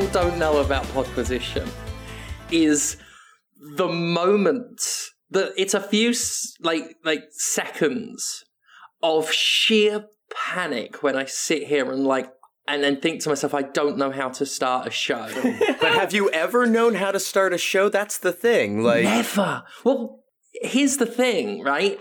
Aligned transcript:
People 0.00 0.22
don't 0.22 0.38
know 0.38 0.60
about 0.60 0.84
Podquisition 0.94 1.68
is 2.50 2.96
the 3.76 3.86
moment 3.86 4.80
that 5.28 5.52
it's 5.58 5.74
a 5.74 5.80
few 5.80 6.14
like 6.62 6.96
like 7.04 7.24
seconds 7.32 8.46
of 9.02 9.30
sheer 9.30 10.06
panic 10.34 11.02
when 11.02 11.16
I 11.16 11.26
sit 11.26 11.64
here 11.64 11.92
and 11.92 12.06
like 12.06 12.32
and 12.66 12.82
then 12.82 13.02
think 13.02 13.20
to 13.24 13.28
myself, 13.28 13.52
I 13.52 13.60
don't 13.60 13.98
know 13.98 14.10
how 14.10 14.30
to 14.30 14.46
start 14.46 14.86
a 14.86 14.90
show. 14.90 15.28
But 15.82 15.92
have 15.92 16.14
you 16.14 16.30
ever 16.30 16.64
known 16.64 16.94
how 16.94 17.10
to 17.10 17.20
start 17.20 17.52
a 17.52 17.58
show? 17.58 17.90
That's 17.90 18.16
the 18.16 18.32
thing. 18.32 18.82
Like, 18.82 19.04
Never. 19.04 19.64
Well, 19.84 20.20
here's 20.62 20.96
the 20.96 21.04
thing, 21.04 21.62
right? 21.62 22.00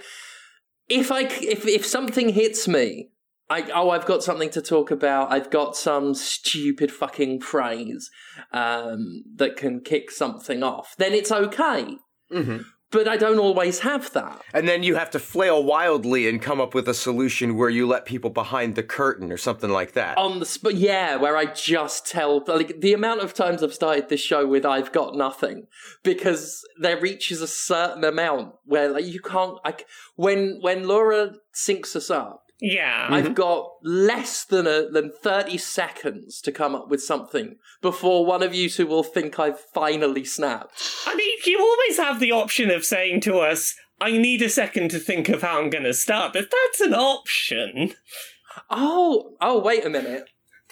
If 0.87 1.11
I 1.11 1.23
if 1.23 1.67
if 1.67 1.85
something 1.85 2.29
hits 2.29 2.65
me, 2.65 3.09
I 3.49 3.63
oh 3.73 3.89
I've 3.89 4.05
got 4.05 4.23
something 4.23 4.49
to 4.51 4.61
talk 4.61 4.91
about. 4.91 5.31
I've 5.31 5.49
got 5.49 5.75
some 5.75 6.13
stupid 6.13 6.91
fucking 6.91 7.41
phrase 7.41 8.09
um, 8.51 9.23
that 9.35 9.55
can 9.57 9.81
kick 9.81 10.11
something 10.11 10.63
off. 10.63 10.95
Then 10.97 11.13
it's 11.13 11.31
okay. 11.31 11.97
Mhm. 12.31 12.65
But 12.91 13.07
I 13.07 13.17
don't 13.17 13.37
always 13.37 13.81
have 13.81 14.11
that. 14.13 14.41
and 14.51 14.67
then 14.67 14.81
you 14.81 14.95
have 14.95 15.11
to 15.11 15.19
flail 15.19 15.63
wildly 15.63 16.27
and 16.27 16.41
come 16.41 16.59
up 16.59 16.73
with 16.73 16.87
a 16.89 16.93
solution 16.95 17.55
where 17.55 17.69
you 17.69 17.85
let 17.87 18.03
people 18.05 18.31
behind 18.31 18.73
the 18.73 18.81
curtain 18.81 19.31
or 19.31 19.37
something 19.37 19.69
like 19.69 19.93
that. 19.93 20.17
on 20.17 20.39
the 20.39 20.45
spot 20.45 20.73
yeah 20.73 21.15
where 21.15 21.37
i 21.37 21.45
just 21.45 22.07
tell 22.07 22.43
like 22.47 22.81
the 22.81 22.93
amount 22.93 23.21
of 23.21 23.31
times 23.35 23.61
i've 23.61 23.75
started 23.75 24.09
this 24.09 24.19
show 24.21 24.47
with 24.47 24.65
i've 24.65 24.91
got 24.91 25.15
nothing 25.15 25.67
because 26.03 26.63
there 26.81 26.99
reaches 26.99 27.41
a 27.43 27.47
certain 27.47 28.03
amount 28.03 28.53
where 28.65 28.89
like 28.89 29.05
you 29.05 29.19
can't 29.21 29.57
like 29.63 29.85
when 30.15 30.57
when 30.61 30.87
laura 30.87 31.33
syncs 31.53 31.95
us 31.95 32.09
up 32.09 32.41
Yeah. 32.61 33.07
i've 33.09 33.23
mm-hmm. 33.25 33.33
got 33.33 33.69
less 33.83 34.43
than 34.45 34.67
a 34.67 34.89
than 34.89 35.11
30 35.23 35.57
seconds 35.57 36.41
to 36.41 36.51
come 36.51 36.75
up 36.75 36.89
with 36.89 37.01
something 37.01 37.55
before 37.81 38.25
one 38.25 38.43
of 38.43 38.53
you 38.53 38.69
two 38.69 38.87
will 38.87 39.03
think 39.03 39.39
i've 39.39 39.59
finally 39.59 40.25
snapped 40.25 40.81
I 41.05 41.15
mean, 41.15 41.37
you 41.45 41.59
always 41.59 41.97
have 41.97 42.19
the 42.19 42.31
option 42.31 42.69
of 42.69 42.85
saying 42.85 43.21
to 43.21 43.39
us, 43.39 43.75
I 43.99 44.11
need 44.11 44.41
a 44.41 44.49
second 44.49 44.91
to 44.91 44.99
think 44.99 45.27
of 45.29 45.41
how 45.41 45.59
I'm 45.59 45.69
going 45.69 45.83
to 45.85 45.93
start 45.93 46.33
but 46.33 46.49
That's 46.51 46.81
an 46.81 46.93
option. 46.93 47.93
oh 48.69 49.35
oh 49.41 49.59
wait 49.59 49.85
a 49.85 49.89
minute 49.89 50.25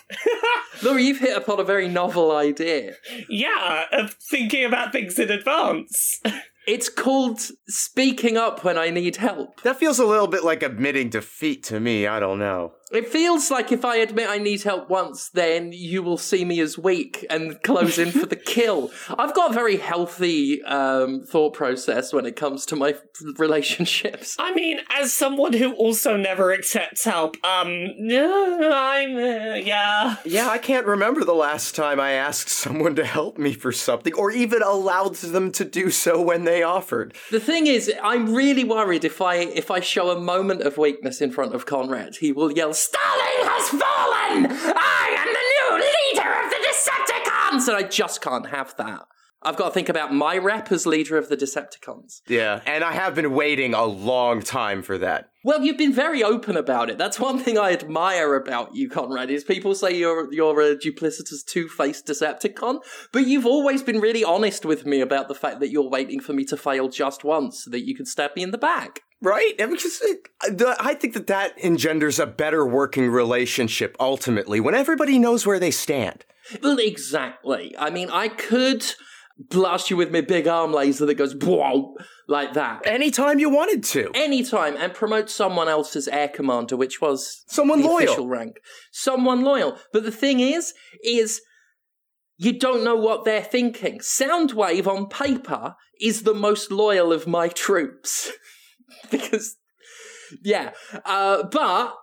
laura 0.83 1.01
you've 1.01 1.19
hit 1.19 1.35
upon 1.35 1.59
a 1.59 1.63
very 1.63 1.87
novel 1.87 2.31
idea 2.35 2.93
Yeah, 3.29 3.85
of 3.91 4.13
thinking 4.13 4.63
about 4.65 4.91
things 4.91 5.19
in 5.19 5.29
advance. 5.29 6.21
it's 6.67 6.89
called 6.89 7.39
speaking 7.67 8.37
up 8.37 8.63
when 8.63 8.77
i 8.77 8.89
need 8.89 9.15
help 9.15 9.61
that 9.61 9.77
feels 9.79 9.99
a 9.99 10.05
little 10.05 10.27
bit 10.27 10.43
like 10.43 10.63
admitting 10.63 11.09
defeat 11.09 11.63
to 11.63 11.79
me. 11.79 12.07
I 12.07 12.19
don't 12.19 12.39
know. 12.39 12.73
It 12.89 13.09
feels 13.09 13.51
like 13.51 13.73
if 13.73 13.83
I 13.83 13.97
admit 13.97 14.29
I 14.29 14.37
need 14.37 14.63
help 14.63 14.89
once, 14.89 15.29
then 15.29 15.73
you 15.73 16.01
will 16.01 16.17
see 16.17 16.45
me 16.45 16.61
as 16.61 16.77
weak 16.77 17.25
and 17.29 17.61
close 17.61 17.97
in 17.97 18.11
for 18.11 18.25
the 18.25 18.35
kill. 18.47 18.91
I've 19.09 19.35
got 19.35 19.51
a 19.51 19.53
very 19.53 19.75
healthy 19.75 20.63
um, 20.63 21.21
thought 21.23 21.53
process 21.53 22.13
when 22.13 22.25
it 22.25 22.37
comes 22.37 22.65
to 22.67 22.77
my 22.77 22.95
relationships. 23.37 24.37
I 24.39 24.53
mean, 24.53 24.79
as 24.89 25.11
someone 25.11 25.51
who 25.51 25.73
also 25.73 26.15
never 26.15 26.53
accepts 26.53 27.03
help, 27.03 27.35
um, 27.43 27.87
I'm, 27.99 29.17
uh, 29.17 29.55
yeah. 29.55 30.15
Yeah, 30.23 30.49
I 30.49 30.57
can't 30.57 30.85
remember 30.85 31.25
the 31.25 31.33
last 31.33 31.75
time 31.75 31.99
I 31.99 32.11
asked 32.11 32.49
someone 32.49 32.95
to 32.95 33.05
help 33.05 33.37
me 33.37 33.53
for 33.53 33.73
something 33.73 34.13
or 34.13 34.31
even 34.31 34.61
allowed 34.61 35.15
them 35.15 35.51
to 35.53 35.65
do 35.65 35.89
so 35.89 36.21
when 36.21 36.45
they 36.45 36.63
offered. 36.63 37.15
The 37.31 37.41
thing 37.41 37.67
is, 37.67 37.91
I'm 38.01 38.33
really 38.33 38.63
worried 38.63 39.03
if 39.03 39.21
I 39.21 39.35
if 39.35 39.69
I 39.71 39.81
show 39.81 40.09
a 40.09 40.19
moment 40.19 40.61
of 40.61 40.77
weakness 40.77 41.19
in 41.19 41.31
front 41.31 41.53
of 41.53 41.65
Conrad, 41.65 42.17
he 42.17 42.31
will 42.31 42.51
yell, 42.51 42.73
"Stalin 42.77 43.47
has 43.49 43.69
fallen! 43.69 44.45
I 44.77 45.15
am 45.17 45.29
the 45.33 45.45
new 45.55 45.69
leader 45.87 46.31
of 46.43 46.49
the 46.51 46.61
Decepticons!" 46.67 47.67
And 47.67 47.77
I 47.77 47.89
just 47.89 48.21
can't 48.21 48.47
have 48.47 48.75
that. 48.77 49.07
I've 49.43 49.55
got 49.55 49.65
to 49.65 49.71
think 49.71 49.87
about 49.87 50.13
my 50.13 50.37
rep 50.37 50.71
as 50.71 50.87
leader 50.87 51.15
of 51.15 51.29
the 51.29 51.37
Decepticons. 51.37 52.21
Yeah, 52.27 52.61
and 52.65 52.83
I 52.83 52.91
have 52.93 53.13
been 53.13 53.33
waiting 53.33 53.73
a 53.73 53.85
long 53.85 54.41
time 54.41 54.81
for 54.81 54.97
that. 54.97 55.29
Well, 55.43 55.63
you've 55.63 55.77
been 55.77 55.93
very 55.93 56.23
open 56.23 56.57
about 56.57 56.89
it. 56.89 56.97
That's 56.97 57.19
one 57.19 57.39
thing 57.39 57.57
I 57.57 57.71
admire 57.71 58.35
about 58.35 58.75
you, 58.75 58.89
Conrad. 58.89 59.29
Is 59.29 59.43
people 59.43 59.75
say 59.75 59.95
you're 59.95 60.31
you're 60.33 60.59
a 60.61 60.75
duplicitous, 60.75 61.45
two-faced 61.45 62.07
Decepticon, 62.07 62.79
but 63.13 63.27
you've 63.27 63.45
always 63.45 63.83
been 63.83 64.01
really 64.01 64.23
honest 64.23 64.65
with 64.65 64.85
me 64.85 65.01
about 65.01 65.27
the 65.27 65.35
fact 65.35 65.59
that 65.59 65.69
you're 65.69 65.89
waiting 65.89 66.19
for 66.19 66.33
me 66.33 66.43
to 66.45 66.57
fail 66.57 66.89
just 66.89 67.23
once 67.23 67.63
so 67.63 67.71
that 67.71 67.85
you 67.85 67.95
can 67.95 68.05
stab 68.05 68.35
me 68.35 68.43
in 68.43 68.51
the 68.51 68.57
back. 68.57 69.03
Right? 69.21 69.57
Because 69.57 70.01
I 70.79 70.93
think 70.93 71.13
that 71.15 71.27
that 71.27 71.57
engenders 71.63 72.19
a 72.19 72.27
better 72.27 72.65
working 72.65 73.09
relationship 73.09 73.95
ultimately 73.99 74.59
when 74.59 74.75
everybody 74.75 75.17
knows 75.17 75.45
where 75.45 75.59
they 75.59 75.71
stand. 75.71 76.23
Well, 76.61 76.77
exactly. 76.77 77.75
I 77.79 77.89
mean, 77.89 78.09
I 78.11 78.27
could 78.27 78.85
blast 79.39 79.89
you 79.89 79.97
with 79.97 80.11
my 80.11 80.21
big 80.21 80.47
arm 80.47 80.71
laser 80.71 81.05
that 81.05 81.13
goes 81.15 81.35
whoa 81.35 81.95
like 82.27 82.53
that 82.53 82.81
Anytime 82.87 83.37
you 83.37 83.49
wanted 83.51 83.83
to. 83.83 84.11
anytime 84.15 84.75
and 84.77 84.93
promote 84.95 85.29
someone 85.29 85.67
else 85.69 85.95
as 85.95 86.07
air 86.07 86.27
commander, 86.27 86.75
which 86.75 86.99
was 87.01 87.43
Someone 87.47 87.81
the 87.81 87.87
loyal. 87.87 87.97
official 87.99 88.27
rank. 88.27 88.57
Someone 88.91 89.41
loyal. 89.43 89.77
But 89.93 90.03
the 90.03 90.11
thing 90.11 90.39
is, 90.39 90.73
is 91.03 91.41
you 92.37 92.57
don't 92.57 92.83
know 92.83 92.95
what 92.95 93.25
they're 93.25 93.43
thinking. 93.43 93.99
Soundwave 93.99 94.87
on 94.87 95.07
paper 95.07 95.75
is 95.99 96.23
the 96.23 96.33
most 96.35 96.71
loyal 96.71 97.11
of 97.11 97.25
my 97.27 97.47
troops. 97.47 98.31
because, 99.11 99.57
yeah. 100.43 100.71
Uh, 101.05 101.43
but 101.43 101.95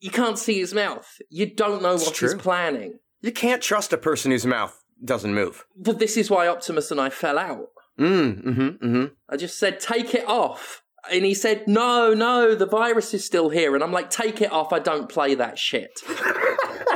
you 0.00 0.10
can't 0.10 0.38
see 0.38 0.58
his 0.58 0.74
mouth. 0.74 1.06
You 1.28 1.54
don't 1.54 1.82
know 1.82 1.94
It's 1.94 2.06
what 2.06 2.16
he's 2.16 2.34
planning. 2.34 2.98
You 3.20 3.32
can't 3.32 3.62
trust 3.62 3.92
a 3.92 3.98
person 3.98 4.30
whose 4.30 4.46
mouth 4.46 4.82
doesn't 5.04 5.34
move. 5.34 5.64
But 5.76 5.98
this 5.98 6.16
is 6.16 6.30
why 6.30 6.48
Optimus 6.48 6.90
and 6.90 7.00
I 7.00 7.10
fell 7.10 7.38
out. 7.38 7.68
Mm, 7.98 8.42
mm-hmm, 8.42 8.60
mm-hmm. 8.60 9.04
I 9.28 9.36
just 9.36 9.58
said, 9.58 9.78
take 9.78 10.14
it 10.14 10.26
off. 10.26 10.82
And 11.10 11.24
he 11.24 11.34
said, 11.34 11.66
no, 11.66 12.14
no, 12.14 12.54
the 12.54 12.66
virus 12.66 13.14
is 13.14 13.24
still 13.24 13.48
here. 13.48 13.74
And 13.74 13.82
I'm 13.82 13.92
like, 13.92 14.10
take 14.10 14.40
it 14.40 14.52
off. 14.52 14.72
I 14.72 14.78
don't 14.78 15.08
play 15.08 15.34
that 15.34 15.58
shit. 15.58 15.90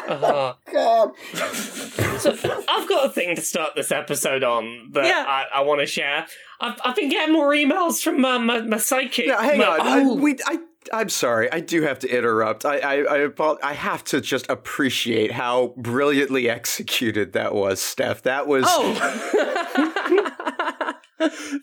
Uh, 0.07 0.55
God. 0.73 1.11
so 2.19 2.33
I've 2.69 2.89
got 2.89 3.07
a 3.07 3.09
thing 3.09 3.35
to 3.37 3.43
start 3.43 3.75
this 3.75 3.91
episode 3.91 4.45
on 4.45 4.91
that 4.93 5.07
Yeah. 5.07 5.25
I, 5.27 5.45
I 5.55 5.61
want 5.63 5.81
to 5.81 5.87
share. 5.87 6.27
I've, 6.65 6.81
I've 6.85 6.97
been 6.97 7.11
getting 7.11 7.35
more 7.35 7.51
emails 7.51 8.03
from 8.03 8.25
uh, 8.25 8.39
my, 8.39 8.61
my 8.63 8.79
psychic. 8.79 9.27
Now, 9.29 9.39
hang 9.39 9.59
my- 9.59 9.67
on. 9.67 9.81
Oh. 9.81 10.17
I, 10.17 10.21
we, 10.21 10.37
I, 10.47 10.59
I'm 10.93 11.09
sorry. 11.09 11.51
I 11.53 11.61
do 11.61 11.83
have 11.83 11.99
to 12.01 12.09
interrupt. 12.09 12.65
I, 12.65 12.79
I, 12.79 13.27
I, 13.27 13.57
I 13.63 13.73
have 13.73 14.05
to 14.05 14.21
just 14.21 14.49
appreciate 14.49 15.33
how 15.33 15.75
brilliantly 15.77 16.49
executed 16.49 17.33
that 17.35 17.55
was, 17.55 17.81
Steph. 17.81 18.23
That 18.23 18.47
was. 18.47 18.65
Oh! 18.69 18.95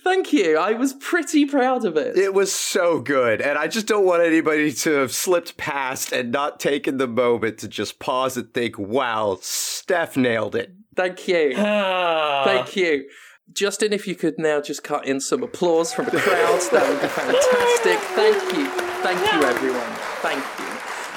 Thank 0.03 0.33
you. 0.33 0.57
I 0.57 0.71
was 0.73 0.93
pretty 0.93 1.45
proud 1.45 1.85
of 1.85 1.97
it. 1.97 2.17
It 2.17 2.33
was 2.33 2.51
so 2.51 2.99
good, 2.99 3.41
and 3.41 3.57
I 3.59 3.67
just 3.67 3.85
don't 3.85 4.05
want 4.05 4.23
anybody 4.23 4.71
to 4.71 4.91
have 4.93 5.13
slipped 5.13 5.57
past 5.57 6.11
and 6.11 6.31
not 6.31 6.59
taken 6.59 6.97
the 6.97 7.07
moment 7.07 7.59
to 7.59 7.67
just 7.67 7.99
pause 7.99 8.37
and 8.37 8.51
think, 8.53 8.79
"Wow, 8.79 9.37
Steph 9.41 10.17
nailed 10.17 10.55
it." 10.55 10.73
Thank 10.95 11.27
you. 11.27 11.53
Ah. 11.57 12.43
Thank 12.45 12.75
you. 12.75 13.05
Justin, 13.53 13.93
if 13.93 14.07
you 14.07 14.15
could 14.15 14.37
now 14.37 14.61
just 14.61 14.83
cut 14.83 15.05
in 15.05 15.19
some 15.19 15.43
applause 15.43 15.93
from 15.93 16.05
the 16.05 16.17
crowd, 16.19 16.61
that 16.71 16.87
would 16.89 17.01
be 17.01 17.07
fantastic. 17.07 17.99
Thank 18.15 18.57
you. 18.57 18.67
Thank 19.01 19.19
you, 19.33 19.47
everyone. 19.47 19.91
Thank 20.21 20.43
you. 20.59 20.71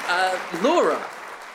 Uh, 0.07 0.37
Laura, 0.61 1.05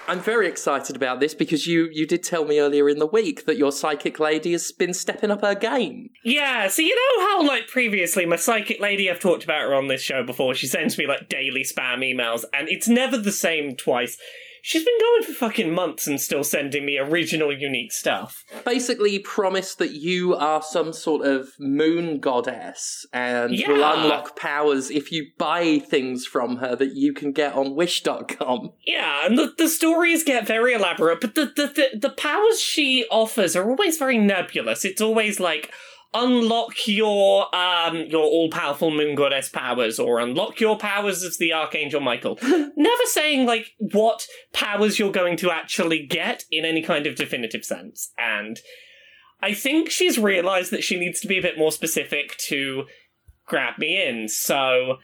I'm 0.08 0.20
very 0.20 0.49
excited 0.49 0.96
about 0.96 1.20
this 1.20 1.34
because 1.34 1.66
you, 1.66 1.88
you 1.93 2.06
did 2.06 2.22
tell 2.22 2.44
me 2.44 2.58
earlier 2.58 2.88
in 2.88 2.99
the 2.99 3.06
week 3.06 3.44
that 3.46 3.56
your 3.56 3.72
psychic 3.72 4.19
lady 4.19 4.52
has 4.52 4.72
been 4.72 4.94
stepping 4.94 5.31
up 5.31 5.43
her 5.43 5.55
game. 5.55 6.10
Yeah, 6.25 6.69
so 6.69 6.82
you 6.82 6.94
know 6.94 7.26
how, 7.26 7.46
like, 7.46 7.69
previously, 7.69 8.26
my 8.26 8.37
psychic 8.37 8.81
lady, 8.81 9.10
I've 9.10 9.20
talked 9.20 9.44
about 9.44 9.62
her 9.62 9.75
on 9.75 9.88
this 9.88 10.02
show 10.02 10.25
before, 10.25 10.55
she 10.55 10.66
sends 10.66 10.99
me, 10.99 11.06
like, 11.06 11.28
daily 11.28 11.62
spam 11.62 11.99
emails, 11.99 12.44
and 12.52 12.69
it's 12.69 12.88
never 12.88 13.16
the 13.16 13.32
same 13.32 13.76
twice. 13.76 14.19
She's 14.62 14.84
been 14.84 14.98
going 15.00 15.22
for 15.22 15.32
fucking 15.32 15.74
months 15.74 16.06
and 16.06 16.20
still 16.20 16.44
sending 16.44 16.84
me 16.84 16.98
original, 16.98 17.52
unique 17.52 17.92
stuff. 17.92 18.44
Basically, 18.64 19.18
promise 19.18 19.74
that 19.76 19.92
you 19.92 20.34
are 20.34 20.62
some 20.62 20.92
sort 20.92 21.26
of 21.26 21.48
moon 21.58 22.20
goddess 22.20 23.06
and 23.12 23.52
will 23.66 23.84
unlock 23.84 24.36
powers 24.36 24.90
if 24.90 25.12
you 25.12 25.28
buy 25.38 25.78
things 25.78 26.26
from 26.26 26.56
her 26.56 26.76
that 26.76 26.94
you 26.94 27.12
can 27.12 27.32
get 27.32 27.54
on 27.54 27.74
Wish.com. 27.74 28.72
Yeah, 28.86 29.26
and 29.26 29.38
the, 29.38 29.52
the 29.56 29.68
stories 29.68 30.24
get 30.24 30.46
very 30.46 30.74
elaborate, 30.74 31.20
but 31.20 31.34
the, 31.34 31.46
the, 31.46 31.66
the, 31.66 31.98
the 31.98 32.10
powers 32.10 32.60
she 32.60 33.06
offers 33.10 33.56
are 33.56 33.68
always 33.68 33.96
very 33.96 34.18
nebulous. 34.18 34.84
It's 34.84 35.00
always 35.00 35.40
like, 35.40 35.72
unlock 36.12 36.72
your 36.86 37.54
um 37.54 37.96
your 38.08 38.24
all-powerful 38.24 38.90
moon 38.90 39.14
goddess 39.14 39.48
powers 39.48 39.98
or 39.98 40.18
unlock 40.18 40.58
your 40.58 40.76
powers 40.76 41.22
as 41.22 41.36
the 41.38 41.52
archangel 41.52 42.00
michael. 42.00 42.38
Never 42.42 43.04
saying 43.06 43.46
like 43.46 43.72
what 43.78 44.26
powers 44.52 44.98
you're 44.98 45.12
going 45.12 45.36
to 45.38 45.50
actually 45.50 46.04
get 46.06 46.44
in 46.50 46.64
any 46.64 46.82
kind 46.82 47.06
of 47.06 47.14
definitive 47.16 47.64
sense. 47.64 48.10
And 48.18 48.58
i 49.42 49.54
think 49.54 49.90
she's 49.90 50.18
realized 50.18 50.70
that 50.72 50.84
she 50.84 50.98
needs 50.98 51.20
to 51.20 51.28
be 51.28 51.38
a 51.38 51.42
bit 51.42 51.56
more 51.56 51.72
specific 51.72 52.36
to 52.48 52.84
grab 53.46 53.78
me 53.78 54.02
in. 54.06 54.28
So 54.28 54.98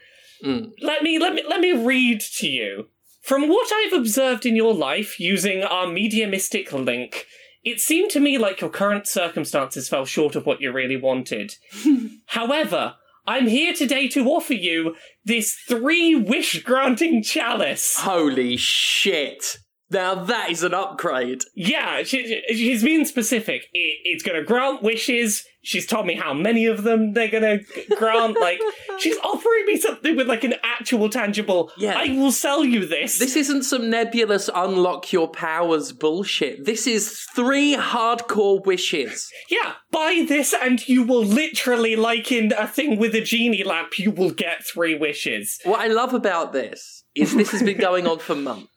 Mm. 0.45 0.71
let 0.81 1.01
me 1.01 1.17
let 1.17 1.33
me 1.33 1.43
let 1.49 1.59
me 1.61 1.71
read 1.73 2.21
to 2.21 2.47
you. 2.47 2.89
From 3.23 3.49
what 3.49 3.71
I've 3.73 3.93
observed 3.93 4.45
in 4.45 4.55
your 4.55 4.71
life 4.73 5.19
using 5.19 5.63
our 5.63 5.87
mediumistic 5.87 6.71
link, 6.71 7.25
it 7.67 7.81
seemed 7.81 8.09
to 8.11 8.21
me 8.21 8.37
like 8.37 8.61
your 8.61 8.69
current 8.69 9.07
circumstances 9.07 9.89
fell 9.89 10.05
short 10.05 10.37
of 10.37 10.45
what 10.45 10.61
you 10.61 10.71
really 10.71 10.95
wanted. 10.95 11.55
However, 12.27 12.95
I'm 13.25 13.47
here 13.47 13.73
today 13.73 14.07
to 14.09 14.25
offer 14.25 14.53
you 14.53 14.95
this 15.25 15.53
three 15.67 16.15
wish 16.15 16.63
granting 16.63 17.21
chalice. 17.21 17.95
Holy 17.97 18.55
shit. 18.55 19.57
Now 19.89 20.15
that 20.15 20.49
is 20.49 20.63
an 20.63 20.73
upgrade. 20.73 21.43
Yeah, 21.55 22.03
she, 22.03 22.41
she's 22.47 22.83
been 22.83 23.05
specific. 23.05 23.63
It, 23.73 23.97
it's 24.05 24.23
going 24.23 24.39
to 24.39 24.47
grant 24.47 24.81
wishes. 24.81 25.43
She's 25.67 25.85
told 25.85 26.05
me 26.05 26.15
how 26.15 26.33
many 26.33 26.65
of 26.65 26.83
them 26.83 27.11
they're 27.11 27.27
going 27.27 27.43
to 27.43 27.95
grant. 27.97 28.39
Like, 28.39 28.61
she's 28.99 29.17
offering 29.17 29.65
me 29.65 29.77
something 29.77 30.15
with 30.15 30.25
like 30.25 30.45
an 30.45 30.53
actual 30.63 31.09
tangible. 31.09 31.73
Yeah. 31.77 31.97
I 31.97 32.13
will 32.13 32.31
sell 32.31 32.63
you 32.63 32.85
this. 32.85 33.19
This 33.19 33.35
isn't 33.35 33.63
some 33.63 33.89
nebulous 33.89 34.49
unlock 34.55 35.11
your 35.11 35.27
powers 35.27 35.91
bullshit. 35.91 36.63
This 36.63 36.87
is 36.87 37.19
three 37.35 37.75
hardcore 37.75 38.65
wishes. 38.65 39.29
Yeah, 39.49 39.73
buy 39.91 40.23
this 40.25 40.53
and 40.53 40.87
you 40.87 41.03
will 41.03 41.25
literally, 41.25 41.97
like 41.97 42.31
in 42.31 42.53
a 42.57 42.65
thing 42.65 42.97
with 42.97 43.13
a 43.13 43.21
genie 43.21 43.65
lamp, 43.65 43.99
you 43.99 44.11
will 44.11 44.31
get 44.31 44.65
three 44.65 44.97
wishes. 44.97 45.59
What 45.65 45.81
I 45.81 45.87
love 45.87 46.13
about 46.13 46.53
this 46.53 47.03
is 47.13 47.35
this 47.35 47.51
has 47.51 47.61
been 47.61 47.77
going 47.77 48.07
on 48.07 48.19
for 48.19 48.35
months. 48.35 48.71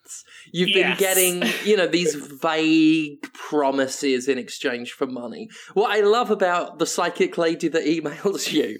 You've 0.52 0.74
been 0.74 0.96
getting, 0.96 1.42
you 1.64 1.76
know, 1.76 1.86
these 1.86 2.14
vague 2.42 3.22
promises 3.32 4.28
in 4.28 4.38
exchange 4.38 4.92
for 4.92 5.06
money. 5.06 5.48
What 5.74 5.90
I 5.90 6.00
love 6.00 6.30
about 6.30 6.78
the 6.78 6.86
psychic 6.86 7.38
lady 7.38 7.68
that 7.68 7.84
emails 7.84 8.52
you 8.52 8.78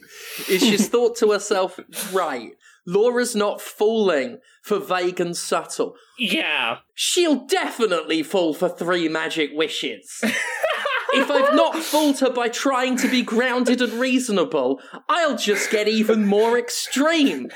is 0.48 0.60
she's 0.62 0.88
thought 0.90 1.16
to 1.18 1.32
herself, 1.32 1.78
right, 2.12 2.52
Laura's 2.86 3.36
not 3.36 3.60
falling 3.60 4.38
for 4.62 4.78
vague 4.78 5.20
and 5.20 5.36
subtle. 5.36 5.94
Yeah. 6.18 6.78
She'll 6.94 7.46
definitely 7.46 8.22
fall 8.22 8.54
for 8.54 8.68
three 8.68 9.08
magic 9.08 9.50
wishes. 9.52 10.22
if 11.14 11.30
I've 11.30 11.54
not 11.54 11.76
fooled 11.76 12.18
her 12.20 12.30
by 12.30 12.48
trying 12.48 12.96
to 12.98 13.08
be 13.08 13.22
grounded 13.22 13.80
and 13.82 13.92
reasonable, 13.94 14.80
I'll 15.08 15.36
just 15.36 15.70
get 15.70 15.88
even 15.88 16.26
more 16.26 16.58
extreme. 16.58 17.48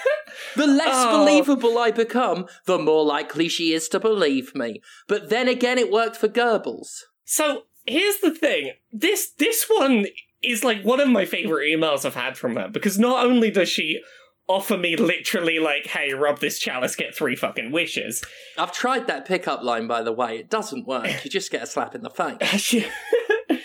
The 0.56 0.66
less 0.66 0.88
Oh. 0.92 1.18
believable 1.20 1.78
I 1.78 1.90
become, 1.90 2.46
the 2.66 2.78
more 2.78 3.04
likely 3.04 3.48
she 3.48 3.72
is 3.72 3.88
to 3.90 4.00
believe 4.00 4.54
me. 4.54 4.80
But 5.08 5.30
then 5.30 5.48
again, 5.48 5.78
it 5.78 5.90
worked 5.92 6.16
for 6.16 6.28
Goebbels. 6.28 7.00
So 7.24 7.62
here's 7.86 8.18
the 8.20 8.30
thing. 8.32 8.72
This 8.92 9.30
this 9.38 9.66
one 9.68 10.06
is 10.42 10.62
like 10.64 10.82
one 10.82 11.00
of 11.00 11.08
my 11.08 11.24
favorite 11.24 11.66
emails 11.70 12.04
I've 12.04 12.14
had 12.14 12.36
from 12.36 12.56
her 12.56 12.68
because 12.68 12.98
not 12.98 13.24
only 13.24 13.50
does 13.50 13.68
she 13.68 14.00
offer 14.46 14.76
me 14.76 14.94
literally 14.94 15.58
like, 15.58 15.86
hey, 15.86 16.12
rub 16.12 16.38
this 16.38 16.58
chalice, 16.58 16.94
get 16.96 17.14
three 17.14 17.34
fucking 17.34 17.72
wishes. 17.72 18.22
I've 18.58 18.72
tried 18.72 19.06
that 19.06 19.24
pickup 19.24 19.62
line, 19.62 19.86
by 19.86 20.02
the 20.02 20.12
way. 20.12 20.36
It 20.38 20.50
doesn't 20.50 20.86
work. 20.86 21.24
You 21.24 21.30
just 21.30 21.50
get 21.50 21.62
a 21.62 21.66
slap 21.66 21.94
in 21.94 22.02
the 22.02 22.10
face. 22.10 22.74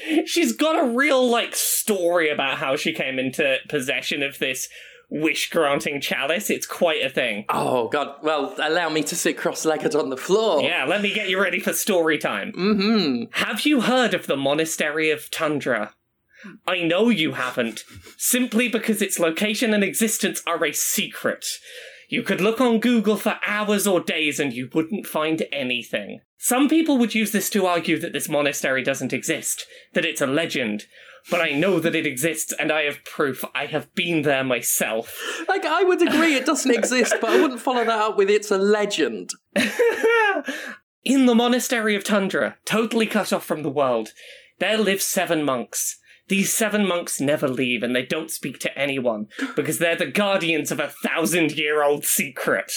She, 0.09 0.25
she's 0.25 0.51
got 0.53 0.79
a 0.79 0.87
real 0.87 1.27
like 1.29 1.55
story 1.55 2.29
about 2.29 2.57
how 2.57 2.75
she 2.75 2.93
came 2.93 3.19
into 3.19 3.57
possession 3.69 4.23
of 4.23 4.39
this 4.39 4.67
wish 5.09 5.49
granting 5.49 6.01
chalice. 6.01 6.49
It's 6.49 6.67
quite 6.67 7.03
a 7.03 7.09
thing. 7.09 7.45
Oh, 7.49 7.87
God. 7.89 8.15
Well, 8.21 8.53
allow 8.61 8.89
me 8.89 9.03
to 9.03 9.15
sit 9.15 9.37
cross 9.37 9.65
legged 9.65 9.95
on 9.95 10.09
the 10.09 10.17
floor. 10.17 10.61
Yeah, 10.61 10.85
let 10.85 11.01
me 11.01 11.13
get 11.13 11.29
you 11.29 11.41
ready 11.41 11.59
for 11.59 11.73
story 11.73 12.17
time. 12.17 12.51
hmm. 12.53 13.23
Have 13.31 13.65
you 13.65 13.81
heard 13.81 14.13
of 14.13 14.27
the 14.27 14.37
Monastery 14.37 15.09
of 15.09 15.29
Tundra? 15.31 15.93
I 16.65 16.79
know 16.83 17.09
you 17.09 17.33
haven't, 17.33 17.83
simply 18.17 18.69
because 18.69 19.01
its 19.01 19.19
location 19.19 19.73
and 19.73 19.83
existence 19.83 20.41
are 20.47 20.63
a 20.63 20.71
secret. 20.71 21.45
You 22.07 22.23
could 22.23 22.41
look 22.41 22.61
on 22.61 22.79
Google 22.79 23.17
for 23.17 23.39
hours 23.45 23.85
or 23.85 23.99
days 23.99 24.39
and 24.39 24.53
you 24.53 24.69
wouldn't 24.73 25.05
find 25.05 25.43
anything. 25.51 26.21
Some 26.41 26.69
people 26.69 26.97
would 26.97 27.13
use 27.13 27.33
this 27.33 27.49
to 27.49 27.65
argue 27.65 27.99
that 27.99 28.13
this 28.13 28.29
monastery 28.29 28.81
doesn't 28.81 29.11
exist, 29.11 29.67
that 29.93 30.05
it's 30.05 30.21
a 30.21 30.27
legend. 30.27 30.85
But 31.29 31.41
I 31.41 31.51
know 31.51 31.81
that 31.81 31.95
it 31.95 32.05
exists 32.05 32.53
and 32.57 32.71
I 32.71 32.83
have 32.83 33.03
proof. 33.03 33.43
I 33.53 33.65
have 33.65 33.93
been 33.93 34.21
there 34.21 34.43
myself. 34.43 35.43
Like, 35.49 35.65
I 35.65 35.83
would 35.83 36.01
agree 36.01 36.35
it 36.35 36.45
doesn't 36.45 36.73
exist, 36.73 37.13
but 37.19 37.29
I 37.29 37.41
wouldn't 37.41 37.59
follow 37.59 37.83
that 37.83 37.99
up 37.99 38.17
with 38.17 38.29
it's 38.29 38.51
a 38.51 38.57
legend. 38.57 39.31
In 41.03 41.25
the 41.25 41.35
monastery 41.35 41.93
of 41.95 42.05
Tundra, 42.05 42.57
totally 42.63 43.05
cut 43.05 43.33
off 43.33 43.45
from 43.45 43.61
the 43.61 43.69
world, 43.69 44.09
there 44.59 44.77
live 44.77 45.01
seven 45.01 45.43
monks. 45.43 45.99
These 46.29 46.53
seven 46.53 46.87
monks 46.87 47.19
never 47.19 47.49
leave 47.49 47.83
and 47.83 47.93
they 47.93 48.05
don't 48.05 48.31
speak 48.31 48.59
to 48.59 48.79
anyone 48.79 49.27
because 49.55 49.79
they're 49.79 49.95
the 49.95 50.05
guardians 50.05 50.71
of 50.71 50.79
a 50.79 50.87
thousand 51.03 51.51
year 51.51 51.83
old 51.83 52.05
secret. 52.05 52.71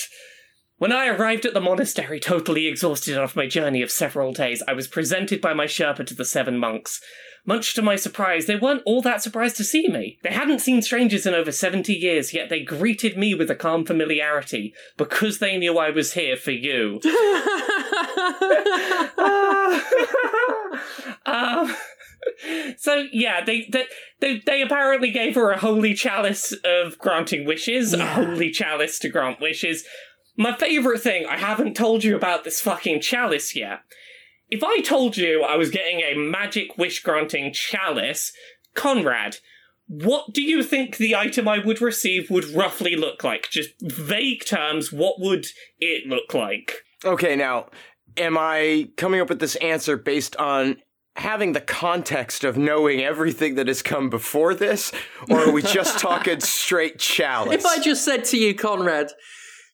When 0.83 0.91
I 0.91 1.07
arrived 1.07 1.47
at 1.47 1.55
the 1.55 1.61
monastery, 1.61 2.19
totally 2.19 2.67
exhausted 2.67 3.17
after 3.17 3.39
my 3.39 3.47
journey 3.47 3.83
of 3.83 3.91
several 3.93 4.33
days, 4.33 4.65
I 4.67 4.73
was 4.73 4.89
presented 4.89 5.41
by 5.41 5.55
my 5.55 5.67
Sherpa 5.67 6.05
to 6.05 6.13
the 6.13 6.25
seven 6.25 6.59
monks. 6.59 7.01
Much 7.47 7.75
to 7.75 7.83
my 7.83 7.95
surprise, 7.95 8.47
they 8.47 8.57
weren't 8.57 8.83
all 8.85 9.01
that 9.03 9.23
surprised 9.23 9.57
to 9.59 9.65
see 9.65 9.87
me. 9.87 10.19
They 10.25 10.33
hadn't 10.33 10.59
seen 10.59 10.83
strangers 10.83 11.25
in 11.25 11.35
over 11.35 11.53
70 11.53 11.93
years, 11.93 12.35
yet 12.35 12.49
they 12.49 12.65
greeted 12.65 13.17
me 13.17 13.33
with 13.33 13.49
a 13.49 13.55
calm 13.55 13.87
familiarity 13.87 14.75
because 14.97 15.39
they 15.39 15.57
knew 15.57 15.79
I 15.79 15.91
was 15.91 16.15
here 16.15 16.37
for 16.37 16.51
you. 16.51 16.99
um, 21.27 21.77
so 22.77 23.07
yeah, 23.13 23.45
they, 23.45 23.69
they 23.71 23.85
they 24.21 24.43
they 24.45 24.63
apparently 24.63 25.11
gave 25.11 25.35
her 25.35 25.51
a 25.51 25.59
holy 25.59 25.95
chalice 25.95 26.53
of 26.65 26.99
granting 26.99 27.45
wishes, 27.45 27.93
a 27.93 28.05
holy 28.05 28.51
chalice 28.51 28.99
to 29.01 29.09
grant 29.09 29.41
wishes. 29.41 29.85
My 30.37 30.55
favorite 30.57 31.01
thing, 31.01 31.27
I 31.27 31.37
haven't 31.37 31.75
told 31.75 32.05
you 32.05 32.17
about 32.17 32.45
this 32.45 32.61
fucking 32.61 33.01
chalice 33.01 33.55
yet. 33.55 33.81
If 34.51 34.63
I 34.65 34.81
told 34.81 35.17
you 35.17 35.43
I 35.43 35.57
was 35.57 35.71
getting 35.71 36.01
a 36.01 36.15
magic 36.15 36.77
wish 36.77 37.03
granting 37.03 37.53
chalice, 37.53 38.33
Conrad, 38.75 39.39
what 39.87 40.33
do 40.33 40.43
you 40.43 40.63
think 40.63 40.97
the 40.97 41.15
item 41.15 41.49
I 41.49 41.59
would 41.59 41.81
receive 41.81 42.31
would 42.31 42.47
roughly 42.47 42.97
look 42.97 43.25
like? 43.25 43.51
Just 43.51 43.71
vague 43.81 44.45
terms, 44.45 44.93
what 44.93 45.21
would 45.21 45.47
it 45.81 46.07
look 46.07 46.33
like? 46.35 46.85
Okay, 47.05 47.37
now, 47.37 47.69
am 48.17 48.39
I 48.39 48.91
coming 48.97 49.21
up 49.21 49.29
with 49.29 49.41
this 49.41 49.57
answer 49.57 49.97
based 49.97 50.37
on 50.37 50.77
having 51.17 51.53
the 51.53 51.61
context 51.61 52.43
of 52.43 52.57
knowing 52.57 53.01
everything 53.01 53.57
that 53.57 53.69
has 53.69 53.83
come 53.83 54.09
before 54.09 54.55
this, 54.55 54.93
or 55.29 55.41
are 55.41 55.53
we 55.53 55.63
just 55.63 55.99
talking 55.99 56.41
straight 56.41 56.99
chalice? 56.99 57.55
If 57.55 57.67
I 57.67 57.79
just 57.81 58.05
said 58.05 58.25
to 58.27 58.39
you, 58.39 58.55
Conrad, 58.55 59.11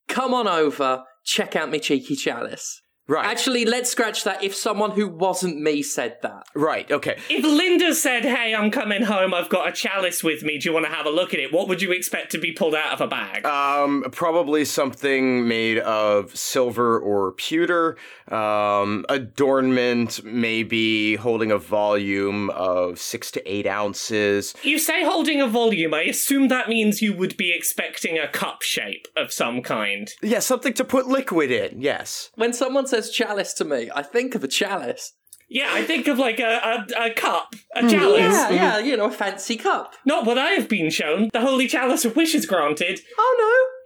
come 0.09 0.35
on 0.35 0.49
over, 0.49 1.05
check 1.25 1.55
out 1.55 1.71
my 1.71 1.79
cheeky 1.79 2.17
chalice. 2.17 2.81
Right, 3.09 3.27
Actually, 3.27 3.65
let's 3.65 3.91
scratch 3.91 4.23
that 4.25 4.43
if 4.45 4.55
someone 4.55 4.93
who 4.93 5.09
wasn't 5.09 5.61
me 5.61 5.83
said 5.83 6.19
that. 6.23 6.47
right, 6.55 6.91
okay. 6.91 7.19
If 7.29 7.45
Linda 7.45 7.95
said, 7.95 8.25
Hey, 8.25 8.55
I'm 8.55 8.71
coming 8.71 9.03
home, 9.03 9.35
I've 9.35 9.49
got 9.49 9.69
a 9.69 9.73
chalice 9.73 10.23
with 10.23 10.43
me, 10.45 10.59
do 10.59 10.69
you 10.69 10.73
want 10.73 10.87
to 10.87 10.93
have 10.93 11.07
a 11.07 11.11
look 11.11 11.35
at 11.35 11.41
it? 11.41 11.53
What 11.53 11.69
would 11.69 11.83
you 11.83 11.93
expect 11.93 12.31
to 12.33 12.39
be 12.39 12.53
pulled 12.53 12.75
out 12.75 12.93
of 12.93 13.01
a 13.01 13.07
bag? 13.09 13.45
Um, 13.45 14.05
probably 14.13 14.65
something 14.65 15.49
made 15.49 15.79
of 15.79 16.37
silver 16.37 16.99
or 16.99 17.33
pewter. 17.33 17.97
Um, 18.31 19.05
adornment, 19.09 20.23
maybe 20.25 21.17
holding 21.17 21.51
a 21.51 21.59
volume 21.59 22.51
of 22.51 22.99
six 22.99 23.31
to 23.33 23.51
eight 23.51 23.67
ounces. 23.67 24.55
you 24.63 24.79
say 24.79 25.05
holding 25.05 25.41
a 25.41 25.47
volume, 25.47 25.95
I 25.95 26.03
assume 26.03 26.49
that 26.49 26.69
means 26.69 27.01
you 27.01 27.15
would 27.15 27.37
be 27.37 27.53
expecting 27.53 28.19
a 28.19 28.29
cup 28.29 28.63
shape 28.63 29.07
of 29.17 29.33
some 29.33 29.63
kind. 29.63 30.13
Yeah, 30.23 30.41
something 30.41 30.75
to 30.75 30.85
put 30.85 31.07
liquid 31.07 31.51
in. 31.51 31.81
Yes. 31.81 32.31
When 32.35 32.53
someone 32.53 32.87
says 32.87 32.98
chalice 33.03 33.53
to 33.55 33.65
me, 33.65 33.91
I 33.95 34.03
think 34.03 34.35
of 34.35 34.43
a 34.45 34.49
chalice. 34.49 35.13
Yeah, 35.51 35.69
I 35.73 35.83
think 35.83 36.09
of 36.09 36.19
like 36.19 36.41
a, 36.41 36.87
a, 36.97 37.07
a 37.07 37.11
cup, 37.15 37.55
a 37.75 37.83
Mm, 37.83 37.91
chalice. 37.91 38.21
Yeah, 38.35 38.51
yeah, 38.51 38.79
you 38.79 38.97
know, 38.97 39.07
a 39.07 39.11
fancy 39.11 39.57
cup. 39.57 39.95
Not 40.05 40.27
what 40.27 40.37
I 40.37 40.51
have 40.51 40.69
been 40.69 40.91
shown. 40.91 41.31
The 41.33 41.41
Holy 41.41 41.67
Chalice 41.67 42.05
of 42.05 42.17
Wishes 42.17 42.45
granted. 42.45 43.01
Oh 43.19 43.37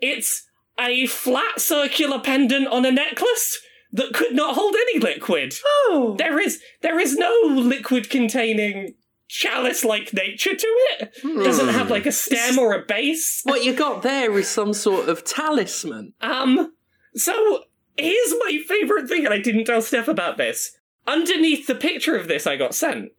no. 0.03 0.09
It's 0.09 0.49
a 0.81 1.07
flat 1.07 1.61
circular 1.61 2.19
pendant 2.19 2.67
on 2.67 2.85
a 2.85 2.91
necklace 2.91 3.61
that 3.93 4.13
could 4.15 4.33
not 4.35 4.57
hold 4.57 4.75
any 4.75 4.99
liquid. 4.99 5.55
Oh! 5.65 6.17
There 6.19 6.41
is 6.41 6.61
there 6.81 6.99
is 6.99 7.15
no 7.17 7.33
liquid 7.45 8.11
containing 8.11 8.95
chalice 9.29 9.85
like 9.85 10.13
nature 10.13 10.57
to 10.57 10.67
it. 10.99 11.13
It 11.23 11.45
doesn't 11.45 11.69
have 11.69 11.91
like 11.91 12.07
a 12.07 12.13
stem 12.13 12.59
or 12.59 12.73
a 12.75 12.85
base. 12.85 13.41
What 13.45 13.65
you 13.65 13.73
got 13.73 14.03
there 14.03 14.37
is 14.37 14.49
some 14.49 14.73
sort 14.73 15.09
of 15.09 15.23
talisman. 15.25 16.15
Um 16.21 16.73
so 17.15 17.65
here's 17.97 18.35
my 18.39 18.59
favourite 18.67 19.09
thing, 19.09 19.25
and 19.25 19.35
I 19.35 19.39
didn't 19.39 19.65
tell 19.65 19.83
Steph 19.83 20.09
about 20.09 20.37
this. 20.37 20.77
Underneath 21.07 21.67
the 21.67 21.75
picture 21.75 22.17
of 22.17 22.29
this 22.29 22.47
I 22.47 22.57
got 22.57 22.75
sent. 22.75 23.13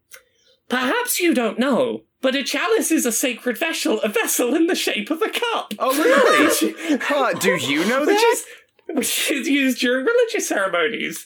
Perhaps 0.69 1.19
you 1.19 1.33
don't 1.33 1.59
know, 1.59 2.03
but 2.21 2.35
a 2.35 2.43
chalice 2.43 2.91
is 2.91 3.05
a 3.05 3.11
sacred 3.11 3.57
vessel, 3.57 3.99
a 4.01 4.09
vessel 4.09 4.55
in 4.55 4.67
the 4.67 4.75
shape 4.75 5.11
of 5.11 5.21
a 5.21 5.29
cup. 5.29 5.73
Oh, 5.77 5.93
really? 6.01 6.97
huh, 7.01 7.33
do 7.33 7.55
you 7.57 7.85
know 7.85 8.01
which 8.01 8.17
that? 8.17 8.33
is 8.33 8.45
which 8.95 9.31
is 9.31 9.47
used 9.47 9.79
during 9.79 10.05
religious 10.05 10.47
ceremonies. 10.47 11.25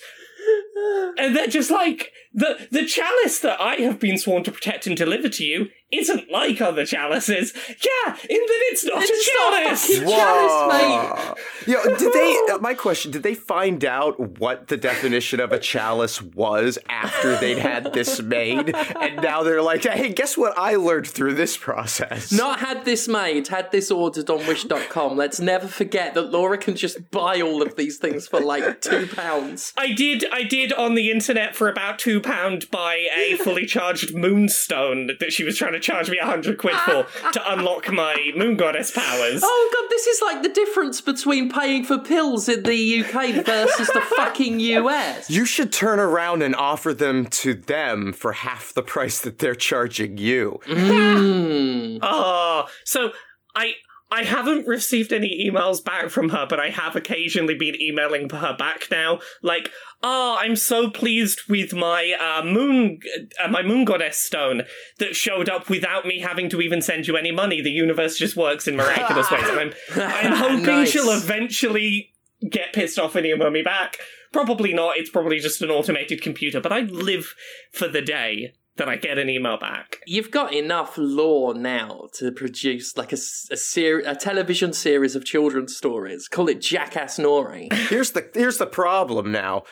And 1.18 1.36
they're 1.36 1.48
just 1.48 1.72
like 1.72 2.12
the 2.38 2.68
the 2.72 2.86
chalice 2.86 3.40
that 3.40 3.60
I 3.60 3.76
have 3.82 4.00
been 4.00 4.18
sworn 4.18 4.44
to 4.46 4.52
protect 4.52 4.88
and 4.88 4.96
deliver 4.96 5.28
to 5.28 5.44
you 5.44 5.68
isn't 5.92 6.30
like 6.30 6.60
other 6.60 6.86
chalices. 6.86 7.54
Yeah, 7.56 8.14
in 8.30 8.38
that 8.38 8.62
it's 8.70 8.84
not 8.86 9.02
It's 9.02 9.10
a 9.10 9.34
not 9.34 9.64
chalice. 9.64 9.88
fucking- 9.88 10.10
chalice, 10.10 10.74
mate. 10.74 11.36
You 11.68 11.74
know, 11.76 11.98
did 11.98 12.14
they? 12.14 12.54
Uh, 12.54 12.58
my 12.60 12.74
question: 12.74 13.10
Did 13.12 13.24
they 13.24 13.34
find 13.36 13.84
out 13.84 14.20
what 14.40 14.68
the 14.68 14.78
definition 14.78 15.40
of 15.40 15.52
a 15.52 15.60
chalice 15.60 16.22
was 16.22 16.78
after 16.90 17.36
they'd 17.38 17.58
had 17.58 17.94
this 17.94 18.22
made, 18.22 18.76
and 18.76 19.16
now 19.22 19.44
they're 19.44 19.62
like, 19.62 19.84
"Hey, 19.84 20.10
guess 20.14 20.38
what? 20.38 20.58
I 20.58 20.76
learned 20.76 21.08
through 21.08 21.34
this 21.36 21.58
process." 21.58 22.32
Not 22.32 22.60
had 22.60 22.86
this 22.86 23.08
made, 23.08 23.48
had 23.48 23.72
this 23.72 23.90
ordered 23.90 24.30
on 24.30 24.46
Wish.com. 24.46 25.16
Let's 25.18 25.40
never 25.40 25.68
forget 25.68 26.14
that 26.14 26.32
Laura 26.32 26.58
can 26.58 26.76
just 26.76 27.10
buy 27.12 27.42
all 27.42 27.62
of 27.62 27.76
these 27.78 27.98
things 27.98 28.28
for 28.28 28.40
like 28.42 28.82
two 28.82 29.08
pounds. 29.08 29.74
I 29.78 29.94
did. 29.94 30.26
I 30.32 30.44
did 30.44 30.72
on 30.74 30.96
the 30.96 31.10
internet 31.12 31.56
for 31.56 31.70
about 31.70 31.98
two 31.98 32.20
pound 32.28 32.70
buy 32.72 33.08
a 33.16 33.38
fully 33.38 33.66
charged 33.66 34.14
moonstone 34.14 35.12
that 35.20 35.32
she 35.32 35.46
was 35.46 35.58
trying 35.58 35.72
to 35.72 35.80
charge 35.80 36.10
me 36.10 36.18
a 36.18 36.26
hundred 36.26 36.58
quid 36.58 36.76
for 36.76 37.08
to 37.32 37.54
unlock 37.54 37.90
my 37.92 38.32
moon 38.36 38.58
goddess 38.58 38.92
powers. 38.92 39.42
Oh 39.44 39.70
god, 39.74 39.90
this 39.90 40.08
is 40.08 40.22
like 40.22 40.44
the 40.44 40.50
difference 40.50 41.00
between 41.00 41.50
paying 41.50 41.86
for 41.86 41.98
pills 41.98 42.50
in 42.50 42.64
the 42.64 43.04
UK 43.04 43.46
versus 43.46 43.88
the 43.88 44.02
fucking 44.02 44.60
US. 44.60 45.30
You 45.30 45.46
should 45.46 45.72
turn 45.72 46.00
around 46.00 46.42
and 46.42 46.54
offer 46.56 46.94
them 46.94 47.28
to 47.28 47.54
them 47.54 48.12
for 48.12 48.34
half 48.34 48.74
the 48.74 48.84
price 48.84 49.22
that 49.22 49.40
they're 49.40 49.56
charging 49.56 50.18
you. 50.18 50.60
Mm. 50.66 52.00
Oh, 52.02 52.68
so 52.84 53.12
I 53.56 53.74
I 54.10 54.24
haven't 54.24 54.68
received 54.68 55.12
any 55.12 55.50
emails 55.50 55.84
back 55.84 56.10
from 56.10 56.30
her, 56.30 56.46
but 56.50 56.60
I 56.60 56.70
have 56.70 56.96
occasionally 56.96 57.56
been 57.56 57.80
emailing 57.82 58.30
her 58.30 58.56
back 58.58 58.88
now. 58.90 59.20
Like, 59.42 59.70
oh, 60.02 60.38
I'm 60.40 60.56
so 60.56 60.90
pleased 60.90 61.42
with 61.50 61.74
my 61.74 62.14
uh, 62.20 62.44
moon, 62.46 63.00
uh, 63.44 63.50
my 63.50 63.64
moon 63.64 63.84
goddess 63.84 64.16
stone 64.18 64.64
that 65.00 65.16
showed 65.16 65.50
up 65.50 65.70
without 65.70 66.06
me 66.06 66.20
having 66.22 66.50
to 66.52 66.62
even 66.62 66.82
send 66.82 67.08
you 67.08 67.18
any 67.18 67.32
money. 67.32 67.62
The 67.62 67.70
universe 67.72 68.18
just 68.18 68.38
works 68.38 68.66
in 68.68 68.78
miraculous 68.78 69.30
ways, 69.30 69.44
and 69.48 69.60
I'm 69.60 69.74
I'm 70.02 70.32
hoping 70.38 70.66
Nice. 70.66 70.92
she'll 70.92 71.12
eventually 71.12 72.14
get 72.50 72.72
pissed 72.72 73.00
off 73.00 73.16
and 73.16 73.26
email 73.26 73.50
me 73.50 73.62
back. 73.62 73.98
Probably 74.32 74.74
not. 74.74 74.98
It's 74.98 75.10
probably 75.10 75.40
just 75.40 75.62
an 75.62 75.70
automated 75.70 76.22
computer, 76.22 76.62
but 76.62 76.72
I 76.72 76.82
live 76.82 77.34
for 77.72 77.88
the 77.88 78.02
day 78.02 78.54
that 78.78 78.90
I 78.90 78.96
get 78.96 79.18
an 79.18 79.30
email 79.30 79.58
back. 79.58 79.98
You've 80.08 80.32
got 80.32 80.54
enough 80.54 80.94
lore 80.98 81.54
now 81.54 82.08
to 82.16 82.32
produce 82.32 82.96
like 82.98 83.12
a 83.14 83.18
ser- 83.18 84.04
a 84.06 84.16
television 84.16 84.74
series 84.74 85.16
of 85.16 85.26
children's 85.26 85.76
stories. 85.76 86.28
Call 86.28 86.48
it 86.50 86.60
Jackanory. 86.60 87.72
Here's 87.90 88.12
the 88.12 88.30
here's 88.34 88.58
the 88.58 88.68
problem 88.68 89.32
now. 89.32 89.64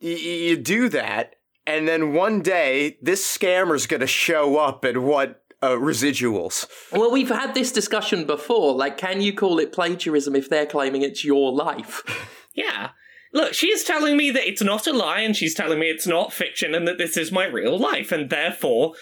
Y- 0.00 0.10
y- 0.10 0.16
you 0.48 0.56
do 0.56 0.88
that, 0.90 1.34
and 1.66 1.86
then 1.88 2.12
one 2.12 2.40
day 2.42 2.98
this 3.02 3.24
scammer's 3.26 3.86
gonna 3.86 4.06
show 4.06 4.56
up 4.58 4.84
and 4.84 5.04
want 5.04 5.36
uh, 5.60 5.70
residuals. 5.70 6.66
well, 6.92 7.10
we've 7.10 7.28
had 7.30 7.52
this 7.54 7.72
discussion 7.72 8.24
before. 8.24 8.74
Like, 8.74 8.96
can 8.96 9.20
you 9.20 9.32
call 9.34 9.58
it 9.58 9.72
plagiarism 9.72 10.36
if 10.36 10.48
they're 10.48 10.66
claiming 10.66 11.02
it's 11.02 11.24
your 11.24 11.52
life? 11.52 12.02
Yeah. 12.54 12.90
Look, 13.32 13.54
she's 13.54 13.84
telling 13.84 14.16
me 14.16 14.30
that 14.30 14.48
it's 14.48 14.62
not 14.62 14.86
a 14.86 14.92
lie 14.92 15.20
and 15.20 15.36
she's 15.36 15.54
telling 15.54 15.78
me 15.78 15.86
it's 15.86 16.06
not 16.06 16.32
fiction 16.32 16.74
and 16.74 16.88
that 16.88 16.98
this 16.98 17.16
is 17.16 17.30
my 17.30 17.46
real 17.46 17.78
life 17.78 18.10
and 18.10 18.30
therefore 18.30 18.94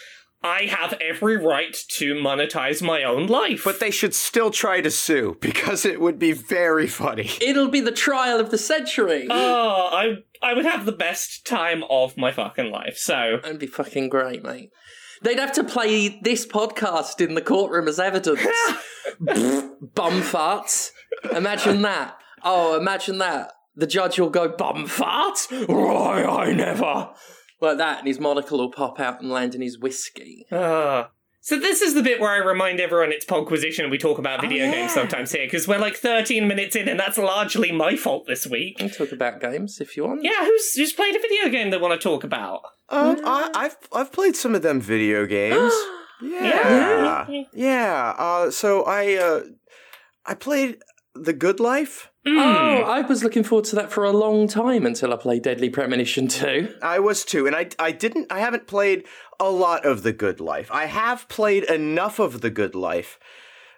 I 0.42 0.66
have 0.66 0.94
every 1.00 1.36
right 1.36 1.76
to 1.88 2.14
monetize 2.14 2.82
my 2.82 3.02
own 3.02 3.26
life. 3.26 3.62
But 3.64 3.80
they 3.80 3.90
should 3.90 4.14
still 4.14 4.50
try 4.50 4.80
to 4.80 4.90
sue 4.90 5.36
because 5.40 5.84
it 5.84 6.00
would 6.00 6.18
be 6.18 6.32
very 6.32 6.86
funny. 6.86 7.30
It'll 7.40 7.68
be 7.68 7.80
the 7.80 7.92
trial 7.92 8.38
of 8.38 8.50
the 8.50 8.58
century. 8.58 9.26
oh, 9.30 9.90
I 9.92 10.18
I 10.42 10.54
would 10.54 10.66
have 10.66 10.86
the 10.86 10.92
best 10.92 11.46
time 11.46 11.82
of 11.90 12.16
my 12.16 12.30
fucking 12.30 12.70
life. 12.70 12.96
So, 12.98 13.38
That'd 13.42 13.58
be 13.58 13.66
fucking 13.66 14.08
great, 14.08 14.44
mate. 14.44 14.70
They'd 15.22 15.38
have 15.38 15.52
to 15.52 15.64
play 15.64 16.20
this 16.22 16.46
podcast 16.46 17.26
in 17.26 17.34
the 17.34 17.40
courtroom 17.40 17.88
as 17.88 17.98
evidence. 17.98 18.40
bum 19.18 20.20
farts. 20.20 20.90
Imagine 21.34 21.82
that. 21.82 22.18
Oh, 22.44 22.78
imagine 22.78 23.18
that. 23.18 23.52
The 23.76 23.86
judge 23.86 24.18
will 24.18 24.30
go, 24.30 24.48
bum 24.48 24.86
fart? 24.86 25.38
Right, 25.68 26.24
I 26.24 26.52
never. 26.52 27.10
Like 27.60 27.78
that, 27.78 27.98
and 28.00 28.08
his 28.08 28.18
monocle 28.20 28.58
will 28.58 28.72
pop 28.72 28.98
out 29.00 29.20
and 29.20 29.30
land 29.30 29.54
in 29.54 29.60
his 29.62 29.78
whiskey. 29.78 30.46
uh 30.50 31.04
so 31.40 31.56
this 31.60 31.80
is 31.80 31.94
the 31.94 32.02
bit 32.02 32.18
where 32.18 32.32
I 32.32 32.38
remind 32.38 32.80
everyone 32.80 33.12
it's 33.12 33.24
Podquisition 33.24 33.82
and 33.84 33.90
we 33.92 33.98
talk 33.98 34.18
about 34.18 34.40
video 34.40 34.64
Oh, 34.64 34.66
yeah. 34.66 34.72
games 34.72 34.92
sometimes 34.92 35.30
here 35.30 35.46
because 35.46 35.68
we're 35.68 35.78
like 35.78 35.94
13 35.94 36.48
minutes 36.48 36.74
in 36.74 36.88
and 36.88 36.98
that's 36.98 37.18
largely 37.18 37.70
my 37.70 37.94
fault 37.94 38.26
this 38.26 38.48
week. 38.48 38.78
We 38.80 38.88
can 38.88 38.90
talk 38.98 39.12
about 39.12 39.40
games 39.40 39.80
if 39.80 39.96
you 39.96 40.04
want. 40.06 40.24
Yeah, 40.24 40.44
who's 40.44 40.72
who's 40.74 40.92
played 40.92 41.14
a 41.14 41.20
video 41.20 41.48
game 41.48 41.70
they 41.70 41.76
want 41.78 42.00
to 42.00 42.02
talk 42.02 42.24
about? 42.24 42.62
Um, 42.88 43.20
I, 43.24 43.50
I've 43.54 43.76
I've 43.92 44.10
played 44.10 44.34
some 44.34 44.56
of 44.56 44.62
them 44.62 44.80
video 44.80 45.24
games. 45.26 45.72
Yeah. 46.22 47.26
Yeah, 47.28 47.42
yeah. 47.52 48.14
Uh, 48.18 48.50
so 48.50 48.82
I 48.84 49.14
uh, 49.16 49.40
I 50.24 50.34
played 50.34 50.78
The 51.24 51.32
Good 51.32 51.60
Life. 51.60 52.10
Mm. 52.26 52.38
Oh, 52.38 52.82
I 52.82 53.02
was 53.02 53.22
looking 53.22 53.44
forward 53.44 53.66
to 53.66 53.76
that 53.76 53.92
for 53.92 54.04
a 54.04 54.10
long 54.10 54.48
time 54.48 54.84
until 54.84 55.12
I 55.12 55.16
played 55.16 55.42
Deadly 55.42 55.70
Premonition 55.70 56.28
2. 56.28 56.76
I 56.82 56.98
was 56.98 57.24
too, 57.24 57.46
and 57.46 57.54
I 57.54 57.68
I 57.78 57.92
didn't 57.92 58.30
I 58.30 58.40
haven't 58.40 58.66
played 58.66 59.04
a 59.38 59.50
lot 59.50 59.84
of 59.86 60.02
The 60.02 60.12
Good 60.12 60.40
Life. 60.40 60.68
I 60.72 60.86
have 60.86 61.28
played 61.28 61.64
enough 61.64 62.18
of 62.18 62.40
The 62.40 62.50
Good 62.50 62.74
Life 62.74 63.18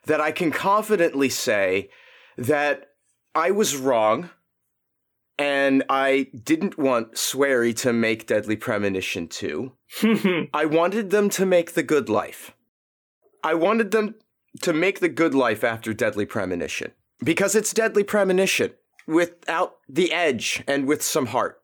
that 0.04 0.20
I 0.20 0.32
can 0.32 0.50
confidently 0.50 1.28
say 1.28 1.90
that 2.36 2.92
I 3.34 3.50
was 3.50 3.76
wrong. 3.76 4.30
And 5.40 5.84
I 5.88 6.26
didn't 6.34 6.78
want 6.78 7.16
Swery 7.16 7.72
to 7.74 7.92
make 7.92 8.26
Deadly 8.26 8.56
Premonition 8.56 9.28
2. 9.28 9.72
I 10.52 10.64
wanted 10.64 11.10
them 11.10 11.28
to 11.30 11.46
make 11.46 11.74
The 11.74 11.84
Good 11.84 12.08
Life. 12.08 12.56
I 13.44 13.54
wanted 13.54 13.92
them 13.92 14.16
to 14.62 14.72
make 14.72 14.98
The 14.98 15.08
Good 15.08 15.34
Life 15.34 15.62
after 15.62 15.94
Deadly 15.94 16.26
Premonition. 16.26 16.92
Because 17.22 17.54
it's 17.54 17.72
Deadly 17.72 18.04
Premonition 18.04 18.72
without 19.06 19.76
the 19.88 20.12
edge 20.12 20.62
and 20.66 20.86
with 20.86 21.02
some 21.02 21.26
heart, 21.26 21.60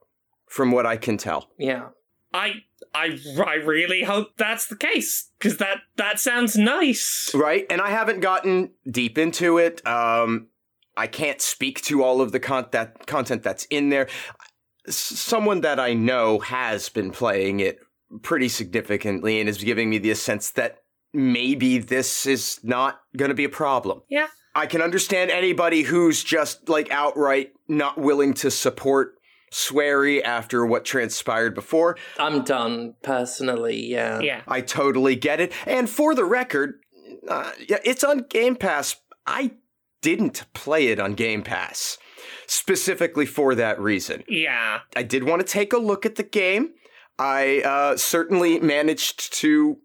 from 0.49 0.73
what 0.73 0.87
I 0.87 0.97
can 0.97 1.17
tell. 1.17 1.51
Yeah. 1.59 1.89
I 2.33 2.65
I 2.93 3.19
I 3.47 3.55
really 3.55 4.03
hope 4.03 4.37
that's 4.37 4.67
the 4.67 4.77
case 4.77 5.31
because 5.39 5.59
that 5.59 5.79
that 5.97 6.19
sounds 6.19 6.57
nice. 6.57 7.31
Right? 7.35 7.67
And 7.71 7.81
I 7.81 7.91
haven't 7.91 8.21
gotten 8.21 8.73
deep 8.91 9.19
into 9.19 9.59
it. 9.59 9.87
Um, 9.87 10.49
I 10.97 11.07
can't 11.07 11.41
speak 11.41 11.83
to 11.83 12.03
all 12.03 12.21
of 12.21 12.33
the 12.33 12.41
con- 12.41 12.67
that 12.73 13.07
content 13.07 13.43
that's 13.43 13.65
in 13.67 13.91
there. 13.91 14.09
S- 14.87 14.97
someone 14.97 15.61
that 15.61 15.79
I 15.79 15.95
know 15.95 16.41
has 16.41 16.89
been 16.89 17.11
playing 17.11 17.61
it 17.61 17.79
pretty 18.23 18.49
significantly 18.49 19.41
and 19.41 19.49
is 19.49 19.59
giving 19.59 19.91
me 19.91 19.99
the 19.99 20.15
sense 20.15 20.51
that 20.53 20.79
maybe 21.13 21.79
this 21.79 22.27
is 22.27 22.61
not 22.63 23.01
going 23.17 23.29
to 23.29 23.35
be 23.35 23.45
a 23.45 23.49
problem. 23.49 24.03
Yeah. 24.09 24.27
I 24.55 24.67
can 24.67 24.81
understand 24.81 25.31
anybody 25.31 25.83
who's 25.83 26.23
just 26.23 26.69
like 26.69 26.91
outright 26.91 27.53
not 27.69 27.99
willing 27.99 28.35
to 28.35 28.51
support 28.51 29.15
Swery 29.51 30.23
after 30.23 30.67
what 30.67 30.85
transpired 30.85 31.55
before. 31.55 31.97
I'm 32.19 32.43
done, 32.43 32.95
personally, 33.03 33.87
yeah. 33.87 34.21
Yeah. 34.21 34.43
I 34.49 34.61
totally 34.61 35.17
get 35.17 35.41
it. 35.41 35.53
And 35.67 35.89
for 35.89 36.15
the 36.15 36.25
record, 36.25 36.81
uh, 37.29 37.53
it's 37.59 38.03
on 38.05 38.27
Game 38.29 38.57
Pass. 38.57 38.97
I 39.27 39.53
didn't 40.03 40.45
play 40.55 40.89
it 40.89 40.99
on 40.99 41.15
Game 41.15 41.43
Pass 41.43 41.99
specifically 42.47 43.27
for 43.27 43.55
that 43.55 43.81
reason. 43.81 44.25
Yeah. 44.29 44.81
I 44.97 45.03
did 45.03 45.25
want 45.25 45.41
to 45.41 45.47
take 45.47 45.73
a 45.73 45.79
look 45.79 46.05
at 46.05 46.17
the 46.17 46.23
game. 46.23 46.71
I 47.19 47.63
uh, 47.63 47.97
certainly 47.97 48.59
managed 48.59 49.33
to 49.35 49.79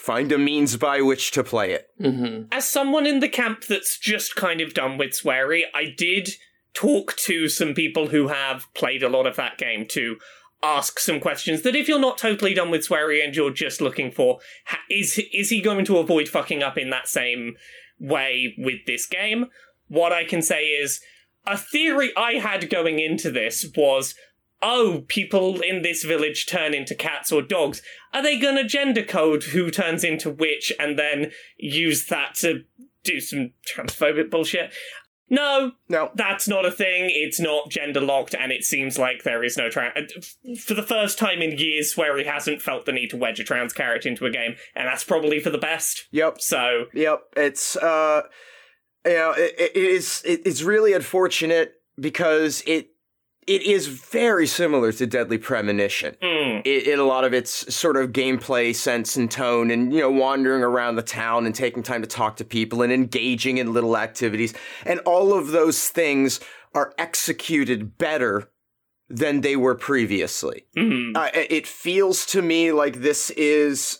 find 0.00 0.32
a 0.32 0.38
means 0.38 0.76
by 0.76 1.00
which 1.02 1.30
to 1.32 1.44
play 1.44 1.72
it. 1.72 1.90
hmm 2.00 2.42
As 2.50 2.68
someone 2.68 3.06
in 3.06 3.20
the 3.20 3.28
camp 3.28 3.66
that's 3.66 3.98
just 3.98 4.34
kind 4.34 4.60
of 4.60 4.74
done 4.74 4.98
with 4.98 5.12
Swery, 5.12 5.64
I 5.74 5.94
did 5.96 6.30
talk 6.72 7.16
to 7.16 7.48
some 7.48 7.74
people 7.74 8.08
who 8.08 8.28
have 8.28 8.66
played 8.74 9.02
a 9.02 9.08
lot 9.08 9.26
of 9.26 9.36
that 9.36 9.58
game 9.58 9.86
to 9.88 10.16
ask 10.62 10.98
some 10.98 11.20
questions 11.20 11.62
that 11.62 11.76
if 11.76 11.88
you're 11.88 11.98
not 11.98 12.18
totally 12.18 12.54
done 12.54 12.70
with 12.70 12.82
Swery 12.84 13.22
and 13.24 13.34
you're 13.34 13.52
just 13.52 13.80
looking 13.80 14.10
for 14.10 14.38
is 14.90 15.20
is 15.32 15.50
he 15.50 15.60
going 15.60 15.84
to 15.86 15.98
avoid 15.98 16.28
fucking 16.28 16.62
up 16.62 16.76
in 16.76 16.90
that 16.90 17.08
same 17.08 17.56
way 17.98 18.54
with 18.58 18.84
this 18.86 19.06
game 19.06 19.46
what 19.88 20.12
i 20.12 20.24
can 20.24 20.40
say 20.42 20.64
is 20.66 21.00
a 21.46 21.56
theory 21.56 22.10
i 22.16 22.32
had 22.34 22.70
going 22.70 22.98
into 22.98 23.30
this 23.30 23.66
was 23.76 24.14
oh 24.62 25.04
people 25.08 25.60
in 25.60 25.82
this 25.82 26.04
village 26.04 26.46
turn 26.46 26.74
into 26.74 26.94
cats 26.94 27.32
or 27.32 27.42
dogs 27.42 27.82
are 28.12 28.22
they 28.22 28.38
going 28.38 28.56
to 28.56 28.64
gender 28.64 29.02
code 29.02 29.44
who 29.44 29.70
turns 29.70 30.04
into 30.04 30.30
which 30.30 30.72
and 30.78 30.98
then 30.98 31.30
use 31.56 32.06
that 32.06 32.34
to 32.34 32.64
do 33.02 33.20
some 33.20 33.52
transphobic 33.74 34.30
bullshit 34.30 34.72
no 35.30 35.72
No, 35.88 36.10
that's 36.16 36.48
not 36.48 36.66
a 36.66 36.72
thing. 36.72 37.08
It's 37.08 37.38
not 37.40 37.70
gender 37.70 38.00
locked, 38.00 38.34
and 38.34 38.50
it 38.50 38.64
seems 38.64 38.98
like 38.98 39.22
there 39.22 39.44
is 39.44 39.56
no 39.56 39.70
trans. 39.70 40.36
For 40.60 40.74
the 40.74 40.82
first 40.82 41.18
time 41.18 41.40
in 41.40 41.56
years, 41.56 41.96
where 41.96 42.18
he 42.18 42.24
hasn't 42.24 42.60
felt 42.60 42.84
the 42.84 42.92
need 42.92 43.10
to 43.10 43.16
wedge 43.16 43.38
a 43.38 43.44
trans 43.44 43.72
character 43.72 44.08
into 44.08 44.26
a 44.26 44.30
game, 44.30 44.56
and 44.74 44.88
that's 44.88 45.04
probably 45.04 45.38
for 45.38 45.50
the 45.50 45.58
best. 45.58 46.08
yep, 46.10 46.40
So, 46.40 46.86
Yep, 46.92 47.22
it's 47.36 47.76
uh, 47.76 48.22
you 49.06 49.12
know, 49.12 49.32
it, 49.36 49.54
it 49.56 49.76
is 49.76 50.20
it, 50.26 50.42
it's 50.44 50.62
really 50.62 50.92
unfortunate 50.92 51.74
because 51.98 52.64
it 52.66 52.88
it 53.50 53.62
is 53.62 53.88
very 53.88 54.46
similar 54.46 54.92
to 54.92 55.06
Deadly 55.06 55.36
Premonition. 55.38 56.16
Mm. 56.22 56.64
in 56.64 56.98
a 57.00 57.04
lot 57.04 57.24
of 57.24 57.34
its 57.34 57.74
sort 57.74 57.96
of 57.96 58.12
gameplay 58.12 58.74
sense 58.74 59.16
and 59.16 59.30
tone 59.30 59.70
and 59.70 59.92
you 59.92 60.00
know 60.00 60.10
wandering 60.10 60.62
around 60.62 60.94
the 60.96 61.02
town 61.02 61.46
and 61.46 61.54
taking 61.54 61.82
time 61.82 62.02
to 62.02 62.06
talk 62.08 62.36
to 62.36 62.44
people 62.44 62.82
and 62.82 62.92
engaging 62.92 63.58
in 63.58 63.72
little 63.72 63.96
activities 63.96 64.54
and 64.86 65.00
all 65.00 65.32
of 65.36 65.48
those 65.48 65.88
things 65.88 66.38
are 66.74 66.92
executed 66.98 67.98
better 67.98 68.48
than 69.08 69.40
they 69.40 69.56
were 69.56 69.74
previously 69.74 70.66
Mm. 70.76 71.16
uh, 71.16 71.30
it 71.34 71.66
feels 71.66 72.24
to 72.26 72.42
me 72.42 72.70
like 72.72 73.00
this 73.00 73.30
is 73.30 73.98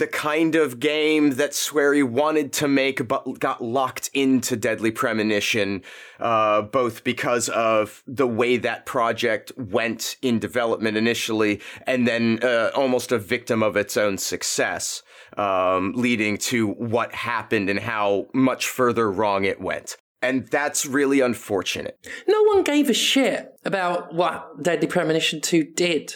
the 0.00 0.06
kind 0.06 0.56
of 0.56 0.80
game 0.80 1.32
that 1.32 1.52
Swery 1.52 2.02
wanted 2.02 2.54
to 2.54 2.66
make, 2.66 3.06
but 3.06 3.38
got 3.38 3.62
locked 3.62 4.08
into 4.14 4.56
Deadly 4.56 4.90
Premonition, 4.90 5.82
uh, 6.18 6.62
both 6.62 7.04
because 7.04 7.50
of 7.50 8.02
the 8.06 8.26
way 8.26 8.56
that 8.56 8.86
project 8.86 9.52
went 9.58 10.16
in 10.22 10.38
development 10.38 10.96
initially, 10.96 11.60
and 11.86 12.08
then 12.08 12.40
uh, 12.42 12.70
almost 12.74 13.12
a 13.12 13.18
victim 13.18 13.62
of 13.62 13.76
its 13.76 13.98
own 13.98 14.16
success, 14.16 15.02
um, 15.36 15.92
leading 15.94 16.38
to 16.38 16.68
what 16.68 17.14
happened 17.14 17.68
and 17.68 17.80
how 17.80 18.26
much 18.32 18.66
further 18.66 19.12
wrong 19.12 19.44
it 19.44 19.60
went. 19.60 19.98
And 20.22 20.48
that's 20.48 20.86
really 20.86 21.20
unfortunate. 21.20 21.98
No 22.26 22.42
one 22.44 22.62
gave 22.62 22.88
a 22.88 22.94
shit 22.94 23.52
about 23.66 24.14
what 24.14 24.62
Deadly 24.62 24.86
Premonition 24.86 25.42
2 25.42 25.62
did 25.62 26.14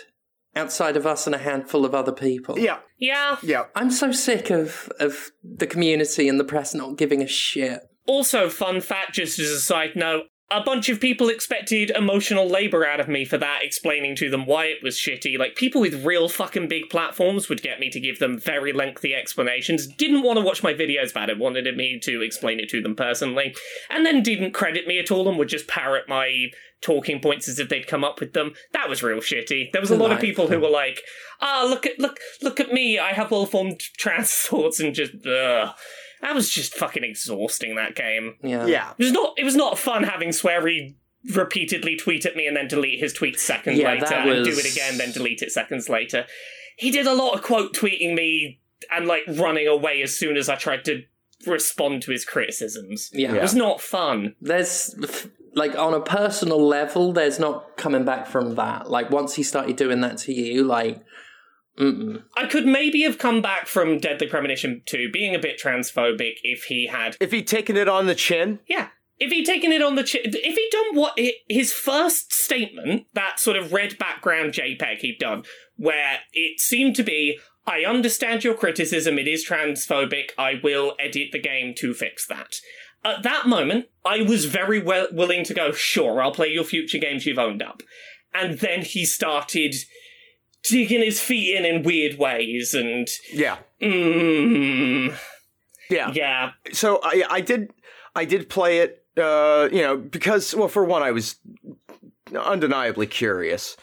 outside 0.56 0.96
of 0.96 1.06
us 1.06 1.26
and 1.26 1.34
a 1.34 1.38
handful 1.38 1.84
of 1.84 1.94
other 1.94 2.12
people. 2.12 2.58
Yeah, 2.58 2.78
Yeah. 3.04 3.36
yeah. 3.42 3.64
I'm 3.74 3.90
so 3.90 4.12
sick 4.12 4.50
of, 4.50 4.90
of 4.98 5.30
the 5.42 5.66
community 5.66 6.28
and 6.28 6.40
the 6.40 6.44
press 6.44 6.74
not 6.74 6.96
giving 6.96 7.22
a 7.22 7.26
shit. 7.26 7.80
Also, 8.06 8.48
fun 8.48 8.80
fact, 8.80 9.14
just 9.14 9.38
as 9.38 9.50
a 9.50 9.60
side 9.60 9.94
note, 9.94 10.24
a 10.50 10.62
bunch 10.62 10.88
of 10.88 11.00
people 11.00 11.28
expected 11.28 11.90
emotional 11.90 12.46
labor 12.46 12.86
out 12.86 13.00
of 13.00 13.08
me 13.08 13.24
for 13.24 13.36
that, 13.38 13.60
explaining 13.62 14.14
to 14.16 14.30
them 14.30 14.46
why 14.46 14.66
it 14.66 14.82
was 14.82 14.96
shitty. 14.96 15.38
Like, 15.38 15.56
people 15.56 15.80
with 15.80 16.04
real 16.04 16.28
fucking 16.28 16.68
big 16.68 16.88
platforms 16.90 17.48
would 17.48 17.62
get 17.62 17.80
me 17.80 17.90
to 17.90 18.00
give 18.00 18.18
them 18.18 18.38
very 18.38 18.72
lengthy 18.72 19.14
explanations. 19.14 19.86
Didn't 19.86 20.22
want 20.22 20.38
to 20.38 20.44
watch 20.44 20.62
my 20.62 20.72
videos 20.72 21.10
about 21.10 21.30
it, 21.30 21.38
wanted 21.38 21.76
me 21.76 21.98
to 22.04 22.22
explain 22.22 22.60
it 22.60 22.68
to 22.70 22.80
them 22.80 22.94
personally, 22.94 23.54
and 23.90 24.04
then 24.04 24.22
didn't 24.22 24.52
credit 24.52 24.86
me 24.86 24.98
at 24.98 25.10
all 25.10 25.28
and 25.28 25.38
would 25.38 25.48
just 25.48 25.68
parrot 25.68 26.08
my 26.08 26.46
talking 26.84 27.18
points 27.18 27.48
as 27.48 27.58
if 27.58 27.68
they'd 27.68 27.86
come 27.86 28.04
up 28.04 28.20
with 28.20 28.34
them. 28.34 28.52
That 28.72 28.88
was 28.88 29.02
real 29.02 29.18
shitty. 29.18 29.72
There 29.72 29.80
was 29.80 29.90
a 29.90 29.96
lot 29.96 30.12
of 30.12 30.20
people 30.20 30.48
who 30.48 30.60
were 30.60 30.68
like, 30.68 31.00
"Ah, 31.40 31.66
look 31.68 31.86
at 31.86 31.98
look 31.98 32.18
look 32.42 32.60
at 32.60 32.72
me! 32.72 32.98
I 32.98 33.12
have 33.12 33.30
well-formed 33.30 33.80
trans 33.98 34.30
thoughts," 34.30 34.78
and 34.78 34.94
just 34.94 35.14
ugh. 35.26 35.74
That 36.20 36.34
was 36.34 36.48
just 36.48 36.74
fucking 36.74 37.04
exhausting. 37.04 37.74
That 37.74 37.96
game. 37.96 38.36
Yeah. 38.42 38.66
Yeah. 38.66 38.92
It 38.98 39.02
was 39.02 39.12
not. 39.12 39.34
It 39.36 39.44
was 39.44 39.56
not 39.56 39.78
fun 39.78 40.04
having 40.04 40.30
Swery 40.30 40.94
repeatedly 41.34 41.96
tweet 41.96 42.26
at 42.26 42.36
me 42.36 42.46
and 42.46 42.56
then 42.56 42.68
delete 42.68 43.00
his 43.00 43.12
tweet 43.14 43.40
seconds 43.40 43.78
Yeah, 43.78 43.88
later 43.92 44.06
that 44.06 44.28
and 44.28 44.44
do 44.44 44.50
it 44.50 44.70
again, 44.70 44.98
then 44.98 45.10
delete 45.10 45.40
it 45.40 45.50
seconds 45.50 45.88
later. 45.88 46.26
He 46.76 46.90
did 46.90 47.06
a 47.06 47.14
lot 47.14 47.34
of 47.34 47.42
quote 47.42 47.74
tweeting 47.74 48.14
me 48.14 48.60
and 48.90 49.06
like 49.06 49.22
running 49.26 49.66
away 49.66 50.02
as 50.02 50.14
soon 50.14 50.36
as 50.36 50.50
I 50.50 50.56
tried 50.56 50.84
to 50.84 51.02
respond 51.46 52.02
to 52.02 52.10
his 52.10 52.24
criticisms. 52.26 53.10
Yeah. 53.12 53.34
It 53.34 53.40
was 53.42 53.54
not 53.54 53.80
fun. 53.80 54.34
There's, 54.40 54.94
like, 55.54 55.76
on 55.76 55.94
a 55.94 56.00
personal 56.00 56.64
level, 56.64 57.12
there's 57.12 57.38
not 57.38 57.76
coming 57.76 58.04
back 58.04 58.26
from 58.26 58.54
that. 58.56 58.90
Like, 58.90 59.10
once 59.10 59.34
he 59.34 59.42
started 59.42 59.76
doing 59.76 60.00
that 60.00 60.18
to 60.18 60.32
you, 60.32 60.64
like, 60.64 61.02
mm-mm. 61.78 62.22
I 62.36 62.46
could 62.46 62.66
maybe 62.66 63.02
have 63.02 63.18
come 63.18 63.42
back 63.42 63.66
from 63.66 63.98
Deadly 63.98 64.26
Premonition 64.26 64.82
2 64.86 65.10
being 65.12 65.34
a 65.34 65.38
bit 65.38 65.60
transphobic 65.60 66.34
if 66.42 66.64
he 66.64 66.86
had 66.86 67.16
If 67.20 67.32
he'd 67.32 67.46
taken 67.46 67.76
it 67.76 67.88
on 67.88 68.06
the 68.06 68.14
chin, 68.14 68.60
Yeah. 68.68 68.88
If 69.20 69.30
he'd 69.30 69.46
taken 69.46 69.70
it 69.70 69.80
on 69.80 69.94
the 69.94 70.02
chin, 70.02 70.22
if 70.24 70.56
he'd 70.56 70.70
done 70.72 70.96
what 70.96 71.18
his 71.48 71.72
first 71.72 72.32
statement, 72.32 73.06
that 73.14 73.38
sort 73.38 73.56
of 73.56 73.72
red 73.72 73.96
background 73.96 74.52
JPEG 74.52 74.98
he'd 74.98 75.18
done, 75.20 75.44
where 75.76 76.18
it 76.32 76.58
seemed 76.58 76.96
to 76.96 77.04
be, 77.04 77.38
I 77.66 77.84
understand 77.84 78.42
your 78.42 78.54
criticism, 78.54 79.18
it 79.18 79.28
is 79.28 79.46
transphobic, 79.46 80.30
I 80.36 80.60
will 80.62 80.96
edit 80.98 81.28
the 81.32 81.38
game 81.38 81.74
to 81.76 81.94
fix 81.94 82.26
that. 82.26 82.56
At 83.04 83.22
that 83.22 83.46
moment, 83.46 83.86
I 84.04 84.22
was 84.22 84.46
very 84.46 84.80
well 84.80 85.06
willing 85.12 85.44
to 85.44 85.54
go, 85.54 85.72
sure, 85.72 86.22
I'll 86.22 86.32
play 86.32 86.48
your 86.48 86.64
future 86.64 86.98
games 86.98 87.26
you've 87.26 87.38
owned 87.38 87.62
up. 87.62 87.82
And 88.32 88.58
then 88.58 88.82
he 88.82 89.04
started 89.04 89.74
digging 90.62 91.02
his 91.02 91.20
feet 91.20 91.54
in 91.54 91.64
in 91.64 91.82
weird 91.82 92.18
ways 92.18 92.74
and, 92.74 93.06
yeah, 93.32 93.58
mm, 93.80 95.14
yeah. 95.90 96.10
yeah, 96.12 96.52
so 96.72 97.00
I 97.02 97.24
I 97.28 97.40
did 97.40 97.72
I 98.16 98.24
did 98.24 98.48
play 98.48 98.78
it 98.78 99.04
uh 99.16 99.68
you 99.70 99.82
know 99.82 99.96
because 99.96 100.54
well 100.54 100.68
for 100.68 100.84
one 100.84 101.02
I 101.02 101.10
was 101.12 101.36
undeniably 102.34 103.06
curious 103.06 103.76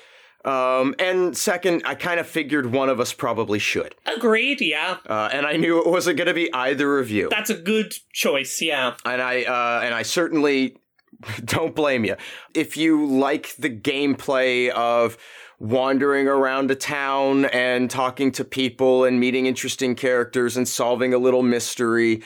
um 0.45 0.95
and 0.99 1.38
second 1.38 1.84
I 1.86 1.95
kind 1.95 2.19
of 2.19 2.27
figured 2.27 2.71
one 2.71 2.89
of 2.89 2.99
us 2.99 3.13
probably 3.13 3.60
should. 3.60 3.95
Agreed, 4.06 4.62
yeah. 4.62 4.97
uh 5.08 5.30
and 5.32 5.45
I 5.45 5.58
knew 5.58 5.80
it 5.80 5.88
wasn't 5.88 6.17
going 6.17 6.27
to 6.27 6.34
be 6.34 6.54
either 6.54 6.99
of 6.99 7.10
you. 7.10 7.30
That's 7.30 7.49
a 7.49 7.58
good 7.58 7.93
choice, 8.13 8.62
yeah. 8.62 8.95
and 9.06 9.21
I 9.21 9.43
uh 9.43 9.82
and 9.84 9.93
I 9.93 10.04
certainly 10.04 10.77
don't 11.45 11.75
blame 11.75 12.06
you 12.06 12.15
if 12.54 12.77
you 12.77 13.06
like 13.06 13.56
the 13.58 13.69
gameplay 13.69 14.69
of 14.69 15.17
wandering 15.60 16.27
around 16.27 16.71
a 16.71 16.75
town 16.75 17.45
and 17.45 17.88
talking 17.88 18.32
to 18.32 18.43
people 18.43 19.04
and 19.04 19.19
meeting 19.19 19.45
interesting 19.45 19.93
characters 19.93 20.58
and 20.58 20.67
solving 20.67 21.13
a 21.13 21.19
little 21.19 21.43
mystery 21.43 22.23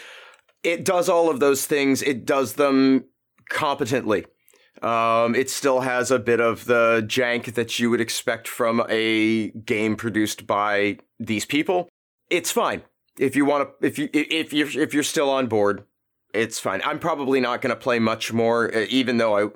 it 0.66 0.84
does 0.84 1.08
all 1.08 1.30
of 1.30 1.40
those 1.40 1.66
things. 1.66 2.02
It 2.02 2.26
does 2.26 2.54
them 2.54 3.06
competently 3.50 4.26
um, 4.82 5.36
it 5.36 5.50
still 5.50 5.82
has 5.82 6.12
a 6.12 6.20
bit 6.20 6.40
of 6.40 6.66
the 6.66 7.04
jank 7.08 7.54
that 7.54 7.80
you 7.80 7.90
would 7.90 8.02
expect 8.02 8.48
from 8.48 8.84
a 8.90 9.50
game 9.52 9.96
produced 9.96 10.46
by 10.46 10.98
these 11.20 11.46
people. 11.46 11.90
It's 12.30 12.52
fine 12.52 12.84
if 13.20 13.36
you 13.36 13.46
want 13.46 13.70
to. 13.80 13.88
If 13.88 13.98
you 13.98 14.10
if 14.14 14.54
you're 14.54 14.82
if 14.82 14.94
you're 14.94 15.04
still 15.04 15.30
on 15.30 15.48
board, 15.48 15.86
it's 16.34 16.60
fine. 16.60 16.82
I'm 16.84 17.00
probably 17.00 17.40
not 17.40 17.62
going 17.62 17.74
to 17.74 17.80
play 17.80 18.00
much 18.00 18.34
more, 18.34 18.74
uh, 18.74 18.86
even 18.90 19.18
though 19.18 19.38
I 19.38 19.50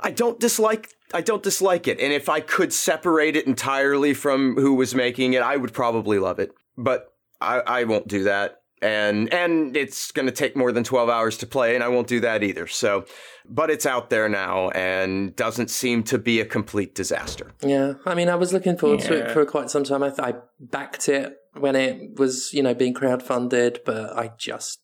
I 0.00 0.10
don't 0.10 0.40
dislike 0.40 0.90
I 1.14 1.20
don't 1.20 1.42
dislike 1.42 1.86
it. 1.86 2.00
And 2.00 2.12
if 2.12 2.28
I 2.28 2.40
could 2.40 2.72
separate 2.72 3.36
it 3.36 3.46
entirely 3.46 4.14
from 4.14 4.56
who 4.56 4.74
was 4.74 4.94
making 4.94 5.34
it, 5.34 5.42
I 5.42 5.56
would 5.56 5.72
probably 5.72 6.18
love 6.18 6.38
it. 6.38 6.50
But 6.76 7.12
I, 7.40 7.60
I 7.60 7.84
won't 7.84 8.08
do 8.08 8.24
that. 8.24 8.62
And 8.82 9.32
and 9.32 9.74
it's 9.74 10.12
going 10.12 10.26
to 10.26 10.32
take 10.32 10.54
more 10.54 10.70
than 10.70 10.84
12 10.84 11.08
hours 11.08 11.38
to 11.38 11.46
play 11.46 11.74
and 11.74 11.82
I 11.82 11.88
won't 11.88 12.08
do 12.08 12.20
that 12.20 12.42
either. 12.42 12.66
So, 12.66 13.06
but 13.48 13.70
it's 13.70 13.86
out 13.86 14.10
there 14.10 14.28
now 14.28 14.68
and 14.70 15.34
doesn't 15.34 15.70
seem 15.70 16.02
to 16.04 16.18
be 16.18 16.40
a 16.40 16.44
complete 16.44 16.94
disaster. 16.94 17.52
Yeah, 17.62 17.94
I 18.04 18.14
mean, 18.14 18.28
I 18.28 18.34
was 18.34 18.52
looking 18.52 18.76
forward 18.76 19.00
to 19.00 19.14
it 19.14 19.30
for 19.30 19.46
quite 19.46 19.70
some 19.70 19.84
time. 19.84 20.02
I, 20.02 20.10
th- 20.10 20.20
I 20.20 20.34
backed 20.60 21.08
it 21.08 21.38
when 21.54 21.74
it 21.74 22.18
was, 22.18 22.52
you 22.52 22.62
know, 22.62 22.74
being 22.74 22.92
crowdfunded, 22.92 23.78
but 23.86 24.14
I 24.14 24.32
just, 24.36 24.80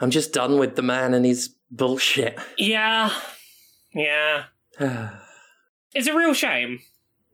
I'm 0.00 0.10
just 0.10 0.32
done 0.32 0.58
with 0.58 0.74
the 0.74 0.82
man 0.82 1.14
and 1.14 1.24
his 1.24 1.54
bullshit. 1.70 2.38
Yeah. 2.58 3.12
Yeah. 3.94 4.44
yeah, 4.80 5.10
It's 5.94 6.08
a 6.08 6.16
real 6.16 6.34
shame. 6.34 6.80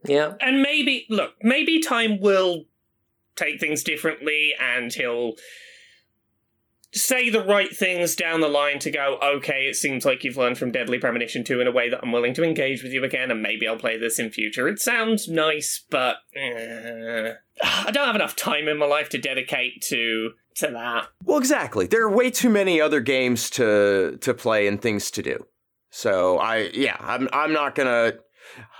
Yeah. 0.05 0.33
And 0.39 0.61
maybe, 0.61 1.07
look, 1.09 1.33
maybe 1.41 1.79
time 1.79 2.19
will 2.19 2.65
take 3.41 3.59
things 3.59 3.83
differently 3.83 4.53
and 4.59 4.93
he'll 4.93 5.33
say 6.93 7.29
the 7.29 7.43
right 7.43 7.75
things 7.75 8.15
down 8.15 8.41
the 8.41 8.49
line 8.49 8.79
to 8.79 8.91
go, 8.91 9.17
okay, 9.23 9.65
it 9.65 9.75
seems 9.75 10.05
like 10.05 10.23
you've 10.23 10.37
learned 10.37 10.57
from 10.57 10.71
Deadly 10.71 10.99
Premonition 10.99 11.43
2 11.43 11.61
in 11.61 11.67
a 11.67 11.71
way 11.71 11.89
that 11.89 12.01
I'm 12.03 12.11
willing 12.11 12.33
to 12.33 12.43
engage 12.43 12.83
with 12.83 12.91
you 12.91 13.03
again, 13.03 13.31
and 13.31 13.41
maybe 13.41 13.67
I'll 13.67 13.77
play 13.77 13.97
this 13.97 14.19
in 14.19 14.29
future. 14.29 14.67
It 14.67 14.79
sounds 14.79 15.29
nice, 15.29 15.83
but 15.89 16.17
eh, 16.35 17.33
I 17.63 17.91
don't 17.91 18.05
have 18.05 18.15
enough 18.15 18.35
time 18.35 18.67
in 18.67 18.77
my 18.77 18.85
life 18.85 19.09
to 19.09 19.17
dedicate 19.17 19.81
to 19.83 20.31
to 20.55 20.67
that. 20.67 21.07
Well, 21.23 21.37
exactly. 21.37 21.87
There 21.87 22.03
are 22.03 22.13
way 22.13 22.29
too 22.29 22.49
many 22.49 22.81
other 22.81 22.99
games 22.99 23.49
to 23.51 24.17
to 24.19 24.33
play 24.33 24.67
and 24.67 24.81
things 24.81 25.09
to 25.11 25.21
do. 25.21 25.45
So 25.91 26.39
I 26.39 26.69
yeah, 26.73 26.97
I'm 26.99 27.29
I'm 27.31 27.53
not 27.53 27.75
gonna. 27.75 28.15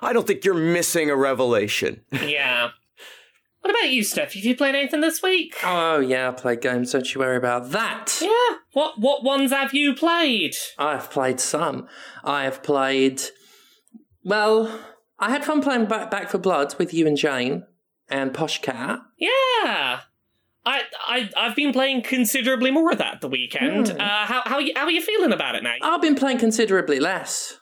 I 0.01 0.11
don't 0.11 0.27
think 0.27 0.43
you're 0.43 0.53
missing 0.53 1.09
a 1.09 1.15
revelation. 1.15 2.01
Yeah. 2.11 2.71
What 3.61 3.69
about 3.69 3.91
you, 3.91 4.03
Steph? 4.03 4.33
Have 4.33 4.43
you 4.43 4.55
played 4.55 4.75
anything 4.75 5.01
this 5.01 5.21
week? 5.21 5.55
Oh 5.63 5.99
yeah, 5.99 6.29
I 6.29 6.31
played 6.31 6.61
games. 6.61 6.91
Don't 6.91 7.13
you 7.13 7.19
worry 7.21 7.37
about 7.37 7.71
that. 7.71 8.17
Yeah. 8.21 8.57
What 8.73 8.99
what 8.99 9.23
ones 9.23 9.51
have 9.51 9.73
you 9.73 9.93
played? 9.93 10.55
I've 10.77 11.09
played 11.11 11.39
some. 11.39 11.87
I 12.23 12.43
have 12.45 12.63
played. 12.63 13.21
Well, 14.23 14.79
I 15.19 15.29
had 15.29 15.45
fun 15.45 15.61
playing 15.61 15.85
Back, 15.85 16.09
Back 16.11 16.29
4 16.29 16.39
Blood 16.39 16.75
with 16.77 16.93
you 16.93 17.05
and 17.07 17.17
Jane 17.17 17.63
and 18.09 18.33
Posh 18.33 18.61
Cat. 18.61 18.99
Yeah. 19.17 20.01
I 20.63 20.81
I 21.07 21.29
I've 21.37 21.55
been 21.55 21.73
playing 21.73 22.03
considerably 22.03 22.71
more 22.71 22.91
of 22.91 22.97
that 22.99 23.21
the 23.21 23.27
weekend. 23.27 23.89
Hmm. 23.89 23.99
Uh, 23.99 24.25
how 24.25 24.41
how 24.45 24.55
are 24.55 24.61
you, 24.61 24.73
how 24.75 24.85
are 24.85 24.91
you 24.91 25.01
feeling 25.01 25.33
about 25.33 25.55
it 25.55 25.63
now? 25.63 25.75
I've 25.81 26.01
been 26.01 26.15
playing 26.15 26.39
considerably 26.39 26.99
less. 26.99 27.57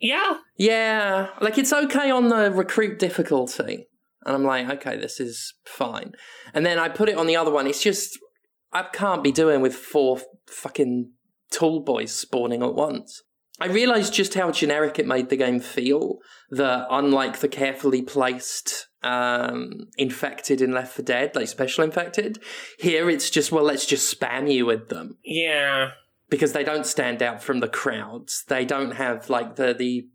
yeah. 0.00 0.38
Yeah, 0.56 1.28
like 1.40 1.56
it's 1.56 1.72
okay 1.72 2.10
on 2.10 2.28
the 2.28 2.50
recruit 2.50 2.98
difficulty. 2.98 3.86
And 4.24 4.34
I'm 4.34 4.44
like, 4.44 4.68
okay, 4.68 4.96
this 4.96 5.18
is 5.20 5.54
fine. 5.64 6.12
And 6.52 6.64
then 6.66 6.78
I 6.78 6.88
put 6.88 7.08
it 7.08 7.16
on 7.16 7.26
the 7.26 7.36
other 7.36 7.50
one. 7.50 7.66
It's 7.66 7.82
just, 7.82 8.18
I 8.72 8.82
can't 8.82 9.24
be 9.24 9.32
doing 9.32 9.60
with 9.62 9.74
four 9.74 10.20
fucking 10.46 11.12
tall 11.50 11.80
boys 11.80 12.12
spawning 12.12 12.62
at 12.62 12.74
once. 12.74 13.22
I 13.58 13.66
realized 13.66 14.14
just 14.14 14.34
how 14.34 14.50
generic 14.50 14.98
it 14.98 15.06
made 15.06 15.28
the 15.28 15.36
game 15.36 15.60
feel. 15.60 16.18
That 16.50 16.86
unlike 16.90 17.38
the 17.40 17.48
carefully 17.48 18.00
placed 18.02 18.88
um, 19.02 19.88
infected 19.98 20.60
in 20.62 20.72
Left 20.72 20.94
4 20.94 21.04
Dead, 21.04 21.34
like 21.36 21.48
special 21.48 21.84
infected, 21.84 22.42
here 22.78 23.08
it's 23.10 23.28
just 23.30 23.52
well, 23.52 23.64
let's 23.64 23.84
just 23.86 24.18
spam 24.18 24.50
you 24.52 24.64
with 24.66 24.88
them 24.88 25.18
Yeah. 25.24 25.90
because 26.30 26.52
they 26.52 26.64
don't 26.64 26.86
stand 26.86 27.22
out 27.22 27.42
from 27.42 27.60
the 27.60 27.68
crowds. 27.68 28.44
They 28.48 28.64
don't 28.64 28.92
have 28.92 29.28
like 29.30 29.56
the 29.56 29.74
the 29.74 30.08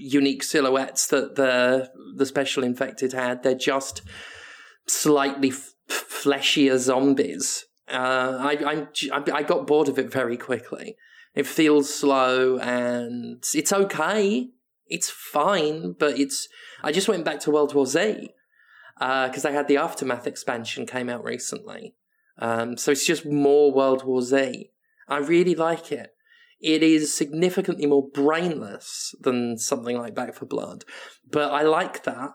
unique 0.00 0.42
silhouettes 0.42 1.06
that 1.08 1.36
the 1.36 1.90
the 2.16 2.26
special 2.26 2.64
infected 2.64 3.12
had. 3.12 3.42
They're 3.42 3.54
just 3.54 4.02
slightly 4.86 5.50
f- 5.50 5.74
fleshier 5.88 6.78
zombies. 6.78 7.66
Uh, 7.88 8.38
I, 8.40 8.86
I 9.12 9.22
I 9.32 9.42
got 9.42 9.66
bored 9.66 9.88
of 9.88 9.98
it 9.98 10.10
very 10.10 10.36
quickly. 10.36 10.96
It 11.34 11.46
feels 11.46 11.92
slow 11.92 12.58
and 12.58 13.44
it's 13.54 13.72
okay. 13.72 14.50
It's 14.86 15.10
fine, 15.10 15.92
but 15.92 16.18
it's. 16.18 16.48
I 16.82 16.92
just 16.92 17.08
went 17.08 17.24
back 17.24 17.40
to 17.40 17.50
World 17.50 17.74
War 17.74 17.86
Z 17.86 18.30
because 18.98 19.42
they 19.42 19.52
had 19.52 19.68
the 19.68 19.76
aftermath 19.76 20.26
expansion 20.26 20.86
came 20.86 21.08
out 21.08 21.24
recently. 21.24 21.94
Um, 22.38 22.76
so 22.76 22.90
it's 22.90 23.06
just 23.06 23.24
more 23.26 23.72
World 23.72 24.04
War 24.04 24.22
Z. 24.22 24.70
I 25.08 25.18
really 25.18 25.54
like 25.54 25.92
it. 25.92 26.14
It 26.60 26.82
is 26.82 27.12
significantly 27.12 27.86
more 27.86 28.06
brainless 28.12 29.14
than 29.20 29.58
something 29.58 29.96
like 29.98 30.14
Back 30.14 30.34
4 30.34 30.46
Blood, 30.46 30.84
but 31.30 31.50
I 31.52 31.62
like 31.62 32.04
that 32.04 32.30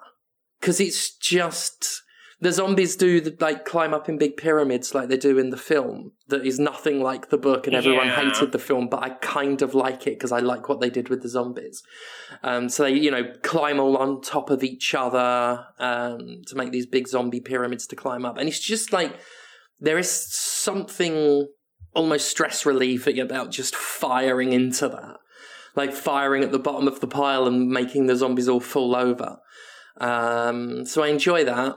because 0.59 0.79
it's 0.79 1.15
just 1.15 2.01
the 2.41 2.51
zombies 2.51 2.95
do 2.97 3.21
the, 3.21 3.35
like 3.39 3.63
climb 3.65 3.93
up 3.93 4.09
in 4.09 4.17
big 4.17 4.35
pyramids 4.35 4.93
like 4.93 5.07
they 5.09 5.15
do 5.17 5.37
in 5.37 5.51
the 5.51 5.57
film. 5.57 6.11
That 6.27 6.45
is 6.45 6.59
nothing 6.59 7.01
like 7.01 7.29
the 7.29 7.37
book, 7.37 7.65
and 7.67 7.75
everyone 7.75 8.07
Yeah. 8.07 8.15
hated 8.33 8.51
the 8.51 8.59
film, 8.59 8.89
but 8.89 9.01
I 9.03 9.09
kind 9.09 9.61
of 9.61 9.73
like 9.75 10.05
it 10.07 10.17
because 10.17 10.31
I 10.31 10.39
like 10.39 10.67
what 10.67 10.81
they 10.81 10.89
did 10.89 11.07
with 11.09 11.21
the 11.21 11.29
zombies. 11.29 11.81
Um, 12.43 12.67
so 12.67 12.83
they, 12.83 12.93
you 12.93 13.11
know, 13.11 13.31
climb 13.43 13.79
all 13.79 13.95
on 13.95 14.21
top 14.21 14.49
of 14.49 14.63
each 14.63 14.93
other 14.95 15.65
um, 15.79 16.41
to 16.47 16.55
make 16.55 16.71
these 16.71 16.87
big 16.87 17.07
zombie 17.07 17.41
pyramids 17.41 17.87
to 17.87 17.95
climb 17.95 18.25
up, 18.25 18.37
and 18.37 18.49
it's 18.49 18.59
just 18.59 18.91
like 18.91 19.15
there 19.79 19.97
is 19.97 20.09
something 20.09 21.47
almost 21.95 22.29
stress 22.29 22.65
relieving 22.65 23.19
about 23.19 23.51
just 23.51 23.75
firing 23.75 24.53
into 24.53 24.87
that. 24.89 25.17
Like 25.75 25.93
firing 25.93 26.43
at 26.43 26.51
the 26.51 26.59
bottom 26.59 26.87
of 26.87 26.99
the 26.99 27.07
pile 27.07 27.47
and 27.47 27.69
making 27.69 28.05
the 28.05 28.15
zombies 28.15 28.47
all 28.47 28.59
fall 28.59 28.95
over. 28.95 29.37
Um, 29.99 30.85
so 30.85 31.03
I 31.03 31.07
enjoy 31.07 31.43
that. 31.45 31.75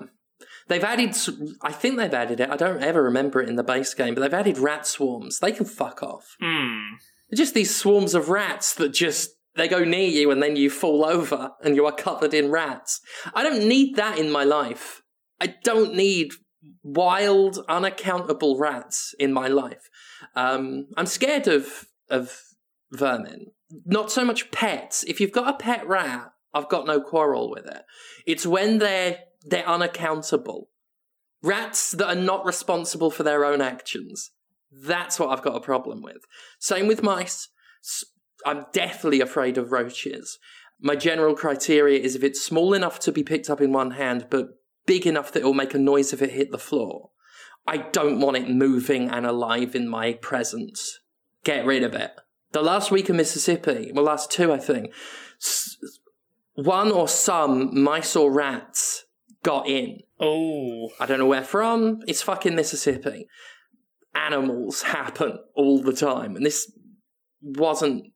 They've 0.68 0.84
added, 0.84 1.16
I 1.62 1.72
think 1.72 1.96
they've 1.96 2.12
added 2.12 2.40
it. 2.40 2.50
I 2.50 2.56
don't 2.56 2.82
ever 2.82 3.02
remember 3.02 3.40
it 3.40 3.48
in 3.48 3.56
the 3.56 3.64
base 3.64 3.94
game, 3.94 4.14
but 4.14 4.20
they've 4.20 4.34
added 4.34 4.58
rat 4.58 4.86
swarms. 4.86 5.38
They 5.38 5.52
can 5.52 5.64
fuck 5.64 6.02
off. 6.02 6.36
Hmm. 6.40 6.96
They're 7.30 7.38
just 7.38 7.54
these 7.54 7.74
swarms 7.74 8.14
of 8.14 8.28
rats 8.28 8.74
that 8.74 8.90
just 8.90 9.30
they 9.56 9.66
go 9.66 9.82
near 9.82 10.08
you 10.08 10.30
and 10.30 10.42
then 10.42 10.56
you 10.56 10.70
fall 10.70 11.04
over 11.04 11.52
and 11.62 11.74
you 11.74 11.86
are 11.86 11.92
covered 11.92 12.34
in 12.34 12.50
rats. 12.50 13.00
I 13.34 13.42
don't 13.42 13.66
need 13.66 13.96
that 13.96 14.18
in 14.18 14.30
my 14.30 14.44
life. 14.44 15.02
I 15.40 15.54
don't 15.64 15.94
need 15.94 16.32
wild, 16.82 17.58
unaccountable 17.68 18.58
rats 18.58 19.14
in 19.18 19.32
my 19.32 19.48
life. 19.48 19.88
Um, 20.38 20.86
I'm 20.96 21.06
scared 21.06 21.48
of 21.48 21.86
of 22.08 22.40
vermin. 22.92 23.46
Not 23.84 24.12
so 24.12 24.24
much 24.24 24.50
pets. 24.52 25.02
If 25.02 25.20
you've 25.20 25.32
got 25.32 25.52
a 25.52 25.58
pet 25.58 25.86
rat, 25.86 26.32
I've 26.54 26.68
got 26.68 26.86
no 26.86 27.00
quarrel 27.00 27.50
with 27.50 27.66
it. 27.66 27.82
It's 28.24 28.46
when 28.46 28.78
they're 28.78 29.18
they're 29.44 29.68
unaccountable. 29.68 30.68
Rats 31.42 31.90
that 31.92 32.08
are 32.08 32.20
not 32.20 32.46
responsible 32.46 33.10
for 33.10 33.24
their 33.24 33.44
own 33.44 33.60
actions. 33.60 34.30
That's 34.70 35.18
what 35.18 35.30
I've 35.30 35.42
got 35.42 35.56
a 35.56 35.60
problem 35.60 36.02
with. 36.02 36.24
Same 36.60 36.86
with 36.86 37.02
mice. 37.02 37.48
I'm 38.46 38.66
deathly 38.72 39.20
afraid 39.20 39.58
of 39.58 39.72
roaches. 39.72 40.38
My 40.80 40.94
general 40.94 41.34
criteria 41.34 41.98
is 41.98 42.14
if 42.14 42.22
it's 42.22 42.40
small 42.40 42.74
enough 42.74 43.00
to 43.00 43.12
be 43.12 43.24
picked 43.24 43.50
up 43.50 43.60
in 43.60 43.72
one 43.72 43.92
hand, 43.92 44.26
but 44.30 44.50
big 44.86 45.04
enough 45.04 45.32
that 45.32 45.40
it 45.40 45.44
will 45.44 45.54
make 45.54 45.74
a 45.74 45.78
noise 45.78 46.12
if 46.12 46.22
it 46.22 46.30
hit 46.30 46.52
the 46.52 46.58
floor. 46.58 47.10
I 47.68 47.76
don't 47.92 48.18
want 48.18 48.38
it 48.38 48.48
moving 48.48 49.10
and 49.10 49.26
alive 49.26 49.74
in 49.74 49.88
my 49.88 50.14
presence. 50.14 51.00
Get 51.44 51.66
rid 51.66 51.82
of 51.82 51.94
it. 51.94 52.12
The 52.52 52.62
last 52.62 52.90
week 52.90 53.10
of 53.10 53.16
Mississippi, 53.16 53.92
well, 53.92 54.06
last 54.06 54.32
two, 54.32 54.50
I 54.50 54.58
think, 54.58 54.90
one 56.54 56.90
or 56.90 57.06
some 57.06 57.78
mice 57.78 58.16
or 58.16 58.32
rats 58.32 59.04
got 59.42 59.68
in. 59.68 60.00
Oh. 60.18 60.88
I 60.98 61.04
don't 61.04 61.18
know 61.18 61.26
where 61.26 61.44
from. 61.44 62.00
It's 62.08 62.22
fucking 62.22 62.54
Mississippi. 62.54 63.26
Animals 64.14 64.82
happen 64.82 65.38
all 65.54 65.82
the 65.82 65.92
time, 65.92 66.36
and 66.36 66.46
this 66.46 66.72
wasn't 67.42 68.06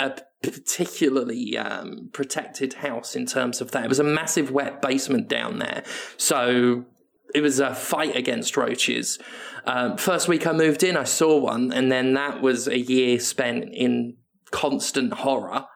a 0.00 0.18
particularly 0.42 1.58
um, 1.58 2.08
protected 2.12 2.74
house 2.74 3.14
in 3.14 3.26
terms 3.26 3.60
of 3.60 3.70
that. 3.72 3.84
It 3.84 3.88
was 3.88 4.00
a 4.00 4.04
massive 4.04 4.50
wet 4.50 4.80
basement 4.80 5.28
down 5.28 5.58
there, 5.58 5.84
so 6.16 6.86
it 7.34 7.40
was 7.40 7.60
a 7.60 7.74
fight 7.74 8.16
against 8.16 8.56
roaches. 8.56 9.18
Um, 9.64 9.96
first 9.96 10.28
week 10.28 10.46
I 10.46 10.52
moved 10.52 10.82
in, 10.82 10.96
I 10.96 11.04
saw 11.04 11.38
one, 11.38 11.72
and 11.72 11.90
then 11.90 12.14
that 12.14 12.40
was 12.40 12.68
a 12.68 12.78
year 12.78 13.18
spent 13.18 13.68
in 13.72 14.16
constant 14.50 15.12
horror. 15.12 15.66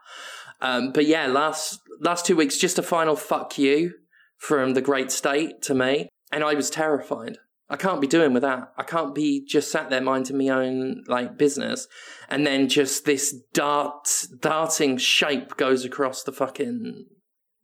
Um, 0.60 0.92
but 0.92 1.06
yeah, 1.06 1.26
last 1.26 1.80
last 2.00 2.24
two 2.24 2.36
weeks, 2.36 2.56
just 2.56 2.78
a 2.78 2.82
final 2.82 3.16
fuck 3.16 3.58
you 3.58 3.94
from 4.36 4.74
the 4.74 4.80
great 4.80 5.10
state 5.10 5.62
to 5.62 5.74
me, 5.74 6.08
and 6.32 6.44
I 6.44 6.54
was 6.54 6.70
terrified. 6.70 7.38
I 7.68 7.76
can't 7.76 8.00
be 8.00 8.06
doing 8.08 8.32
with 8.32 8.42
that. 8.42 8.72
I 8.76 8.82
can't 8.82 9.14
be 9.14 9.44
just 9.44 9.70
sat 9.70 9.90
there 9.90 10.00
minding 10.00 10.38
my 10.38 10.48
own 10.48 11.04
like 11.06 11.38
business, 11.38 11.86
and 12.28 12.46
then 12.46 12.68
just 12.68 13.04
this 13.04 13.34
dart 13.52 14.08
darting 14.40 14.98
shape 14.98 15.56
goes 15.56 15.84
across 15.84 16.22
the 16.22 16.32
fucking 16.32 17.06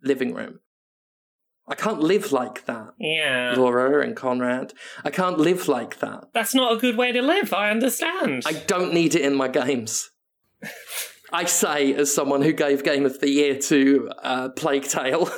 living 0.02 0.34
room. 0.34 0.60
I 1.68 1.74
can't 1.74 2.00
live 2.00 2.30
like 2.32 2.64
that, 2.66 2.90
Yeah. 2.98 3.54
Laura 3.56 4.00
and 4.04 4.14
Conrad. 4.14 4.72
I 5.04 5.10
can't 5.10 5.38
live 5.38 5.66
like 5.68 5.98
that. 5.98 6.28
That's 6.32 6.54
not 6.54 6.72
a 6.72 6.76
good 6.76 6.96
way 6.96 7.10
to 7.12 7.20
live, 7.22 7.52
I 7.52 7.70
understand. 7.70 8.44
I 8.46 8.52
don't 8.52 8.94
need 8.94 9.14
it 9.16 9.22
in 9.22 9.34
my 9.34 9.48
games. 9.48 10.10
I 11.32 11.44
say 11.44 11.92
as 11.94 12.14
someone 12.14 12.42
who 12.42 12.52
gave 12.52 12.84
Game 12.84 13.04
of 13.04 13.20
the 13.20 13.28
Year 13.30 13.58
to 13.58 14.10
uh, 14.22 14.48
Plague 14.50 14.84
Tale. 14.84 15.26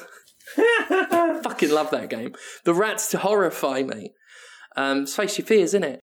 Fucking 0.89 1.71
love 1.71 1.91
that 1.91 2.09
game. 2.11 2.35
The 2.65 2.75
rats 2.75 3.11
to 3.13 3.19
horrify 3.19 3.83
me. 3.83 4.13
Um, 4.77 5.03
it's 5.03 5.17
face 5.17 5.39
your 5.39 5.47
fears, 5.47 5.71
isn't 5.71 5.85
it? 5.85 6.01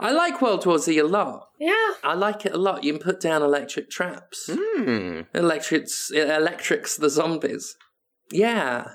I 0.00 0.10
like 0.10 0.42
World 0.42 0.66
War 0.66 0.78
Z 0.78 0.98
a 0.98 1.06
lot. 1.06 1.48
yeah. 1.60 1.92
I 2.02 2.14
like 2.14 2.44
it 2.44 2.52
a 2.54 2.58
lot. 2.58 2.82
You 2.82 2.94
can 2.94 3.02
put 3.02 3.20
down 3.20 3.42
electric 3.42 3.88
traps. 3.90 4.48
Hmm. 4.52 5.22
Electrics, 5.34 6.10
it 6.12 6.28
electrics 6.28 6.96
the 6.96 7.08
zombies. 7.10 7.76
Yeah. 8.32 8.86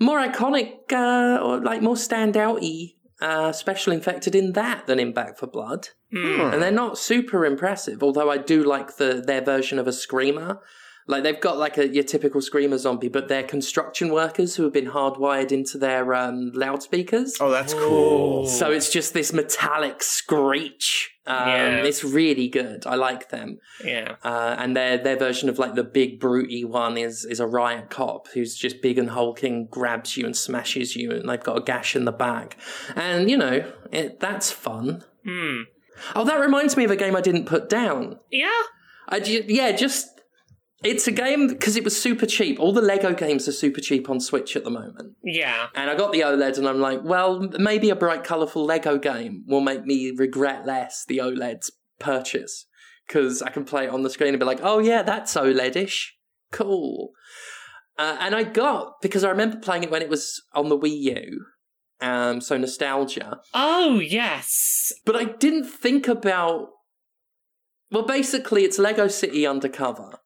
More 0.00 0.18
iconic, 0.18 0.92
uh, 0.92 1.42
or 1.42 1.60
like 1.60 1.82
more 1.82 1.94
standout-y 1.94 2.94
uh, 3.22 3.52
special 3.52 3.92
infected 3.92 4.34
in 4.34 4.52
that 4.52 4.86
than 4.86 4.98
in 4.98 5.12
Back 5.12 5.38
4 5.38 5.48
Blood. 5.48 5.88
Hmm. 6.12 6.40
And 6.40 6.62
they're 6.62 6.72
not 6.72 6.98
super 6.98 7.46
impressive, 7.46 8.02
although 8.02 8.30
I 8.30 8.36
do 8.36 8.64
like 8.64 8.96
the 8.96 9.22
their 9.24 9.40
version 9.40 9.78
of 9.78 9.86
a 9.86 9.92
screamer. 9.92 10.60
Like 11.06 11.24
they've 11.24 11.40
got 11.40 11.58
like 11.58 11.78
a 11.78 11.88
your 11.88 12.04
typical 12.04 12.40
screamer 12.40 12.78
zombie, 12.78 13.08
but 13.08 13.28
they're 13.28 13.42
construction 13.42 14.12
workers 14.12 14.56
who 14.56 14.62
have 14.62 14.72
been 14.72 14.86
hardwired 14.86 15.50
into 15.50 15.78
their 15.78 16.14
um, 16.14 16.52
loudspeakers. 16.54 17.36
Oh, 17.40 17.50
that's 17.50 17.74
cool. 17.74 18.46
So 18.46 18.70
it's 18.70 18.90
just 18.90 19.12
this 19.12 19.32
metallic 19.32 20.02
screech. 20.02 21.10
Um, 21.26 21.48
Yeah. 21.48 21.76
It's 21.82 22.04
really 22.04 22.48
good. 22.48 22.86
I 22.86 22.94
like 22.94 23.30
them. 23.30 23.58
Yeah. 23.84 24.16
Uh, 24.22 24.54
and 24.58 24.76
their 24.76 24.96
their 24.96 25.16
version 25.16 25.48
of 25.48 25.58
like 25.58 25.74
the 25.74 25.84
big 25.84 26.20
brutey 26.20 26.64
one 26.64 26.96
is 26.96 27.24
is 27.24 27.40
a 27.40 27.46
riot 27.46 27.90
cop 27.90 28.28
who's 28.28 28.54
just 28.54 28.80
big 28.80 28.98
and 28.98 29.10
hulking, 29.10 29.66
grabs 29.66 30.16
you 30.16 30.24
and 30.24 30.36
smashes 30.36 30.94
you, 30.94 31.10
and 31.10 31.28
they've 31.28 31.42
got 31.42 31.58
a 31.58 31.62
gash 31.62 31.96
in 31.96 32.04
the 32.04 32.12
back. 32.12 32.56
And 32.94 33.28
you 33.30 33.36
know 33.36 33.70
it, 33.90 34.20
that's 34.20 34.52
fun. 34.52 35.04
Hmm. 35.26 35.62
Oh, 36.14 36.24
that 36.24 36.40
reminds 36.40 36.76
me 36.76 36.84
of 36.84 36.90
a 36.90 36.96
game 36.96 37.14
I 37.14 37.20
didn't 37.20 37.46
put 37.46 37.68
down. 37.68 38.18
Yeah. 38.30 38.62
I 39.08 39.18
yeah, 39.18 39.72
just 39.72 40.11
it's 40.82 41.06
a 41.06 41.12
game 41.12 41.48
because 41.48 41.76
it 41.76 41.84
was 41.84 42.00
super 42.00 42.26
cheap. 42.26 42.58
All 42.58 42.72
the 42.72 42.82
Lego 42.82 43.14
games 43.14 43.48
are 43.48 43.52
super 43.52 43.80
cheap 43.80 44.10
on 44.10 44.20
Switch 44.20 44.56
at 44.56 44.64
the 44.64 44.70
moment. 44.70 45.16
Yeah. 45.22 45.68
And 45.74 45.90
I 45.90 45.94
got 45.94 46.12
the 46.12 46.20
OLED, 46.20 46.58
and 46.58 46.68
I'm 46.68 46.80
like, 46.80 47.02
well, 47.04 47.48
maybe 47.58 47.90
a 47.90 47.96
bright, 47.96 48.24
colourful 48.24 48.64
Lego 48.64 48.98
game 48.98 49.44
will 49.46 49.60
make 49.60 49.84
me 49.84 50.12
regret 50.16 50.66
less 50.66 51.04
the 51.06 51.18
OLED's 51.18 51.70
purchase 51.98 52.66
because 53.06 53.42
I 53.42 53.50
can 53.50 53.64
play 53.64 53.84
it 53.84 53.90
on 53.90 54.02
the 54.02 54.10
screen 54.10 54.30
and 54.30 54.40
be 54.40 54.46
like, 54.46 54.60
oh 54.62 54.78
yeah, 54.78 55.02
that's 55.02 55.34
OLED-ish, 55.34 56.16
cool. 56.50 57.10
Uh, 57.98 58.16
and 58.20 58.34
I 58.34 58.42
got 58.42 59.00
because 59.02 59.22
I 59.22 59.30
remember 59.30 59.58
playing 59.58 59.84
it 59.84 59.90
when 59.90 60.02
it 60.02 60.08
was 60.08 60.42
on 60.54 60.68
the 60.68 60.78
Wii 60.78 61.16
U, 61.16 61.44
um, 62.00 62.40
so 62.40 62.56
nostalgia. 62.56 63.40
Oh, 63.54 64.00
yes. 64.00 64.92
But 65.04 65.16
I 65.16 65.24
didn't 65.24 65.64
think 65.64 66.08
about. 66.08 66.68
Well, 67.90 68.06
basically, 68.06 68.64
it's 68.64 68.78
Lego 68.78 69.06
City 69.06 69.46
Undercover. 69.46 70.18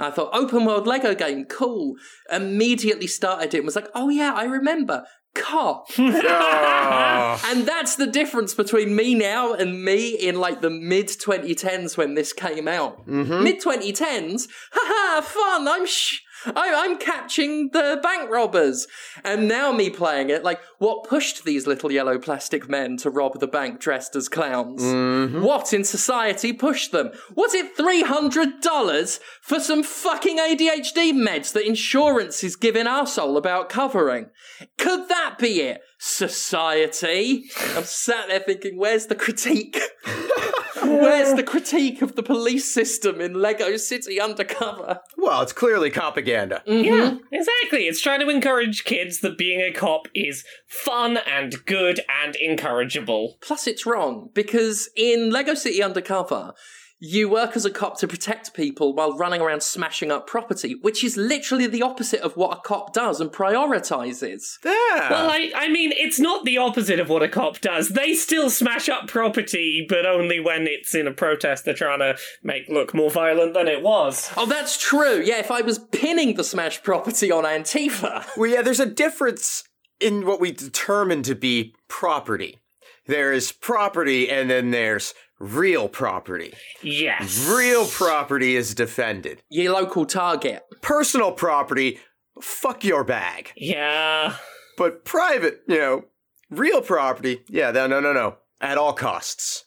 I 0.00 0.10
thought, 0.10 0.30
open 0.32 0.64
world 0.64 0.86
Lego 0.86 1.14
game, 1.14 1.44
cool. 1.44 1.94
Immediately 2.30 3.06
started 3.06 3.54
it 3.54 3.58
and 3.58 3.66
was 3.66 3.76
like, 3.76 3.88
oh 3.94 4.08
yeah, 4.08 4.32
I 4.34 4.44
remember. 4.44 5.04
cop. 5.34 5.86
Oh. 5.98 7.40
And 7.50 7.66
that's 7.66 7.96
the 7.96 8.06
difference 8.06 8.54
between 8.54 8.94
me 8.96 9.14
now 9.14 9.52
and 9.52 9.84
me 9.84 10.10
in 10.10 10.38
like 10.40 10.60
the 10.60 10.70
mid 10.70 11.08
2010s 11.08 11.96
when 11.96 12.14
this 12.14 12.32
came 12.32 12.66
out. 12.68 13.06
Mm-hmm. 13.06 13.44
Mid 13.44 13.60
2010s, 13.62 14.48
haha, 14.72 15.20
fun. 15.20 15.68
I'm 15.68 15.86
sh- 15.86 16.20
I- 16.20 16.29
I'm 16.46 16.98
catching 16.98 17.70
the 17.70 18.00
bank 18.02 18.30
robbers. 18.30 18.86
And 19.24 19.48
now 19.48 19.72
me 19.72 19.90
playing 19.90 20.30
it, 20.30 20.42
like, 20.42 20.60
what 20.78 21.04
pushed 21.04 21.44
these 21.44 21.66
little 21.66 21.92
yellow 21.92 22.18
plastic 22.18 22.68
men 22.68 22.96
to 22.98 23.10
rob 23.10 23.38
the 23.40 23.46
bank 23.46 23.80
dressed 23.80 24.16
as 24.16 24.28
clowns? 24.28 24.82
Mm-hmm. 24.82 25.42
What 25.42 25.72
in 25.72 25.84
society 25.84 26.52
pushed 26.52 26.92
them? 26.92 27.10
Was 27.34 27.54
it 27.54 27.76
$300 27.76 29.20
for 29.42 29.60
some 29.60 29.82
fucking 29.82 30.38
ADHD 30.38 31.12
meds 31.12 31.52
that 31.52 31.66
insurance 31.66 32.42
is 32.42 32.56
giving 32.56 32.86
arsehole 32.86 33.36
about 33.36 33.68
covering? 33.68 34.30
Could 34.78 35.08
that 35.08 35.36
be 35.38 35.60
it? 35.60 35.82
Society? 35.98 37.44
I'm 37.76 37.84
sat 37.84 38.28
there 38.28 38.40
thinking, 38.40 38.78
where's 38.78 39.06
the 39.06 39.14
critique? 39.14 39.78
Where's 40.98 41.34
the 41.34 41.42
critique 41.42 42.02
of 42.02 42.16
the 42.16 42.22
police 42.22 42.72
system 42.72 43.20
in 43.20 43.34
Lego 43.34 43.76
City 43.76 44.20
Undercover? 44.20 45.00
well, 45.16 45.42
it's 45.42 45.52
clearly 45.52 45.90
propaganda. 45.90 46.62
Yeah, 46.66 46.74
mm-hmm. 46.74 47.16
exactly. 47.32 47.86
It's 47.86 48.00
trying 48.00 48.20
to 48.20 48.28
encourage 48.28 48.84
kids 48.84 49.20
that 49.20 49.38
being 49.38 49.60
a 49.60 49.72
cop 49.72 50.08
is 50.14 50.44
fun 50.66 51.18
and 51.18 51.64
good 51.66 52.00
and 52.22 52.34
encourageable. 52.34 53.40
Plus, 53.40 53.66
it's 53.66 53.86
wrong 53.86 54.30
because 54.34 54.88
in 54.96 55.30
Lego 55.30 55.54
City 55.54 55.82
Undercover, 55.82 56.52
you 57.00 57.30
work 57.30 57.56
as 57.56 57.64
a 57.64 57.70
cop 57.70 57.98
to 57.98 58.06
protect 58.06 58.52
people 58.52 58.94
while 58.94 59.16
running 59.16 59.40
around 59.40 59.62
smashing 59.62 60.12
up 60.12 60.26
property, 60.26 60.74
which 60.82 61.02
is 61.02 61.16
literally 61.16 61.66
the 61.66 61.82
opposite 61.82 62.20
of 62.20 62.36
what 62.36 62.58
a 62.58 62.60
cop 62.60 62.92
does 62.92 63.20
and 63.20 63.30
prioritizes. 63.30 64.58
Yeah. 64.62 65.10
Well, 65.10 65.30
I, 65.30 65.50
I 65.56 65.68
mean, 65.68 65.92
it's 65.92 66.20
not 66.20 66.44
the 66.44 66.58
opposite 66.58 67.00
of 67.00 67.08
what 67.08 67.22
a 67.22 67.28
cop 67.28 67.60
does. 67.60 67.88
They 67.88 68.14
still 68.14 68.50
smash 68.50 68.90
up 68.90 69.08
property, 69.08 69.86
but 69.88 70.04
only 70.04 70.40
when 70.40 70.66
it's 70.66 70.94
in 70.94 71.06
a 71.06 71.12
protest 71.12 71.64
they're 71.64 71.74
trying 71.74 72.00
to 72.00 72.18
make 72.42 72.68
look 72.68 72.92
more 72.92 73.10
violent 73.10 73.54
than 73.54 73.66
it 73.66 73.82
was. 73.82 74.30
Oh, 74.36 74.46
that's 74.46 74.78
true. 74.78 75.22
Yeah, 75.24 75.38
if 75.38 75.50
I 75.50 75.62
was 75.62 75.78
pinning 75.78 76.34
the 76.34 76.44
smashed 76.44 76.84
property 76.84 77.32
on 77.32 77.44
Antifa. 77.44 78.26
Well, 78.36 78.50
yeah, 78.50 78.62
there's 78.62 78.80
a 78.80 78.86
difference 78.86 79.64
in 80.00 80.24
what 80.24 80.40
we 80.40 80.52
determine 80.52 81.22
to 81.24 81.34
be 81.34 81.74
property. 81.88 82.58
There's 83.06 83.52
property, 83.52 84.30
and 84.30 84.48
then 84.48 84.70
there's 84.70 85.14
real 85.40 85.88
property. 85.88 86.54
Yes. 86.82 87.48
Real 87.48 87.86
property 87.86 88.54
is 88.54 88.74
defended. 88.74 89.42
Your 89.48 89.72
local 89.72 90.06
target. 90.06 90.62
Personal 90.82 91.32
property, 91.32 91.98
fuck 92.40 92.84
your 92.84 93.02
bag. 93.02 93.52
Yeah. 93.56 94.36
But 94.76 95.04
private, 95.04 95.62
you 95.66 95.78
know, 95.78 96.04
real 96.50 96.82
property, 96.82 97.42
yeah, 97.48 97.72
no, 97.72 97.88
no, 97.88 97.98
no, 97.98 98.12
no. 98.12 98.36
At 98.60 98.78
all 98.78 98.92
costs. 98.92 99.64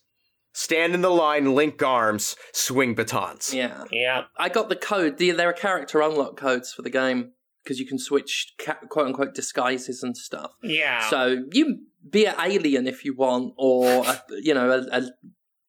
Stand 0.55 0.93
in 0.93 1.01
the 1.01 1.09
line, 1.09 1.55
link 1.55 1.81
arms, 1.81 2.36
swing 2.53 2.93
batons. 2.93 3.53
Yeah. 3.53 3.86
Yeah. 3.91 4.25
I 4.38 4.49
got 4.49 4.69
the 4.69 4.75
code. 4.75 5.17
There 5.17 5.49
are 5.49 5.53
character 5.53 5.99
unlock 5.99 6.38
codes 6.38 6.71
for 6.71 6.83
the 6.83 6.91
game 6.91 7.31
because 7.63 7.79
you 7.79 7.88
can 7.88 7.97
switch 7.97 8.53
quote 8.89 9.07
unquote 9.07 9.33
disguises 9.33 10.03
and 10.03 10.15
stuff. 10.15 10.51
Yeah. 10.62 11.09
So 11.09 11.43
you 11.51 11.79
be 12.07 12.25
an 12.25 12.36
alien 12.39 12.86
if 12.86 13.03
you 13.03 13.15
want, 13.15 13.53
or 13.57 14.05
a, 14.05 14.21
you 14.29 14.53
know 14.53 14.69
a, 14.71 14.97
a 14.99 15.09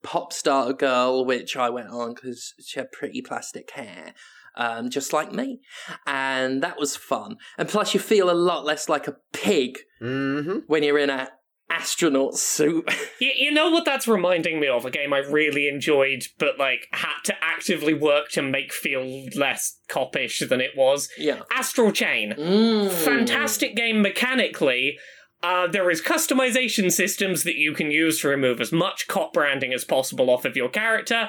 pop 0.04 0.32
star 0.32 0.72
girl, 0.72 1.24
which 1.24 1.56
I 1.56 1.68
went 1.70 1.88
on 1.88 2.14
because 2.14 2.54
she 2.64 2.78
had 2.78 2.92
pretty 2.92 3.20
plastic 3.22 3.70
hair, 3.72 4.14
um, 4.56 4.90
just 4.90 5.12
like 5.12 5.32
me, 5.32 5.60
and 6.06 6.62
that 6.62 6.78
was 6.78 6.94
fun. 6.94 7.38
And 7.58 7.68
plus, 7.68 7.92
you 7.94 7.98
feel 8.00 8.30
a 8.30 8.32
lot 8.32 8.64
less 8.64 8.88
like 8.88 9.08
a 9.08 9.16
pig 9.32 9.78
Mm-hmm. 10.02 10.58
when 10.66 10.82
you're 10.82 10.98
in 10.98 11.08
a 11.10 11.30
astronaut 11.70 12.36
suit. 12.36 12.88
You, 13.20 13.30
you 13.36 13.52
know 13.52 13.70
what 13.70 13.84
that's 13.86 14.06
reminding 14.08 14.58
me 14.60 14.66
of? 14.66 14.84
A 14.84 14.90
game 14.90 15.14
I 15.14 15.18
really 15.18 15.66
enjoyed, 15.68 16.24
but 16.38 16.58
like 16.58 16.88
had 16.92 17.22
to 17.24 17.34
actively 17.42 17.94
work 17.94 18.28
to 18.30 18.42
make 18.42 18.72
feel 18.72 19.24
less 19.36 19.78
copish 19.88 20.46
than 20.46 20.60
it 20.60 20.72
was. 20.76 21.08
yeah. 21.16 21.42
Astral 21.50 21.92
Chain. 21.92 22.34
Mm. 22.36 22.90
Fantastic 22.90 23.76
game 23.76 24.02
mechanically. 24.02 24.98
Uh, 25.44 25.66
there 25.66 25.90
is 25.90 26.00
customization 26.00 26.90
systems 26.90 27.44
that 27.44 27.56
you 27.56 27.74
can 27.74 27.90
use 27.90 28.18
to 28.18 28.28
remove 28.28 28.62
as 28.62 28.72
much 28.72 29.06
cop 29.08 29.34
branding 29.34 29.74
as 29.74 29.84
possible 29.84 30.30
off 30.30 30.46
of 30.46 30.56
your 30.56 30.70
character, 30.70 31.28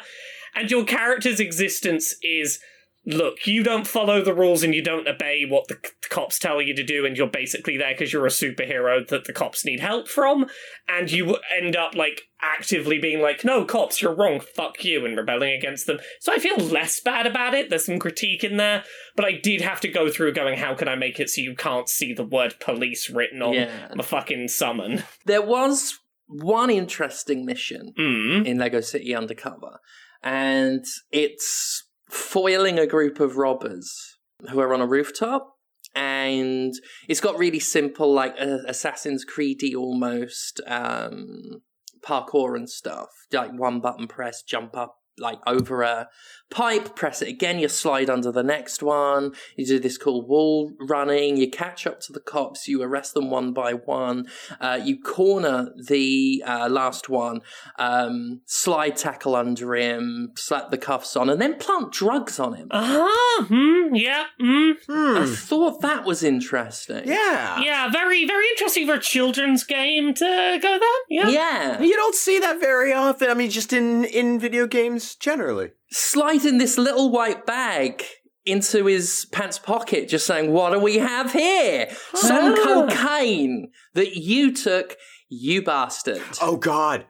and 0.56 0.71
your 0.71 0.86
character's 0.86 1.41
existence 1.41 2.15
is 2.23 2.62
look, 3.06 3.46
you 3.46 3.63
don't 3.63 3.88
follow 3.88 4.22
the 4.24 4.34
rules 4.34 4.63
and 4.63 4.74
you 4.74 4.84
don't 4.84 5.08
obey 5.08 5.46
what 5.48 5.68
the 5.68 5.76
c- 5.84 5.91
cops 6.10 6.39
tell 6.39 6.62
you 6.62 6.76
to 6.76 6.84
do, 6.84 7.06
and 7.06 7.15
you're 7.18 7.28
basically 7.28 7.78
there 7.78 7.94
because 7.94 8.12
you're 8.12 8.26
a 8.26 8.30
superhero 8.30 9.08
that 9.08 9.26
the 9.26 9.34
cops 9.34 9.63
need 9.65 9.80
help 9.80 10.08
from, 10.08 10.48
and 10.88 11.12
you 11.12 11.38
end 11.56 11.76
up 11.76 11.96
like 11.96 12.24
actively 12.41 13.00
being 13.00 13.22
like, 13.22 13.44
no, 13.44 13.63
cops, 13.65 14.02
you're 14.02 14.15
wrong, 14.15 14.39
fuck 14.39 14.84
you, 14.84 15.06
and 15.06 15.18
rebelling 15.18 15.54
against 15.54 15.88
them. 15.88 16.00
So 16.20 16.34
I 16.34 16.38
feel 16.38 16.58
less 16.58 17.00
bad 17.00 17.26
about 17.28 17.54
it. 17.54 17.70
There's 17.70 17.86
some 17.86 18.00
critique 18.00 18.44
in 18.44 18.58
there, 18.58 18.84
but 19.15 19.26
I 19.26 19.34
did 19.34 19.62
have 19.62 19.82
to 19.82 19.88
go 19.88 20.10
through 20.10 20.34
going, 20.34 20.58
how 20.58 20.76
can 20.76 20.88
I 20.88 20.96
make 20.96 21.20
it 21.20 21.30
so 21.30 21.41
you 21.41 21.56
can't 21.56 21.89
see 21.89 22.13
the 22.13 22.24
word 22.26 22.56
police 22.60 23.10
written 23.10 23.41
on 23.41 23.54
Yeah. 23.54 23.88
the 23.96 24.04
fucking 24.04 24.48
summon? 24.50 25.04
There 25.26 25.41
was 25.41 26.00
one 26.28 26.70
interesting 26.72 27.46
mission 27.46 27.94
Mm. 27.98 28.46
in 28.48 28.58
Lego 28.58 28.82
City 28.82 29.13
Undercover, 29.15 29.80
and 30.24 30.84
it's 31.12 31.85
foiling 32.15 32.80
a 32.80 32.88
group 32.88 33.19
of 33.19 33.38
robbers 33.38 34.17
who 34.49 34.60
are 34.60 34.73
on 34.73 34.82
a 34.82 34.88
rooftop. 34.88 35.51
And 35.93 36.73
it's 37.08 37.21
got 37.21 37.38
really 37.38 37.60
simple, 37.60 38.12
like 38.13 38.36
uh, 38.39 38.58
Assassin's 38.67 39.25
Creedy 39.25 39.75
almost 39.75 40.60
um, 40.67 41.62
parkour 42.06 42.56
and 42.56 42.69
stuff. 42.69 43.10
Like 43.32 43.51
one 43.58 43.80
button 43.80 44.08
press, 44.08 44.43
jump 44.43 44.75
up 44.75 44.97
like 45.17 45.39
over 45.47 45.84
a 45.84 46.10
pipe, 46.49 46.95
press 46.95 47.21
it 47.21 47.27
again, 47.27 47.60
you 47.60 47.67
slide 47.67 48.10
under 48.10 48.31
the 48.31 48.43
next 48.43 48.81
one. 48.84 49.34
You 49.55 49.65
do 49.65 49.79
this 49.79 49.97
cool 49.97 50.25
wall 50.25 50.71
running. 50.79 51.38
You 51.38 51.49
catch 51.49 51.86
up 51.88 51.99
to 52.01 52.13
the 52.13 52.19
cops. 52.19 52.67
You 52.67 52.81
arrest 52.81 53.13
them 53.13 53.29
one 53.29 53.53
by 53.53 53.73
one. 53.73 54.27
Uh, 54.60 54.79
you 54.81 55.01
corner 55.01 55.73
the 55.88 56.43
uh, 56.45 56.69
last 56.69 57.10
one, 57.10 57.41
um, 57.77 58.41
slide 58.45 58.95
tackle 58.97 59.36
under 59.36 59.75
him, 59.75 60.31
slap 60.36 60.71
the 60.71 60.77
cuffs 60.77 61.15
on, 61.15 61.29
and 61.29 61.41
then 61.41 61.55
plant 61.55 61.91
drugs 61.91 62.39
on 62.39 62.53
him. 62.53 62.67
Ah, 62.71 63.45
hmm, 63.47 63.95
yeah, 63.95 64.25
hmm. 64.39 64.71
I 64.89 65.25
thought 65.36 65.81
that 65.81 66.05
was 66.05 66.23
interesting. 66.23 67.08
Yeah. 67.08 67.62
Yeah, 67.62 67.89
very, 67.89 68.25
very 68.25 68.47
interesting 68.49 68.88
for 68.88 68.95
a 68.95 68.99
children's 68.99 69.63
game 69.63 70.13
to 70.13 70.60
go 70.62 70.79
there. 70.79 70.89
Yeah. 71.10 71.29
Yeah. 71.29 71.81
You 71.81 71.95
don't 71.95 72.15
see 72.15 72.39
that 72.39 72.60
very 72.60 72.93
often. 72.93 73.29
I 73.29 73.34
mean, 73.34 73.49
just 73.49 73.73
in, 73.73 74.05
in 74.05 74.39
video 74.39 74.67
games 74.67 75.15
generally. 75.15 75.71
Sliding 75.97 76.58
this 76.58 76.77
little 76.77 77.10
white 77.10 77.45
bag 77.45 78.03
into 78.45 78.86
his 78.86 79.25
pants 79.31 79.58
pocket, 79.58 80.10
just 80.10 80.27
saying, 80.27 80.51
What 80.51 80.73
do 80.73 80.79
we 80.79 80.97
have 80.97 81.31
here? 81.31 81.88
Some 82.13 82.53
Ah. 82.53 82.63
cocaine 82.89 83.71
that 83.93 84.17
you 84.17 84.53
took, 84.53 84.97
you 85.29 85.62
bastard. 85.62 86.21
Oh 86.41 86.58
God. 86.58 87.05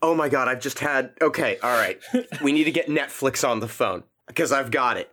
Oh 0.00 0.14
my 0.14 0.28
God. 0.28 0.46
I've 0.46 0.60
just 0.60 0.78
had. 0.78 1.10
Okay. 1.20 1.58
All 1.60 1.76
right. 1.76 1.98
we 2.42 2.52
need 2.52 2.64
to 2.64 2.70
get 2.70 2.86
Netflix 2.86 3.46
on 3.46 3.58
the 3.58 3.66
phone 3.66 4.04
because 4.28 4.52
I've 4.52 4.70
got 4.70 4.96
it. 4.96 5.10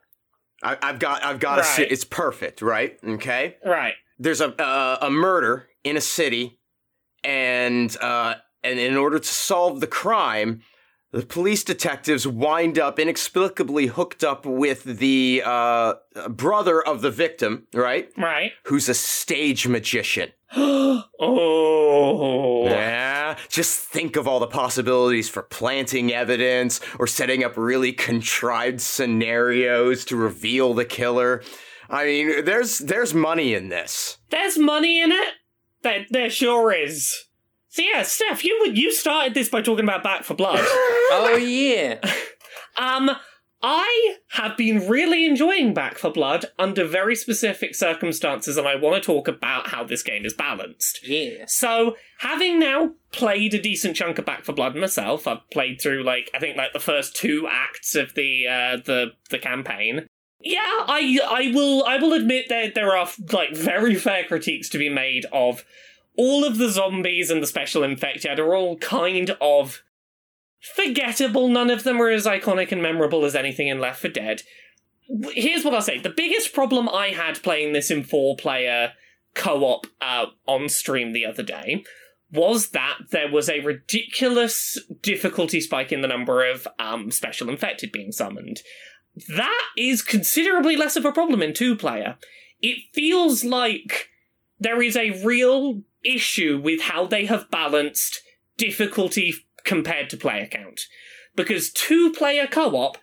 I, 0.62 0.77
I've 0.84 0.99
got. 0.99 1.23
I've 1.23 1.39
got 1.39 1.58
a. 1.58 1.62
Right. 1.63 1.75
si- 1.75 1.84
It's 1.86 2.06
perfect. 2.06 2.62
Right. 2.62 2.99
Okay. 3.03 3.56
Right. 3.65 3.95
There's 4.19 4.41
a 4.41 4.49
uh, 4.62 4.99
a 5.01 5.10
murder 5.10 5.69
in 5.84 5.97
a 5.97 6.01
city, 6.01 6.60
and 7.23 7.95
uh, 7.99 8.36
and 8.63 8.80
in 8.80 8.95
order 8.95 9.17
to 9.17 9.27
solve 9.27 9.80
the 9.82 9.88
crime. 9.88 10.62
The 11.17 11.25
police 11.25 11.63
detectives 11.63 12.27
wind 12.27 12.77
up 12.77 12.99
inexplicably 12.99 13.88
hooked 13.88 14.23
up 14.23 14.45
with 14.45 14.84
the 14.84 15.41
uh, 15.43 15.95
brother 16.30 16.80
of 16.80 17.01
the 17.01 17.10
victim, 17.10 17.65
right? 17.73 18.08
Right. 18.15 18.51
Who's 18.65 18.88
a 18.88 18.93
stage 18.93 19.67
magician. 19.67 20.30
oh. 20.56 22.65
Yeah, 22.65 23.36
just 23.49 23.80
think 23.80 24.15
of 24.15 24.27
all 24.27 24.39
the 24.39 24.45
possibilities 24.45 25.27
for 25.27 25.41
planting 25.41 26.13
evidence 26.13 26.82
or 26.99 27.08
setting 27.08 27.43
up 27.43 27.58
really 27.58 27.93
contrived 27.93 28.80
scenarios 28.80 30.06
to 30.06 30.15
reveal 30.15 30.75
the 30.75 30.86
killer. 30.86 31.41
I 31.89 32.06
mean, 32.06 32.45
there's 32.45 32.77
there's 32.77 33.15
money 33.15 33.56
in 33.56 33.69
this. 33.69 34.19
There's 34.30 34.60
money 34.60 35.01
in 35.01 35.12
it. 35.12 35.34
There, 35.82 36.06
there 36.12 36.30
sure 36.30 36.71
is. 36.71 37.27
So 37.69 37.82
yeah, 37.82 38.03
Steph, 38.03 38.43
you 38.43 38.71
you 38.73 38.91
started 38.91 39.34
this 39.34 39.49
by 39.49 39.62
talking 39.62 39.84
about 39.86 40.03
Back 40.03 40.23
4 40.23 40.36
Blood. 40.36 40.65
Oh, 41.10 41.38
yeah. 41.38 42.01
Um, 42.75 43.12
I 43.63 44.17
have 44.32 44.58
been 44.58 44.88
really 44.88 45.25
enjoying 45.25 45.73
Back 45.73 45.97
4 45.97 46.12
Blood 46.12 46.45
under 46.60 46.86
very 46.86 47.15
specific 47.15 47.75
circumstances, 47.75 48.58
and 48.58 48.67
I 48.67 48.75
want 48.75 49.01
to 49.01 49.06
talk 49.06 49.27
about 49.27 49.67
how 49.69 49.84
this 49.84 50.03
game 50.03 50.25
is 50.25 50.34
balanced. 50.34 50.99
Yeah. 51.03 51.45
So, 51.47 51.95
having 52.19 52.60
now 52.60 52.91
played 53.12 53.53
a 53.53 53.62
decent 53.62 53.95
chunk 53.95 54.19
of 54.19 54.25
Back 54.25 54.43
4 54.43 54.53
Blood 54.53 54.75
myself, 54.75 55.27
I've 55.27 55.49
played 55.49 55.82
through 55.82 56.03
like 56.03 56.30
I 56.36 56.39
think 56.39 56.58
like 56.58 56.73
the 56.73 56.80
first 56.80 57.15
two 57.15 57.47
acts 57.49 57.95
of 57.95 58.13
the 58.13 58.47
uh, 58.47 58.77
the 58.86 59.13
the 59.30 59.39
campaign. 59.39 60.08
Yeah, 60.39 60.60
I 60.62 61.19
I 61.25 61.51
will 61.53 61.84
I 61.86 61.97
will 61.97 62.13
admit 62.13 62.49
that 62.49 62.75
there 62.75 62.95
are 62.95 63.08
like 63.32 63.56
very 63.56 63.95
fair 63.95 64.23
critiques 64.23 64.69
to 64.69 64.77
be 64.77 64.89
made 64.89 65.25
of 65.34 65.63
all 66.17 66.43
of 66.43 66.58
the 66.58 66.69
zombies 66.69 67.30
and 67.30 67.41
the 67.41 67.47
special 67.47 67.84
infected 67.84 68.39
are 68.39 68.56
all 68.56 68.77
kind 68.77 69.36
of 69.39 69.84
forgettable. 70.75 71.47
None 71.47 71.69
of 71.69 71.84
them 71.84 72.01
are 72.01 72.10
as 72.10 72.25
iconic 72.25 72.71
and 72.71 72.82
memorable 72.82 73.25
as 73.25 73.36
anything 73.36 73.67
in 73.67 73.80
Left 73.80 74.01
4 74.01 74.12
Dead. 74.12 74.41
Here's 75.34 75.63
what 75.63 75.73
I'll 75.73 75.82
say: 75.82 75.99
the 75.99 76.10
biggest 76.10 76.53
problem 76.53 76.89
I 76.89 77.10
had 77.10 77.41
playing 77.41 77.73
this 77.73 77.89
in 77.89 78.03
four 78.03 78.36
player 78.36 78.93
co-op 79.36 79.88
uh, 80.01 80.25
on 80.47 80.67
stream 80.67 81.13
the 81.13 81.25
other 81.25 81.43
day 81.43 81.84
was 82.32 82.69
that 82.69 82.97
there 83.12 83.32
was 83.32 83.49
a 83.49 83.62
ridiculous 83.62 84.77
difficulty 85.01 85.62
spike 85.62 85.91
in 85.91 86.01
the 86.01 86.08
number 86.08 86.45
of 86.45 86.67
um, 86.80 87.10
special 87.12 87.49
infected 87.49 87.91
being 87.91 88.12
summoned. 88.12 88.62
That 89.30 89.63
is 89.77 90.01
considerably 90.01 90.75
less 90.75 90.95
of 90.95 91.06
a 91.06 91.12
problem 91.12 91.41
in 91.41 91.53
two 91.53 91.75
player. 91.75 92.17
It 92.62 92.80
feels 92.93 93.43
like 93.43 94.10
there 94.60 94.82
is 94.82 94.97
a 94.97 95.23
real 95.23 95.84
issue 96.13 96.60
with 96.62 96.82
how 96.84 97.06
they 97.06 97.26
have 97.26 97.52
balanced 97.52 98.22
difficulty 98.58 99.34
compared 99.63 100.10
to 100.10 100.17
player 100.17 100.48
count. 100.48 100.82
Because 101.36 101.72
two 101.72 102.12
player 102.12 102.48
co 102.48 102.76
op, 102.76 102.98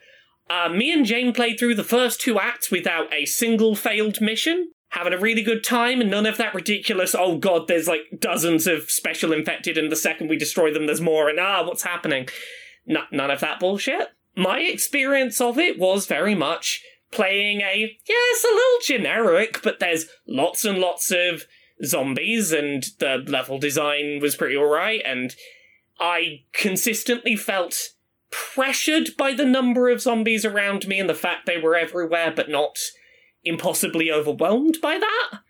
uh, 0.50 0.68
me 0.68 0.92
and 0.92 1.06
Jane 1.06 1.32
played 1.32 1.58
through 1.58 1.76
the 1.76 1.84
first 1.84 2.20
two 2.20 2.38
acts 2.38 2.70
without 2.70 3.12
a 3.12 3.24
single 3.24 3.74
failed 3.74 4.20
mission, 4.20 4.72
having 4.88 5.12
a 5.12 5.18
really 5.18 5.42
good 5.42 5.64
time, 5.64 6.00
and 6.00 6.10
none 6.10 6.26
of 6.26 6.36
that 6.36 6.54
ridiculous, 6.54 7.14
oh 7.14 7.38
god, 7.38 7.66
there's 7.66 7.88
like 7.88 8.02
dozens 8.18 8.66
of 8.66 8.90
special 8.90 9.32
infected, 9.32 9.78
and 9.78 9.90
the 9.90 9.96
second 9.96 10.28
we 10.28 10.36
destroy 10.36 10.72
them, 10.72 10.86
there's 10.86 11.00
more, 11.00 11.28
and 11.28 11.40
ah, 11.40 11.64
what's 11.64 11.84
happening? 11.84 12.28
N- 12.88 12.98
none 13.10 13.30
of 13.30 13.40
that 13.40 13.60
bullshit. 13.60 14.08
My 14.36 14.60
experience 14.60 15.40
of 15.40 15.58
it 15.58 15.78
was 15.78 16.06
very 16.06 16.34
much 16.34 16.82
playing 17.10 17.60
a, 17.60 17.96
yes, 18.06 18.44
a 18.44 18.54
little 18.54 18.80
generic, 18.82 19.60
but 19.62 19.78
there's 19.78 20.06
lots 20.26 20.64
and 20.64 20.78
lots 20.78 21.10
of 21.10 21.44
zombies, 21.86 22.52
and 22.52 22.84
the 22.98 23.24
level 23.26 23.58
design 23.58 24.20
was 24.20 24.36
pretty 24.36 24.56
alright, 24.56 25.02
and 25.04 25.34
I 26.00 26.44
consistently 26.52 27.36
felt 27.36 27.90
pressured 28.30 29.16
by 29.16 29.32
the 29.32 29.44
number 29.44 29.88
of 29.88 30.00
zombies 30.00 30.44
around 30.44 30.88
me 30.88 30.98
and 30.98 31.08
the 31.08 31.14
fact 31.14 31.46
they 31.46 31.58
were 31.58 31.76
everywhere, 31.76 32.32
but 32.34 32.50
not 32.50 32.78
impossibly 33.44 34.10
overwhelmed 34.10 34.78
by 34.82 34.98
that. 34.98 35.40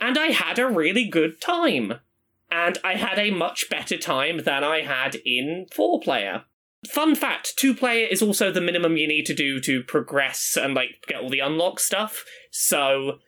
And 0.00 0.18
I 0.18 0.28
had 0.28 0.58
a 0.58 0.68
really 0.68 1.04
good 1.04 1.40
time. 1.40 2.00
And 2.50 2.78
I 2.82 2.94
had 2.94 3.18
a 3.18 3.30
much 3.30 3.68
better 3.68 3.98
time 3.98 4.44
than 4.44 4.64
I 4.64 4.80
had 4.80 5.16
in 5.24 5.66
four 5.70 6.00
player. 6.00 6.44
Fun 6.88 7.14
fact, 7.14 7.54
two 7.56 7.74
player 7.74 8.06
is 8.06 8.22
also 8.22 8.50
the 8.50 8.60
minimum 8.60 8.96
you 8.96 9.06
need 9.06 9.26
to 9.26 9.34
do 9.34 9.60
to 9.60 9.82
progress 9.82 10.56
and 10.56 10.74
like 10.74 11.04
get 11.06 11.20
all 11.20 11.28
the 11.28 11.40
unlock 11.40 11.78
stuff. 11.78 12.24
So 12.50 13.18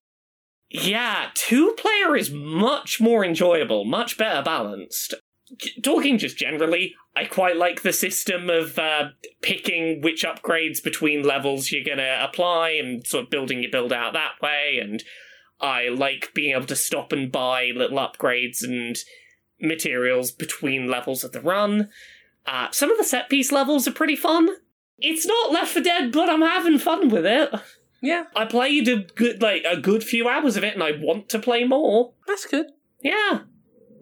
yeah, 0.70 1.30
two 1.35 1.74
player 1.76 2.16
is 2.16 2.30
much 2.30 3.00
more 3.00 3.24
enjoyable, 3.24 3.85
much 3.85 4.16
better 4.16 4.42
balanced. 4.42 5.14
Talking 5.83 6.16
just 6.16 6.37
generally, 6.37 6.94
I 7.16 7.24
quite 7.24 7.56
like 7.56 7.83
the 7.83 7.92
system 7.92 8.48
of 8.48 8.78
uh, 8.78 9.09
picking 9.42 10.00
which 10.00 10.22
upgrades 10.22 10.83
between 10.83 11.24
levels 11.24 11.72
you're 11.72 11.85
gonna 11.85 12.18
apply 12.20 12.70
and 12.70 13.04
sort 13.04 13.24
of 13.24 13.30
building 13.30 13.62
your 13.62 13.72
build 13.72 13.92
out 13.92 14.12
that 14.12 14.40
way. 14.40 14.78
And 14.80 15.02
I 15.61 15.88
like 15.88 16.30
being 16.35 16.54
able 16.54 16.66
to 16.66 16.76
stop 16.76 17.12
and 17.12 17.33
buy 17.33 17.72
little 17.74 17.98
upgrades 17.98 18.62
and 18.62 18.96
materials 19.61 20.30
between 20.30 20.88
levels 20.88 21.24
of 21.24 21.33
the 21.33 21.40
run. 21.40 21.88
Uh, 22.46 22.68
some 22.70 22.92
of 22.92 22.96
the 22.96 23.04
set 23.04 23.28
piece 23.28 23.50
levels 23.50 23.88
are 23.88 23.92
pretty 23.92 24.16
fun. 24.16 24.48
It's 24.98 25.26
not 25.26 25.50
Left 25.50 25.72
4 25.72 25.83
Dead, 25.83 26.12
but 26.12 26.30
I'm 26.30 26.42
having 26.42 26.78
fun 26.78 27.09
with 27.09 27.26
it. 27.26 27.50
Yeah, 28.02 28.24
I 28.34 28.44
played 28.46 28.88
a 28.88 28.96
good 28.96 29.42
like 29.42 29.62
a 29.68 29.76
good 29.76 30.02
few 30.02 30.28
hours 30.28 30.56
of 30.56 30.64
it, 30.64 30.74
and 30.74 30.82
I 30.82 30.92
want 30.92 31.28
to 31.30 31.38
play 31.38 31.64
more. 31.64 32.14
that's 32.26 32.46
good. 32.46 32.66
Yeah, 33.02 33.40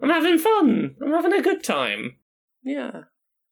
I'm 0.01 0.09
having 0.09 0.37
fun. 0.37 0.95
I'm 1.01 1.11
having 1.11 1.33
a 1.33 1.41
good 1.41 1.63
time. 1.63 2.15
Yeah. 2.63 3.01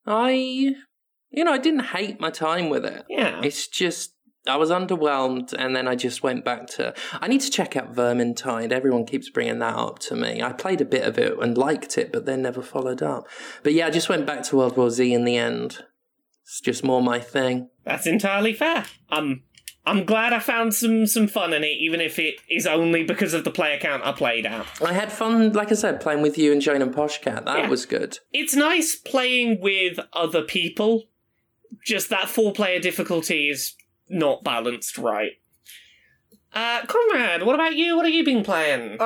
I, 0.05 0.31
you 0.31 1.43
know, 1.43 1.51
I 1.51 1.57
didn't 1.57 1.85
hate 1.85 2.19
my 2.19 2.29
time 2.29 2.69
with 2.69 2.85
it. 2.85 3.05
Yeah. 3.09 3.41
It's 3.43 3.67
just, 3.67 4.13
I 4.47 4.55
was 4.55 4.69
underwhelmed 4.69 5.53
and 5.53 5.75
then 5.75 5.87
I 5.87 5.95
just 5.95 6.23
went 6.23 6.45
back 6.45 6.67
to, 6.71 6.93
I 7.13 7.27
need 7.27 7.41
to 7.41 7.51
check 7.51 7.75
out 7.75 7.93
Vermintide. 7.93 8.71
Everyone 8.71 9.05
keeps 9.05 9.29
bringing 9.29 9.59
that 9.59 9.75
up 9.75 9.99
to 9.99 10.15
me. 10.15 10.41
I 10.41 10.53
played 10.53 10.79
a 10.79 10.85
bit 10.85 11.03
of 11.03 11.17
it 11.17 11.37
and 11.41 11.57
liked 11.57 11.97
it, 11.97 12.13
but 12.13 12.25
then 12.25 12.41
never 12.41 12.61
followed 12.61 13.01
up. 13.01 13.27
But 13.63 13.73
yeah, 13.73 13.87
I 13.87 13.89
just 13.89 14.09
went 14.09 14.25
back 14.25 14.43
to 14.43 14.55
World 14.55 14.77
War 14.77 14.89
Z 14.89 15.13
in 15.13 15.25
the 15.25 15.37
end. 15.37 15.83
It's 16.43 16.61
just 16.61 16.83
more 16.85 17.01
my 17.01 17.19
thing. 17.19 17.69
That's 17.83 18.07
entirely 18.07 18.53
fair. 18.53 18.85
I'm 19.09 19.43
I'm 19.87 20.03
glad 20.05 20.33
I 20.33 20.39
found 20.39 20.73
some 20.75 21.07
some 21.07 21.27
fun 21.27 21.53
in 21.53 21.63
it, 21.63 21.77
even 21.79 22.01
if 22.01 22.19
it 22.19 22.35
is 22.49 22.67
only 22.67 23.03
because 23.03 23.33
of 23.33 23.43
the 23.45 23.51
player 23.51 23.79
count 23.79 24.03
I 24.05 24.11
played 24.11 24.45
at. 24.45 24.65
I 24.83 24.91
had 24.93 25.11
fun, 25.11 25.53
like 25.53 25.71
I 25.71 25.75
said, 25.75 26.01
playing 26.01 26.21
with 26.21 26.37
you 26.37 26.51
and 26.51 26.61
Jane 26.61 26.81
and 26.81 26.93
Poshcat. 26.93 27.45
That 27.45 27.57
Yeah. 27.59 27.67
was 27.69 27.85
good. 27.85 28.19
It's 28.33 28.53
nice 28.55 28.95
playing 28.95 29.61
with 29.61 29.99
other 30.13 30.41
people. 30.41 31.05
Just 31.85 32.09
that 32.09 32.27
four 32.29 32.51
player 32.53 32.79
difficulty 32.79 33.49
is 33.49 33.75
not 34.09 34.43
balanced 34.43 34.97
right. 34.97 35.31
Uh, 36.53 36.81
Conrad, 36.85 37.43
what 37.43 37.55
about 37.55 37.75
you? 37.75 37.95
What 37.95 38.05
have 38.05 38.13
you 38.13 38.23
been 38.25 38.43
playing? 38.43 38.97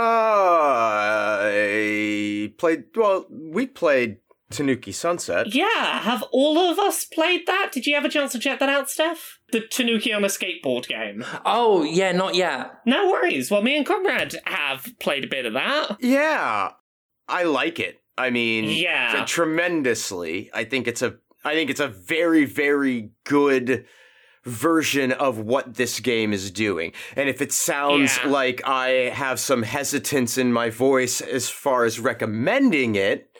I 1.51 2.53
played. 2.57 2.85
Well, 2.95 3.25
we 3.29 3.65
played 3.67 4.17
Tanuki 4.51 4.91
Sunset. 4.91 5.53
Yeah, 5.55 5.99
have 6.01 6.23
all 6.31 6.57
of 6.59 6.77
us 6.77 7.03
played 7.05 7.47
that? 7.47 7.69
Did 7.71 7.87
you 7.87 7.95
have 7.95 8.05
a 8.05 8.09
chance 8.09 8.31
to 8.33 8.39
check 8.39 8.59
that 8.59 8.69
out, 8.69 8.89
Steph? 8.89 9.39
The 9.51 9.61
Tanuki 9.61 10.13
on 10.13 10.23
a 10.23 10.27
skateboard 10.27 10.87
game. 10.87 11.25
Oh, 11.45 11.83
yeah, 11.83 12.11
not 12.11 12.35
yet. 12.35 12.73
No 12.85 13.09
worries. 13.09 13.49
Well, 13.49 13.61
me 13.61 13.75
and 13.77 13.85
Conrad 13.85 14.35
have 14.45 14.93
played 14.99 15.23
a 15.23 15.27
bit 15.27 15.45
of 15.45 15.53
that. 15.53 15.97
Yeah, 15.99 16.71
I 17.27 17.43
like 17.43 17.79
it. 17.79 18.01
I 18.17 18.29
mean, 18.29 18.65
Yeah. 18.69 19.25
tremendously. 19.25 20.49
I 20.53 20.63
think 20.65 20.87
it's 20.87 21.01
a. 21.01 21.15
I 21.43 21.55
think 21.55 21.71
it's 21.71 21.79
a 21.79 21.87
very, 21.87 22.45
very 22.45 23.09
good 23.23 23.85
version 24.43 25.11
of 25.11 25.39
what 25.39 25.75
this 25.75 25.99
game 25.99 26.33
is 26.33 26.51
doing. 26.51 26.93
And 27.15 27.29
if 27.29 27.41
it 27.41 27.51
sounds 27.51 28.17
Yeah. 28.23 28.29
like 28.29 28.61
I 28.65 29.09
have 29.13 29.39
some 29.39 29.63
hesitance 29.63 30.37
in 30.37 30.51
my 30.53 30.69
voice 30.69 31.21
as 31.21 31.49
far 31.49 31.83
as 31.85 31.99
recommending 31.99 32.95
it, 32.95 33.30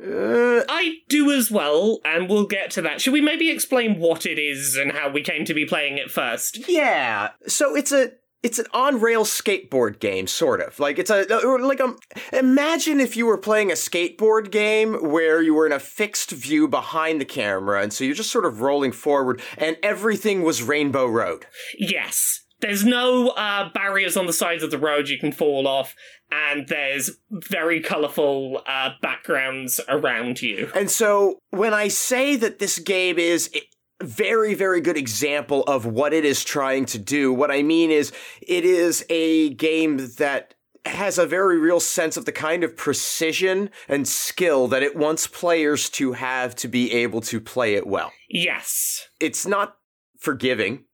uh, 0.00 0.64
I 0.68 0.96
do 1.08 1.30
as 1.30 1.50
well, 1.50 2.00
and 2.04 2.28
we'll 2.28 2.46
get 2.46 2.70
to 2.72 2.82
that. 2.82 3.00
Should 3.00 3.12
we 3.12 3.20
maybe 3.20 3.50
explain 3.50 3.98
what 3.98 4.26
it 4.26 4.38
is 4.38 4.76
and 4.76 4.92
how 4.92 5.10
we 5.10 5.22
came 5.22 5.44
to 5.44 5.54
be 5.54 5.64
playing 5.64 5.98
it 5.98 6.10
first? 6.10 6.68
Yeah. 6.68 7.30
So 7.46 7.74
it's 7.74 7.92
a 7.92 8.12
it's 8.42 8.58
an 8.58 8.66
on-rail 8.74 9.24
skateboard 9.24 10.00
game, 10.00 10.26
sort 10.26 10.60
of. 10.60 10.80
Like 10.80 10.98
it's 10.98 11.10
a 11.10 11.22
like 11.58 11.80
um. 11.80 11.98
Imagine 12.32 13.00
if 13.00 13.16
you 13.16 13.26
were 13.26 13.38
playing 13.38 13.70
a 13.70 13.74
skateboard 13.74 14.50
game 14.50 14.94
where 15.10 15.40
you 15.40 15.54
were 15.54 15.66
in 15.66 15.72
a 15.72 15.78
fixed 15.78 16.30
view 16.32 16.66
behind 16.66 17.20
the 17.20 17.24
camera, 17.24 17.82
and 17.82 17.92
so 17.92 18.02
you're 18.04 18.14
just 18.14 18.32
sort 18.32 18.44
of 18.44 18.60
rolling 18.60 18.92
forward, 18.92 19.40
and 19.56 19.76
everything 19.82 20.42
was 20.42 20.62
Rainbow 20.62 21.06
Road. 21.06 21.46
Yes. 21.78 22.40
There's 22.60 22.84
no 22.84 23.30
uh, 23.30 23.70
barriers 23.72 24.16
on 24.16 24.26
the 24.26 24.32
sides 24.32 24.62
of 24.62 24.70
the 24.70 24.78
road 24.78 25.08
you 25.08 25.18
can 25.18 25.32
fall 25.32 25.66
off, 25.66 25.96
and 26.32 26.66
there's 26.66 27.18
very 27.30 27.80
colourful 27.80 28.62
uh, 28.66 28.90
backgrounds 29.02 29.80
around 29.88 30.40
you. 30.40 30.70
And 30.74 30.90
so 30.90 31.38
when 31.50 31.74
I 31.74 31.88
say 31.88 32.36
that 32.36 32.58
this 32.58 32.78
game 32.78 33.18
is 33.18 33.50
a 33.54 34.04
very, 34.04 34.54
very 34.54 34.80
good 34.80 34.96
example 34.96 35.62
of 35.64 35.84
what 35.84 36.12
it 36.12 36.24
is 36.24 36.42
trying 36.42 36.86
to 36.86 36.98
do, 36.98 37.32
what 37.32 37.50
I 37.50 37.62
mean 37.62 37.90
is 37.90 38.12
it 38.40 38.64
is 38.64 39.04
a 39.10 39.50
game 39.54 39.98
that 40.16 40.54
has 40.84 41.18
a 41.18 41.26
very 41.26 41.58
real 41.58 41.78
sense 41.78 42.16
of 42.16 42.24
the 42.24 42.32
kind 42.32 42.64
of 42.64 42.76
precision 42.76 43.70
and 43.86 44.08
skill 44.08 44.66
that 44.68 44.82
it 44.82 44.96
wants 44.96 45.26
players 45.26 45.88
to 45.90 46.12
have 46.12 46.56
to 46.56 46.66
be 46.66 46.92
able 46.92 47.20
to 47.20 47.40
play 47.40 47.74
it 47.74 47.86
well. 47.86 48.10
Yes. 48.28 49.06
It's 49.20 49.46
not 49.46 49.76
forgiving, 50.18 50.86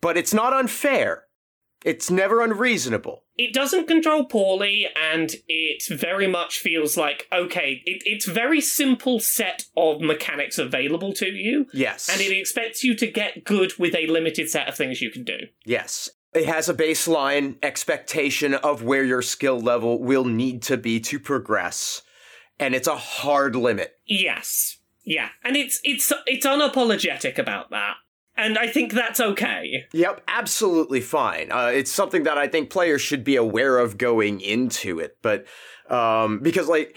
but 0.00 0.16
it's 0.16 0.34
not 0.34 0.52
unfair. 0.52 1.24
It's 1.84 2.10
never 2.10 2.42
unreasonable. 2.42 3.22
It 3.38 3.52
doesn't 3.52 3.86
control 3.86 4.24
poorly, 4.24 4.88
and 4.96 5.34
it 5.46 5.82
very 5.88 6.26
much 6.26 6.58
feels 6.58 6.96
like 6.96 7.26
okay. 7.32 7.82
It, 7.84 8.02
it's 8.06 8.26
very 8.26 8.60
simple 8.60 9.20
set 9.20 9.66
of 9.76 10.00
mechanics 10.00 10.58
available 10.58 11.12
to 11.14 11.26
you, 11.26 11.66
Yes. 11.72 12.08
and 12.08 12.20
it 12.20 12.32
expects 12.36 12.82
you 12.82 12.94
to 12.96 13.06
get 13.06 13.44
good 13.44 13.78
with 13.78 13.94
a 13.94 14.06
limited 14.06 14.48
set 14.48 14.68
of 14.68 14.74
things 14.76 15.02
you 15.02 15.10
can 15.10 15.24
do. 15.24 15.38
Yes. 15.64 16.08
It 16.34 16.46
has 16.46 16.68
a 16.68 16.74
baseline 16.74 17.56
expectation 17.62 18.52
of 18.54 18.82
where 18.82 19.04
your 19.04 19.22
skill 19.22 19.58
level 19.58 20.02
will 20.02 20.24
need 20.24 20.62
to 20.64 20.76
be 20.76 21.00
to 21.00 21.18
progress. 21.18 22.02
And 22.58 22.74
it's 22.74 22.88
a 22.88 22.96
hard 22.96 23.54
limit. 23.56 23.94
Yes, 24.06 24.78
yeah, 25.04 25.28
and 25.44 25.56
it's 25.56 25.80
it's 25.84 26.12
it's 26.26 26.46
unapologetic 26.46 27.38
about 27.38 27.70
that, 27.70 27.96
and 28.36 28.58
I 28.58 28.68
think 28.68 28.92
that's 28.92 29.20
okay. 29.20 29.84
Yep, 29.92 30.22
absolutely 30.28 31.00
fine. 31.00 31.50
Uh, 31.50 31.70
it's 31.72 31.90
something 31.90 32.24
that 32.24 32.38
I 32.38 32.48
think 32.48 32.70
players 32.70 33.00
should 33.00 33.24
be 33.24 33.36
aware 33.36 33.78
of 33.78 33.98
going 33.98 34.40
into 34.40 34.98
it. 35.00 35.16
But, 35.22 35.46
um, 35.88 36.40
because 36.40 36.68
like, 36.68 36.96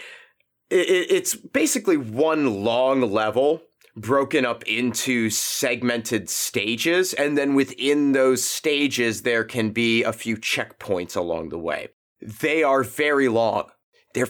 it, 0.70 1.08
it's 1.10 1.36
basically 1.36 1.98
one 1.98 2.64
long 2.64 3.02
level 3.02 3.62
broken 3.96 4.46
up 4.46 4.64
into 4.64 5.30
segmented 5.30 6.30
stages, 6.30 7.14
and 7.14 7.38
then 7.38 7.54
within 7.54 8.14
those 8.14 8.44
stages, 8.44 9.24
there 9.24 9.44
can 9.44 9.72
be 9.72 10.04
a 10.04 10.14
few 10.14 10.38
checkpoints 10.38 11.18
along 11.18 11.50
the 11.50 11.58
way. 11.58 11.90
They 12.22 12.64
are 12.64 12.84
very 12.84 13.28
long. 13.28 13.70
They're 14.14 14.30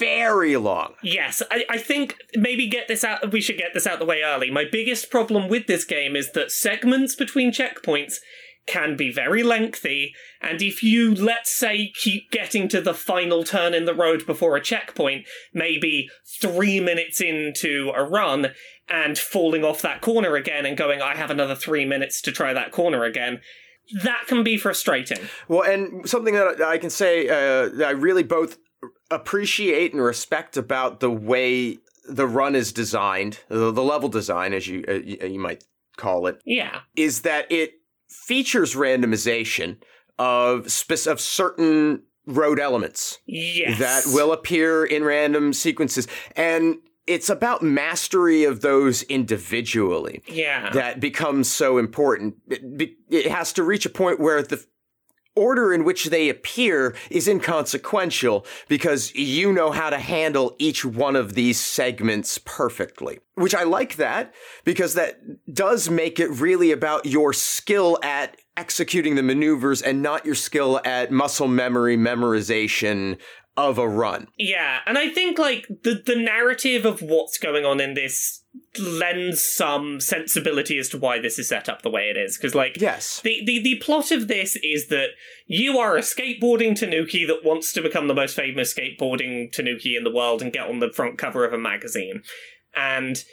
very 0.00 0.56
long. 0.56 0.94
Yes, 1.02 1.42
I, 1.50 1.64
I 1.70 1.78
think 1.78 2.16
maybe 2.34 2.66
get 2.66 2.88
this 2.88 3.04
out. 3.04 3.30
We 3.30 3.40
should 3.40 3.58
get 3.58 3.74
this 3.74 3.86
out 3.86 4.00
the 4.00 4.04
way 4.04 4.22
early. 4.22 4.50
My 4.50 4.64
biggest 4.70 5.10
problem 5.10 5.48
with 5.48 5.66
this 5.68 5.84
game 5.84 6.16
is 6.16 6.32
that 6.32 6.50
segments 6.50 7.14
between 7.14 7.52
checkpoints 7.52 8.14
can 8.66 8.96
be 8.96 9.12
very 9.12 9.42
lengthy, 9.42 10.14
and 10.40 10.62
if 10.62 10.82
you, 10.82 11.14
let's 11.14 11.50
say, 11.50 11.92
keep 11.94 12.30
getting 12.30 12.68
to 12.68 12.80
the 12.80 12.94
final 12.94 13.42
turn 13.42 13.74
in 13.74 13.84
the 13.84 13.94
road 13.94 14.26
before 14.26 14.56
a 14.56 14.60
checkpoint, 14.60 15.26
maybe 15.52 16.08
three 16.40 16.80
minutes 16.80 17.20
into 17.20 17.92
a 17.96 18.02
run, 18.02 18.48
and 18.88 19.18
falling 19.18 19.64
off 19.64 19.82
that 19.82 20.00
corner 20.00 20.36
again 20.36 20.66
and 20.66 20.76
going, 20.76 21.00
I 21.00 21.16
have 21.16 21.30
another 21.30 21.54
three 21.54 21.84
minutes 21.84 22.20
to 22.22 22.32
try 22.32 22.52
that 22.52 22.72
corner 22.72 23.04
again, 23.04 23.40
that 24.04 24.24
can 24.26 24.42
be 24.42 24.56
frustrating. 24.56 25.20
Well, 25.48 25.62
and 25.62 26.08
something 26.08 26.34
that 26.34 26.60
I 26.60 26.78
can 26.78 26.90
say 26.90 27.28
uh, 27.28 27.68
that 27.68 27.86
I 27.86 27.92
really 27.92 28.24
both 28.24 28.58
appreciate 29.10 29.92
and 29.92 30.02
respect 30.02 30.56
about 30.56 31.00
the 31.00 31.10
way 31.10 31.78
the 32.08 32.26
run 32.26 32.54
is 32.54 32.72
designed, 32.72 33.38
the, 33.48 33.70
the 33.70 33.82
level 33.82 34.08
design, 34.08 34.52
as 34.52 34.66
you 34.66 34.84
uh, 34.88 34.92
you 34.94 35.38
might 35.38 35.64
call 35.96 36.26
it, 36.26 36.40
Yeah. 36.44 36.80
is 36.96 37.22
that 37.22 37.50
it 37.52 37.72
features 38.08 38.74
randomization 38.74 39.76
of 40.18 40.70
spec- 40.70 41.06
of 41.06 41.20
certain 41.20 42.02
road 42.26 42.58
elements 42.60 43.18
Yes. 43.26 43.78
that 43.78 44.14
will 44.14 44.32
appear 44.32 44.84
in 44.84 45.04
random 45.04 45.52
sequences 45.52 46.06
and 46.36 46.76
it's 47.06 47.30
about 47.30 47.62
mastery 47.62 48.44
of 48.44 48.60
those 48.60 49.02
individually 49.04 50.22
Yeah. 50.28 50.70
that 50.70 51.00
becomes 51.00 51.50
so 51.50 51.78
important 51.78 52.34
it, 52.48 52.90
it 53.08 53.26
has 53.30 53.52
to 53.54 53.62
reach 53.62 53.86
a 53.86 53.90
point 53.90 54.20
where 54.20 54.42
the 54.42 54.64
order 55.36 55.72
in 55.72 55.84
which 55.84 56.06
they 56.06 56.28
appear 56.28 56.94
is 57.10 57.28
inconsequential 57.28 58.44
because 58.68 59.14
you 59.14 59.52
know 59.52 59.70
how 59.70 59.90
to 59.90 59.98
handle 59.98 60.54
each 60.58 60.84
one 60.84 61.16
of 61.16 61.34
these 61.34 61.60
segments 61.60 62.38
perfectly. 62.38 63.20
Which 63.34 63.54
I 63.54 63.62
like 63.62 63.96
that 63.96 64.34
because 64.64 64.94
that 64.94 65.20
does 65.52 65.88
make 65.88 66.20
it 66.20 66.28
really 66.28 66.72
about 66.72 67.06
your 67.06 67.32
skill 67.32 67.98
at 68.02 68.36
executing 68.56 69.14
the 69.14 69.22
maneuvers 69.22 69.80
and 69.80 70.02
not 70.02 70.26
your 70.26 70.34
skill 70.34 70.80
at 70.84 71.10
muscle 71.10 71.48
memory 71.48 71.96
memorization 71.96 73.18
of 73.56 73.78
a 73.78 73.88
run. 73.88 74.28
Yeah, 74.38 74.80
and 74.86 74.98
I 74.98 75.08
think 75.08 75.38
like 75.38 75.66
the 75.82 76.02
the 76.04 76.16
narrative 76.16 76.84
of 76.84 77.00
what's 77.00 77.38
going 77.38 77.64
on 77.64 77.80
in 77.80 77.94
this 77.94 78.39
lends 78.78 79.44
some 79.44 80.00
sensibility 80.00 80.78
as 80.78 80.88
to 80.90 80.98
why 80.98 81.18
this 81.18 81.38
is 81.38 81.48
set 81.48 81.68
up 81.68 81.82
the 81.82 81.90
way 81.90 82.08
it 82.08 82.16
is. 82.16 82.36
Because 82.36 82.54
like 82.54 82.76
Yes. 82.80 83.20
the, 83.22 83.42
the 83.44 83.60
the 83.60 83.76
plot 83.76 84.10
of 84.10 84.28
this 84.28 84.56
is 84.62 84.88
that 84.88 85.08
you 85.46 85.78
are 85.78 85.96
a 85.96 86.02
skateboarding 86.02 86.76
tanuki 86.76 87.24
that 87.24 87.44
wants 87.44 87.72
to 87.72 87.82
become 87.82 88.06
the 88.06 88.14
most 88.14 88.36
famous 88.36 88.72
skateboarding 88.72 89.50
tanuki 89.50 89.96
in 89.96 90.04
the 90.04 90.14
world 90.14 90.40
and 90.40 90.52
get 90.52 90.68
on 90.68 90.78
the 90.78 90.92
front 90.92 91.18
cover 91.18 91.44
of 91.44 91.52
a 91.52 91.58
magazine. 91.58 92.22
And 92.74 93.24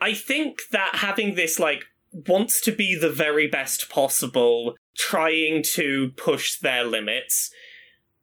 I 0.00 0.14
think 0.14 0.58
that 0.72 0.96
having 0.96 1.34
this 1.34 1.58
like 1.60 1.84
wants 2.26 2.60
to 2.62 2.72
be 2.72 2.96
the 2.96 3.10
very 3.10 3.46
best 3.46 3.88
possible, 3.88 4.74
trying 4.96 5.62
to 5.74 6.10
push 6.16 6.58
their 6.58 6.82
limits, 6.84 7.50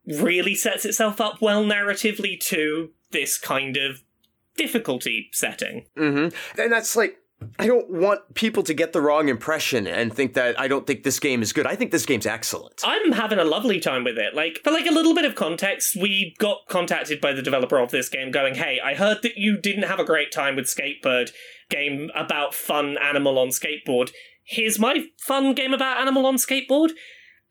really 0.06 0.56
sets 0.56 0.86
itself 0.86 1.22
up 1.22 1.42
well 1.42 1.64
narratively 1.64 2.40
to 2.40 2.92
this 3.12 3.38
kind 3.38 3.78
of 3.78 4.02
difficulty 4.58 5.30
setting. 5.32 5.86
Mm-hmm. 5.98 6.60
And 6.60 6.72
that's 6.72 6.96
like, 6.96 7.18
I 7.60 7.68
don't 7.68 7.90
want 7.92 8.34
people 8.34 8.64
to 8.64 8.74
get 8.74 8.94
the 8.94 9.02
wrong 9.02 9.30
impression 9.30 9.86
and 9.86 10.12
think 10.12 10.34
that 10.34 10.60
I 10.60 10.68
don't 10.68 10.88
think 10.88 11.04
this 11.04 11.20
game 11.20 11.44
is 11.44 11.54
good. 11.54 11.68
I 11.68 11.76
think 11.76 11.92
this 11.92 12.06
game's 12.06 12.26
excellent. 12.26 12.82
I'm 12.84 13.12
having 13.12 13.38
a 13.38 13.44
lovely 13.44 13.80
time 13.80 14.04
with 14.04 14.18
it. 14.18 14.34
Like, 14.34 14.62
for 14.64 14.72
like 14.72 14.88
a 14.88 14.92
little 14.92 15.14
bit 15.14 15.24
of 15.24 15.36
context, 15.36 15.96
we 15.96 16.36
got 16.40 16.62
contacted 16.68 17.22
by 17.22 17.34
the 17.34 17.44
developer 17.44 17.78
of 17.78 17.92
this 17.92 18.10
game 18.10 18.32
going, 18.32 18.56
hey, 18.56 18.80
I 18.84 18.96
heard 18.96 19.22
that 19.22 19.38
you 19.38 19.56
didn't 19.56 19.84
have 19.84 20.00
a 20.00 20.04
great 20.04 20.32
time 20.32 20.56
with 20.56 20.66
Skatebird, 20.66 21.30
game 21.70 22.10
about 22.16 22.56
fun 22.56 22.98
animal 22.98 23.38
on 23.38 23.50
skateboard. 23.50 24.12
Here's 24.44 24.80
my 24.80 25.06
fun 25.20 25.54
game 25.54 25.74
about 25.74 26.00
animal 26.00 26.26
on 26.26 26.38
skateboard. 26.38 26.92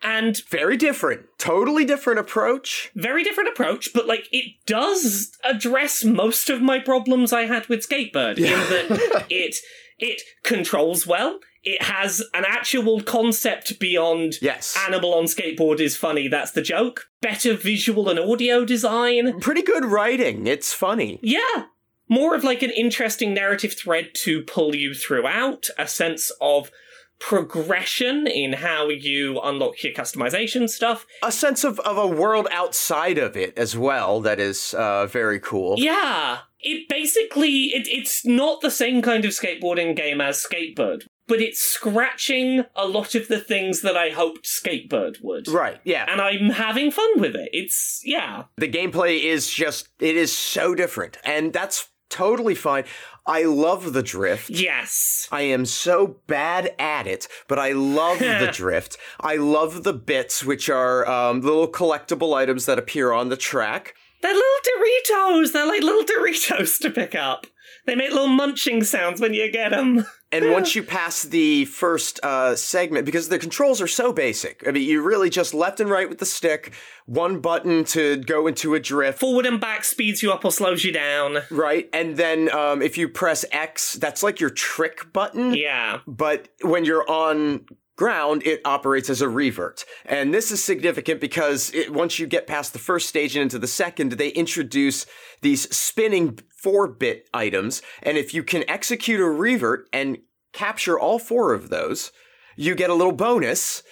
And 0.02 0.40
Very 0.50 0.76
different. 0.76 1.22
Totally 1.38 1.84
different 1.84 2.18
approach. 2.20 2.90
very 2.94 3.22
different 3.24 3.48
approach, 3.48 3.90
but 3.94 4.06
like 4.06 4.28
it 4.30 4.52
does 4.66 5.32
address 5.44 6.04
most 6.04 6.48
of 6.50 6.60
my 6.62 6.78
problems 6.78 7.32
I 7.32 7.42
had 7.46 7.66
with 7.68 7.88
Skatebird 7.88 8.38
in 8.38 8.44
that 8.44 9.26
it 9.30 9.56
it 9.98 10.20
controls 10.44 11.06
well. 11.06 11.40
It 11.64 11.82
has 11.82 12.22
an 12.34 12.44
actual 12.46 13.00
concept 13.00 13.80
beyond 13.80 14.34
Yes. 14.40 14.76
animal 14.86 15.14
on 15.14 15.24
skateboard 15.24 15.80
is 15.80 15.96
funny, 15.96 16.28
that's 16.28 16.52
the 16.52 16.62
joke. 16.62 17.06
Better 17.20 17.54
visual 17.54 18.08
and 18.08 18.18
audio 18.20 18.64
design. 18.64 19.40
Pretty 19.40 19.62
good 19.62 19.84
writing. 19.84 20.46
It's 20.46 20.72
funny. 20.72 21.18
Yeah. 21.22 21.64
More 22.08 22.36
of 22.36 22.44
like 22.44 22.62
an 22.62 22.70
interesting 22.70 23.34
narrative 23.34 23.74
thread 23.76 24.10
to 24.22 24.42
pull 24.42 24.76
you 24.76 24.94
throughout, 24.94 25.66
a 25.76 25.88
sense 25.88 26.30
of 26.40 26.70
progression 27.18 28.26
in 28.26 28.52
how 28.54 28.88
you 28.88 29.40
unlock 29.40 29.82
your 29.82 29.92
customization 29.92 30.68
stuff. 30.68 31.06
A 31.22 31.32
sense 31.32 31.64
of, 31.64 31.80
of 31.80 31.96
a 31.96 32.06
world 32.06 32.46
outside 32.50 33.18
of 33.18 33.36
it 33.36 33.56
as 33.56 33.76
well 33.76 34.20
that 34.20 34.38
is 34.38 34.74
uh, 34.74 35.06
very 35.06 35.40
cool. 35.40 35.76
Yeah, 35.78 36.40
it 36.60 36.88
basically 36.88 37.72
it, 37.74 37.88
it's 37.88 38.24
not 38.24 38.60
the 38.60 38.70
same 38.70 39.02
kind 39.02 39.24
of 39.24 39.30
skateboarding 39.32 39.96
game 39.96 40.20
as 40.20 40.44
Skatebird, 40.44 41.06
but 41.26 41.40
it's 41.40 41.60
scratching 41.60 42.64
a 42.74 42.86
lot 42.86 43.14
of 43.14 43.28
the 43.28 43.40
things 43.40 43.82
that 43.82 43.96
I 43.96 44.10
hoped 44.10 44.46
Skatebird 44.46 45.22
would. 45.22 45.48
Right, 45.48 45.80
yeah. 45.84 46.04
And 46.08 46.20
I'm 46.20 46.50
having 46.50 46.90
fun 46.90 47.20
with 47.20 47.34
it. 47.34 47.48
It's 47.52 48.02
yeah. 48.04 48.44
The 48.56 48.68
gameplay 48.68 49.22
is 49.24 49.50
just, 49.50 49.88
it 49.98 50.16
is 50.16 50.36
so 50.36 50.74
different. 50.74 51.18
And 51.24 51.52
that's 51.52 51.88
totally 52.08 52.54
fine. 52.54 52.84
I 53.26 53.42
love 53.42 53.92
the 53.92 54.02
drift. 54.02 54.50
Yes. 54.50 55.28
I 55.32 55.42
am 55.42 55.66
so 55.66 56.16
bad 56.26 56.74
at 56.78 57.06
it, 57.06 57.26
but 57.48 57.58
I 57.58 57.72
love 57.72 58.20
the 58.20 58.50
drift. 58.54 58.96
I 59.20 59.36
love 59.36 59.82
the 59.82 59.92
bits, 59.92 60.44
which 60.44 60.70
are 60.70 61.08
um, 61.08 61.40
little 61.40 61.68
collectible 61.68 62.34
items 62.34 62.66
that 62.66 62.78
appear 62.78 63.12
on 63.12 63.28
the 63.28 63.36
track. 63.36 63.94
They're 64.22 64.32
little 64.32 64.50
Doritos. 64.78 65.52
They're 65.52 65.66
like 65.66 65.82
little 65.82 66.04
Doritos 66.04 66.78
to 66.82 66.90
pick 66.90 67.14
up. 67.14 67.46
They 67.86 67.94
make 67.94 68.10
little 68.10 68.26
munching 68.26 68.82
sounds 68.84 69.20
when 69.20 69.32
you 69.32 69.50
get 69.50 69.70
them. 69.70 70.04
And 70.32 70.50
once 70.50 70.74
you 70.74 70.82
pass 70.82 71.22
the 71.22 71.66
first 71.66 72.18
uh, 72.22 72.56
segment, 72.56 73.06
because 73.06 73.28
the 73.28 73.38
controls 73.38 73.80
are 73.80 73.86
so 73.86 74.12
basic, 74.12 74.64
I 74.66 74.72
mean, 74.72 74.82
you 74.82 75.00
really 75.00 75.30
just 75.30 75.54
left 75.54 75.78
and 75.78 75.88
right 75.88 76.08
with 76.08 76.18
the 76.18 76.26
stick, 76.26 76.74
one 77.06 77.40
button 77.40 77.84
to 77.84 78.16
go 78.16 78.48
into 78.48 78.74
a 78.74 78.80
drift, 78.80 79.20
Forward 79.20 79.46
and 79.46 79.60
back 79.60 79.84
speeds 79.84 80.24
you 80.24 80.32
up 80.32 80.44
or 80.44 80.50
slows 80.50 80.84
you 80.84 80.92
down. 80.92 81.38
right? 81.50 81.88
And 81.92 82.16
then 82.16 82.52
um, 82.52 82.82
if 82.82 82.98
you 82.98 83.08
press 83.08 83.44
X, 83.52 83.94
that's 83.94 84.24
like 84.24 84.40
your 84.40 84.50
trick 84.50 85.12
button. 85.12 85.54
Yeah. 85.54 86.00
but 86.08 86.48
when 86.60 86.84
you're 86.84 87.08
on 87.08 87.64
ground, 87.96 88.42
it 88.44 88.60
operates 88.64 89.08
as 89.08 89.22
a 89.22 89.28
revert. 89.28 89.84
And 90.04 90.32
this 90.32 90.50
is 90.50 90.62
significant 90.62 91.20
because 91.20 91.72
it, 91.72 91.92
once 91.92 92.18
you 92.18 92.26
get 92.26 92.46
past 92.46 92.72
the 92.72 92.78
first 92.78 93.08
stage 93.08 93.34
and 93.36 93.44
into 93.44 93.58
the 93.58 93.66
second, 93.66 94.12
they 94.12 94.28
introduce 94.28 95.06
these 95.40 95.74
spinning 95.74 96.38
four 96.66 96.88
bit 96.88 97.28
items. 97.32 97.80
And 98.02 98.18
if 98.18 98.34
you 98.34 98.42
can 98.42 98.68
execute 98.68 99.20
a 99.20 99.30
revert 99.30 99.88
and 99.92 100.18
capture 100.52 100.98
all 100.98 101.20
four 101.20 101.54
of 101.54 101.68
those, 101.68 102.10
you 102.56 102.74
get 102.74 102.90
a 102.90 102.94
little 102.94 103.12
bonus 103.12 103.84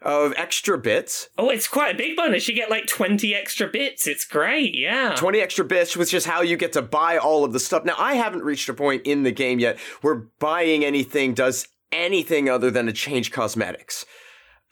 of 0.00 0.32
extra 0.38 0.78
bits. 0.78 1.28
Oh, 1.36 1.50
it's 1.50 1.68
quite 1.68 1.94
a 1.94 1.98
big 1.98 2.16
bonus. 2.16 2.48
You 2.48 2.54
get 2.54 2.70
like 2.70 2.86
20 2.86 3.34
extra 3.34 3.68
bits. 3.68 4.06
It's 4.06 4.24
great. 4.24 4.74
Yeah. 4.74 5.14
20 5.14 5.40
extra 5.40 5.66
bits, 5.66 5.94
which 5.94 6.14
is 6.14 6.24
how 6.24 6.40
you 6.40 6.56
get 6.56 6.72
to 6.72 6.80
buy 6.80 7.18
all 7.18 7.44
of 7.44 7.52
the 7.52 7.60
stuff. 7.60 7.84
Now, 7.84 7.96
I 7.98 8.14
haven't 8.14 8.44
reached 8.44 8.70
a 8.70 8.74
point 8.74 9.06
in 9.06 9.24
the 9.24 9.30
game 9.30 9.58
yet 9.58 9.78
where 10.00 10.14
buying 10.38 10.86
anything 10.86 11.34
does 11.34 11.68
anything 11.92 12.48
other 12.48 12.70
than 12.70 12.86
to 12.86 12.94
change 12.94 13.30
cosmetics. 13.30 14.06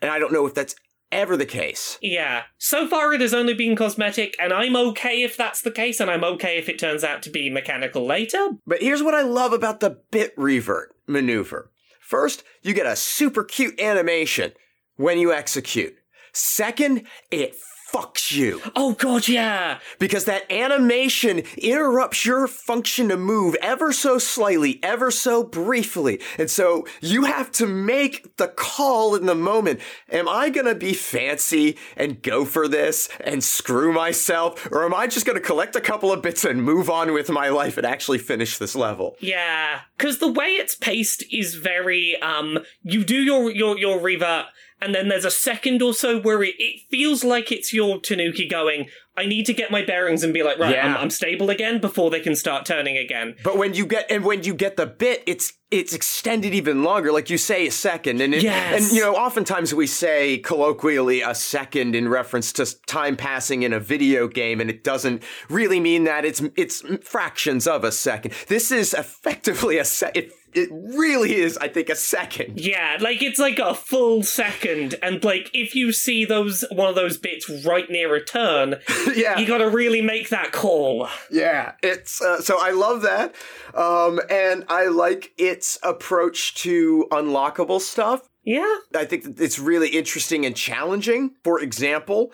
And 0.01 0.11
I 0.11 0.19
don't 0.19 0.33
know 0.33 0.47
if 0.47 0.55
that's 0.55 0.77
ever 1.13 1.37
the 1.37 1.47
case. 1.47 1.99
Yeah. 2.01 2.43
So 2.59 2.87
far, 2.87 3.13
it 3.13 3.21
has 3.21 3.35
only 3.35 3.55
been 3.55 3.77
cosmetic, 3.77 4.37
and 4.39 4.53
I'm 4.53 4.77
okay 4.77 5.23
if 5.23 5.37
that's 5.37 5.63
the 5.63 5.71
case, 5.71 6.01
and 6.01 6.11
I'm 6.11 6.25
okay 6.25 6.59
if 6.59 6.69
it 6.69 6.79
turns 6.79 7.05
out 7.05 7.23
to 7.23 7.31
be 7.31 7.51
mechanical 7.51 8.07
later. 8.07 8.51
But 8.67 8.83
here's 8.83 9.03
what 9.03 9.15
I 9.15 9.23
love 9.23 9.53
about 9.53 9.81
the 9.81 9.99
bit 10.11 10.33
revert 10.37 10.95
maneuver. 11.07 11.71
First, 12.01 12.43
you 12.63 12.75
get 12.75 12.87
a 12.87 12.97
super 12.97 13.45
cute 13.45 13.81
animation 13.81 14.53
when 14.97 15.19
you 15.19 15.33
execute. 15.33 15.95
Second, 16.33 17.07
it 17.31 17.55
fucks 17.93 18.33
you 18.33 18.61
Oh 18.77 18.93
god, 18.93 19.29
yeah. 19.29 19.79
because 19.99 20.25
that 20.27 20.51
animation 20.51 21.43
interrupts 21.59 22.25
your 22.25 22.47
function 22.47 23.09
to 23.09 23.17
move 23.17 23.57
ever 23.61 23.93
so 23.93 24.19
slightly, 24.19 24.79
ever 24.83 25.11
so 25.11 25.43
briefly. 25.43 26.21
And 26.39 26.51
so 26.51 26.87
you 27.01 27.25
have 27.25 27.51
to 27.53 27.67
make 27.67 28.37
the 28.37 28.49
call 28.49 29.15
in 29.15 29.27
the 29.27 29.35
moment. 29.35 29.81
Am 30.11 30.29
I 30.29 30.51
going 30.51 30.67
to 30.67 30.75
be 30.75 30.93
fancy 30.95 31.77
and 31.97 32.23
go 32.23 32.45
for 32.45 32.69
this 32.69 33.09
and 33.25 33.43
screw 33.43 33.93
myself? 33.93 34.69
Or 34.71 34.85
am 34.85 34.95
I 34.95 35.07
just 35.07 35.27
going 35.27 35.39
to 35.39 35.45
collect 35.45 35.75
a 35.77 35.81
couple 35.81 36.13
of 36.13 36.23
bits 36.23 36.45
and 36.45 36.63
move 36.63 36.89
on 36.89 37.13
with 37.13 37.29
my 37.31 37.49
life 37.49 37.77
and 37.77 37.87
actually 37.87 38.19
finish 38.19 38.59
this 38.59 38.75
level? 38.77 39.17
Yeah, 39.21 39.81
because 39.97 40.19
the 40.19 40.31
way 40.33 40.49
it's 40.51 40.75
paced 40.75 41.25
is 41.33 41.55
very 41.57 42.21
um. 42.23 42.59
You 42.83 43.05
do 43.05 43.17
your 43.17 43.51
your 43.51 43.79
your 43.79 44.01
revert, 44.01 44.47
and 44.81 44.95
then 44.95 45.09
there's 45.09 45.25
a 45.25 45.31
second 45.31 45.83
or 45.83 45.93
so 45.95 46.21
where 46.21 46.43
it, 46.43 46.55
it 46.59 46.81
feels 46.91 47.25
like 47.25 47.51
it's 47.53 47.73
your 47.73 48.01
Tanuki 48.01 48.49
going. 48.49 48.89
I 49.17 49.27
need 49.27 49.45
to 49.47 49.53
get 49.53 49.71
my 49.71 49.85
bearings 49.85 50.23
and 50.23 50.33
be 50.33 50.43
like, 50.43 50.59
right, 50.59 50.79
I'm, 50.83 50.97
I'm 50.97 51.11
stable 51.11 51.51
again 51.51 51.79
before 51.81 52.11
they 52.11 52.21
can 52.21 52.35
start 52.35 52.65
turning 52.65 52.97
again. 52.97 53.35
But 53.45 53.59
when 53.59 53.75
you 53.75 53.85
get 53.85 54.11
and 54.11 54.25
when 54.25 54.45
you 54.45 54.55
get 54.55 54.77
the 54.77 54.87
bit, 54.87 55.23
it's 55.27 55.53
it's 55.71 55.93
extended 55.93 56.55
even 56.55 56.83
longer. 56.83 57.13
Like 57.13 57.29
you 57.29 57.37
say 57.37 57.67
a 57.67 57.71
second, 57.71 58.21
and 58.23 58.35
it, 58.35 58.43
Yes. 58.43 58.83
and 58.89 58.97
you 58.97 59.03
know 59.03 59.15
oftentimes 59.15 59.75
we 59.75 59.87
say 59.87 60.39
colloquially 60.39 61.21
a 61.23 61.35
second 61.35 61.95
in 61.95 62.09
reference 62.09 62.53
to 62.55 62.67
time 62.87 63.17
passing 63.17 63.63
in 63.63 63.73
a 63.75 63.81
video 63.81 64.27
game, 64.27 64.61
and 64.61 64.71
it 64.71 64.83
doesn't 64.85 65.23
really 65.51 65.81
mean 65.81 66.05
that. 66.05 66.25
It's 66.25 66.41
it's 66.57 66.83
fractions 67.03 67.67
of 67.67 67.85
a 67.85 67.93
second. 67.93 68.33
This 68.49 68.71
is 68.73 68.95
effectively 68.95 69.77
a 69.77 69.85
sec. 69.85 70.17
It, 70.17 70.33
it 70.53 70.69
really 70.71 71.37
is, 71.37 71.57
I 71.59 71.69
think, 71.69 71.89
a 71.89 71.95
second. 71.95 72.61
Yeah, 72.61 72.99
like 73.01 73.23
it's 73.23 73.39
like 73.39 73.59
a 73.59 73.75
full 73.75 74.23
second, 74.23 74.97
and 75.03 75.23
like 75.25 75.51
if 75.55 75.75
you 75.75 75.93
see 75.93 76.25
those 76.25 76.65
one 76.73 76.89
of 76.89 76.95
those 76.95 77.19
bits 77.19 77.49
right 77.65 77.89
near 77.91 78.15
a 78.15 78.25
turn, 78.25 78.77
yeah, 79.15 79.39
you 79.39 79.47
gotta 79.47 79.69
really 79.69 80.01
make 80.01 80.31
that 80.31 80.53
call. 80.53 81.09
Yeah, 81.31 81.73
it's 81.83 82.21
uh, 82.21 82.41
so 82.41 82.59
I 82.61 82.71
love 82.71 83.03
that, 83.03 83.35
um, 83.75 84.21
and 84.29 84.65
I 84.69 84.87
like 84.87 85.33
its 85.39 85.79
approach 85.83 86.55
to 86.57 87.07
unlockable 87.11 87.81
stuff. 87.81 88.29
Yeah, 88.45 88.77
I 88.95 89.05
think 89.05 89.41
it's 89.41 89.59
really 89.59 89.91
interesting 89.91 90.47
and 90.47 90.57
challenging. 90.57 91.35
For 91.45 91.61
example, 91.61 92.33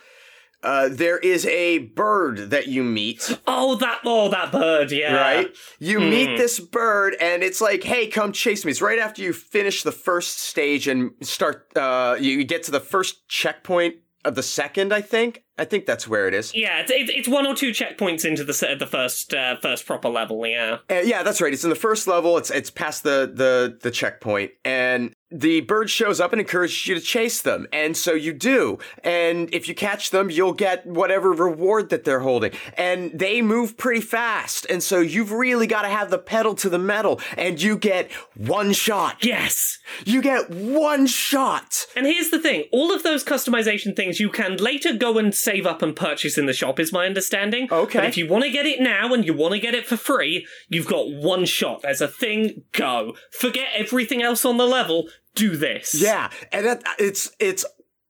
uh, 0.62 0.88
there 0.90 1.18
is 1.18 1.46
a 1.46 1.78
bird 1.78 2.50
that 2.50 2.66
you 2.66 2.82
meet, 2.82 3.38
oh 3.46 3.76
that 3.76 4.00
oh 4.04 4.28
that 4.30 4.52
bird, 4.52 4.90
yeah, 4.90 5.14
right? 5.14 5.56
You 5.78 6.00
meet 6.00 6.36
this 6.36 6.58
bird, 6.60 7.16
and 7.20 7.42
it's 7.42 7.60
like, 7.60 7.82
"Hey, 7.84 8.08
come 8.08 8.32
chase 8.32 8.64
me." 8.64 8.70
It's 8.70 8.82
right 8.82 8.98
after 8.98 9.22
you 9.22 9.32
finish 9.32 9.82
the 9.82 9.92
first 9.92 10.38
stage 10.38 10.88
and 10.88 11.12
start. 11.22 11.68
Uh, 11.76 12.16
you 12.18 12.44
get 12.44 12.62
to 12.64 12.70
the 12.70 12.80
first 12.80 13.28
checkpoint 13.28 13.96
of 14.24 14.34
the 14.34 14.42
second. 14.42 14.92
I 14.92 15.00
think. 15.00 15.44
I 15.58 15.64
think 15.64 15.86
that's 15.86 16.06
where 16.06 16.28
it 16.28 16.34
is. 16.34 16.54
Yeah, 16.54 16.80
it's, 16.80 16.90
it's 16.90 17.10
it's 17.14 17.28
one 17.28 17.46
or 17.46 17.54
two 17.54 17.70
checkpoints 17.70 18.24
into 18.24 18.44
the 18.44 18.76
the 18.78 18.86
first 18.86 19.32
uh, 19.34 19.56
first 19.56 19.86
proper 19.86 20.08
level. 20.08 20.46
Yeah, 20.46 20.78
Uh, 20.90 20.96
yeah, 20.96 21.22
that's 21.22 21.40
right. 21.40 21.52
It's 21.52 21.64
in 21.64 21.70
the 21.70 21.76
first 21.76 22.06
level. 22.06 22.36
It's 22.36 22.50
it's 22.50 22.70
past 22.70 23.02
the 23.02 23.30
the 23.32 23.78
the 23.80 23.90
checkpoint, 23.90 24.52
and 24.64 25.14
the 25.30 25.60
bird 25.62 25.90
shows 25.90 26.20
up 26.20 26.32
and 26.32 26.40
encourages 26.40 26.86
you 26.86 26.94
to 26.94 27.00
chase 27.00 27.42
them, 27.42 27.66
and 27.72 27.96
so 27.96 28.12
you 28.12 28.32
do. 28.32 28.78
And 29.02 29.52
if 29.52 29.66
you 29.68 29.74
catch 29.74 30.10
them, 30.10 30.30
you'll 30.30 30.52
get 30.52 30.86
whatever 30.86 31.32
reward 31.32 31.90
that 31.90 32.04
they're 32.04 32.20
holding, 32.20 32.52
and 32.76 33.10
they 33.18 33.42
move 33.42 33.76
pretty 33.76 34.02
fast, 34.02 34.66
and 34.70 34.82
so 34.82 35.00
you've 35.00 35.32
really 35.32 35.66
got 35.66 35.82
to 35.82 35.88
have 35.88 36.10
the 36.10 36.18
pedal 36.18 36.54
to 36.56 36.68
the 36.68 36.78
metal, 36.78 37.20
and 37.36 37.60
you 37.60 37.76
get 37.76 38.12
one 38.36 38.72
shot. 38.72 39.24
yes. 39.24 39.78
You 40.04 40.20
get 40.20 40.50
one 40.50 41.06
shot. 41.06 41.86
And 41.96 42.06
here's 42.06 42.30
the 42.30 42.38
thing: 42.40 42.64
all 42.72 42.92
of 42.92 43.02
those 43.02 43.24
customization 43.24 43.96
things 43.96 44.20
you 44.20 44.30
can 44.30 44.56
later 44.56 44.92
go 44.92 45.18
and 45.18 45.34
save 45.46 45.64
up 45.64 45.80
and 45.80 45.94
purchase 45.94 46.36
in 46.36 46.46
the 46.46 46.52
shop, 46.52 46.80
is 46.80 46.92
my 46.92 47.06
understanding. 47.06 47.68
Okay. 47.70 48.00
But 48.00 48.08
if 48.08 48.16
you 48.18 48.28
want 48.28 48.44
to 48.44 48.50
get 48.50 48.66
it 48.66 48.80
now 48.80 49.14
and 49.14 49.24
you 49.24 49.32
want 49.32 49.54
to 49.54 49.60
get 49.60 49.74
it 49.74 49.86
for 49.86 49.96
free, 49.96 50.46
you've 50.68 50.88
got 50.88 51.08
one 51.08 51.44
shot. 51.44 51.82
There's 51.82 52.00
a 52.00 52.08
thing. 52.08 52.64
Go. 52.72 53.14
Forget 53.30 53.68
everything 53.74 54.22
else 54.22 54.44
on 54.44 54.56
the 54.56 54.66
level. 54.66 55.08
Do 55.34 55.56
this. 55.56 55.94
Yeah, 56.00 56.30
and 56.50 56.66
that 56.66 56.82
it's 56.98 57.30
it's 57.38 57.64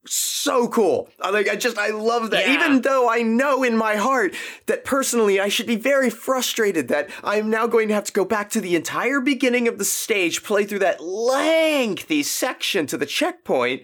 so 0.09 0.69
cool. 0.69 1.09
I 1.21 1.31
like 1.31 1.49
I 1.49 1.57
just 1.57 1.79
I 1.79 1.91
love 1.91 2.31
that. 2.31 2.47
Yeah. 2.47 2.55
Even 2.55 2.83
though 2.83 3.11
I 3.11 3.23
know 3.23 3.63
in 3.63 3.77
my 3.77 3.97
heart 3.97 4.35
that 4.67 4.85
personally 4.85 5.41
I 5.41 5.49
should 5.49 5.67
be 5.67 5.77
very 5.77 6.11
frustrated 6.11 6.89
that 6.89 7.11
I'm 7.23 7.51
now 7.51 7.67
going 7.67 7.89
to 7.89 7.95
have 7.95 8.05
to 8.05 8.13
go 8.13 8.25
back 8.25 8.51
to 8.51 8.61
the 8.61 8.77
entire 8.77 9.21
beginning 9.21 9.69
of 9.69 9.79
the 9.79 9.85
stage, 9.85 10.43
play 10.43 10.65
through 10.65 10.81
that 10.81 11.03
lengthy 11.03 12.23
section 12.23 12.87
to 12.87 12.97
the 12.97 13.07
checkpoint, 13.07 13.83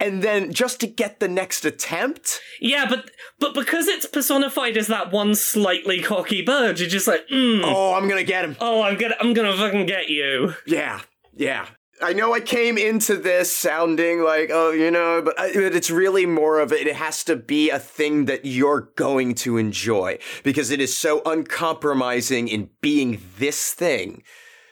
and 0.00 0.22
then 0.22 0.52
just 0.52 0.80
to 0.80 0.86
get 0.86 1.20
the 1.20 1.28
next 1.28 1.64
attempt. 1.64 2.40
Yeah, 2.60 2.86
but 2.88 3.10
but 3.38 3.54
because 3.54 3.86
it's 3.86 4.06
personified 4.06 4.76
as 4.76 4.86
that 4.88 5.12
one 5.12 5.34
slightly 5.34 6.00
cocky 6.02 6.42
bird, 6.42 6.80
you're 6.80 6.88
just 6.88 7.06
like, 7.06 7.28
mm, 7.28 7.62
Oh, 7.64 7.94
I'm 7.94 8.08
gonna 8.08 8.24
get 8.24 8.44
him. 8.44 8.56
oh, 8.60 8.82
I'm 8.82 8.96
gonna 8.98 9.16
I'm 9.20 9.32
gonna 9.34 9.56
fucking 9.56 9.86
get 9.86 10.08
you. 10.08 10.54
Yeah, 10.66 11.00
yeah. 11.36 11.66
I 12.02 12.14
know 12.14 12.32
I 12.32 12.40
came 12.40 12.78
into 12.78 13.16
this 13.16 13.54
sounding 13.54 14.22
like, 14.22 14.48
oh, 14.50 14.70
you 14.70 14.90
know, 14.90 15.20
but, 15.22 15.38
I, 15.38 15.52
but 15.52 15.74
it's 15.76 15.90
really 15.90 16.24
more 16.24 16.58
of 16.58 16.72
it. 16.72 16.86
It 16.86 16.96
has 16.96 17.22
to 17.24 17.36
be 17.36 17.68
a 17.68 17.78
thing 17.78 18.24
that 18.24 18.46
you're 18.46 18.88
going 18.96 19.34
to 19.34 19.58
enjoy 19.58 20.18
because 20.42 20.70
it 20.70 20.80
is 20.80 20.96
so 20.96 21.20
uncompromising 21.26 22.48
in 22.48 22.70
being 22.80 23.20
this 23.38 23.74
thing 23.74 24.22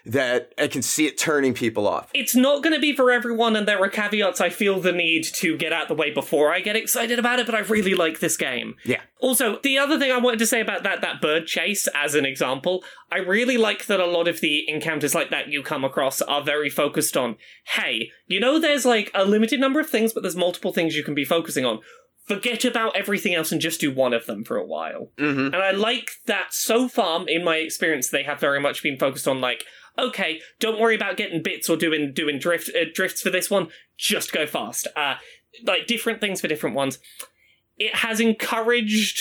that 0.09 0.55
I 0.57 0.69
can 0.69 0.81
see 0.81 1.07
it 1.07 1.19
turning 1.19 1.53
people 1.53 1.87
off. 1.87 2.11
It's 2.15 2.35
not 2.35 2.63
going 2.63 2.75
to 2.75 2.81
be 2.81 2.97
for 2.97 3.11
everyone, 3.11 3.55
and 3.55 3.69
there 3.69 3.83
are 3.83 3.89
caveats 3.89 4.41
I 4.41 4.49
feel 4.49 4.81
the 4.81 4.91
need 4.91 5.25
to 5.35 5.57
get 5.57 5.73
out 5.73 5.89
the 5.89 5.95
way 5.95 6.11
before 6.11 6.53
I 6.53 6.61
get 6.61 6.77
excited 6.77 7.19
about 7.19 7.39
it, 7.39 7.47
but 7.47 7.55
I 7.55 7.61
really 7.61 7.95
like 7.95 8.21
this 8.21 8.39
game. 8.39 8.75
Yeah. 8.85 9.03
Also, 9.21 9.59
the 9.63 9.77
other 9.77 9.99
thing 9.99 10.11
I 10.11 10.19
wanted 10.19 10.39
to 10.39 10.47
say 10.47 10.61
about 10.61 10.83
that 10.83 11.03
that 11.03 11.21
bird 11.21 11.47
chase, 11.47 11.89
as 11.95 12.15
an 12.15 12.25
example, 12.25 12.83
I 13.13 13.19
really 13.19 13.59
like 13.59 13.87
that 13.87 14.01
a 14.01 14.07
lot 14.07 14.29
of 14.29 14.41
the 14.41 14.69
encounters 14.69 15.15
like 15.15 15.29
that 15.31 15.49
you 15.49 15.63
come 15.63 15.85
across 15.85 16.23
are 16.23 16.43
very 16.43 16.71
focused 16.71 17.17
on, 17.17 17.37
hey, 17.75 18.11
you 18.27 18.41
know 18.41 18.59
there's 18.59 18.87
like 18.87 19.11
a 19.15 19.25
limited 19.25 19.61
number 19.61 19.79
of 19.79 19.91
things, 19.91 20.15
but 20.15 20.23
there's 20.23 20.37
multiple 20.37 20.73
things 20.73 20.97
you 20.97 21.05
can 21.05 21.15
be 21.15 21.25
focusing 21.25 21.67
on. 21.67 21.81
Forget 22.27 22.65
about 22.65 22.95
everything 22.95 23.35
else 23.35 23.53
and 23.53 23.61
just 23.61 23.81
do 23.81 23.91
one 23.91 24.13
of 24.13 24.27
them 24.27 24.45
for 24.45 24.57
a 24.57 24.67
while. 24.67 25.11
Mm-hmm. 25.19 25.55
And 25.55 25.57
I 25.57 25.71
like 25.71 26.11
that 26.27 26.53
so 26.53 26.87
far, 26.87 27.27
in 27.27 27.43
my 27.43 27.57
experience, 27.57 28.11
they 28.11 28.23
have 28.23 28.39
very 28.39 28.61
much 28.61 28.83
been 28.83 28.99
focused 28.99 29.27
on 29.27 29.41
like, 29.41 29.65
okay, 29.99 30.41
don't 30.61 30.81
worry 30.81 30.95
about 30.95 31.17
getting 31.17 31.43
bits 31.43 31.69
or 31.69 31.77
doing 31.77 32.13
doing 32.13 32.39
drift 32.39 32.71
uh, 32.75 32.85
drifts 32.93 33.23
for 33.23 33.31
this 33.31 33.51
one. 33.51 33.69
Just 33.97 34.33
go 34.33 34.47
fast. 34.47 34.87
Uh, 34.97 35.17
like 35.65 35.87
different 35.87 36.21
things 36.21 36.41
for 36.41 36.49
different 36.49 36.77
ones. 36.77 36.99
It 37.77 37.97
has 37.97 38.21
encouraged 38.21 39.21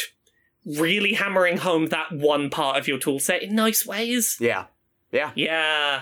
really 0.65 1.13
hammering 1.13 1.57
home 1.57 1.87
that 1.87 2.11
one 2.11 2.49
part 2.49 2.77
of 2.77 2.87
your 2.87 2.97
tool 2.97 3.19
set 3.19 3.43
in 3.43 3.55
nice 3.55 3.85
ways. 3.85 4.37
Yeah. 4.39 4.65
Yeah. 5.11 5.31
Yeah. 5.35 6.01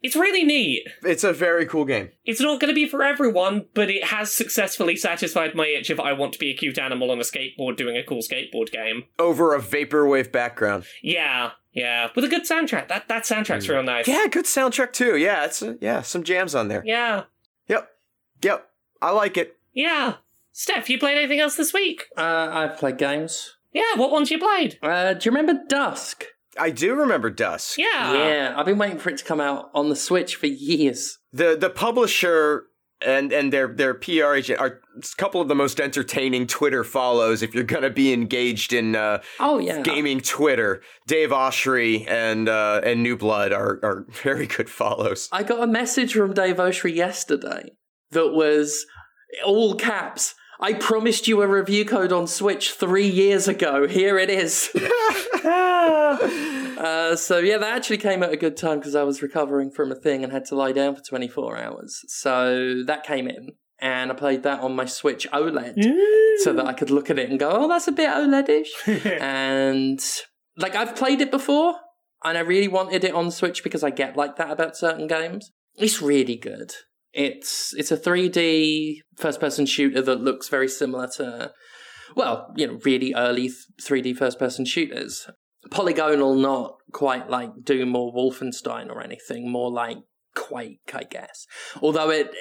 It's 0.00 0.14
really 0.14 0.44
neat. 0.44 0.86
It's 1.02 1.24
a 1.24 1.32
very 1.32 1.66
cool 1.66 1.84
game. 1.84 2.10
It's 2.24 2.40
not 2.40 2.60
going 2.60 2.68
to 2.68 2.74
be 2.74 2.86
for 2.86 3.02
everyone, 3.02 3.66
but 3.74 3.90
it 3.90 4.04
has 4.04 4.30
successfully 4.30 4.94
satisfied 4.94 5.56
my 5.56 5.66
itch 5.66 5.90
of 5.90 5.98
I 5.98 6.12
want 6.12 6.32
to 6.34 6.38
be 6.38 6.50
a 6.50 6.56
cute 6.56 6.78
animal 6.78 7.10
on 7.10 7.18
a 7.18 7.22
skateboard 7.22 7.76
doing 7.76 7.96
a 7.96 8.04
cool 8.04 8.22
skateboard 8.22 8.70
game. 8.70 9.04
Over 9.18 9.54
a 9.54 9.60
vaporwave 9.60 10.30
background. 10.30 10.84
Yeah, 11.02 11.50
yeah, 11.78 12.08
with 12.14 12.24
a 12.24 12.28
good 12.28 12.42
soundtrack. 12.42 12.88
That 12.88 13.08
that 13.08 13.22
soundtrack's 13.24 13.68
real 13.68 13.82
nice. 13.82 14.06
Yeah, 14.08 14.26
good 14.30 14.44
soundtrack 14.46 14.92
too. 14.92 15.16
Yeah, 15.16 15.44
it's 15.44 15.62
uh, 15.62 15.74
yeah, 15.80 16.02
some 16.02 16.22
jams 16.24 16.54
on 16.54 16.68
there. 16.68 16.82
yeah, 16.84 17.24
Yep. 17.68 17.88
Yep. 18.42 18.68
I 19.00 19.10
like 19.12 19.36
it. 19.36 19.56
yeah. 19.72 20.14
Steph, 20.52 20.90
you 20.90 20.98
played 20.98 21.16
anything 21.16 21.38
else 21.38 21.54
this 21.56 21.72
week? 21.72 22.06
Uh, 22.16 22.48
I've 22.50 22.76
played 22.78 22.98
games. 22.98 23.54
Yeah, 23.72 23.94
what 23.94 24.10
ones 24.10 24.28
you 24.32 24.38
played? 24.40 24.76
Uh, 24.82 25.12
do 25.14 25.20
you 25.28 25.30
remember 25.36 25.62
Dusk? 25.68 26.24
I 26.58 26.70
do 26.70 26.96
remember 26.96 27.30
Dusk. 27.30 27.78
Yeah, 27.78 28.12
yeah, 28.14 28.54
I've 28.56 28.66
been 28.66 28.78
waiting 28.78 28.98
for 28.98 29.10
it 29.10 29.18
to 29.18 29.24
come 29.24 29.40
out 29.40 29.70
on 29.72 29.88
the 29.88 29.94
Switch 29.94 30.34
for 30.34 30.46
years. 30.46 31.18
the 31.32 31.56
the 31.56 31.70
publisher 31.70 32.64
and 33.04 33.32
and 33.32 33.52
their 33.52 33.68
their 33.68 33.94
PR 33.94 34.34
agent 34.34 34.60
are 34.60 34.80
a 34.96 35.16
couple 35.16 35.40
of 35.40 35.48
the 35.48 35.54
most 35.54 35.80
entertaining 35.80 36.46
Twitter 36.46 36.82
follows 36.84 37.42
if 37.42 37.54
you're 37.54 37.64
gonna 37.64 37.90
be 37.90 38.12
engaged 38.12 38.72
in 38.72 38.96
uh, 38.96 39.22
Oh 39.38 39.58
yeah, 39.58 39.82
gaming 39.82 40.20
Twitter. 40.20 40.82
Dave 41.06 41.30
Oshry 41.30 42.08
and 42.08 42.48
uh, 42.48 42.80
and 42.82 43.02
New 43.02 43.16
Blood 43.16 43.52
are 43.52 43.78
are 43.82 44.04
very 44.22 44.46
good 44.46 44.68
follows. 44.68 45.28
I 45.32 45.42
got 45.42 45.62
a 45.62 45.66
message 45.66 46.12
from 46.12 46.34
Dave 46.34 46.56
Oshry 46.56 46.94
yesterday 46.94 47.70
that 48.10 48.32
was 48.32 48.84
all 49.44 49.74
caps. 49.74 50.34
I 50.60 50.72
promised 50.72 51.28
you 51.28 51.40
a 51.42 51.46
review 51.46 51.84
code 51.84 52.12
on 52.12 52.26
Switch 52.26 52.72
three 52.72 53.06
years 53.06 53.46
ago. 53.46 53.86
Here 53.86 54.18
it 54.18 54.28
is. 54.28 54.68
uh, 55.44 57.14
so 57.14 57.38
yeah, 57.38 57.58
that 57.58 57.76
actually 57.76 57.98
came 57.98 58.24
at 58.24 58.32
a 58.32 58.36
good 58.36 58.56
time 58.56 58.80
because 58.80 58.96
I 58.96 59.04
was 59.04 59.22
recovering 59.22 59.70
from 59.70 59.92
a 59.92 59.94
thing 59.94 60.24
and 60.24 60.32
had 60.32 60.46
to 60.46 60.56
lie 60.56 60.72
down 60.72 60.96
for 60.96 61.02
24 61.02 61.56
hours. 61.58 62.00
So 62.08 62.82
that 62.86 63.04
came 63.04 63.28
in, 63.28 63.50
and 63.78 64.10
I 64.10 64.14
played 64.14 64.42
that 64.42 64.58
on 64.60 64.74
my 64.74 64.84
Switch 64.84 65.28
OLED 65.32 65.80
so 66.38 66.52
that 66.52 66.66
I 66.66 66.72
could 66.72 66.90
look 66.90 67.08
at 67.08 67.20
it 67.20 67.30
and 67.30 67.38
go, 67.38 67.50
"Oh, 67.50 67.68
that's 67.68 67.86
a 67.86 67.92
bit 67.92 68.10
OLED-ish." 68.10 68.72
and 69.20 70.00
like 70.56 70.74
I've 70.74 70.96
played 70.96 71.20
it 71.20 71.30
before, 71.30 71.76
and 72.24 72.36
I 72.36 72.40
really 72.40 72.68
wanted 72.68 73.04
it 73.04 73.14
on 73.14 73.30
Switch 73.30 73.62
because 73.62 73.84
I 73.84 73.90
get 73.90 74.16
like 74.16 74.36
that 74.36 74.50
about 74.50 74.76
certain 74.76 75.06
games. 75.06 75.52
It's 75.76 76.02
really 76.02 76.36
good. 76.36 76.72
It's 77.12 77.74
it's 77.74 77.90
a 77.90 77.96
3D 77.96 78.98
first 79.16 79.40
person 79.40 79.66
shooter 79.66 80.02
that 80.02 80.20
looks 80.20 80.48
very 80.48 80.68
similar 80.68 81.08
to 81.16 81.52
well, 82.14 82.52
you 82.56 82.66
know, 82.66 82.78
really 82.84 83.14
early 83.14 83.50
3D 83.82 84.16
first 84.16 84.38
person 84.38 84.64
shooters. 84.64 85.28
Polygonal, 85.70 86.34
not 86.34 86.76
quite 86.92 87.28
like 87.28 87.50
Doom 87.62 87.94
or 87.94 88.12
Wolfenstein 88.12 88.88
or 88.88 89.02
anything, 89.02 89.50
more 89.50 89.70
like 89.70 89.98
Quake, 90.34 90.92
I 90.94 91.02
guess. 91.04 91.46
Although 91.82 92.10
it 92.10 92.32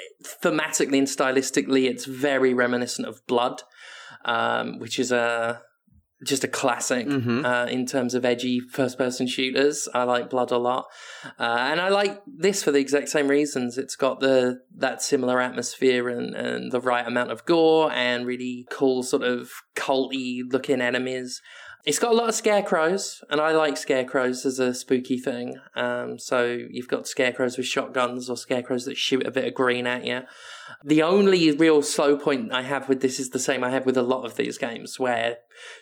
thematically 0.44 1.00
and 1.00 1.08
stylistically, 1.08 1.90
it's 1.90 2.06
very 2.06 2.54
reminiscent 2.54 3.08
of 3.08 3.26
Blood, 3.28 3.64
um, 4.24 4.80
which 4.80 5.00
is 5.00 5.12
a 5.12 5.62
just 6.24 6.44
a 6.44 6.48
classic 6.48 7.08
Mhm. 7.08 7.46
uh, 7.46 7.70
in 7.70 7.86
terms 7.86 8.16
of 8.16 8.26
edgy 8.26 8.60
first 8.60 8.98
person 8.98 9.28
shooters. 9.28 9.88
I 9.94 10.04
like 10.04 10.30
Blood 10.30 10.52
a 10.52 10.58
lot. 10.58 10.88
Uh, 11.40 11.58
and 11.72 11.80
I 11.80 11.90
like 11.90 12.22
this 12.26 12.64
for 12.64 12.72
the 12.72 12.80
exact 12.80 13.10
same 13.10 13.28
reasons. 13.28 13.78
It's 13.78 13.96
got 13.96 14.20
the 14.20 14.60
that 14.76 15.02
similar 15.02 15.40
atmosphere 15.40 16.10
and, 16.10 16.34
and 16.36 16.72
the 16.72 16.82
right 16.82 17.06
amount 17.06 17.32
of 17.32 17.46
gore 17.46 17.92
and 17.92 18.26
really 18.26 18.66
cool 18.72 19.04
sort 19.04 19.24
of 19.24 19.52
culty 19.76 20.42
looking 20.52 20.82
enemies. 20.82 21.42
It's 21.86 22.00
got 22.00 22.12
a 22.12 22.16
lot 22.16 22.28
of 22.28 22.36
scarecrows, 22.36 23.24
and 23.30 23.40
I 23.40 23.52
like 23.52 23.78
scarecrows 23.78 24.46
as 24.46 24.60
a 24.60 24.74
spooky 24.74 25.18
thing. 25.18 25.56
Um, 25.74 26.20
so 26.20 26.58
you've 26.70 26.90
got 26.90 27.08
scarecrows 27.08 27.56
with 27.58 27.66
shotguns 27.66 28.30
or 28.30 28.36
scarecrows 28.36 28.84
that 28.86 28.98
shoot 28.98 29.26
a 29.26 29.32
bit 29.32 29.46
of 29.46 29.54
green 29.54 29.88
at 29.88 30.04
you. 30.04 30.24
The 30.84 31.02
only 31.02 31.52
real 31.52 31.82
slow 31.82 32.18
point 32.18 32.52
I 32.52 32.62
have 32.64 32.90
with 32.90 33.02
this 33.02 33.20
is 33.20 33.30
the 33.30 33.40
same 33.40 33.64
I 33.64 33.72
have 33.72 33.86
with 33.86 33.98
a 33.98 34.02
lot 34.02 34.26
of 34.26 34.36
these 34.36 34.58
games, 34.58 35.00
where 35.00 35.38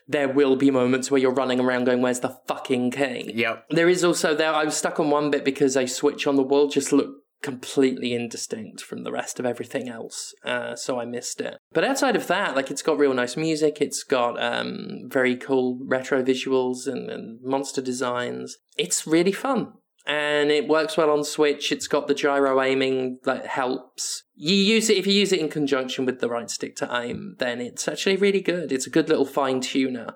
there 0.08 0.30
will 0.30 0.56
be 0.56 0.72
moments 0.72 1.10
where 1.10 1.20
you're 1.20 1.32
running 1.34 1.60
around 1.60 1.86
going, 1.86 2.02
"Where's 2.02 2.20
the 2.22 2.38
fucking 2.48 2.92
key?" 2.92 3.32
Yep. 3.34 3.66
There 3.70 3.90
is 3.90 4.04
also 4.04 4.36
there. 4.36 4.54
I 4.54 4.66
was 4.66 4.78
stuck 4.78 5.00
on 5.00 5.10
one 5.10 5.32
bit 5.32 5.46
because 5.46 5.76
a 5.76 5.88
switch 5.88 6.28
on 6.28 6.36
the 6.36 6.44
wall 6.44 6.68
just 6.68 6.92
looked 6.92 7.22
completely 7.42 8.14
indistinct 8.14 8.82
from 8.82 9.04
the 9.04 9.12
rest 9.12 9.40
of 9.40 9.46
everything 9.46 9.88
else, 9.88 10.34
uh, 10.44 10.76
so 10.76 11.00
I 11.00 11.06
missed 11.06 11.40
it. 11.42 11.58
But 11.74 11.84
outside 11.84 12.16
of 12.16 12.26
that, 12.26 12.56
like 12.56 12.72
it's 12.72 12.82
got 12.82 12.98
real 12.98 13.14
nice 13.14 13.38
music. 13.38 13.82
It's 13.82 14.04
got 14.04 14.42
um, 14.42 15.02
very 15.06 15.36
cool 15.36 15.78
retro 15.86 16.24
visuals 16.24 16.88
and, 16.88 17.10
and 17.10 17.40
monster 17.44 17.82
designs. 17.82 18.58
It's 18.78 19.06
really 19.06 19.32
fun. 19.32 19.74
And 20.08 20.52
it 20.52 20.68
works 20.68 20.98
well 20.98 21.10
on 21.10 21.24
Switch. 21.24 21.72
It's 21.72 21.88
got 21.88 22.08
the 22.08 22.14
gyro 22.14 22.62
aiming 22.62 23.20
that 23.24 23.48
helps. 23.48 24.24
You 24.38 24.54
use 24.54 24.90
it 24.90 24.98
if 24.98 25.08
you 25.08 25.14
use 25.14 25.32
it 25.32 25.40
in 25.40 25.50
conjunction 25.50 26.06
with 26.06 26.20
the 26.20 26.28
right 26.28 26.50
stick 26.50 26.76
to 26.78 26.90
aim, 26.94 27.38
then 27.40 27.62
it's 27.62 27.88
actually 27.88 28.18
really 28.18 28.42
good. 28.42 28.72
It's 28.72 28.86
a 28.86 28.90
good 28.90 29.08
little 29.08 29.26
fine 29.26 29.62
tuner 29.62 30.16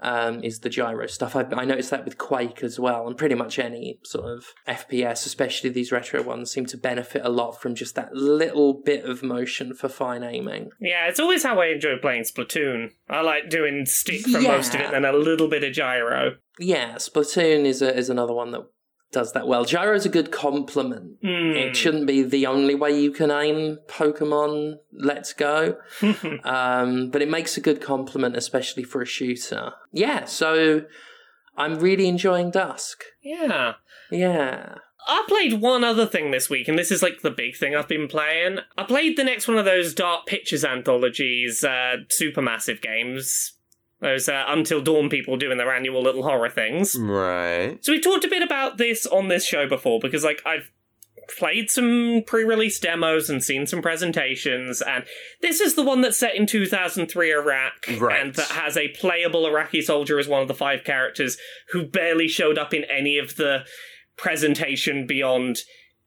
um, 0.00 0.44
is 0.44 0.60
the 0.60 0.68
gyro 0.68 1.06
stuff. 1.06 1.34
I, 1.34 1.46
I 1.50 1.64
noticed 1.64 1.90
that 1.90 2.04
with 2.04 2.18
Quake 2.18 2.62
as 2.62 2.78
well, 2.78 3.06
and 3.08 3.16
pretty 3.16 3.34
much 3.34 3.58
any 3.58 3.98
sort 4.04 4.26
of 4.26 4.44
FPS, 4.68 5.24
especially 5.24 5.70
these 5.70 5.90
retro 5.90 6.22
ones, 6.22 6.50
seem 6.52 6.66
to 6.66 6.76
benefit 6.76 7.22
a 7.24 7.30
lot 7.30 7.52
from 7.52 7.74
just 7.74 7.94
that 7.94 8.12
little 8.12 8.74
bit 8.74 9.06
of 9.06 9.22
motion 9.22 9.72
for 9.74 9.88
fine 9.88 10.22
aiming. 10.22 10.70
Yeah, 10.78 11.08
it's 11.08 11.18
always 11.18 11.42
how 11.42 11.58
I 11.60 11.68
enjoy 11.68 11.96
playing 12.02 12.24
Splatoon. 12.24 12.90
I 13.08 13.22
like 13.22 13.48
doing 13.48 13.86
stick 13.86 14.28
for 14.28 14.42
most 14.42 14.74
of 14.74 14.82
it, 14.82 14.90
then 14.90 15.06
a 15.06 15.12
little 15.12 15.48
bit 15.48 15.64
of 15.64 15.72
gyro. 15.72 16.36
Yeah, 16.58 16.96
Splatoon 16.96 17.64
is 17.64 17.80
a, 17.80 17.96
is 17.96 18.10
another 18.10 18.34
one 18.34 18.50
that 18.50 18.66
does 19.14 19.32
that 19.32 19.46
well. 19.46 19.64
Gyro's 19.64 20.04
a 20.04 20.10
good 20.10 20.30
compliment. 20.30 21.16
Hmm. 21.22 21.52
It 21.56 21.76
shouldn't 21.76 22.06
be 22.06 22.22
the 22.22 22.46
only 22.46 22.74
way 22.74 23.00
you 23.00 23.12
can 23.12 23.30
aim 23.30 23.78
Pokemon 23.88 24.74
Let's 24.92 25.32
Go, 25.32 25.76
um, 26.44 27.10
but 27.10 27.22
it 27.22 27.30
makes 27.30 27.56
a 27.56 27.60
good 27.62 27.80
compliment, 27.80 28.36
especially 28.36 28.82
for 28.82 29.00
a 29.00 29.06
shooter. 29.06 29.72
Yeah, 29.92 30.26
so 30.26 30.82
I'm 31.56 31.78
really 31.78 32.08
enjoying 32.08 32.50
Dusk. 32.50 33.04
yeah. 33.22 33.74
Yeah. 34.10 34.74
I 35.06 35.24
played 35.28 35.60
one 35.60 35.84
other 35.84 36.06
thing 36.06 36.30
this 36.30 36.48
week, 36.48 36.66
and 36.66 36.78
this 36.78 36.90
is 36.90 37.02
like 37.02 37.20
the 37.22 37.30
big 37.30 37.56
thing 37.56 37.74
I've 37.74 37.88
been 37.88 38.08
playing. 38.08 38.58
I 38.78 38.84
played 38.84 39.16
the 39.18 39.24
next 39.24 39.46
one 39.46 39.58
of 39.58 39.64
those 39.64 39.92
Dark 39.92 40.26
Pictures 40.26 40.64
anthologies, 40.64 41.62
uh, 41.62 41.96
supermassive 42.20 42.80
games. 42.80 43.53
Those 44.04 44.28
uh, 44.28 44.44
Until 44.48 44.82
Dawn 44.82 45.08
people 45.08 45.38
doing 45.38 45.56
their 45.56 45.74
annual 45.74 46.02
little 46.02 46.24
horror 46.24 46.50
things. 46.50 46.94
Right. 46.94 47.82
So 47.82 47.90
we 47.90 48.00
talked 48.00 48.22
a 48.24 48.28
bit 48.28 48.42
about 48.42 48.76
this 48.76 49.06
on 49.06 49.28
this 49.28 49.46
show 49.46 49.66
before 49.66 49.98
because, 49.98 50.22
like, 50.22 50.42
I've 50.44 50.70
played 51.38 51.70
some 51.70 52.20
pre-release 52.26 52.78
demos 52.78 53.30
and 53.30 53.42
seen 53.42 53.66
some 53.66 53.80
presentations, 53.80 54.82
and 54.82 55.04
this 55.40 55.58
is 55.58 55.74
the 55.74 55.82
one 55.82 56.02
that's 56.02 56.18
set 56.18 56.34
in 56.34 56.44
2003 56.44 57.32
Iraq 57.32 57.72
Right. 57.98 58.20
and 58.20 58.34
that 58.34 58.48
has 58.48 58.76
a 58.76 58.88
playable 58.88 59.46
Iraqi 59.46 59.80
soldier 59.80 60.18
as 60.18 60.28
one 60.28 60.42
of 60.42 60.48
the 60.48 60.54
five 60.54 60.84
characters 60.84 61.38
who 61.70 61.86
barely 61.86 62.28
showed 62.28 62.58
up 62.58 62.74
in 62.74 62.84
any 62.84 63.16
of 63.16 63.36
the 63.36 63.64
presentation 64.18 65.06
beyond 65.06 65.60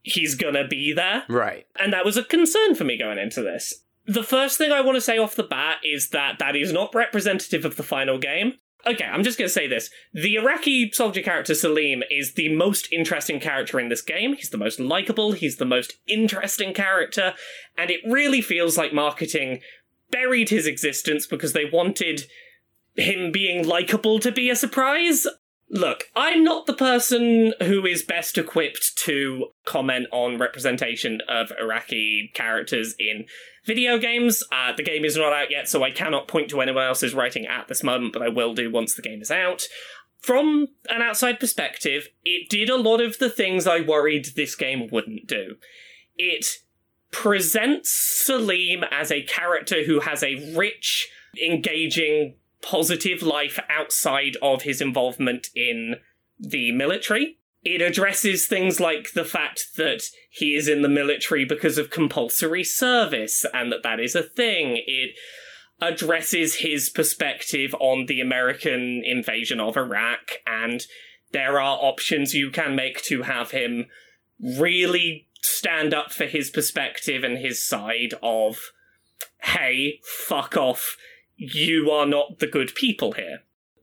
he's 0.03 0.35
gonna 0.35 0.67
be 0.67 0.93
there. 0.93 1.23
Right. 1.27 1.65
And 1.79 1.91
that 1.93 2.05
was 2.05 2.15
a 2.15 2.23
concern 2.23 2.75
for 2.75 2.83
me 2.83 2.95
going 2.97 3.17
into 3.17 3.41
this. 3.41 3.73
The 4.07 4.23
first 4.23 4.57
thing 4.57 4.71
I 4.71 4.81
want 4.81 4.95
to 4.95 5.01
say 5.01 5.17
off 5.17 5.35
the 5.35 5.43
bat 5.43 5.77
is 5.83 6.09
that 6.09 6.39
that 6.39 6.55
is 6.55 6.71
not 6.71 6.95
representative 6.95 7.65
of 7.65 7.75
the 7.75 7.83
final 7.83 8.17
game. 8.17 8.53
Okay, 8.85 9.03
I'm 9.03 9.23
just 9.23 9.37
going 9.37 9.47
to 9.47 9.53
say 9.53 9.67
this. 9.67 9.89
The 10.13 10.35
Iraqi 10.35 10.91
soldier 10.91 11.21
character 11.21 11.53
Salim 11.53 12.03
is 12.09 12.33
the 12.33 12.55
most 12.55 12.87
interesting 12.91 13.41
character 13.41 13.81
in 13.81 13.89
this 13.89 14.01
game. 14.01 14.33
He's 14.35 14.49
the 14.49 14.57
most 14.57 14.79
likable, 14.79 15.33
he's 15.33 15.57
the 15.57 15.65
most 15.65 15.97
interesting 16.07 16.73
character, 16.73 17.33
and 17.77 17.89
it 17.89 17.99
really 18.05 18.41
feels 18.41 18.77
like 18.77 18.93
marketing 18.93 19.59
buried 20.09 20.49
his 20.49 20.65
existence 20.65 21.27
because 21.27 21.51
they 21.51 21.65
wanted 21.65 22.27
him 22.95 23.31
being 23.31 23.67
likable 23.67 24.19
to 24.19 24.31
be 24.31 24.49
a 24.49 24.55
surprise. 24.55 25.27
Look, 25.69 26.05
I'm 26.15 26.43
not 26.45 26.65
the 26.65 26.73
person 26.73 27.53
who 27.61 27.85
is 27.85 28.01
best 28.01 28.37
equipped 28.37 28.95
to 29.03 29.47
comment 29.65 30.07
on 30.13 30.37
representation 30.37 31.19
of 31.27 31.51
Iraqi 31.59 32.31
characters 32.33 32.95
in 32.97 33.25
video 33.65 33.97
games. 33.97 34.43
Uh, 34.49 34.71
the 34.75 34.83
game 34.83 35.03
is 35.03 35.17
not 35.17 35.33
out 35.33 35.51
yet, 35.51 35.67
so 35.67 35.83
I 35.83 35.91
cannot 35.91 36.29
point 36.29 36.49
to 36.51 36.61
anyone 36.61 36.85
else's 36.85 37.13
writing 37.13 37.45
at 37.45 37.67
this 37.67 37.83
moment, 37.83 38.13
but 38.13 38.21
I 38.21 38.29
will 38.29 38.53
do 38.53 38.71
once 38.71 38.95
the 38.95 39.01
game 39.01 39.21
is 39.21 39.29
out. 39.29 39.63
From 40.21 40.67
an 40.89 41.01
outside 41.01 41.39
perspective, 41.39 42.07
it 42.23 42.49
did 42.49 42.69
a 42.69 42.77
lot 42.77 43.01
of 43.01 43.19
the 43.19 43.29
things 43.29 43.67
I 43.67 43.81
worried 43.81 44.27
this 44.35 44.55
game 44.55 44.87
wouldn't 44.89 45.27
do. 45.27 45.55
It 46.15 46.47
presents 47.11 47.91
Salim 48.25 48.83
as 48.89 49.11
a 49.11 49.23
character 49.23 49.83
who 49.83 49.99
has 49.99 50.23
a 50.23 50.55
rich, 50.55 51.09
engaging, 51.45 52.35
positive 52.61 53.21
life 53.21 53.59
outside 53.69 54.35
of 54.41 54.63
his 54.63 54.81
involvement 54.81 55.47
in 55.55 55.95
the 56.39 56.71
military. 56.71 57.37
It 57.63 57.81
addresses 57.81 58.45
things 58.45 58.79
like 58.79 59.11
the 59.13 59.25
fact 59.25 59.75
that 59.77 60.03
he 60.29 60.55
is 60.55 60.67
in 60.67 60.83
the 60.83 60.89
military 60.89 61.43
because 61.43 61.77
of 61.77 61.89
compulsory 61.89 62.63
service 62.63 63.45
and 63.53 63.71
that 63.71 63.83
that 63.83 63.99
is 63.99 64.15
a 64.15 64.23
thing. 64.23 64.81
It 64.85 65.15
addresses 65.81 66.55
his 66.55 66.89
perspective 66.89 67.75
on 67.79 68.05
the 68.05 68.21
American 68.21 69.03
invasion 69.05 69.59
of 69.59 69.77
Iraq 69.77 70.37
and 70.45 70.85
there 71.31 71.59
are 71.59 71.77
options 71.81 72.33
you 72.33 72.49
can 72.49 72.75
make 72.75 73.01
to 73.03 73.23
have 73.23 73.51
him 73.51 73.87
really 74.39 75.27
stand 75.41 75.93
up 75.93 76.11
for 76.11 76.25
his 76.25 76.49
perspective 76.49 77.23
and 77.23 77.37
his 77.37 77.63
side 77.65 78.13
of, 78.21 78.71
hey, 79.41 79.99
fuck 80.03 80.55
off, 80.55 80.95
you 81.37 81.91
are 81.91 82.05
not 82.05 82.39
the 82.39 82.47
good 82.47 82.73
people 82.75 83.13
here. 83.13 83.39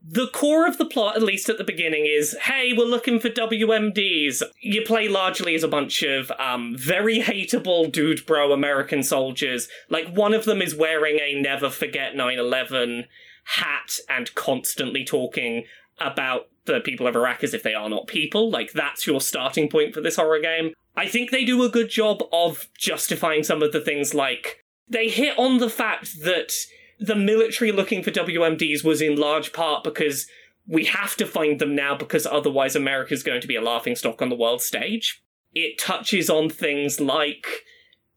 The 0.07 0.27
core 0.27 0.67
of 0.67 0.77
the 0.77 0.85
plot, 0.85 1.15
at 1.15 1.23
least 1.23 1.49
at 1.49 1.57
the 1.57 1.63
beginning, 1.63 2.05
is 2.05 2.37
hey, 2.43 2.73
we're 2.77 2.85
looking 2.85 3.19
for 3.19 3.29
WMDs. 3.29 4.43
You 4.61 4.83
play 4.83 5.07
largely 5.07 5.55
as 5.55 5.63
a 5.63 5.67
bunch 5.67 6.03
of 6.03 6.31
um, 6.37 6.75
very 6.77 7.21
hateable 7.21 7.91
dude 7.91 8.23
bro 8.27 8.51
American 8.51 9.01
soldiers. 9.01 9.67
Like, 9.89 10.09
one 10.09 10.35
of 10.35 10.45
them 10.45 10.61
is 10.61 10.75
wearing 10.75 11.17
a 11.19 11.33
never 11.41 11.71
forget 11.71 12.15
9 12.15 12.37
11 12.37 13.05
hat 13.45 13.97
and 14.07 14.33
constantly 14.35 15.03
talking 15.03 15.63
about 15.99 16.49
the 16.65 16.81
people 16.81 17.07
of 17.07 17.15
Iraq 17.15 17.43
as 17.43 17.55
if 17.55 17.63
they 17.63 17.73
are 17.73 17.89
not 17.89 18.05
people. 18.05 18.51
Like, 18.51 18.73
that's 18.73 19.07
your 19.07 19.21
starting 19.21 19.69
point 19.69 19.95
for 19.95 20.01
this 20.01 20.17
horror 20.17 20.39
game. 20.39 20.73
I 20.95 21.07
think 21.07 21.31
they 21.31 21.45
do 21.45 21.63
a 21.63 21.69
good 21.69 21.89
job 21.89 22.21
of 22.31 22.67
justifying 22.77 23.43
some 23.43 23.63
of 23.63 23.71
the 23.71 23.81
things 23.81 24.13
like 24.13 24.63
they 24.87 25.09
hit 25.09 25.37
on 25.37 25.57
the 25.57 25.69
fact 25.69 26.21
that 26.23 26.53
the 26.99 27.15
military 27.15 27.71
looking 27.71 28.03
for 28.03 28.11
WMDs 28.11 28.83
was 28.83 29.01
in 29.01 29.15
large 29.15 29.53
part 29.53 29.83
because 29.83 30.27
we 30.67 30.85
have 30.85 31.15
to 31.17 31.25
find 31.25 31.59
them 31.59 31.75
now 31.75 31.95
because 31.95 32.25
otherwise 32.25 32.75
America's 32.75 33.23
going 33.23 33.41
to 33.41 33.47
be 33.47 33.55
a 33.55 33.61
laughingstock 33.61 34.21
on 34.21 34.29
the 34.29 34.35
world 34.35 34.61
stage. 34.61 35.23
It 35.53 35.79
touches 35.79 36.29
on 36.29 36.49
things 36.49 36.99
like 36.99 37.45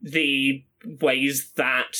the 0.01 0.65
ways 1.01 1.53
that 1.57 1.97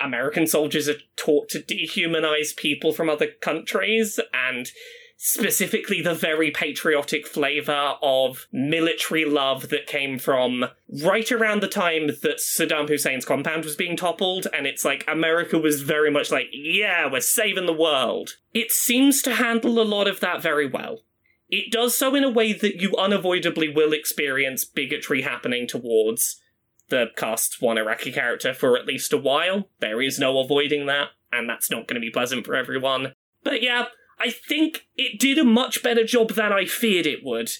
American 0.00 0.46
soldiers 0.46 0.88
are 0.88 1.00
taught 1.16 1.48
to 1.50 1.60
dehumanize 1.60 2.56
people 2.56 2.92
from 2.92 3.08
other 3.08 3.28
countries 3.40 4.20
and 4.32 4.70
specifically 5.16 6.02
the 6.02 6.14
very 6.14 6.50
patriotic 6.50 7.26
flavor 7.26 7.94
of 8.02 8.46
military 8.52 9.24
love 9.24 9.70
that 9.70 9.86
came 9.86 10.18
from 10.18 10.66
right 11.02 11.32
around 11.32 11.62
the 11.62 11.68
time 11.68 12.06
that 12.06 12.38
Saddam 12.38 12.88
Hussein's 12.88 13.24
compound 13.24 13.64
was 13.64 13.76
being 13.76 13.96
toppled, 13.96 14.46
and 14.52 14.66
it's 14.66 14.84
like 14.84 15.04
America 15.08 15.58
was 15.58 15.82
very 15.82 16.10
much 16.10 16.30
like, 16.30 16.48
yeah, 16.52 17.10
we're 17.10 17.20
saving 17.20 17.66
the 17.66 17.72
world. 17.72 18.36
It 18.52 18.70
seems 18.70 19.22
to 19.22 19.36
handle 19.36 19.80
a 19.80 19.84
lot 19.84 20.06
of 20.06 20.20
that 20.20 20.42
very 20.42 20.66
well. 20.66 21.00
It 21.48 21.72
does 21.72 21.96
so 21.96 22.14
in 22.14 22.24
a 22.24 22.30
way 22.30 22.52
that 22.52 22.80
you 22.80 22.94
unavoidably 22.96 23.68
will 23.68 23.92
experience 23.92 24.64
bigotry 24.64 25.22
happening 25.22 25.66
towards 25.66 26.40
the 26.88 27.06
cast's 27.16 27.60
one 27.60 27.78
Iraqi 27.78 28.12
character 28.12 28.52
for 28.52 28.76
at 28.76 28.86
least 28.86 29.12
a 29.12 29.18
while. 29.18 29.68
There 29.80 30.02
is 30.02 30.18
no 30.18 30.38
avoiding 30.38 30.86
that, 30.86 31.08
and 31.32 31.48
that's 31.48 31.70
not 31.70 31.86
going 31.86 32.00
to 32.00 32.04
be 32.04 32.10
pleasant 32.10 32.44
for 32.44 32.54
everyone. 32.54 33.12
But 33.42 33.62
yeah, 33.62 33.86
I 34.18 34.30
think 34.30 34.86
it 34.96 35.20
did 35.20 35.38
a 35.38 35.44
much 35.44 35.82
better 35.82 36.04
job 36.04 36.34
than 36.34 36.52
I 36.52 36.64
feared 36.64 37.06
it 37.06 37.24
would 37.24 37.50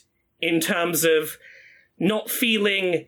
in 0.40 0.60
terms 0.60 1.04
of 1.04 1.36
not 1.98 2.30
feeling 2.30 3.06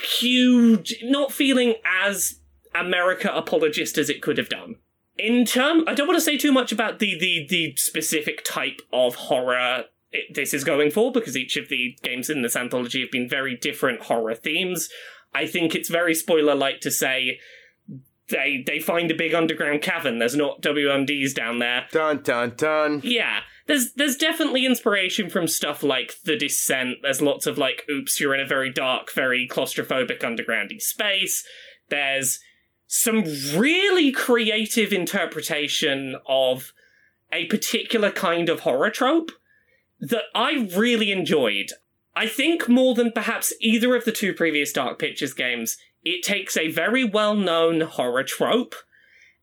huge, 0.00 0.96
not 1.02 1.32
feeling 1.32 1.74
as 1.84 2.40
America 2.74 3.32
apologist 3.32 3.98
as 3.98 4.10
it 4.10 4.22
could 4.22 4.38
have 4.38 4.48
done. 4.48 4.76
In 5.16 5.44
term, 5.44 5.84
I 5.86 5.94
don't 5.94 6.08
want 6.08 6.18
to 6.18 6.24
say 6.24 6.36
too 6.36 6.52
much 6.52 6.72
about 6.72 6.98
the 6.98 7.16
the 7.18 7.46
the 7.48 7.76
specific 7.76 8.44
type 8.44 8.80
of 8.92 9.14
horror 9.14 9.84
it, 10.14 10.34
this 10.34 10.54
is 10.54 10.64
going 10.64 10.90
for 10.90 11.12
because 11.12 11.36
each 11.36 11.56
of 11.56 11.68
the 11.68 11.96
games 12.02 12.30
in 12.30 12.42
this 12.42 12.56
anthology 12.56 13.00
have 13.00 13.10
been 13.10 13.28
very 13.28 13.56
different 13.56 14.02
horror 14.02 14.34
themes. 14.34 14.88
I 15.34 15.46
think 15.46 15.74
it's 15.74 15.88
very 15.88 16.14
spoiler 16.14 16.54
like 16.54 16.80
to 16.80 16.90
say 16.90 17.40
they 18.30 18.62
they 18.66 18.78
find 18.78 19.10
a 19.10 19.14
big 19.14 19.34
underground 19.34 19.82
cavern. 19.82 20.18
There's 20.18 20.36
not 20.36 20.62
WMDs 20.62 21.34
down 21.34 21.58
there. 21.58 21.86
Dun 21.92 22.22
dun 22.22 22.54
dun. 22.56 23.00
Yeah, 23.04 23.40
there's 23.66 23.92
there's 23.94 24.16
definitely 24.16 24.64
inspiration 24.64 25.28
from 25.28 25.46
stuff 25.46 25.82
like 25.82 26.16
The 26.24 26.36
Descent. 26.36 26.98
There's 27.02 27.22
lots 27.22 27.46
of 27.46 27.58
like, 27.58 27.84
oops, 27.90 28.20
you're 28.20 28.34
in 28.34 28.40
a 28.40 28.46
very 28.46 28.72
dark, 28.72 29.12
very 29.12 29.48
claustrophobic 29.50 30.20
undergroundy 30.20 30.80
space. 30.80 31.44
There's 31.90 32.40
some 32.86 33.24
really 33.54 34.12
creative 34.12 34.92
interpretation 34.92 36.16
of 36.26 36.72
a 37.32 37.46
particular 37.46 38.10
kind 38.10 38.48
of 38.48 38.60
horror 38.60 38.90
trope 38.90 39.32
that 40.00 40.24
I 40.34 40.68
really 40.76 41.10
enjoyed. 41.10 41.70
I 42.16 42.28
think 42.28 42.68
more 42.68 42.94
than 42.94 43.10
perhaps 43.12 43.52
either 43.60 43.96
of 43.96 44.04
the 44.04 44.12
two 44.12 44.32
previous 44.32 44.72
Dark 44.72 44.98
Pictures 44.98 45.34
games, 45.34 45.76
it 46.04 46.22
takes 46.22 46.56
a 46.56 46.70
very 46.70 47.04
well 47.04 47.34
known 47.34 47.82
horror 47.82 48.24
trope 48.24 48.74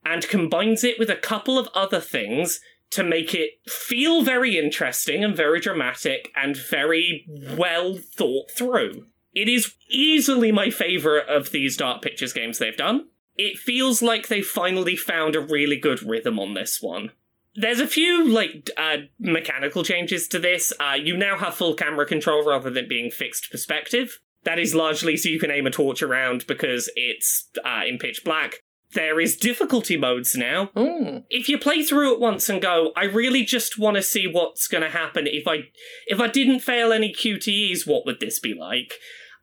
and 0.05 0.27
combines 0.27 0.83
it 0.83 0.97
with 0.97 1.09
a 1.09 1.15
couple 1.15 1.59
of 1.59 1.69
other 1.73 1.99
things 1.99 2.59
to 2.91 3.03
make 3.03 3.33
it 3.33 3.51
feel 3.67 4.21
very 4.21 4.57
interesting 4.57 5.23
and 5.23 5.35
very 5.35 5.59
dramatic 5.59 6.29
and 6.35 6.57
very 6.57 7.25
well 7.57 7.97
thought 7.97 8.51
through. 8.51 9.05
It 9.33 9.47
is 9.47 9.75
easily 9.89 10.51
my 10.51 10.69
favourite 10.69 11.27
of 11.29 11.51
these 11.51 11.77
Dark 11.77 12.01
Pictures 12.01 12.33
games 12.33 12.57
they've 12.57 12.75
done. 12.75 13.07
It 13.37 13.57
feels 13.57 14.01
like 14.01 14.27
they 14.27 14.41
finally 14.41 14.97
found 14.97 15.35
a 15.35 15.41
really 15.41 15.77
good 15.77 16.03
rhythm 16.03 16.37
on 16.37 16.53
this 16.53 16.81
one. 16.81 17.11
There's 17.55 17.79
a 17.79 17.87
few 17.87 18.27
like 18.27 18.69
uh, 18.77 18.97
mechanical 19.19 19.83
changes 19.83 20.27
to 20.29 20.39
this. 20.39 20.73
Uh, 20.79 20.93
you 20.93 21.15
now 21.15 21.37
have 21.37 21.55
full 21.55 21.73
camera 21.73 22.05
control 22.05 22.45
rather 22.45 22.69
than 22.69 22.89
being 22.89 23.09
fixed 23.09 23.49
perspective. 23.51 24.19
That 24.43 24.59
is 24.59 24.73
largely 24.73 25.17
so 25.17 25.29
you 25.29 25.39
can 25.39 25.51
aim 25.51 25.67
a 25.67 25.71
torch 25.71 26.01
around 26.01 26.47
because 26.47 26.89
it's 26.95 27.49
uh, 27.63 27.81
in 27.87 27.97
pitch 27.97 28.23
black. 28.23 28.55
There 28.93 29.21
is 29.21 29.37
difficulty 29.37 29.95
modes 29.95 30.35
now. 30.35 30.69
Mm. 30.75 31.23
If 31.29 31.47
you 31.47 31.57
play 31.57 31.81
through 31.81 32.13
it 32.13 32.19
once 32.19 32.49
and 32.49 32.61
go, 32.61 32.91
I 32.95 33.05
really 33.05 33.43
just 33.45 33.79
want 33.79 33.95
to 33.95 34.01
see 34.01 34.27
what's 34.27 34.67
going 34.67 34.83
to 34.83 34.89
happen 34.89 35.27
if 35.27 35.47
I 35.47 35.69
if 36.07 36.19
I 36.19 36.27
didn't 36.27 36.59
fail 36.59 36.91
any 36.91 37.13
QTEs, 37.13 37.87
what 37.87 38.05
would 38.05 38.19
this 38.19 38.39
be 38.39 38.53
like? 38.53 38.93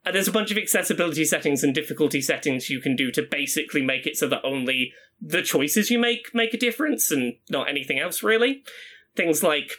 Uh, 0.05 0.11
there's 0.11 0.27
a 0.27 0.33
bunch 0.33 0.51
of 0.51 0.57
accessibility 0.57 1.25
settings 1.25 1.63
and 1.63 1.73
difficulty 1.73 2.21
settings 2.21 2.69
you 2.69 2.79
can 2.79 2.95
do 2.95 3.11
to 3.11 3.23
basically 3.23 3.81
make 3.81 4.05
it 4.05 4.17
so 4.17 4.27
that 4.27 4.45
only 4.45 4.93
the 5.21 5.41
choices 5.41 5.89
you 5.89 5.99
make 5.99 6.33
make 6.33 6.53
a 6.53 6.57
difference 6.57 7.09
and 7.09 7.35
not 7.49 7.69
anything 7.69 7.99
else 7.99 8.21
really. 8.21 8.63
Things 9.15 9.41
like 9.41 9.71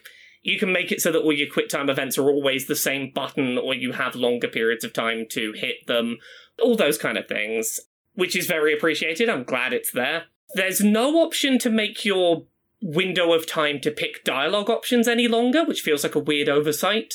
you 0.42 0.58
can 0.58 0.72
make 0.72 0.90
it 0.90 1.00
so 1.00 1.12
that 1.12 1.20
all 1.20 1.32
your 1.32 1.50
quick 1.50 1.68
time 1.68 1.90
events 1.90 2.16
are 2.16 2.30
always 2.30 2.66
the 2.66 2.76
same 2.76 3.10
button 3.14 3.58
or 3.58 3.74
you 3.74 3.92
have 3.92 4.14
longer 4.14 4.48
periods 4.48 4.84
of 4.84 4.92
time 4.92 5.26
to 5.30 5.52
hit 5.52 5.86
them. 5.86 6.18
All 6.62 6.76
those 6.76 6.98
kind 6.98 7.18
of 7.18 7.28
things, 7.28 7.80
which 8.14 8.34
is 8.34 8.46
very 8.46 8.72
appreciated. 8.72 9.28
I'm 9.28 9.44
glad 9.44 9.72
it's 9.72 9.92
there. 9.92 10.24
There's 10.54 10.80
no 10.80 11.16
option 11.22 11.58
to 11.58 11.70
make 11.70 12.04
your 12.04 12.44
window 12.82 13.32
of 13.32 13.46
time 13.46 13.80
to 13.80 13.90
pick 13.90 14.24
dialogue 14.24 14.70
options 14.70 15.06
any 15.06 15.28
longer, 15.28 15.64
which 15.64 15.82
feels 15.82 16.02
like 16.02 16.14
a 16.14 16.20
weird 16.20 16.48
oversight. 16.48 17.14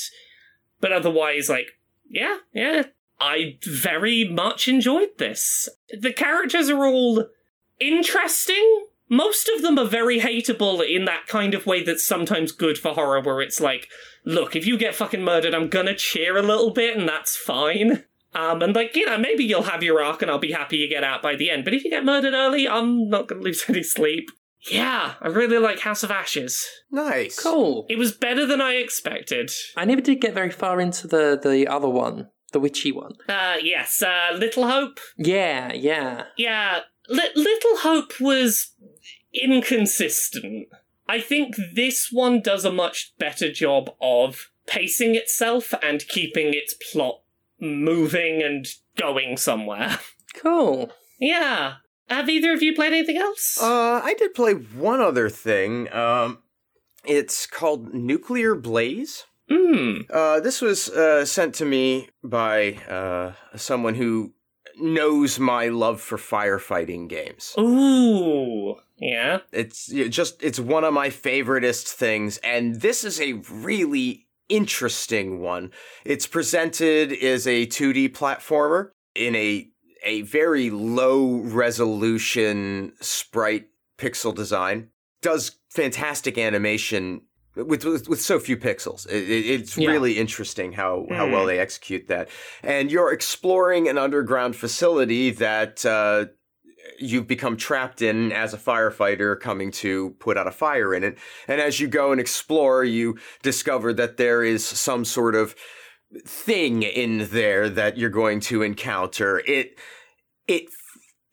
But 0.79 0.93
otherwise, 0.93 1.49
like, 1.49 1.79
yeah, 2.07 2.37
yeah, 2.53 2.83
I 3.19 3.57
very 3.65 4.23
much 4.25 4.67
enjoyed 4.67 5.17
this. 5.17 5.67
The 5.89 6.13
characters 6.13 6.69
are 6.69 6.85
all 6.85 7.25
interesting. 7.79 8.87
Most 9.15 9.49
of 9.55 9.61
them 9.61 9.79
are 9.79 9.85
very 9.85 10.19
hateable 10.19 10.85
in 10.85 11.05
that 11.05 11.25
kind 11.27 11.53
of 11.53 11.65
way 11.65 11.83
that's 11.83 12.03
sometimes 12.03 12.51
good 12.51 12.77
for 12.77 12.93
horror, 12.93 13.21
where 13.21 13.41
it's 13.41 13.61
like, 13.61 13.87
look, 14.25 14.55
if 14.57 14.67
you 14.67 14.77
get 14.77 14.93
fucking 14.93 15.23
murdered, 15.23 15.53
I'm 15.55 15.69
gonna 15.69 15.95
cheer 15.95 16.35
a 16.37 16.41
little 16.41 16.71
bit, 16.71 16.97
and 16.97 17.07
that's 17.07 17.37
fine. 17.37 18.03
Um, 18.33 18.61
and 18.61 18.75
like, 18.75 18.93
you 18.93 19.05
know, 19.05 19.17
maybe 19.17 19.45
you'll 19.45 19.63
have 19.63 19.81
your 19.81 20.03
arc 20.03 20.21
and 20.21 20.29
I'll 20.29 20.37
be 20.37 20.51
happy 20.51 20.75
you 20.75 20.89
get 20.89 21.05
out 21.05 21.21
by 21.21 21.37
the 21.37 21.49
end. 21.49 21.63
But 21.63 21.73
if 21.73 21.85
you 21.85 21.89
get 21.89 22.03
murdered 22.03 22.33
early, 22.33 22.67
I'm 22.67 23.07
not 23.07 23.29
gonna 23.29 23.41
lose 23.41 23.63
any 23.69 23.83
sleep. 23.83 24.29
Yeah, 24.69 25.13
I 25.21 25.27
really 25.29 25.59
like 25.59 25.79
House 25.79 26.03
of 26.03 26.11
Ashes. 26.11 26.67
Nice. 26.91 27.39
Cool. 27.39 27.85
It 27.87 27.97
was 27.97 28.11
better 28.11 28.45
than 28.45 28.59
I 28.59 28.73
expected. 28.73 29.51
I 29.77 29.85
never 29.85 30.01
did 30.01 30.19
get 30.19 30.33
very 30.33 30.49
far 30.51 30.81
into 30.81 31.07
the 31.07 31.39
the 31.41 31.67
other 31.67 31.87
one, 31.87 32.27
the 32.51 32.59
witchy 32.59 32.91
one. 32.91 33.13
Uh, 33.29 33.55
yes, 33.61 34.01
uh, 34.01 34.35
Little 34.35 34.67
Hope. 34.67 34.99
Yeah, 35.17 35.71
yeah. 35.71 36.25
Yeah, 36.35 36.79
Li- 37.07 37.35
Little 37.35 37.77
Hope 37.77 38.19
was 38.19 38.73
inconsistent. 39.41 40.67
I 41.07 41.19
think 41.19 41.55
this 41.73 42.09
one 42.11 42.41
does 42.41 42.65
a 42.65 42.71
much 42.71 43.13
better 43.19 43.51
job 43.51 43.91
of 44.01 44.49
pacing 44.65 45.15
itself 45.15 45.73
and 45.83 46.07
keeping 46.07 46.53
its 46.53 46.73
plot 46.73 47.21
moving 47.59 48.41
and 48.41 48.67
going 48.97 49.37
somewhere. 49.37 49.99
Cool. 50.35 50.91
yeah. 51.17 51.75
Have 52.09 52.29
either 52.29 52.51
of 52.53 52.61
you 52.61 52.75
played 52.75 52.91
anything 52.91 53.17
else? 53.17 53.57
Uh, 53.59 54.01
I 54.03 54.13
did 54.15 54.33
play 54.33 54.51
one 54.53 54.99
other 54.99 55.29
thing. 55.29 55.91
Um, 55.93 56.39
it's 57.05 57.47
called 57.47 57.93
Nuclear 57.93 58.53
Blaze. 58.53 59.23
Hmm. 59.49 60.01
Uh, 60.09 60.39
this 60.41 60.61
was 60.61 60.89
uh, 60.89 61.25
sent 61.25 61.55
to 61.55 61.65
me 61.65 62.09
by 62.23 62.73
uh, 62.89 63.33
someone 63.55 63.95
who 63.95 64.33
knows 64.79 65.39
my 65.39 65.67
love 65.67 66.01
for 66.01 66.17
firefighting 66.17 67.07
games. 67.09 67.55
Ooh. 67.59 68.75
Yeah. 68.97 69.39
It's 69.51 69.87
just 69.87 70.41
it's 70.41 70.59
one 70.59 70.83
of 70.83 70.93
my 70.93 71.09
favoriteest 71.09 71.91
things, 71.91 72.37
and 72.39 72.81
this 72.81 73.03
is 73.03 73.19
a 73.19 73.33
really 73.51 74.27
interesting 74.47 75.39
one. 75.39 75.71
It's 76.05 76.27
presented 76.27 77.11
as 77.11 77.47
a 77.47 77.65
2D 77.65 78.09
platformer 78.09 78.91
in 79.13 79.35
a 79.35 79.69
a 80.03 80.21
very 80.21 80.69
low 80.69 81.37
resolution 81.37 82.93
sprite 83.01 83.67
pixel 83.97 84.33
design. 84.33 84.89
Does 85.21 85.57
fantastic 85.69 86.37
animation 86.37 87.21
with 87.55 87.83
with, 87.85 88.07
with 88.09 88.21
so 88.21 88.39
few 88.39 88.57
pixels. 88.57 89.07
It, 89.07 89.29
it- 89.29 89.45
it's 89.45 89.77
Yeah. 89.77 89.89
really 89.91 90.17
interesting 90.17 90.73
how 90.73 91.05
how 91.09 91.25
Mm. 91.27 91.31
well 91.31 91.45
they 91.45 91.59
execute 91.59 92.07
that. 92.07 92.29
And 92.63 92.91
you're 92.91 93.11
exploring 93.13 93.87
an 93.87 93.97
underground 93.97 94.55
facility 94.55 95.31
that 95.31 95.85
uh, 95.85 96.25
you've 96.99 97.27
become 97.27 97.57
trapped 97.57 98.01
in 98.01 98.31
as 98.31 98.53
a 98.53 98.57
firefighter 98.57 99.39
coming 99.39 99.71
to 99.71 100.11
put 100.19 100.37
out 100.37 100.47
a 100.47 100.51
fire 100.51 100.93
in 100.93 101.03
it. 101.03 101.17
And 101.47 101.59
as 101.59 101.79
you 101.79 101.87
go 101.87 102.11
and 102.11 102.21
explore, 102.21 102.83
you 102.83 103.17
discover 103.41 103.91
that 103.93 104.17
there 104.17 104.43
is 104.43 104.63
some 104.65 105.03
sort 105.05 105.35
of 105.35 105.55
thing 106.27 106.83
in 106.83 107.27
there 107.31 107.69
that 107.69 107.97
you're 107.97 108.09
going 108.09 108.39
to 108.39 108.61
encounter. 108.61 109.39
It 109.47 109.77
it 110.47 110.65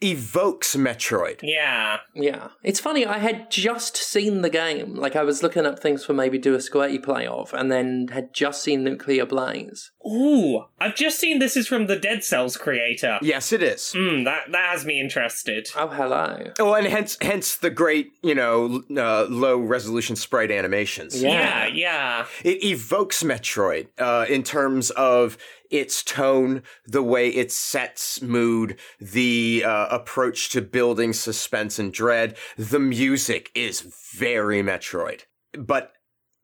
evokes 0.02 0.76
Metroid. 0.76 1.40
Yeah. 1.42 1.98
Yeah. 2.14 2.48
It's 2.62 2.80
funny, 2.80 3.06
I 3.06 3.18
had 3.18 3.50
just 3.50 3.96
seen 3.96 4.42
the 4.42 4.50
game. 4.50 4.94
Like, 4.94 5.16
I 5.16 5.22
was 5.22 5.42
looking 5.42 5.66
up 5.66 5.78
things 5.78 6.04
for 6.04 6.12
maybe 6.12 6.38
do 6.38 6.54
a 6.54 6.58
squirty 6.58 7.02
play 7.02 7.26
of, 7.26 7.52
and 7.54 7.70
then 7.70 8.08
had 8.12 8.32
just 8.32 8.62
seen 8.62 8.84
Nuclear 8.84 9.26
Blaze. 9.26 9.90
Ooh. 10.06 10.64
I've 10.80 10.96
just 10.96 11.18
seen 11.18 11.38
this 11.38 11.56
is 11.56 11.68
from 11.68 11.86
the 11.86 11.96
Dead 11.96 12.24
Cells 12.24 12.56
creator. 12.56 13.18
Yes, 13.22 13.52
it 13.52 13.62
is. 13.62 13.92
Hmm, 13.96 14.24
that, 14.24 14.50
that 14.50 14.70
has 14.72 14.84
me 14.84 15.00
interested. 15.00 15.68
Oh, 15.76 15.88
hello. 15.88 16.52
Oh, 16.58 16.74
and 16.74 16.86
hence 16.86 17.16
hence 17.20 17.56
the 17.56 17.70
great, 17.70 18.12
you 18.22 18.34
know, 18.34 18.82
uh, 18.96 19.26
low 19.28 19.58
resolution 19.58 20.16
sprite 20.16 20.50
animations. 20.50 21.22
Yeah. 21.22 21.30
Yeah, 21.32 21.66
yeah. 21.66 22.26
It 22.44 22.64
evokes 22.64 23.22
Metroid 23.22 23.88
uh, 23.98 24.26
in 24.28 24.42
terms 24.42 24.90
of 24.90 25.38
its 25.72 26.02
tone, 26.02 26.62
the 26.86 27.02
way 27.02 27.28
it 27.28 27.50
sets 27.50 28.22
mood, 28.22 28.78
the 29.00 29.64
uh, 29.66 29.86
approach 29.90 30.50
to 30.50 30.60
building 30.62 31.12
suspense 31.12 31.78
and 31.78 31.92
dread. 31.92 32.36
The 32.56 32.78
music 32.78 33.50
is 33.54 33.80
very 34.14 34.62
Metroid. 34.62 35.22
But 35.58 35.92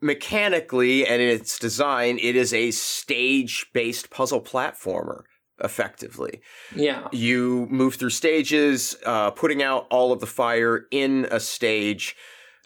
mechanically 0.01 1.07
and 1.07 1.21
in 1.21 1.29
its 1.29 1.59
design, 1.59 2.19
it 2.21 2.35
is 2.37 2.53
a 2.53 2.71
stage 2.71 3.67
based 3.73 4.11
puzzle 4.11 4.41
platformer, 4.41 5.23
effectively 5.63 6.41
Yeah. 6.75 7.09
you 7.13 7.67
move 7.71 7.97
through 7.97 8.11
stages, 8.11 8.97
uh, 9.05 9.31
putting 9.33 9.63
out 9.63 9.87
all 9.91 10.13
of 10.13 10.21
the 10.21 10.27
fire 10.27 10.87
in 10.91 11.27
a 11.31 11.41
stage, 11.41 12.17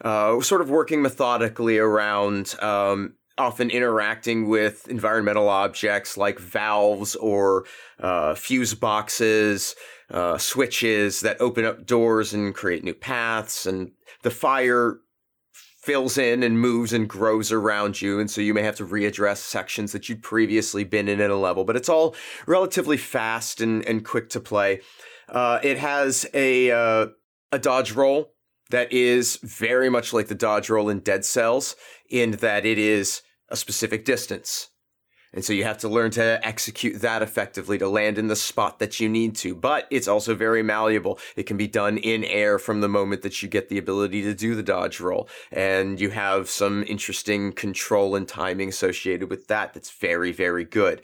uh, 0.05 0.41
sort 0.41 0.61
of 0.61 0.69
working 0.71 1.01
methodically 1.01 1.79
around 1.79 2.55
um, 2.63 3.15
often 3.39 3.71
interacting 3.71 4.49
with 4.49 4.89
environmental 4.89 5.49
objects 5.49 6.17
like 6.17 6.39
valves 6.39 7.15
or 7.17 7.65
uh, 8.01 8.35
fuse 8.35 8.75
boxes, 8.75 9.75
uh, 10.11 10.37
switches 10.39 11.21
that 11.21 11.41
open 11.41 11.65
up 11.65 11.87
doors 11.87 12.35
and 12.35 12.55
create 12.55 12.85
new 12.85 12.95
paths, 12.95 13.67
and 13.67 13.93
the 14.23 14.31
fire 14.31 14.99
fills 15.83 16.17
in 16.17 16.45
and 16.45 16.61
moves 16.61 16.93
and 16.93 17.09
grows 17.09 17.51
around 17.51 18.01
you, 18.01 18.21
and 18.21 18.31
so 18.31 18.41
you 18.41 18.55
may 18.55 18.63
have 18.63 18.77
to 18.77 18.87
readdress 18.87 19.39
sections 19.39 19.93
that 19.93 20.09
you'd 20.09 20.23
previously 20.23 20.85
been 20.85 21.09
in 21.09 21.21
in 21.21 21.31
a 21.31 21.37
level, 21.37 21.65
but 21.65 21.77
it's 21.77 21.89
all 21.89 22.15
relatively 22.47 22.97
fast 22.97 23.61
and, 23.61 23.85
and 23.87 24.05
quick 24.05 24.29
to 24.29 24.39
play. 24.39 24.81
Uh, 25.29 25.59
it 25.63 25.79
has 25.79 26.27
a 26.35 26.71
uh, 26.71 27.07
a 27.51 27.59
dodge 27.59 27.93
roll 27.93 28.33
that 28.71 28.93
is 28.93 29.37
very 29.43 29.91
much 29.91 30.13
like 30.13 30.29
the 30.29 30.35
dodge 30.35 30.71
roll 30.71 30.89
in 30.89 31.01
Dead 31.01 31.25
Cells, 31.25 31.77
in 32.13 32.33
that 32.33 32.65
it 32.65 32.79
is 32.79 33.23
a 33.49 33.57
specific 33.57 34.05
distance. 34.05 34.69
And 35.35 35.43
so 35.43 35.55
you 35.55 35.65
have 35.65 35.79
to 35.79 35.89
learn 35.89 36.11
to 36.13 36.47
execute 36.47 37.01
that 37.01 37.23
effectively 37.23 37.79
to 37.79 37.89
land 37.89 38.19
in 38.19 38.27
the 38.27 38.37
spot 38.37 38.79
that 38.81 39.01
you 39.01 39.09
need 39.09 39.35
to. 39.37 39.55
But 39.55 39.87
it's 39.91 40.07
also 40.07 40.35
very 40.35 40.63
malleable. 40.63 41.19
It 41.37 41.45
can 41.45 41.57
be 41.57 41.67
done 41.67 41.97
in 41.97 42.23
air 42.25 42.59
from 42.59 42.83
the 42.83 42.89
moment 42.89 43.23
that 43.23 43.43
you 43.43 43.49
get 43.49 43.71
the 43.71 43.79
ability 43.79 44.23
to 44.23 44.35
do 44.35 44.55
the 44.55 44.63
dodge 44.63 45.01
roll. 45.01 45.31
And 45.51 45.99
you 45.99 46.11
have 46.11 46.51
some 46.51 46.85
interesting 46.87 47.53
control 47.53 48.15
and 48.15 48.29
timing 48.29 48.69
associated 48.69 49.31
with 49.31 49.47
that 49.47 49.73
that's 49.73 49.91
very, 49.91 50.33
very 50.33 50.65
good. 50.65 51.01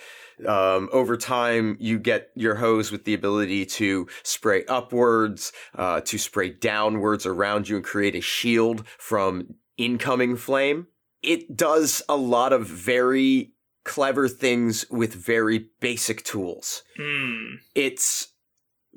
Um, 0.47 0.91
over 0.93 1.17
time, 1.17 1.79
you 1.81 1.99
get 1.99 2.31
your 2.35 2.57
hose 2.57 2.93
with 2.93 3.05
the 3.05 3.15
ability 3.15 3.65
to 3.65 4.07
spray 4.23 4.65
upwards, 4.67 5.53
uh, 5.75 6.03
to 6.03 6.19
spray 6.19 6.51
downwards 6.51 7.25
around 7.25 7.69
you 7.69 7.77
and 7.77 7.85
create 7.85 8.15
a 8.15 8.21
shield 8.21 8.87
from 8.99 9.55
incoming 9.79 10.37
flame. 10.37 10.87
It 11.23 11.57
does 11.57 12.03
a 12.09 12.17
lot 12.17 12.53
of 12.53 12.67
very 12.67 13.53
clever 13.85 14.29
things 14.29 14.85
with 14.91 15.15
very 15.15 15.67
basic 15.81 16.23
tools. 16.25 16.83
Hmm. 16.97 17.55
It's 17.75 18.29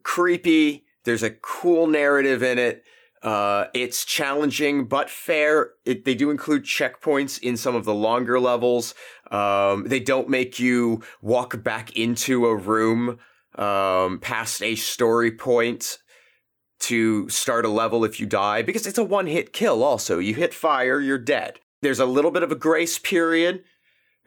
creepy. 0.04 0.86
There's 1.06 1.24
a 1.24 1.32
cool 1.32 1.88
narrative 1.88 2.44
in 2.44 2.60
it. 2.60 2.84
Uh, 3.24 3.66
it's 3.74 4.04
challenging 4.04 4.86
but 4.86 5.10
fair. 5.10 5.72
It, 5.86 6.06
they 6.06 6.16
do 6.16 6.32
include 6.32 6.64
checkpoints 6.64 7.40
in 7.40 7.56
some 7.56 7.76
of 7.76 7.86
the 7.86 7.94
longer 7.94 8.40
levels. 8.40 8.96
Um, 9.30 9.86
they 9.88 10.00
don't 10.00 10.28
make 10.28 10.60
you 10.60 11.04
walk 11.22 11.64
back 11.64 11.96
into 11.96 12.46
a 12.48 12.56
room 12.56 13.20
um, 13.56 14.20
past 14.20 14.62
a 14.62 14.76
story 14.76 15.32
point 15.32 16.00
to 16.80 17.30
start 17.30 17.64
a 17.64 17.70
level 17.70 18.04
if 18.04 18.20
you 18.20 18.26
die 18.26 18.64
because 18.64 18.88
it's 18.88 18.98
a 18.98 19.04
one 19.04 19.28
hit 19.28 19.54
kill 19.54 19.84
also. 19.84 20.18
You 20.18 20.34
hit 20.34 20.54
fire, 20.54 21.00
you're 21.00 21.20
dead. 21.20 21.60
There's 21.82 22.00
a 22.00 22.06
little 22.06 22.32
bit 22.32 22.44
of 22.44 22.52
a 22.52 22.56
grace 22.56 22.98
period 23.00 23.64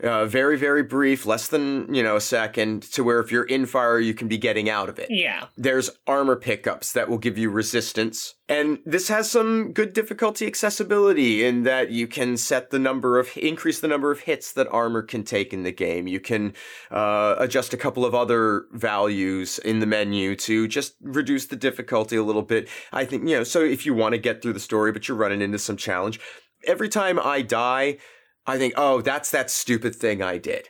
uh, 0.02 0.26
very 0.26 0.58
very 0.58 0.82
brief 0.82 1.24
less 1.24 1.46
than 1.46 1.92
you 1.94 2.02
know 2.02 2.16
a 2.16 2.20
second 2.20 2.82
to 2.82 3.04
where 3.04 3.20
if 3.20 3.30
you're 3.30 3.44
in 3.44 3.64
fire 3.64 4.00
you 4.00 4.12
can 4.12 4.26
be 4.26 4.36
getting 4.36 4.68
out 4.68 4.88
of 4.88 4.98
it. 4.98 5.06
Yeah. 5.08 5.46
there's 5.56 5.88
armor 6.06 6.34
pickups 6.34 6.92
that 6.92 7.08
will 7.08 7.18
give 7.18 7.38
you 7.38 7.48
resistance. 7.48 8.34
And 8.48 8.80
this 8.84 9.08
has 9.08 9.30
some 9.30 9.72
good 9.72 9.92
difficulty 9.92 10.46
accessibility 10.46 11.44
in 11.44 11.62
that 11.62 11.90
you 11.90 12.08
can 12.08 12.36
set 12.36 12.70
the 12.70 12.78
number 12.78 13.20
of 13.20 13.28
increase 13.36 13.78
the 13.78 13.88
number 13.88 14.10
of 14.10 14.20
hits 14.20 14.52
that 14.54 14.66
armor 14.68 15.00
can 15.00 15.22
take 15.22 15.52
in 15.52 15.62
the 15.62 15.72
game. 15.72 16.08
You 16.08 16.20
can 16.20 16.54
uh, 16.90 17.36
adjust 17.38 17.72
a 17.72 17.78
couple 17.78 18.04
of 18.04 18.14
other 18.14 18.66
values 18.72 19.60
in 19.60 19.78
the 19.78 19.86
menu 19.86 20.34
to 20.36 20.66
just 20.66 20.96
reduce 21.00 21.46
the 21.46 21.56
difficulty 21.56 22.16
a 22.16 22.24
little 22.24 22.42
bit. 22.42 22.68
I 22.92 23.04
think 23.04 23.28
you 23.28 23.36
know 23.36 23.44
so 23.44 23.62
if 23.62 23.86
you 23.86 23.94
want 23.94 24.14
to 24.14 24.18
get 24.18 24.42
through 24.42 24.54
the 24.54 24.60
story 24.60 24.90
but 24.90 25.06
you're 25.06 25.16
running 25.16 25.40
into 25.40 25.58
some 25.60 25.76
challenge 25.76 26.18
every 26.66 26.88
time 26.88 27.18
i 27.18 27.42
die 27.42 27.98
I 28.46 28.58
think, 28.58 28.74
oh, 28.76 29.00
that's 29.00 29.30
that 29.30 29.50
stupid 29.50 29.94
thing 29.96 30.22
I 30.22 30.38
did. 30.38 30.68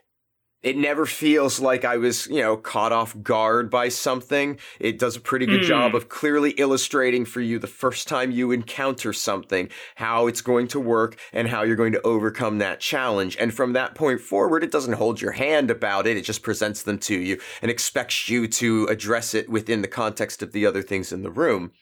It 0.63 0.79
never 0.79 1.05
feels 1.05 1.61
like 1.61 1.85
I 1.85 1.99
was, 1.99 2.27
you 2.29 2.41
know, 2.41 2.57
caught 2.57 2.91
off 2.93 3.21
guard 3.21 3.69
by 3.69 3.91
something. 3.91 4.59
It 4.81 4.99
does 4.99 5.15
a 5.17 5.21
pretty 5.21 5.45
good 5.45 5.61
Hmm. 5.61 5.67
job 5.67 5.95
of 5.95 6.09
clearly 6.09 6.53
illustrating 6.53 7.27
for 7.27 7.43
you 7.43 7.59
the 7.59 7.67
first 7.67 8.09
time 8.09 8.31
you 8.31 8.51
encounter 8.51 9.13
something, 9.13 9.69
how 9.97 10.27
it's 10.27 10.41
going 10.41 10.69
to 10.69 10.81
work 10.81 11.19
and 11.35 11.49
how 11.49 11.65
you're 11.65 11.77
going 11.77 11.93
to 11.93 12.01
overcome 12.03 12.59
that 12.59 12.81
challenge. 12.81 13.37
And 13.39 13.53
from 13.53 13.75
that 13.75 13.95
point 13.95 14.23
forward, 14.23 14.65
it 14.65 14.71
doesn't 14.71 14.95
hold 14.95 15.21
your 15.21 15.33
hand 15.33 15.71
about 15.71 16.07
it. 16.07 16.17
It 16.17 16.25
just 16.25 16.43
presents 16.43 16.83
them 16.83 16.99
to 17.01 17.15
you 17.19 17.39
and 17.61 17.71
expects 17.71 18.31
you 18.31 18.47
to 18.49 18.87
address 18.87 19.35
it 19.35 19.51
within 19.51 19.83
the 19.83 19.89
context 19.89 20.43
of 20.43 20.53
the 20.53 20.65
other 20.65 20.81
things 20.81 21.13
in 21.13 21.23
the 21.25 21.31
room. 21.31 21.73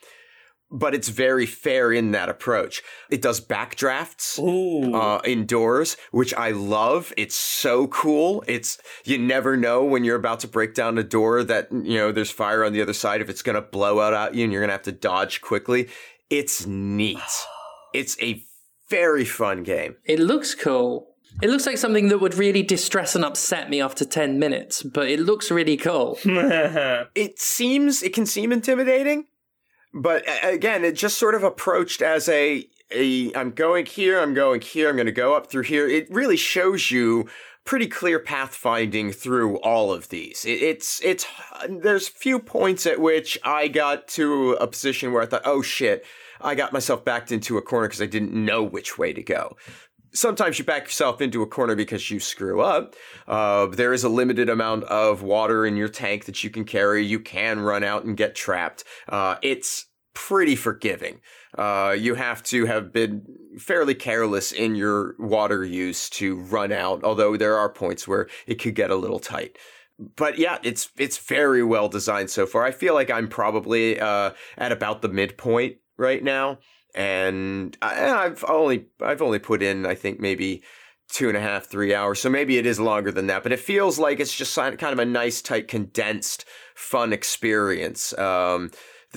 But 0.75 0.95
it's 0.95 1.09
very 1.09 1.45
fair 1.45 1.93
in 1.93 2.13
that 2.13 2.31
approach. 2.31 2.83
It 3.11 3.21
does 3.21 3.41
backdrafts 3.41 4.39
uh, 4.95 5.21
indoors, 5.25 5.99
which 6.13 6.33
I 6.33 6.53
love. 6.53 7.13
It's 7.19 7.35
so 7.35 7.89
cool. 7.89 8.43
It's 8.47 8.79
you 9.05 9.19
never 9.19 9.57
know 9.57 9.85
when 9.85 10.03
you're 10.03 10.17
about 10.17 10.41
to 10.41 10.49
break 10.49 10.75
down 10.75 10.97
a 10.97 11.03
door 11.03 11.45
that 11.45 11.71
you 11.71 11.99
know 11.99 12.11
there's 12.11 12.31
fire 12.31 12.65
on 12.65 12.73
the 12.73 12.81
other 12.81 12.95
side 12.95 13.21
if 13.21 13.29
it's 13.29 13.43
gonna 13.43 13.61
blow 13.61 14.01
out 14.01 14.15
at 14.15 14.35
you 14.35 14.45
and 14.45 14.53
you're 14.53 14.63
gonna 14.63 14.73
have 14.73 14.83
to 14.83 14.93
dodge 14.93 15.43
quickly. 15.43 15.89
It's 16.31 16.67
neat. 16.67 17.19
It's 17.95 18.17
a 18.23 18.43
very 18.89 19.27
fun 19.27 19.65
game. 19.65 19.97
It 20.07 20.19
looks 20.19 20.55
cool. 20.55 21.13
It 21.41 21.49
looks 21.49 21.67
like 21.67 21.79
something 21.79 22.09
that 22.09 22.19
would 22.19 22.35
really 22.35 22.63
distress 22.63 23.15
and 23.15 23.25
upset 23.25 23.71
me 23.71 23.81
after 23.81 24.05
10 24.05 24.39
minutes, 24.39 24.83
but 24.83 25.09
it 25.09 25.21
looks 25.21 25.51
really 25.51 25.77
cool. 25.77 26.19
It 27.15 27.39
seems 27.39 28.03
it 28.03 28.15
can 28.15 28.27
seem 28.27 28.53
intimidating, 28.53 29.27
but 29.95 30.25
again, 30.43 30.85
it 30.85 30.93
just 30.93 31.19
sort 31.19 31.35
of 31.35 31.43
approached 31.43 32.03
as 32.03 32.29
a 32.29 32.69
a 32.91 33.33
I'm 33.35 33.51
going 33.51 33.87
here, 33.87 34.21
I'm 34.21 34.35
going 34.35 34.61
here, 34.61 34.89
I'm 34.89 34.97
going 34.97 35.07
to 35.07 35.13
go 35.13 35.35
up 35.35 35.49
through 35.49 35.63
here. 35.63 35.89
It 35.89 36.11
really 36.11 36.37
shows 36.37 36.91
you 36.91 37.29
pretty 37.65 37.87
clear 37.87 38.19
pathfinding 38.19 39.15
through 39.15 39.57
all 39.59 39.93
of 39.93 40.09
these. 40.09 40.45
It, 40.45 40.63
it's 40.63 41.01
it's 41.03 41.27
there's 41.69 42.09
few 42.09 42.39
points 42.39 42.87
at 42.87 43.01
which 43.01 43.39
I 43.45 43.69
got 43.69 44.09
to 44.09 44.53
a 44.55 44.67
position 44.67 45.13
where 45.13 45.23
I 45.23 45.27
thought, 45.27 45.43
"Oh 45.45 45.63
shit, 45.63 46.05
I 46.41 46.55
got 46.55 46.73
myself 46.73 47.05
backed 47.05 47.33
into 47.33 47.59
a 47.59 47.63
corner 47.63 47.89
because 47.89 48.03
I 48.03 48.07
didn't 48.07 48.33
know 48.33 48.63
which 48.63 48.99
way 48.99 49.13
to 49.13 49.23
go." 49.23 49.57
Sometimes 50.15 50.59
you 50.59 50.65
back 50.65 50.85
yourself 50.85 51.21
into 51.21 51.43
a 51.43 51.47
corner 51.47 51.75
because 51.75 52.11
you 52.11 52.21
screw 52.21 52.61
up. 52.61 52.95
Uh, 53.27 53.67
there 53.67 53.93
is 53.93 54.05
a 54.05 54.09
limited 54.09 54.49
amount 54.49 54.85
of 54.85 55.23
water 55.23 55.65
in 55.65 55.77
your 55.77 55.89
tank 55.89 56.27
that 56.27 56.45
you 56.45 56.51
can 56.51 56.65
carry. 56.65 57.05
You 57.05 57.19
can 57.19 57.61
run 57.61 57.83
out 57.83 58.05
and 58.05 58.17
get 58.17 58.35
trapped. 58.35 58.85
Uh, 59.09 59.37
it's 59.43 59.87
pretty 60.15 60.57
forgiving. 60.57 61.21
Uh, 61.57 61.95
you 61.99 62.15
have 62.15 62.43
to 62.43 62.67
have 62.67 62.93
been 62.93 63.25
fairly 63.59 63.95
careless 63.95 64.53
in 64.53 64.75
your 64.75 65.15
water 65.19 65.65
use 65.65 66.09
to 66.11 66.41
run 66.41 66.73
out, 66.73 67.05
although 67.05 67.37
there 67.37 67.57
are 67.57 67.69
points 67.69 68.09
where 68.09 68.29
it 68.47 68.57
could 68.57 68.75
get 68.75 68.91
a 68.91 68.97
little 68.97 69.19
tight. 69.19 69.57
But 69.99 70.39
yeah, 70.39 70.59
it's 70.63 70.91
it's 70.99 71.19
very 71.19 71.63
well 71.63 71.89
designed 71.89 72.31
so 72.31 72.47
far. 72.47 72.65
I 72.65 72.71
feel 72.71 72.95
like 72.95 73.11
I'm 73.11 73.29
probably 73.29 74.01
uh, 74.01 74.33
at 74.57 74.73
about 74.73 75.03
the 75.03 75.09
midpoint 75.09 75.77
right 75.97 76.25
now, 76.25 76.59
and 76.95 77.77
I, 77.83 78.11
I've 78.11 78.45
only 78.49 78.87
I've 79.01 79.23
only 79.23 79.39
put 79.39 79.63
in 79.63 79.87
I 79.87 79.95
think 79.95 80.21
maybe 80.21 80.63
two 81.09 81.29
and 81.29 81.37
a 81.37 81.41
half 81.41 81.67
three 81.67 81.95
hours, 81.95 82.21
so 82.21 82.31
maybe 82.31 82.57
it 82.59 82.67
is 82.67 82.81
longer 82.81 83.13
than 83.13 83.27
that. 83.27 83.43
But 83.43 83.53
it 83.53 83.61
feels 83.61 83.99
like 83.99 84.19
it's 84.19 84.35
just 84.35 84.57
kind 84.57 84.83
of 84.83 84.99
a 84.99 85.05
nice, 85.05 85.43
tight, 85.43 85.69
condensed, 85.69 86.45
fun 86.75 87.13
experience. 87.13 88.17
Um, 88.19 88.71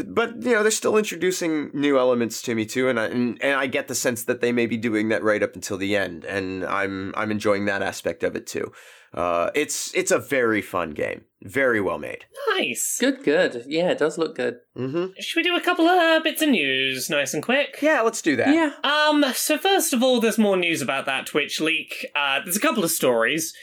but 0.08 0.44
you 0.44 0.52
know 0.52 0.62
they're 0.62 0.72
still 0.72 0.98
introducing 0.98 1.72
new 1.74 1.98
elements 1.98 2.42
to 2.44 2.56
me 2.56 2.66
too, 2.66 2.90
and 2.90 3.00
I, 3.00 3.06
and 3.06 3.42
and 3.42 3.58
I 3.58 3.68
get 3.68 3.88
the 3.88 3.96
sense 3.96 4.24
that 4.26 4.42
they 4.42 4.52
may 4.52 4.66
be 4.66 4.78
doing 4.78 5.10
that 5.10 5.24
right 5.24 5.42
up 5.42 5.56
until 5.56 5.78
the 5.78 5.96
end, 5.96 6.26
and 6.26 6.66
I'm 6.66 7.14
I'm 7.16 7.32
enjoying 7.32 7.66
that 7.66 7.82
aspect 7.82 8.24
of 8.24 8.36
it 8.36 8.46
too. 8.46 8.72
Uh, 9.16 9.50
it's 9.56 9.96
it's 9.96 10.12
a 10.12 10.20
very 10.20 10.62
fun 10.62 10.92
game, 10.92 11.24
very 11.42 11.80
well 11.80 11.98
made. 11.98 12.26
nice. 12.58 12.98
Good, 13.00 13.24
good. 13.24 13.64
Yeah, 13.66 13.90
it 13.92 13.98
does 13.98 14.18
look 14.18 14.36
good. 14.36 14.58
Mm-hmm. 14.78 15.14
Should 15.20 15.40
we 15.40 15.44
do 15.44 15.56
a 15.56 15.62
couple 15.62 15.88
of 15.88 16.24
bits 16.24 16.42
of 16.42 16.50
news, 16.50 17.10
nice 17.10 17.34
and 17.34 17.42
quick? 17.42 17.78
Yeah, 17.82 18.02
let's 18.02 18.22
do 18.22 18.36
that. 18.36 18.54
Yeah. 18.54 18.72
Um, 18.84 19.24
so 19.34 19.58
first 19.58 19.94
of 19.94 20.04
all, 20.04 20.20
there's 20.20 20.38
more 20.38 20.58
news 20.58 20.82
about 20.82 21.06
that 21.06 21.26
Twitch 21.28 21.62
leak. 21.62 22.06
Uh, 22.14 22.42
there's 22.44 22.58
a 22.58 22.62
couple 22.62 22.84
of 22.84 22.92
stories. 22.92 23.54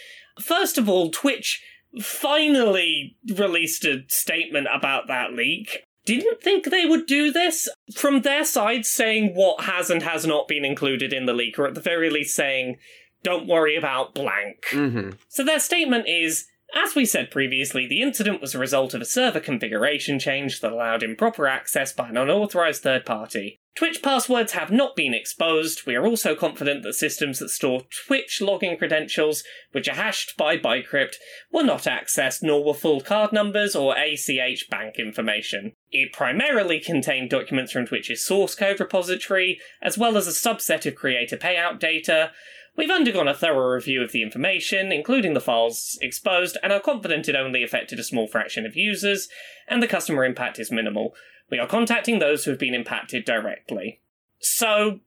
First 0.40 0.78
of 0.78 0.88
all, 0.88 1.10
Twitch 1.10 1.62
finally 2.00 3.16
released 3.36 3.84
a 3.84 4.04
statement 4.08 4.68
about 4.72 5.08
that 5.08 5.32
leak. 5.34 5.84
Didn't 6.04 6.42
think 6.42 6.64
they 6.64 6.86
would 6.86 7.06
do 7.06 7.30
this 7.30 7.68
from 7.94 8.22
their 8.22 8.44
side, 8.44 8.84
saying 8.86 9.34
what 9.34 9.64
has 9.64 9.88
and 9.90 10.02
has 10.02 10.26
not 10.26 10.48
been 10.48 10.64
included 10.64 11.12
in 11.12 11.26
the 11.26 11.32
leak, 11.34 11.58
or 11.58 11.66
at 11.66 11.74
the 11.74 11.80
very 11.80 12.10
least 12.10 12.34
saying, 12.34 12.78
don't 13.22 13.46
worry 13.46 13.76
about 13.76 14.14
blank. 14.14 14.64
Mm-hmm. 14.70 15.10
So 15.28 15.44
their 15.44 15.60
statement 15.60 16.06
is 16.08 16.46
as 16.74 16.94
we 16.94 17.04
said 17.04 17.30
previously, 17.30 17.86
the 17.86 18.00
incident 18.00 18.40
was 18.40 18.54
a 18.54 18.58
result 18.58 18.94
of 18.94 19.02
a 19.02 19.06
server 19.06 19.40
configuration 19.40 20.18
change 20.18 20.60
that 20.60 20.72
allowed 20.72 21.02
improper 21.02 21.46
access 21.46 21.92
by 21.92 22.08
an 22.08 22.16
unauthorized 22.16 22.82
third 22.82 23.04
party. 23.04 23.60
Twitch 23.74 24.02
passwords 24.02 24.52
have 24.52 24.70
not 24.70 24.96
been 24.96 25.14
exposed. 25.14 25.86
We 25.86 25.94
are 25.96 26.06
also 26.06 26.34
confident 26.34 26.82
that 26.82 26.94
systems 26.94 27.38
that 27.38 27.48
store 27.48 27.82
Twitch 28.06 28.40
login 28.42 28.76
credentials, 28.78 29.44
which 29.72 29.88
are 29.88 29.94
hashed 29.94 30.36
by 30.36 30.58
bcrypt, 30.58 31.14
were 31.50 31.62
not 31.62 31.84
accessed 31.84 32.42
nor 32.42 32.64
were 32.64 32.74
full 32.74 33.00
card 33.00 33.32
numbers 33.32 33.74
or 33.74 33.96
ACH 33.96 34.68
bank 34.70 34.98
information. 34.98 35.72
It 35.90 36.12
primarily 36.12 36.80
contained 36.80 37.30
documents 37.30 37.72
from 37.72 37.86
Twitch's 37.86 38.24
source 38.24 38.54
code 38.54 38.80
repository, 38.80 39.58
as 39.82 39.96
well 39.96 40.18
as 40.18 40.26
a 40.26 40.30
subset 40.30 40.84
of 40.84 40.94
creator 40.94 41.38
payout 41.38 41.78
data, 41.78 42.32
We've 42.76 42.90
undergone 42.90 43.28
a 43.28 43.34
thorough 43.34 43.74
review 43.74 44.02
of 44.02 44.12
the 44.12 44.22
information, 44.22 44.92
including 44.92 45.34
the 45.34 45.40
files 45.40 45.98
exposed, 46.00 46.56
and 46.62 46.72
are 46.72 46.80
confident 46.80 47.28
it 47.28 47.36
only 47.36 47.62
affected 47.62 47.98
a 47.98 48.04
small 48.04 48.26
fraction 48.26 48.64
of 48.64 48.76
users, 48.76 49.28
and 49.68 49.82
the 49.82 49.88
customer 49.88 50.24
impact 50.24 50.58
is 50.58 50.72
minimal. 50.72 51.14
We 51.50 51.58
are 51.58 51.66
contacting 51.66 52.18
those 52.18 52.44
who 52.44 52.50
have 52.50 52.60
been 52.60 52.74
impacted 52.74 53.26
directly. 53.26 54.00
So, 54.38 55.00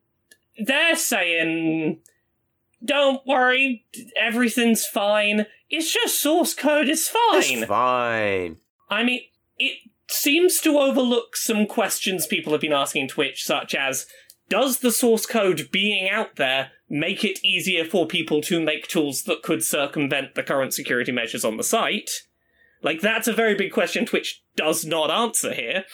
they're 0.57 0.95
saying, 0.95 1.99
don't 2.83 3.25
worry, 3.25 3.85
everything's 4.19 4.85
fine. 4.85 5.47
It's 5.69 5.91
just 5.91 6.21
source 6.21 6.53
code 6.53 6.87
is 6.87 7.07
fine. 7.07 7.59
It's 7.59 7.65
fine. 7.65 8.57
I 8.89 9.03
mean, 9.03 9.21
it 9.57 9.79
seems 10.07 10.59
to 10.61 10.77
overlook 10.77 11.35
some 11.35 11.65
questions 11.65 12.27
people 12.27 12.51
have 12.51 12.61
been 12.61 12.73
asking 12.73 13.07
Twitch, 13.07 13.43
such 13.43 13.73
as 13.73 14.05
Does 14.49 14.79
the 14.79 14.91
source 14.91 15.25
code 15.25 15.69
being 15.71 16.09
out 16.09 16.35
there 16.35 16.71
make 16.87 17.23
it 17.23 17.43
easier 17.43 17.83
for 17.83 18.05
people 18.05 18.41
to 18.41 18.61
make 18.61 18.87
tools 18.87 19.23
that 19.23 19.41
could 19.41 19.63
circumvent 19.63 20.35
the 20.35 20.43
current 20.43 20.73
security 20.73 21.11
measures 21.11 21.43
on 21.43 21.57
the 21.57 21.63
site? 21.63 22.09
Like, 22.81 23.01
that's 23.01 23.27
a 23.27 23.33
very 23.33 23.55
big 23.55 23.71
question 23.71 24.05
Twitch 24.05 24.43
does 24.55 24.85
not 24.85 25.09
answer 25.09 25.53
here. 25.53 25.85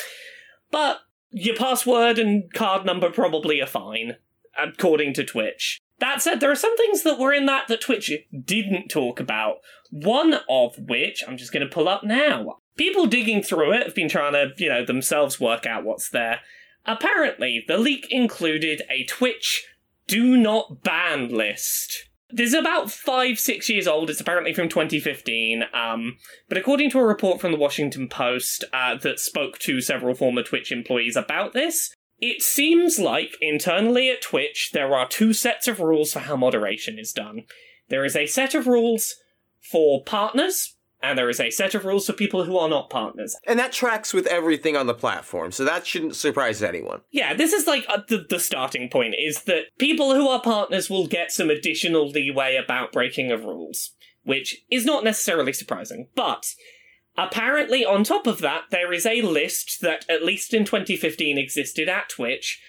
But 0.70 1.00
your 1.32 1.56
password 1.56 2.20
and 2.20 2.52
card 2.54 2.86
number 2.86 3.10
probably 3.10 3.62
are 3.62 3.68
fine, 3.68 4.18
according 4.58 5.14
to 5.14 5.24
Twitch. 5.24 5.80
That 6.00 6.22
said, 6.22 6.40
there 6.40 6.52
are 6.52 6.56
some 6.56 6.76
things 6.78 7.04
that 7.04 7.20
were 7.20 7.32
in 7.32 7.46
that 7.46 7.68
that 7.68 7.82
Twitch 7.82 8.12
didn't 8.44 8.90
talk 8.90 9.20
about. 9.20 9.58
One 9.92 10.40
of 10.50 10.76
which 10.78 11.24
I'm 11.28 11.38
just 11.38 11.54
going 11.54 11.66
to 11.66 11.74
pull 11.74 11.88
up 11.88 12.04
now. 12.04 12.58
People 12.76 13.06
digging 13.06 13.44
through 13.44 13.74
it 13.74 13.84
have 13.84 13.96
been 13.96 14.10
trying 14.10 14.34
to, 14.34 14.52
you 14.58 14.68
know, 14.68 14.84
themselves 14.84 15.40
work 15.40 15.66
out 15.66 15.84
what's 15.84 16.10
there. 16.10 16.40
Apparently, 16.86 17.64
the 17.68 17.78
leak 17.78 18.08
included 18.10 18.82
a 18.90 19.04
Twitch 19.06 19.68
do 20.08 20.36
not 20.36 20.84
ban 20.84 21.30
list. 21.30 22.10
This 22.30 22.50
is 22.50 22.54
about 22.54 22.92
five, 22.92 23.40
six 23.40 23.70
years 23.70 23.88
old. 23.88 24.10
It's 24.10 24.22
apparently 24.22 24.54
from 24.54 24.70
2015. 24.70 25.64
Um, 25.74 26.18
but 26.48 26.58
according 26.58 26.90
to 26.92 27.00
a 27.00 27.06
report 27.06 27.42
from 27.42 27.52
the 27.52 27.58
Washington 27.58 28.08
Post 28.08 28.64
uh, 28.74 28.96
that 29.00 29.20
spoke 29.20 29.60
to 29.60 29.82
several 29.82 30.16
former 30.16 30.42
Twitch 30.42 30.72
employees 30.72 31.16
about 31.16 31.54
this, 31.54 31.94
it 32.20 32.42
seems 32.42 33.00
like 33.00 33.36
internally 33.42 34.10
at 34.10 34.22
Twitch 34.22 34.70
there 34.74 34.94
are 34.96 35.08
two 35.08 35.34
sets 35.34 35.68
of 35.68 35.80
rules 35.80 36.14
for 36.14 36.20
how 36.20 36.36
moderation 36.36 36.98
is 36.98 37.12
done. 37.12 37.44
There 37.90 38.06
is 38.06 38.16
a 38.16 38.28
set 38.28 38.56
of 38.56 38.68
rules 38.68 39.16
for 39.60 40.04
partners, 40.04 40.78
and 41.02 41.18
there 41.18 41.30
is 41.30 41.40
a 41.40 41.50
set 41.50 41.74
of 41.74 41.86
rules 41.86 42.06
for 42.06 42.14
people 42.14 42.44
who 42.44 42.58
are 42.58 42.70
not 42.70 42.90
partners. 42.90 43.36
And 43.46 43.60
that 43.60 43.72
tracks 43.72 44.14
with 44.14 44.28
everything 44.28 44.76
on 44.76 44.88
the 44.88 44.94
platform, 44.94 45.52
so 45.52 45.66
that 45.66 45.86
shouldn't 45.86 46.16
surprise 46.16 46.62
anyone. 46.62 47.02
Yeah, 47.12 47.34
this 47.34 47.54
is 47.54 47.68
like 47.68 47.86
uh, 47.90 48.00
the, 48.08 48.26
the 48.30 48.40
starting 48.40 48.90
point 48.90 49.16
is 49.18 49.44
that 49.44 49.66
people 49.78 50.14
who 50.14 50.28
are 50.28 50.42
partners 50.42 50.90
will 50.90 51.08
get 51.08 51.32
some 51.32 51.50
additional 51.50 52.10
leeway 52.10 52.56
about 52.56 52.92
breaking 52.92 53.32
of 53.32 53.44
rules, 53.44 53.92
which 54.24 54.64
is 54.70 54.86
not 54.86 55.04
necessarily 55.04 55.54
surprising. 55.54 56.08
But 56.16 56.54
apparently, 57.18 57.86
on 57.86 58.04
top 58.04 58.28
of 58.28 58.40
that, 58.40 58.66
there 58.72 58.94
is 58.94 59.06
a 59.06 59.22
list 59.22 59.82
that, 59.82 60.06
at 60.10 60.24
least 60.24 60.54
in 60.54 60.66
2015, 60.66 61.38
existed 61.38 61.90
at 61.90 62.10
Twitch 62.10 62.62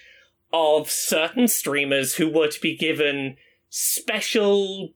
of 0.53 0.91
certain 0.91 1.49
streamers 1.49 2.17
who 2.17 2.29
were 2.29 2.49
to 2.49 2.61
be 2.61 2.77
given 2.77 3.37
special 3.71 4.91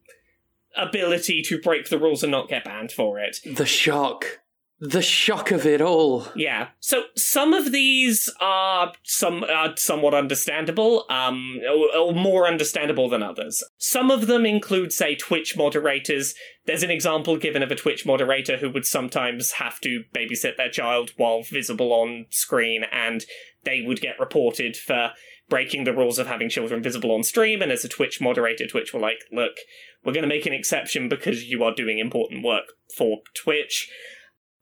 ability 0.77 1.41
to 1.43 1.59
break 1.59 1.89
the 1.89 1.99
rules 1.99 2.23
and 2.23 2.31
not 2.31 2.49
get 2.49 2.63
banned 2.63 2.91
for 2.91 3.19
it. 3.19 3.37
The 3.45 3.65
shock. 3.65 4.39
The 4.79 5.01
shock 5.01 5.49
of 5.49 5.65
it 5.65 5.81
all. 5.81 6.27
Yeah. 6.35 6.67
So 6.81 7.05
some 7.15 7.53
of 7.53 7.71
these 7.71 8.29
are 8.39 8.93
some 9.03 9.43
are 9.43 9.75
somewhat 9.75 10.13
understandable, 10.13 11.05
um, 11.09 11.59
or, 11.67 11.97
or 11.97 12.13
more 12.13 12.47
understandable 12.47 13.09
than 13.09 13.23
others. 13.23 13.63
Some 13.79 14.11
of 14.11 14.27
them 14.27 14.45
include, 14.45 14.93
say, 14.93 15.15
Twitch 15.15 15.57
moderators. 15.57 16.35
There's 16.67 16.83
an 16.83 16.91
example 16.91 17.37
given 17.37 17.63
of 17.63 17.71
a 17.71 17.75
Twitch 17.75 18.05
moderator 18.05 18.57
who 18.57 18.69
would 18.69 18.85
sometimes 18.85 19.53
have 19.53 19.79
to 19.81 20.03
babysit 20.15 20.57
their 20.57 20.69
child 20.69 21.11
while 21.17 21.41
visible 21.41 21.91
on 21.91 22.27
screen, 22.29 22.83
and 22.91 23.25
they 23.63 23.81
would 23.81 23.99
get 23.99 24.19
reported 24.19 24.77
for 24.77 25.11
breaking 25.49 25.83
the 25.83 25.93
rules 25.93 26.19
of 26.19 26.27
having 26.27 26.49
children 26.49 26.83
visible 26.83 27.11
on 27.11 27.23
stream. 27.23 27.61
And 27.61 27.71
as 27.71 27.85
a 27.85 27.89
Twitch 27.89 28.19
moderator, 28.19 28.67
Twitch 28.67 28.93
were 28.93 28.99
like, 28.99 29.19
"Look, 29.31 29.57
we're 30.03 30.13
going 30.13 30.23
to 30.23 30.27
make 30.27 30.45
an 30.45 30.53
exception 30.53 31.09
because 31.09 31.45
you 31.45 31.63
are 31.63 31.73
doing 31.73 31.99
important 31.99 32.43
work 32.43 32.73
for 32.95 33.21
Twitch." 33.33 33.89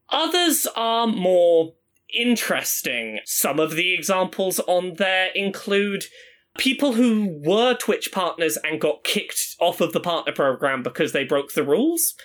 Others 0.10 0.68
are 0.76 1.08
more 1.08 1.74
interesting. 2.14 3.20
Some 3.26 3.60
of 3.60 3.76
the 3.76 3.94
examples 3.94 4.60
on 4.62 4.96
there 4.96 5.32
include 5.34 6.06
people 6.58 6.94
who 6.94 7.42
were 7.44 7.74
Twitch 7.74 8.12
partners 8.12 8.58
and 8.58 8.80
got 8.80 9.04
kicked 9.04 9.56
off 9.60 9.82
of 9.82 9.94
the 9.94 10.00
partner 10.00 10.32
program 10.32 10.84
because 10.84 11.12
they 11.12 11.24
broke 11.24 11.54
the 11.54 11.64
rules. 11.64 12.16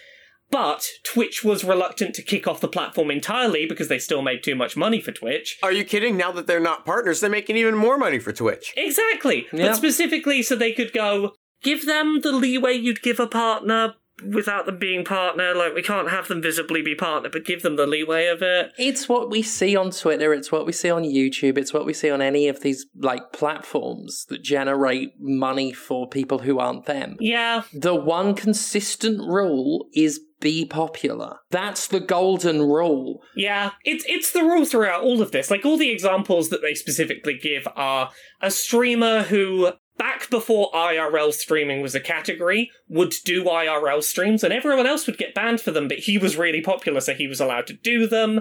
But 0.51 0.87
Twitch 1.05 1.45
was 1.45 1.63
reluctant 1.63 2.15
to 2.17 2.23
kick 2.23 2.49
off 2.49 2.61
the 2.61 2.69
platform 2.69 3.11
entirely 3.11 3.67
because 3.67 3.89
they 3.89 3.99
still 3.99 4.23
made 4.23 4.43
too 4.43 4.57
much 4.57 4.77
money 4.77 5.01
for 5.01 5.13
Twitch. 5.13 5.59
Are 5.63 5.73
you 5.73 5.85
kidding? 5.85 6.17
Now 6.17 6.33
that 6.33 6.47
they're 6.47 6.59
not 6.59 6.85
partners, 6.85 7.21
they're 7.21 7.31
making 7.31 7.57
even 7.57 7.77
more 7.77 7.97
money 7.97 8.19
for 8.19 8.33
Twitch. 8.33 8.75
Exactly. 8.77 9.47
Yeah. 9.53 9.69
But 9.69 9.77
specifically 9.77 10.43
so 10.43 10.57
they 10.57 10.73
could 10.73 10.93
go, 10.93 11.35
give 11.63 11.87
them 11.87 12.21
the 12.23 12.33
leeway 12.33 12.75
you'd 12.75 13.03
give 13.03 13.21
a 13.21 13.27
partner 13.27 13.95
without 14.23 14.67
them 14.67 14.79
being 14.79 15.05
partner. 15.05 15.55
Like, 15.55 15.75
we 15.75 15.83
can't 15.83 16.11
have 16.11 16.29
them 16.29 16.43
visibly 16.43 16.83
be 16.83 16.95
partner, 16.95 17.29
but 17.31 17.45
give 17.45 17.63
them 17.63 17.77
the 17.77 17.87
leeway 17.87 18.27
of 18.27 18.43
it. 18.43 18.73
It's 18.79 19.09
what 19.09 19.31
we 19.31 19.43
see 19.43 19.77
on 19.77 19.91
Twitter, 19.91 20.33
it's 20.33 20.53
what 20.53 20.67
we 20.67 20.73
see 20.73 20.91
on 20.91 21.03
YouTube, 21.03 21.59
it's 21.59 21.73
what 21.73 21.87
we 21.87 21.93
see 21.93 22.11
on 22.11 22.23
any 22.23 22.49
of 22.49 22.61
these 22.61 22.87
like 22.97 23.33
platforms 23.33 24.27
that 24.29 24.43
generate 24.43 25.13
money 25.19 25.73
for 25.73 26.09
people 26.09 26.41
who 26.41 26.59
aren't 26.59 26.87
them. 26.87 27.17
Yeah. 27.21 27.63
The 27.73 27.95
one 27.95 28.35
consistent 28.35 29.19
rule 29.21 29.87
is 29.95 30.21
be 30.41 30.65
popular. 30.65 31.37
That's 31.51 31.87
the 31.87 32.01
golden 32.01 32.63
rule. 32.63 33.23
Yeah, 33.37 33.73
it's 33.85 34.05
it's 34.09 34.33
the 34.33 34.43
rule 34.43 34.65
throughout 34.65 35.03
all 35.03 35.23
of 35.23 35.33
this. 35.33 35.51
Like 35.51 35.65
all 35.65 35.77
the 35.77 35.91
examples 35.91 36.49
that 36.49 36.63
they 36.63 36.75
specifically 36.75 37.39
give 37.39 37.69
are 37.77 38.11
a 38.41 38.51
streamer 38.51 39.23
who 39.23 39.73
back 40.01 40.31
before 40.31 40.73
IRL 40.73 41.31
streaming 41.31 41.83
was 41.83 41.95
a 41.95 42.01
category 42.01 42.71
would 42.89 43.15
do 43.23 43.45
IRL 43.45 44.03
streams 44.03 44.43
and 44.43 44.51
everyone 44.51 44.87
else 44.87 45.07
would 45.07 45.19
get 45.19 45.35
banned 45.35 45.61
for 45.61 45.73
them, 45.73 45.89
but 45.89 45.99
he 45.99 46.17
was 46.17 46.39
really 46.39 46.63
popular 46.63 47.03
so 47.03 47.13
he 47.13 47.27
was 47.27 47.39
allowed 47.39 47.67
to 47.67 47.75
do 47.75 48.07
them. 48.07 48.41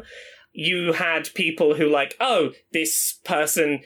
You 0.54 0.94
had 0.94 1.34
people 1.34 1.76
who 1.76 1.90
like, 1.90 2.16
oh, 2.22 2.52
this 2.72 3.20
person 3.26 3.82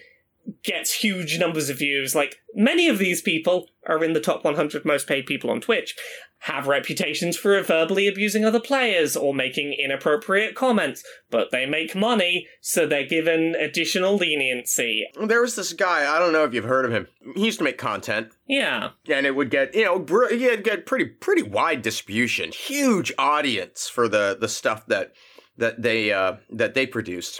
gets 0.63 0.93
huge 0.93 1.39
numbers 1.39 1.67
of 1.71 1.79
views. 1.79 2.13
Like 2.13 2.35
many 2.53 2.87
of 2.87 2.99
these 2.99 3.23
people 3.23 3.65
are 3.87 4.03
in 4.03 4.13
the 4.13 4.21
top 4.21 4.43
100 4.43 4.85
most 4.85 5.07
paid 5.07 5.25
people 5.25 5.49
on 5.49 5.59
Twitch, 5.59 5.95
have 6.43 6.67
reputations 6.67 7.37
for 7.37 7.61
verbally 7.61 8.05
abusing 8.05 8.43
other 8.43 8.59
players 8.59 9.15
or 9.15 9.33
making 9.33 9.73
inappropriate 9.73 10.55
comments, 10.55 11.01
but 11.29 11.51
they 11.51 11.65
make 11.65 11.95
money, 11.95 12.47
so 12.59 12.85
they're 12.85 13.07
given 13.07 13.55
additional 13.55 14.17
leniency. 14.17 15.05
There 15.25 15.39
was 15.39 15.55
this 15.55 15.71
guy, 15.71 16.13
I 16.13 16.19
don't 16.19 16.33
know 16.33 16.43
if 16.43 16.53
you've 16.53 16.65
heard 16.65 16.83
of 16.83 16.91
him. 16.91 17.07
He 17.35 17.45
used 17.45 17.59
to 17.59 17.63
make 17.63 17.77
content. 17.77 18.27
Yeah. 18.45 18.89
And 19.07 19.25
it 19.25 19.37
would 19.37 19.51
get, 19.51 19.73
you 19.73 19.85
know, 19.85 19.99
br- 19.99 20.33
he 20.33 20.43
had 20.43 20.65
get 20.65 20.85
pretty 20.85 21.05
pretty 21.05 21.43
wide 21.43 21.81
distribution, 21.81 22.51
huge 22.51 23.13
audience 23.17 23.87
for 23.87 24.09
the 24.09 24.37
the 24.37 24.49
stuff 24.49 24.85
that 24.87 25.13
that 25.57 25.81
they 25.81 26.11
uh 26.11 26.35
that 26.49 26.73
they 26.73 26.85
produced. 26.85 27.39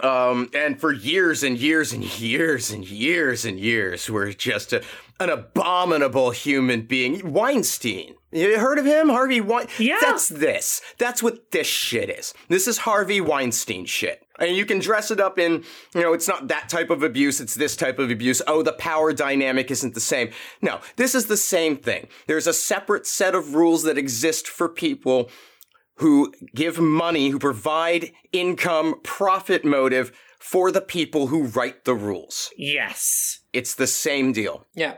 Um, 0.00 0.48
and 0.54 0.80
for 0.80 0.92
years 0.92 1.42
and 1.42 1.58
years 1.58 1.92
and 1.92 2.04
years 2.20 2.70
and 2.70 2.88
years 2.88 3.44
and 3.44 3.58
years, 3.58 4.08
we're 4.08 4.32
just 4.32 4.72
a, 4.72 4.82
an 5.20 5.30
abominable 5.30 6.30
human 6.30 6.82
being. 6.82 7.32
Weinstein. 7.32 8.14
You 8.30 8.58
heard 8.58 8.78
of 8.78 8.84
him? 8.84 9.08
Harvey 9.08 9.40
Weinstein? 9.40 9.86
Yeah. 9.86 9.98
That's 10.00 10.28
this. 10.28 10.82
That's 10.98 11.22
what 11.22 11.50
this 11.50 11.66
shit 11.66 12.10
is. 12.10 12.34
This 12.48 12.68
is 12.68 12.78
Harvey 12.78 13.20
Weinstein 13.20 13.86
shit. 13.86 14.22
And 14.38 14.54
you 14.54 14.64
can 14.66 14.78
dress 14.78 15.10
it 15.10 15.18
up 15.18 15.38
in, 15.38 15.64
you 15.94 16.02
know, 16.02 16.12
it's 16.12 16.28
not 16.28 16.48
that 16.48 16.68
type 16.68 16.90
of 16.90 17.02
abuse, 17.02 17.40
it's 17.40 17.54
this 17.54 17.74
type 17.74 17.98
of 17.98 18.10
abuse. 18.10 18.40
Oh, 18.46 18.62
the 18.62 18.72
power 18.72 19.12
dynamic 19.12 19.70
isn't 19.70 19.94
the 19.94 20.00
same. 20.00 20.30
No, 20.62 20.80
this 20.96 21.14
is 21.14 21.26
the 21.26 21.36
same 21.36 21.76
thing. 21.76 22.06
There's 22.26 22.46
a 22.46 22.52
separate 22.52 23.06
set 23.06 23.34
of 23.34 23.54
rules 23.54 23.82
that 23.82 23.98
exist 23.98 24.46
for 24.46 24.68
people 24.68 25.30
who 25.96 26.32
give 26.54 26.78
money, 26.78 27.30
who 27.30 27.38
provide 27.40 28.12
income, 28.30 29.00
profit 29.02 29.64
motive 29.64 30.12
for 30.38 30.70
the 30.70 30.80
people 30.80 31.28
who 31.28 31.44
write 31.44 31.84
the 31.84 31.94
rules. 31.94 32.50
Yes. 32.56 33.40
It's 33.52 33.74
the 33.74 33.88
same 33.88 34.32
deal. 34.32 34.66
Yeah. 34.74 34.96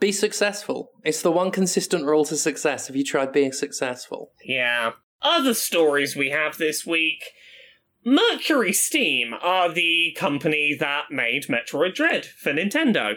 Be 0.00 0.12
successful. 0.12 0.92
It's 1.04 1.20
the 1.20 1.30
one 1.30 1.50
consistent 1.50 2.06
rule 2.06 2.24
to 2.24 2.36
success. 2.36 2.86
Have 2.86 2.96
you 2.96 3.04
tried 3.04 3.32
being 3.32 3.52
successful? 3.52 4.32
Yeah. 4.42 4.92
Other 5.20 5.52
stories 5.52 6.16
we 6.16 6.30
have 6.30 6.56
this 6.56 6.86
week. 6.86 7.22
Mercury 8.02 8.72
Steam 8.72 9.34
are 9.42 9.70
the 9.70 10.16
company 10.16 10.74
that 10.80 11.10
made 11.10 11.48
Metroid 11.48 11.94
Dread 11.94 12.24
for 12.24 12.50
Nintendo. 12.50 13.16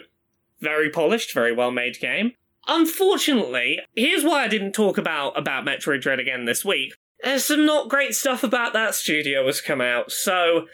Very 0.60 0.90
polished, 0.90 1.32
very 1.32 1.54
well 1.54 1.70
made 1.70 1.98
game. 1.98 2.32
Unfortunately, 2.66 3.78
here's 3.94 4.24
why 4.24 4.44
I 4.44 4.48
didn't 4.48 4.72
talk 4.72 4.98
about, 4.98 5.38
about 5.38 5.64
Metroid 5.64 6.02
Dread 6.02 6.20
again 6.20 6.44
this 6.44 6.66
week. 6.66 6.94
There's 7.22 7.46
some 7.46 7.64
not 7.64 7.88
great 7.88 8.14
stuff 8.14 8.44
about 8.44 8.74
that 8.74 8.94
studio 8.94 9.46
has 9.46 9.62
come 9.62 9.80
out, 9.80 10.12
so 10.12 10.66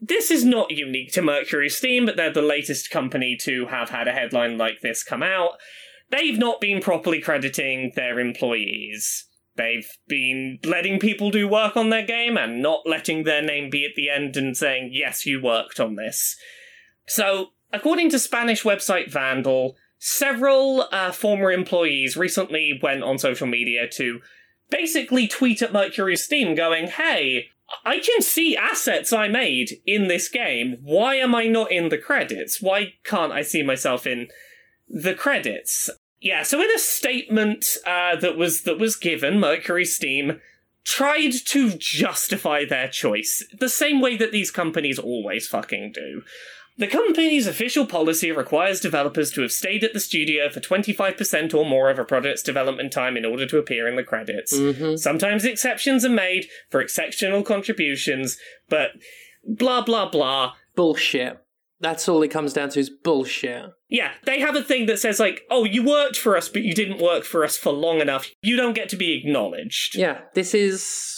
this 0.00 0.30
is 0.30 0.44
not 0.44 0.70
unique 0.70 1.12
to 1.12 1.22
Mercury 1.22 1.68
Steam, 1.68 2.06
but 2.06 2.16
they're 2.16 2.32
the 2.32 2.42
latest 2.42 2.90
company 2.90 3.36
to 3.40 3.66
have 3.66 3.90
had 3.90 4.06
a 4.06 4.12
headline 4.12 4.56
like 4.56 4.80
this 4.80 5.02
come 5.02 5.22
out. 5.22 5.52
they've 6.10 6.38
not 6.38 6.60
been 6.60 6.80
properly 6.80 7.20
crediting 7.20 7.92
their 7.94 8.18
employees. 8.18 9.26
They've 9.56 9.90
been 10.06 10.58
letting 10.64 11.00
people 11.00 11.30
do 11.30 11.46
work 11.48 11.76
on 11.76 11.90
their 11.90 12.06
game 12.06 12.38
and 12.38 12.62
not 12.62 12.86
letting 12.86 13.24
their 13.24 13.42
name 13.42 13.68
be 13.68 13.84
at 13.84 13.94
the 13.96 14.08
end 14.08 14.36
and 14.36 14.56
saying, 14.56 14.90
yes, 14.92 15.26
you 15.26 15.42
worked 15.42 15.80
on 15.80 15.96
this. 15.96 16.36
So, 17.06 17.48
according 17.72 18.10
to 18.10 18.18
Spanish 18.18 18.62
website 18.62 19.10
Vandal, 19.10 19.76
several 19.98 20.86
uh, 20.92 21.10
former 21.10 21.50
employees 21.50 22.16
recently 22.16 22.78
went 22.82 23.02
on 23.02 23.18
social 23.18 23.48
media 23.48 23.88
to 23.94 24.20
basically 24.70 25.26
tweet 25.26 25.60
at 25.60 25.72
Mercury 25.72 26.16
Steam 26.16 26.54
going, 26.54 26.86
hey, 26.86 27.48
I 27.84 27.98
can 27.98 28.22
see 28.22 28.56
assets 28.56 29.12
I 29.12 29.28
made 29.28 29.80
in 29.86 30.08
this 30.08 30.28
game. 30.28 30.78
Why 30.82 31.16
am 31.16 31.34
I 31.34 31.46
not 31.46 31.70
in 31.70 31.88
the 31.90 31.98
credits? 31.98 32.62
Why 32.62 32.94
can't 33.04 33.32
I 33.32 33.42
see 33.42 33.62
myself 33.62 34.06
in 34.06 34.28
the 34.88 35.14
credits? 35.14 35.90
Yeah, 36.20 36.42
so 36.42 36.60
in 36.60 36.70
a 36.74 36.78
statement 36.78 37.64
uh, 37.86 38.16
that 38.16 38.36
was 38.36 38.62
that 38.62 38.78
was 38.78 38.96
given, 38.96 39.38
Mercury 39.38 39.84
Steam 39.84 40.40
tried 40.84 41.32
to 41.44 41.76
justify 41.76 42.64
their 42.64 42.88
choice 42.88 43.44
the 43.58 43.68
same 43.68 44.00
way 44.00 44.16
that 44.16 44.32
these 44.32 44.50
companies 44.50 44.98
always 44.98 45.46
fucking 45.46 45.92
do. 45.92 46.22
The 46.78 46.86
company's 46.86 47.48
official 47.48 47.86
policy 47.86 48.30
requires 48.30 48.80
developers 48.80 49.32
to 49.32 49.42
have 49.42 49.50
stayed 49.50 49.82
at 49.82 49.92
the 49.92 50.00
studio 50.00 50.48
for 50.48 50.60
25% 50.60 51.52
or 51.52 51.66
more 51.66 51.90
of 51.90 51.98
a 51.98 52.04
project's 52.04 52.42
development 52.42 52.92
time 52.92 53.16
in 53.16 53.24
order 53.24 53.46
to 53.46 53.58
appear 53.58 53.88
in 53.88 53.96
the 53.96 54.04
credits. 54.04 54.56
Mm-hmm. 54.56 54.94
Sometimes 54.94 55.44
exceptions 55.44 56.04
are 56.04 56.10
made 56.10 56.46
for 56.70 56.80
exceptional 56.80 57.42
contributions, 57.42 58.38
but 58.68 58.90
blah 59.44 59.82
blah 59.82 60.08
blah. 60.08 60.52
Bullshit. 60.76 61.38
That's 61.80 62.08
all 62.08 62.22
it 62.22 62.28
comes 62.28 62.52
down 62.52 62.70
to 62.70 62.80
is 62.80 62.90
bullshit. 62.90 63.66
Yeah, 63.88 64.12
they 64.24 64.40
have 64.40 64.56
a 64.56 64.62
thing 64.62 64.86
that 64.86 64.98
says, 64.98 65.20
like, 65.20 65.42
oh, 65.50 65.64
you 65.64 65.84
worked 65.84 66.16
for 66.16 66.36
us, 66.36 66.48
but 66.48 66.62
you 66.62 66.74
didn't 66.74 67.00
work 67.00 67.24
for 67.24 67.44
us 67.44 67.56
for 67.56 67.72
long 67.72 68.00
enough. 68.00 68.28
You 68.42 68.56
don't 68.56 68.74
get 68.74 68.88
to 68.90 68.96
be 68.96 69.14
acknowledged. 69.14 69.96
Yeah, 69.96 70.22
this 70.34 70.54
is 70.54 71.17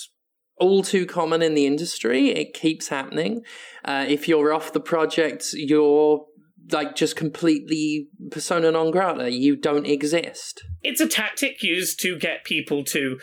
all 0.61 0.83
too 0.83 1.07
common 1.07 1.43
in 1.43 1.55
the 1.55 1.67
industry. 1.67 2.29
It 2.31 2.55
keeps 2.55 2.89
happening. 2.89 3.43
Uh, 3.85 4.05
if 4.09 4.29
you're 4.29 4.53
off 4.53 4.73
the 4.73 4.81
project, 4.81 5.47
you're 5.55 6.25
like 6.71 6.95
just 6.95 7.17
completely 7.17 8.07
persona 8.31 8.71
non 8.71 8.91
grata. 8.93 9.33
You 9.33 9.57
don't 9.57 9.87
exist. 9.87 10.63
It's 10.83 11.01
a 11.01 11.09
tactic 11.09 11.63
used 11.63 11.99
to 12.01 12.17
get 12.19 12.45
people 12.45 12.85
to 12.85 13.19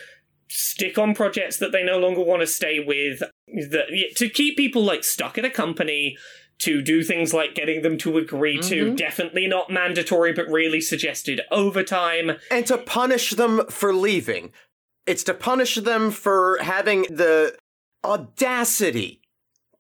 stick 0.50 0.98
on 0.98 1.14
projects 1.14 1.58
that 1.60 1.72
they 1.72 1.84
no 1.84 1.98
longer 2.00 2.22
want 2.24 2.42
to 2.42 2.48
stay 2.48 2.80
with, 2.80 3.20
that, 3.20 4.12
to 4.16 4.30
keep 4.30 4.56
people, 4.58 4.82
like, 4.82 5.04
stuck 5.04 5.38
at 5.38 5.44
a 5.46 5.50
company 5.50 6.16
to 6.60 6.82
do 6.82 7.04
things 7.04 7.34
like 7.34 7.54
getting 7.54 7.84
them 7.84 7.98
to 8.00 8.18
agree 8.18 8.58
to 8.60 8.88
Mhm. 8.92 8.96
definitely 8.98 9.46
not 9.46 9.70
mandatory 9.70 10.34
but 10.34 10.48
really 10.50 10.82
suggested 10.82 11.42
overtime. 11.52 12.32
and 12.50 12.66
to 12.66 12.78
punish 12.80 13.32
them 13.32 13.66
for 13.70 13.94
leaving. 13.94 14.52
It's 15.08 15.24
to 15.24 15.34
punish 15.34 15.76
them 15.76 16.12
for 16.12 16.60
having 16.62 17.04
the 17.04 17.58
audacity 18.04 19.22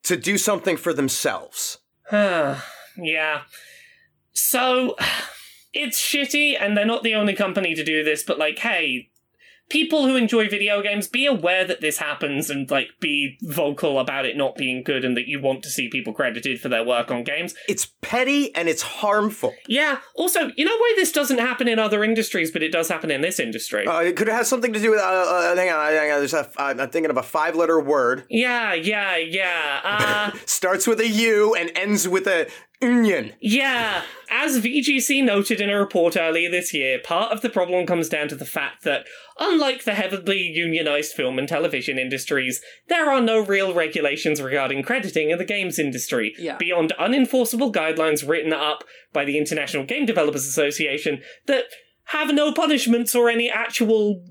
to 0.03 0.15
do 0.15 0.37
something 0.37 0.77
for 0.77 0.93
themselves. 0.93 1.79
yeah. 2.11 3.41
So 4.33 4.95
it's 5.73 6.01
shitty, 6.01 6.55
and 6.59 6.77
they're 6.77 6.85
not 6.85 7.03
the 7.03 7.15
only 7.15 7.33
company 7.33 7.75
to 7.75 7.83
do 7.83 8.03
this, 8.03 8.23
but 8.23 8.39
like, 8.39 8.59
hey, 8.59 9.09
people 9.69 10.05
who 10.05 10.15
enjoy 10.15 10.49
video 10.49 10.81
games, 10.81 11.07
be 11.07 11.25
aware 11.25 11.65
that 11.65 11.81
this 11.81 11.97
happens 11.97 12.49
and 12.49 12.69
like 12.69 12.89
be 12.99 13.37
vocal 13.41 13.99
about 13.99 14.25
it 14.25 14.37
not 14.37 14.55
being 14.55 14.83
good 14.83 15.03
and 15.03 15.15
that 15.17 15.27
you 15.27 15.41
want 15.41 15.63
to 15.63 15.69
see 15.69 15.89
people 15.89 16.13
credited 16.13 16.59
for 16.59 16.69
their 16.69 16.83
work 16.83 17.11
on 17.11 17.23
games. 17.23 17.53
It's 17.67 17.87
petty 18.01 18.53
and 18.55 18.67
it's 18.69 18.81
harmful. 18.81 19.53
Yeah, 19.67 19.99
also, 20.15 20.51
you 20.55 20.65
know 20.65 20.77
why 20.77 20.93
this 20.95 21.11
doesn't 21.11 21.39
happen 21.39 21.67
in 21.67 21.79
other 21.79 22.03
industries, 22.03 22.51
but 22.51 22.63
it 22.63 22.71
does 22.71 22.87
happen 22.87 23.11
in 23.11 23.21
this 23.21 23.39
industry? 23.39 23.85
Uh, 23.85 24.01
it 24.01 24.15
could 24.15 24.27
have 24.27 24.47
something 24.47 24.73
to 24.73 24.79
do 24.79 24.91
with. 24.91 24.99
Uh, 24.99 25.03
uh, 25.03 25.55
hang 25.55 25.69
on, 25.69 25.91
hang 25.91 26.11
on. 26.11 26.19
There's 26.19 26.33
a, 26.33 26.49
uh, 26.57 26.75
I'm 26.77 26.89
thinking 26.89 27.09
of 27.09 27.17
a 27.17 27.23
five-letter 27.23 27.79
word. 27.79 28.25
yeah, 28.29 28.73
yeah, 28.73 29.17
yeah. 29.17 29.79
Uh, 29.83 30.31
Starts 30.45 30.87
with 30.87 30.99
a 30.99 31.07
U 31.07 31.55
and 31.55 31.71
ends 31.75 32.07
with 32.07 32.27
a 32.27 32.49
union. 32.81 33.33
Yeah, 33.41 34.03
as 34.29 34.59
VGC 34.59 35.23
noted 35.23 35.59
in 35.61 35.69
a 35.69 35.79
report 35.79 36.15
earlier 36.17 36.49
this 36.49 36.73
year, 36.73 36.99
part 37.03 37.31
of 37.31 37.41
the 37.41 37.49
problem 37.49 37.85
comes 37.85 38.09
down 38.09 38.27
to 38.29 38.35
the 38.35 38.45
fact 38.45 38.83
that, 38.83 39.05
unlike 39.39 39.83
the 39.83 39.93
heavily 39.93 40.39
unionized 40.41 41.13
film 41.13 41.39
and 41.39 41.47
television 41.47 41.97
industries, 41.97 42.61
there 42.87 43.09
are 43.09 43.21
no 43.21 43.39
real 43.39 43.73
regulations 43.73 44.41
regarding 44.41 44.83
crediting 44.83 45.29
in 45.31 45.37
the 45.37 45.45
games 45.45 45.79
industry, 45.79 46.33
Yeah. 46.37 46.57
beyond 46.57 46.93
unenforceable 46.99 47.71
guidelines 47.73 48.27
written 48.27 48.53
up 48.53 48.83
by 49.13 49.25
the 49.25 49.37
International 49.37 49.83
Game 49.85 50.05
Developers 50.05 50.45
Association 50.45 51.21
that 51.47 51.65
have 52.11 52.33
no 52.33 52.53
punishments 52.53 53.13
or 53.13 53.29
any 53.29 53.49
actual 53.49 54.23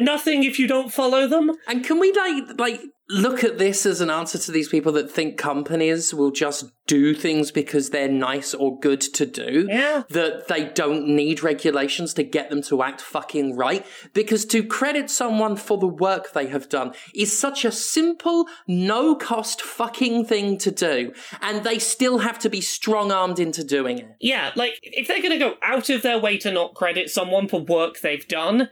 nothing 0.00 0.44
if 0.44 0.58
you 0.58 0.66
don't 0.66 0.92
follow 0.92 1.26
them. 1.26 1.50
And 1.66 1.82
can 1.82 1.98
we 1.98 2.12
like 2.12 2.58
like 2.58 2.80
look 3.12 3.44
at 3.44 3.58
this 3.58 3.84
as 3.84 4.00
an 4.00 4.10
answer 4.10 4.38
to 4.38 4.50
these 4.52 4.68
people 4.68 4.92
that 4.92 5.10
think 5.10 5.36
companies 5.36 6.14
will 6.14 6.30
just 6.30 6.72
do 6.86 7.14
things 7.14 7.50
because 7.50 7.90
they're 7.90 8.08
nice 8.08 8.54
or 8.54 8.78
good 8.80 9.00
to 9.00 9.26
do? 9.26 9.66
Yeah. 9.68 10.04
That 10.08 10.48
they 10.48 10.64
don't 10.64 11.06
need 11.06 11.42
regulations 11.42 12.14
to 12.14 12.22
get 12.22 12.50
them 12.50 12.62
to 12.62 12.82
act 12.82 13.00
fucking 13.00 13.56
right? 13.56 13.86
Because 14.14 14.44
to 14.46 14.64
credit 14.64 15.10
someone 15.10 15.56
for 15.56 15.78
the 15.78 15.86
work 15.86 16.32
they 16.32 16.46
have 16.48 16.68
done 16.68 16.92
is 17.14 17.38
such 17.38 17.64
a 17.64 17.72
simple, 17.72 18.46
no 18.66 19.14
cost 19.14 19.60
fucking 19.60 20.24
thing 20.24 20.58
to 20.58 20.70
do. 20.70 21.12
And 21.40 21.64
they 21.64 21.78
still 21.78 22.18
have 22.18 22.38
to 22.40 22.48
be 22.48 22.60
strong 22.60 23.12
armed 23.12 23.38
into 23.38 23.62
doing 23.62 23.98
it. 23.98 24.16
Yeah, 24.20 24.52
like 24.56 24.78
if 24.82 25.06
they're 25.06 25.22
going 25.22 25.38
to 25.38 25.38
go 25.38 25.54
out 25.62 25.90
of 25.90 26.02
their 26.02 26.18
way 26.18 26.38
to 26.38 26.50
not 26.50 26.74
credit 26.74 27.10
someone 27.10 27.46
for 27.48 27.60
work 27.60 28.00
they've 28.00 28.26
done, 28.26 28.68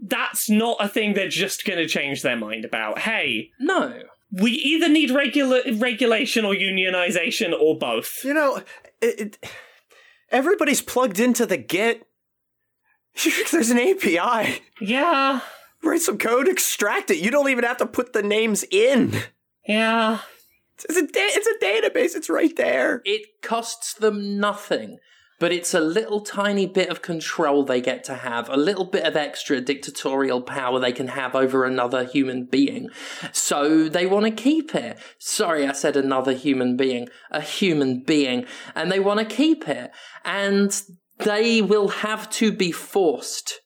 that's 0.00 0.48
not 0.50 0.76
a 0.80 0.88
thing 0.88 1.14
they're 1.14 1.28
just 1.28 1.64
going 1.64 1.78
to 1.78 1.86
change 1.88 2.22
their 2.22 2.36
mind 2.36 2.64
about. 2.64 2.98
Hey, 3.00 3.50
No. 3.58 4.02
we 4.30 4.50
either 4.52 4.88
need 4.88 5.10
regular 5.10 5.60
regulation 5.74 6.44
or 6.44 6.54
unionization 6.54 7.52
or 7.58 7.78
both. 7.78 8.24
You 8.24 8.34
know, 8.34 8.56
it, 9.00 9.20
it, 9.20 9.50
everybody's 10.30 10.82
plugged 10.82 11.18
into 11.20 11.46
the 11.46 11.56
Git. 11.56 12.06
There's 13.50 13.70
an 13.70 13.78
API. 13.78 14.60
Yeah, 14.80 15.40
Write 15.82 16.00
some 16.00 16.18
code, 16.18 16.48
extract 16.48 17.10
it. 17.10 17.18
You 17.18 17.30
don't 17.30 17.48
even 17.48 17.64
have 17.64 17.76
to 17.78 17.86
put 17.86 18.12
the 18.12 18.22
names 18.22 18.64
in. 18.70 19.12
yeah. 19.66 20.20
It's 20.84 20.96
a, 20.96 21.02
da- 21.06 21.08
it's 21.14 21.46
a 21.46 21.64
database. 21.64 22.14
It's 22.14 22.28
right 22.28 22.54
there. 22.54 23.00
It 23.06 23.40
costs 23.42 23.94
them 23.94 24.38
nothing, 24.38 24.98
but 25.38 25.52
it's 25.52 25.74
a 25.74 25.80
little 25.80 26.20
tiny 26.20 26.66
bit 26.66 26.88
of 26.88 27.02
control 27.02 27.64
they 27.64 27.80
get 27.80 28.04
to 28.04 28.14
have, 28.14 28.48
a 28.48 28.56
little 28.56 28.84
bit 28.84 29.04
of 29.04 29.16
extra 29.16 29.60
dictatorial 29.60 30.40
power 30.42 30.78
they 30.78 30.92
can 30.92 31.08
have 31.08 31.34
over 31.34 31.64
another 31.64 32.04
human 32.04 32.44
being. 32.44 32.88
So 33.32 33.88
they 33.88 34.06
want 34.06 34.24
to 34.24 34.30
keep 34.30 34.74
it. 34.74 34.98
Sorry, 35.18 35.66
I 35.66 35.72
said 35.72 35.96
another 35.96 36.32
human 36.32 36.76
being, 36.76 37.08
a 37.30 37.40
human 37.40 38.02
being, 38.02 38.46
and 38.74 38.90
they 38.90 39.00
want 39.00 39.20
to 39.20 39.36
keep 39.36 39.68
it. 39.68 39.90
And 40.24 40.80
they 41.18 41.62
will 41.62 41.88
have 41.88 42.30
to 42.30 42.52
be 42.52 42.72
forced 42.72 43.60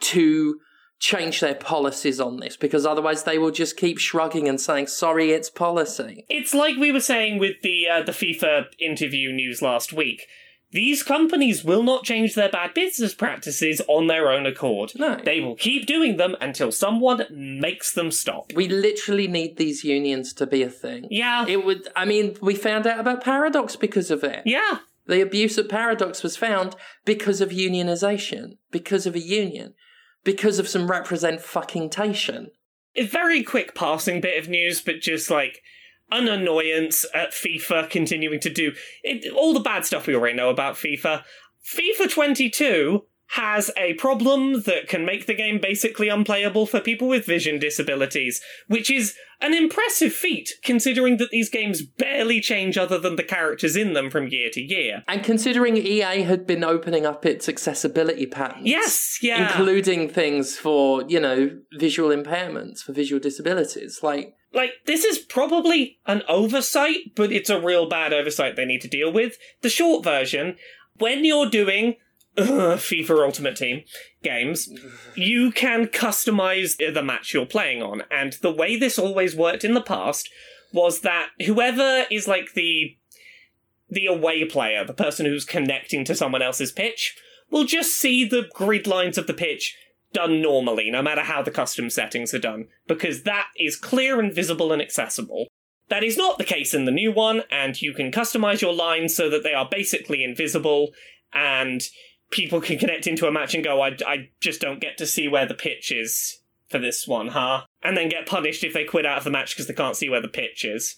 to 0.00 0.58
change 1.00 1.40
their 1.40 1.54
policies 1.54 2.20
on 2.20 2.40
this 2.40 2.58
because 2.58 2.84
otherwise 2.84 3.24
they 3.24 3.38
will 3.38 3.50
just 3.50 3.76
keep 3.78 3.98
shrugging 3.98 4.46
and 4.46 4.60
saying 4.60 4.86
sorry 4.86 5.30
it's 5.30 5.48
policy 5.48 6.26
It's 6.28 6.52
like 6.52 6.76
we 6.76 6.92
were 6.92 7.00
saying 7.00 7.38
with 7.38 7.56
the 7.62 7.88
uh, 7.88 8.02
the 8.02 8.12
FIFA 8.12 8.66
interview 8.78 9.32
news 9.32 9.62
last 9.62 9.94
week. 9.94 10.26
These 10.72 11.02
companies 11.02 11.64
will 11.64 11.82
not 11.82 12.04
change 12.04 12.34
their 12.34 12.48
bad 12.48 12.74
business 12.74 13.12
practices 13.12 13.82
on 13.88 14.06
their 14.06 14.30
own 14.30 14.46
accord. 14.46 14.92
No. 14.96 15.16
They 15.16 15.40
will 15.40 15.56
keep 15.56 15.86
doing 15.86 16.16
them 16.16 16.36
until 16.40 16.70
someone 16.70 17.26
makes 17.30 17.92
them 17.92 18.12
stop. 18.12 18.52
We 18.54 18.68
literally 18.68 19.26
need 19.26 19.56
these 19.56 19.82
unions 19.82 20.32
to 20.34 20.46
be 20.46 20.62
a 20.62 20.70
thing. 20.70 21.08
Yeah. 21.10 21.44
It 21.48 21.64
would, 21.64 21.88
I 21.96 22.04
mean, 22.04 22.36
we 22.40 22.54
found 22.54 22.86
out 22.86 23.00
about 23.00 23.24
Paradox 23.24 23.74
because 23.76 24.10
of 24.10 24.22
it. 24.24 24.42
yeah. 24.44 24.78
The 25.06 25.22
abuse 25.22 25.58
at 25.58 25.68
Paradox 25.68 26.22
was 26.22 26.36
found 26.36 26.76
because 27.04 27.40
of 27.40 27.50
unionization, 27.50 28.58
because 28.70 29.06
of 29.06 29.16
a 29.16 29.20
union, 29.20 29.74
because 30.22 30.60
of 30.60 30.68
some 30.68 30.88
represent 30.88 31.40
fuckingtation. 31.40 32.48
a 32.94 33.04
very 33.06 33.42
quick 33.42 33.74
passing 33.74 34.20
bit 34.20 34.38
of 34.40 34.48
news, 34.48 34.80
but 34.80 35.00
just 35.00 35.28
like 35.28 35.62
an 36.10 36.28
annoyance 36.28 37.06
at 37.14 37.32
FIFA 37.32 37.90
continuing 37.90 38.40
to 38.40 38.50
do 38.50 38.72
it, 39.02 39.32
all 39.32 39.52
the 39.52 39.60
bad 39.60 39.84
stuff 39.84 40.06
we 40.06 40.14
already 40.14 40.36
know 40.36 40.50
about 40.50 40.74
FIFA. 40.74 41.22
FIFA 41.64 42.10
22 42.10 43.04
has 43.34 43.70
a 43.76 43.94
problem 43.94 44.62
that 44.62 44.88
can 44.88 45.04
make 45.04 45.26
the 45.26 45.34
game 45.34 45.60
basically 45.60 46.08
unplayable 46.08 46.66
for 46.66 46.80
people 46.80 47.06
with 47.06 47.24
vision 47.24 47.60
disabilities, 47.60 48.40
which 48.66 48.90
is 48.90 49.14
an 49.40 49.54
impressive 49.54 50.12
feat 50.12 50.50
considering 50.64 51.16
that 51.18 51.30
these 51.30 51.48
games 51.48 51.80
barely 51.80 52.40
change 52.40 52.76
other 52.76 52.98
than 52.98 53.14
the 53.14 53.22
characters 53.22 53.76
in 53.76 53.92
them 53.92 54.10
from 54.10 54.26
year 54.26 54.50
to 54.52 54.60
year. 54.60 55.04
And 55.06 55.22
considering 55.22 55.76
EA 55.76 56.22
had 56.22 56.44
been 56.44 56.64
opening 56.64 57.06
up 57.06 57.24
its 57.24 57.48
accessibility 57.48 58.26
patterns. 58.26 58.66
Yes, 58.66 59.18
yeah. 59.22 59.46
Including 59.46 60.08
things 60.08 60.56
for, 60.56 61.04
you 61.06 61.20
know, 61.20 61.56
visual 61.78 62.10
impairments, 62.10 62.80
for 62.80 62.92
visual 62.92 63.20
disabilities. 63.20 64.00
Like, 64.02 64.34
like 64.52 64.72
this 64.86 65.04
is 65.04 65.18
probably 65.18 66.00
an 66.04 66.22
oversight, 66.28 67.14
but 67.14 67.30
it's 67.30 67.48
a 67.48 67.60
real 67.60 67.88
bad 67.88 68.12
oversight 68.12 68.56
they 68.56 68.64
need 68.64 68.80
to 68.80 68.88
deal 68.88 69.12
with. 69.12 69.38
The 69.62 69.70
short 69.70 70.02
version, 70.02 70.56
when 70.98 71.24
you're 71.24 71.48
doing 71.48 71.94
FIFA 72.38 73.24
Ultimate 73.24 73.56
Team 73.56 73.82
games, 74.22 74.68
you 75.14 75.50
can 75.50 75.86
customize 75.86 76.76
the 76.76 77.02
match 77.02 77.34
you're 77.34 77.46
playing 77.46 77.82
on. 77.82 78.02
And 78.10 78.34
the 78.34 78.52
way 78.52 78.76
this 78.76 78.98
always 78.98 79.34
worked 79.34 79.64
in 79.64 79.74
the 79.74 79.80
past 79.80 80.28
was 80.72 81.00
that 81.00 81.30
whoever 81.44 82.04
is 82.10 82.28
like 82.28 82.52
the 82.54 82.96
the 83.92 84.06
away 84.06 84.44
player, 84.44 84.84
the 84.84 84.94
person 84.94 85.26
who's 85.26 85.44
connecting 85.44 86.04
to 86.04 86.14
someone 86.14 86.42
else's 86.42 86.70
pitch, 86.70 87.18
will 87.50 87.64
just 87.64 87.96
see 87.96 88.24
the 88.24 88.48
grid 88.54 88.86
lines 88.86 89.18
of 89.18 89.26
the 89.26 89.34
pitch 89.34 89.76
done 90.12 90.40
normally, 90.40 90.90
no 90.90 91.02
matter 91.02 91.22
how 91.22 91.42
the 91.42 91.50
custom 91.50 91.90
settings 91.90 92.32
are 92.32 92.38
done, 92.38 92.68
because 92.86 93.24
that 93.24 93.48
is 93.56 93.76
clear 93.76 94.20
and 94.20 94.32
visible 94.32 94.72
and 94.72 94.80
accessible. 94.80 95.46
That 95.88 96.04
is 96.04 96.16
not 96.16 96.38
the 96.38 96.44
case 96.44 96.72
in 96.72 96.84
the 96.84 96.92
new 96.92 97.10
one, 97.10 97.42
and 97.50 97.80
you 97.80 97.92
can 97.92 98.12
customize 98.12 98.60
your 98.60 98.72
lines 98.72 99.14
so 99.14 99.28
that 99.28 99.42
they 99.42 99.54
are 99.54 99.68
basically 99.68 100.22
invisible, 100.22 100.90
and 101.32 101.82
people 102.30 102.60
can 102.60 102.78
connect 102.78 103.06
into 103.06 103.26
a 103.26 103.32
match 103.32 103.54
and 103.54 103.64
go, 103.64 103.80
I, 103.82 103.96
I 104.06 104.30
just 104.40 104.60
don't 104.60 104.80
get 104.80 104.96
to 104.98 105.06
see 105.06 105.28
where 105.28 105.46
the 105.46 105.54
pitch 105.54 105.90
is 105.90 106.40
for 106.68 106.78
this 106.78 107.06
one, 107.06 107.28
huh? 107.28 107.62
And 107.82 107.96
then 107.96 108.08
get 108.08 108.26
punished 108.26 108.64
if 108.64 108.72
they 108.72 108.84
quit 108.84 109.06
out 109.06 109.18
of 109.18 109.24
the 109.24 109.30
match 109.30 109.54
because 109.54 109.66
they 109.66 109.74
can't 109.74 109.96
see 109.96 110.08
where 110.08 110.22
the 110.22 110.28
pitch 110.28 110.64
is. 110.64 110.96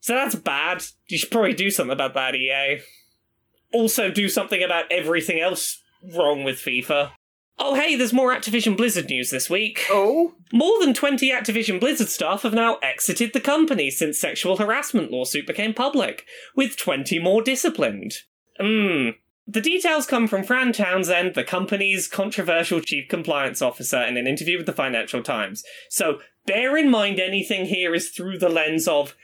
So 0.00 0.14
that's 0.14 0.34
bad. 0.34 0.84
You 1.06 1.18
should 1.18 1.30
probably 1.30 1.54
do 1.54 1.70
something 1.70 1.92
about 1.92 2.14
that, 2.14 2.34
EA. 2.34 2.80
Also, 3.72 4.10
do 4.10 4.28
something 4.28 4.62
about 4.62 4.90
everything 4.90 5.40
else 5.40 5.82
wrong 6.14 6.44
with 6.44 6.56
FIFA. 6.56 7.12
Oh, 7.58 7.74
hey, 7.74 7.94
there's 7.94 8.12
more 8.12 8.34
Activision 8.34 8.76
Blizzard 8.76 9.08
news 9.08 9.30
this 9.30 9.48
week. 9.48 9.86
Oh? 9.90 10.34
More 10.52 10.80
than 10.80 10.94
20 10.94 11.30
Activision 11.30 11.78
Blizzard 11.78 12.08
staff 12.08 12.42
have 12.42 12.54
now 12.54 12.78
exited 12.82 13.32
the 13.32 13.40
company 13.40 13.90
since 13.90 14.18
sexual 14.18 14.56
harassment 14.56 15.12
lawsuit 15.12 15.46
became 15.46 15.74
public, 15.74 16.24
with 16.56 16.76
20 16.76 17.18
more 17.20 17.42
disciplined. 17.42 18.14
Mmm. 18.60 19.14
The 19.46 19.60
details 19.60 20.06
come 20.06 20.28
from 20.28 20.44
Fran 20.44 20.72
Townsend, 20.72 21.34
the 21.34 21.42
company's 21.42 22.06
controversial 22.06 22.80
chief 22.80 23.08
compliance 23.08 23.60
officer, 23.60 24.00
in 24.00 24.16
an 24.16 24.26
interview 24.26 24.56
with 24.56 24.66
the 24.66 24.72
Financial 24.72 25.22
Times. 25.22 25.64
So 25.90 26.20
bear 26.46 26.76
in 26.76 26.90
mind 26.90 27.18
anything 27.18 27.66
here 27.66 27.94
is 27.94 28.10
through 28.10 28.38
the 28.38 28.48
lens 28.48 28.86
of 28.86 29.16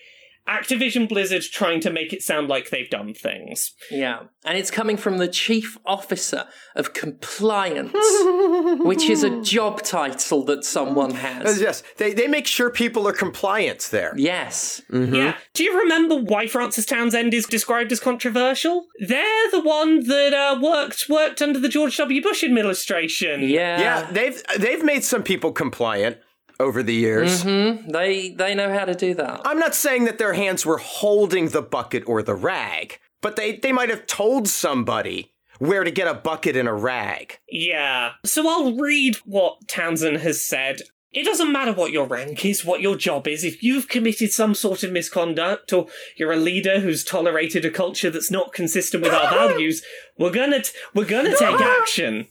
Activision 0.48 1.08
Blizzard 1.08 1.42
trying 1.42 1.80
to 1.80 1.90
make 1.90 2.12
it 2.12 2.22
sound 2.22 2.48
like 2.48 2.70
they've 2.70 2.88
done 2.88 3.12
things. 3.12 3.74
Yeah. 3.90 4.24
And 4.44 4.56
it's 4.56 4.70
coming 4.70 4.96
from 4.96 5.18
the 5.18 5.28
Chief 5.28 5.76
Officer 5.84 6.46
of 6.74 6.94
Compliance, 6.94 7.92
which 8.84 9.10
is 9.10 9.22
a 9.22 9.42
job 9.42 9.82
title 9.82 10.42
that 10.44 10.64
someone 10.64 11.12
has. 11.12 11.60
Yes, 11.60 11.82
they, 11.98 12.14
they 12.14 12.26
make 12.28 12.46
sure 12.46 12.70
people 12.70 13.06
are 13.06 13.12
compliant 13.12 13.88
there. 13.90 14.14
Yes. 14.16 14.80
Yeah. 14.90 15.36
Do 15.52 15.64
you 15.64 15.78
remember 15.78 16.16
why 16.16 16.46
Frances 16.46 16.86
Townsend 16.86 17.34
is 17.34 17.46
described 17.46 17.92
as 17.92 18.00
controversial? 18.00 18.86
They're 19.00 19.50
the 19.50 19.60
one 19.60 20.06
that 20.06 20.32
uh, 20.32 20.58
worked 20.60 21.06
worked 21.08 21.42
under 21.42 21.58
the 21.58 21.68
George 21.68 21.96
W. 21.98 22.22
Bush 22.22 22.42
administration. 22.42 23.42
Yeah. 23.42 23.80
Yeah, 23.80 24.10
they've 24.10 24.42
they've 24.58 24.84
made 24.84 25.04
some 25.04 25.22
people 25.22 25.52
compliant 25.52 26.18
over 26.60 26.82
the 26.82 26.94
years. 26.94 27.44
Mm-hmm. 27.44 27.90
They 27.90 28.30
they 28.30 28.54
know 28.54 28.72
how 28.72 28.84
to 28.84 28.94
do 28.94 29.14
that. 29.14 29.40
I'm 29.44 29.58
not 29.58 29.74
saying 29.74 30.04
that 30.04 30.18
their 30.18 30.34
hands 30.34 30.66
were 30.66 30.78
holding 30.78 31.48
the 31.48 31.62
bucket 31.62 32.04
or 32.06 32.22
the 32.22 32.34
rag, 32.34 32.98
but 33.20 33.36
they, 33.36 33.56
they 33.56 33.72
might 33.72 33.90
have 33.90 34.06
told 34.06 34.48
somebody 34.48 35.32
where 35.58 35.84
to 35.84 35.90
get 35.90 36.08
a 36.08 36.14
bucket 36.14 36.56
and 36.56 36.68
a 36.68 36.72
rag. 36.72 37.38
Yeah. 37.50 38.12
So 38.24 38.48
I'll 38.48 38.76
read 38.76 39.16
what 39.24 39.66
Townsend 39.68 40.18
has 40.18 40.44
said. 40.44 40.82
It 41.10 41.24
doesn't 41.24 41.50
matter 41.50 41.72
what 41.72 41.90
your 41.90 42.06
rank 42.06 42.44
is, 42.44 42.64
what 42.64 42.82
your 42.82 42.94
job 42.94 43.26
is. 43.26 43.42
If 43.42 43.62
you've 43.62 43.88
committed 43.88 44.30
some 44.30 44.54
sort 44.54 44.82
of 44.82 44.92
misconduct, 44.92 45.72
or 45.72 45.86
you're 46.16 46.32
a 46.32 46.36
leader 46.36 46.80
who's 46.80 47.02
tolerated 47.02 47.64
a 47.64 47.70
culture 47.70 48.10
that's 48.10 48.30
not 48.30 48.52
consistent 48.52 49.02
with 49.02 49.12
our 49.14 49.30
values, 49.48 49.82
we're 50.18 50.30
gonna 50.30 50.62
t- 50.62 50.72
we're 50.94 51.06
gonna 51.06 51.34
take 51.36 51.60
action. 51.80 52.28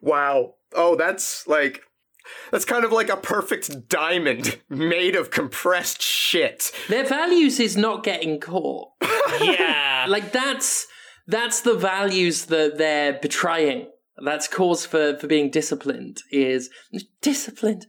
Wow. 0.00 0.54
Oh, 0.72 0.94
that's 0.96 1.46
like 1.48 1.82
that's 2.50 2.64
kind 2.64 2.84
of 2.84 2.92
like 2.92 3.08
a 3.08 3.16
perfect 3.16 3.88
diamond 3.88 4.58
made 4.68 5.16
of 5.16 5.30
compressed 5.30 6.02
shit. 6.02 6.72
Their 6.88 7.04
values 7.04 7.60
is 7.60 7.76
not 7.76 8.04
getting 8.04 8.40
caught. 8.40 8.90
Yeah. 9.40 10.06
like 10.08 10.32
that's 10.32 10.86
that's 11.26 11.60
the 11.60 11.74
values 11.74 12.46
that 12.46 12.78
they're 12.78 13.12
betraying. 13.20 13.90
That's 14.24 14.48
cause 14.48 14.84
for, 14.86 15.16
for 15.18 15.26
being 15.28 15.50
disciplined 15.50 16.22
is 16.32 16.70
disciplined. 17.20 17.86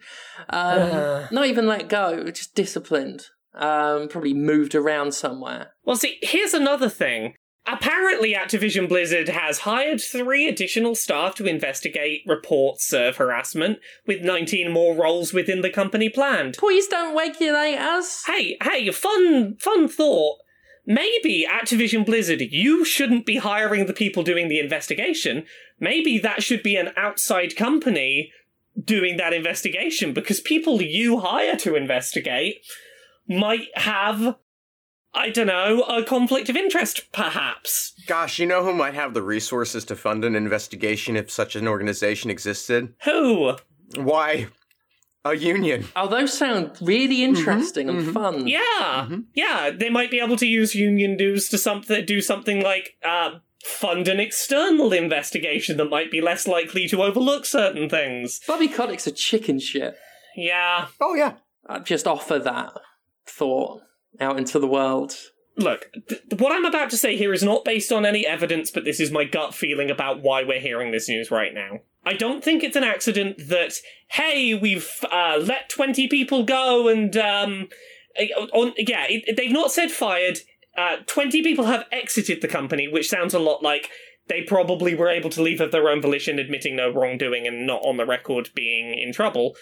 Um, 0.49 1.25
Not 1.31 1.45
even 1.47 1.65
let 1.65 1.89
go, 1.89 2.29
just 2.29 2.53
disciplined. 2.53 3.27
Um, 3.55 4.09
probably 4.09 4.33
moved 4.33 4.75
around 4.75 5.13
somewhere. 5.15 5.71
Well, 5.83 5.95
see, 5.95 6.19
here's 6.21 6.53
another 6.53 6.89
thing. 6.89 7.33
Apparently, 7.71 8.33
Activision 8.33 8.89
Blizzard 8.89 9.29
has 9.29 9.59
hired 9.59 10.01
three 10.01 10.47
additional 10.47 10.95
staff 10.95 11.35
to 11.35 11.45
investigate 11.45 12.23
reports 12.25 12.91
of 12.93 13.17
harassment, 13.17 13.79
with 14.07 14.21
19 14.21 14.71
more 14.71 14.95
roles 14.95 15.33
within 15.33 15.61
the 15.61 15.69
company 15.69 16.09
planned. 16.09 16.57
Please 16.57 16.87
don't 16.87 17.15
regulate 17.15 17.77
us. 17.77 18.23
Hey, 18.25 18.57
hey, 18.63 18.89
fun, 18.91 19.55
fun 19.59 19.87
thought. 19.87 20.39
Maybe 20.85 21.45
Activision 21.47 22.03
Blizzard, 22.03 22.41
you 22.41 22.83
shouldn't 22.83 23.27
be 23.27 23.37
hiring 23.37 23.85
the 23.85 23.93
people 23.93 24.23
doing 24.23 24.47
the 24.47 24.59
investigation. 24.59 25.45
Maybe 25.79 26.17
that 26.17 26.41
should 26.41 26.63
be 26.63 26.75
an 26.75 26.89
outside 26.97 27.55
company 27.55 28.31
doing 28.83 29.17
that 29.17 29.33
investigation 29.33 30.13
because 30.13 30.41
people 30.41 30.81
you 30.81 31.19
hire 31.19 31.55
to 31.57 31.75
investigate 31.75 32.65
might 33.27 33.67
have, 33.75 34.37
I 35.13 35.29
don't 35.29 35.47
know, 35.47 35.81
a 35.83 36.03
conflict 36.03 36.49
of 36.49 36.55
interest, 36.55 37.11
perhaps. 37.11 37.93
Gosh, 38.05 38.39
you 38.39 38.45
know 38.45 38.63
who 38.63 38.73
might 38.73 38.93
have 38.93 39.13
the 39.13 39.23
resources 39.23 39.83
to 39.85 39.95
fund 39.95 40.23
an 40.23 40.35
investigation 40.35 41.15
if 41.15 41.31
such 41.31 41.55
an 41.55 41.67
organization 41.67 42.29
existed? 42.29 42.93
Who? 43.03 43.55
Why? 43.95 44.47
A 45.25 45.35
union. 45.35 45.85
Oh, 45.95 46.07
those 46.07 46.37
sound 46.37 46.77
really 46.79 47.17
mm-hmm, 47.17 47.35
interesting 47.35 47.89
and 47.89 47.99
mm-hmm. 47.99 48.11
fun. 48.13 48.47
Yeah, 48.47 48.59
mm-hmm. 48.79 49.19
yeah. 49.33 49.71
They 49.71 49.89
might 49.89 50.11
be 50.11 50.19
able 50.19 50.37
to 50.37 50.45
use 50.45 50.75
union 50.75 51.17
dues 51.17 51.49
to 51.49 51.57
something, 51.57 52.05
do 52.05 52.21
something 52.21 52.61
like 52.61 52.95
uh, 53.03 53.39
fund 53.63 54.07
an 54.07 54.19
external 54.19 54.93
investigation 54.93 55.77
that 55.77 55.89
might 55.89 56.11
be 56.11 56.21
less 56.21 56.47
likely 56.47 56.87
to 56.87 57.03
overlook 57.03 57.45
certain 57.45 57.89
things. 57.89 58.39
Bobby 58.47 58.69
Kotick's 58.69 59.07
a 59.07 59.11
chicken 59.11 59.59
shit. 59.59 59.95
Yeah. 60.35 60.87
Oh, 61.01 61.15
yeah. 61.15 61.33
I'd 61.67 61.85
just 61.85 62.07
offer 62.07 62.39
that 62.39 62.71
thought 63.25 63.81
out 64.19 64.37
into 64.37 64.59
the 64.59 64.67
world. 64.67 65.15
Look, 65.57 65.91
th- 66.07 66.21
what 66.37 66.53
I'm 66.53 66.65
about 66.65 66.89
to 66.91 66.97
say 66.97 67.17
here 67.17 67.33
is 67.33 67.43
not 67.43 67.65
based 67.65 67.91
on 67.91 68.05
any 68.05 68.25
evidence, 68.25 68.71
but 68.71 68.85
this 68.85 68.99
is 68.99 69.11
my 69.11 69.25
gut 69.25 69.53
feeling 69.53 69.91
about 69.91 70.21
why 70.21 70.43
we're 70.43 70.61
hearing 70.61 70.91
this 70.91 71.09
news 71.09 71.31
right 71.31 71.53
now. 71.53 71.79
I 72.05 72.13
don't 72.13 72.43
think 72.43 72.63
it's 72.63 72.77
an 72.77 72.85
accident 72.85 73.37
that, 73.49 73.73
hey, 74.11 74.53
we've 74.53 74.89
uh, 75.11 75.37
let 75.41 75.69
20 75.69 76.07
people 76.07 76.43
go 76.43 76.87
and, 76.87 77.15
um, 77.17 77.67
on, 78.53 78.73
yeah, 78.77 79.05
it, 79.09 79.35
they've 79.35 79.51
not 79.51 79.71
said 79.71 79.91
fired. 79.91 80.39
Uh, 80.77 80.97
20 81.07 81.43
people 81.43 81.65
have 81.65 81.85
exited 81.91 82.41
the 82.41 82.47
company, 82.47 82.87
which 82.87 83.09
sounds 83.09 83.33
a 83.33 83.39
lot 83.39 83.61
like 83.61 83.89
they 84.29 84.43
probably 84.43 84.95
were 84.95 85.09
able 85.09 85.29
to 85.31 85.41
leave 85.41 85.59
of 85.59 85.71
their 85.71 85.89
own 85.89 86.01
volition, 86.01 86.39
admitting 86.39 86.75
no 86.75 86.89
wrongdoing 86.89 87.45
and 87.45 87.67
not 87.67 87.81
on 87.83 87.97
the 87.97 88.05
record 88.05 88.49
being 88.55 88.97
in 88.97 89.11
trouble. 89.11 89.55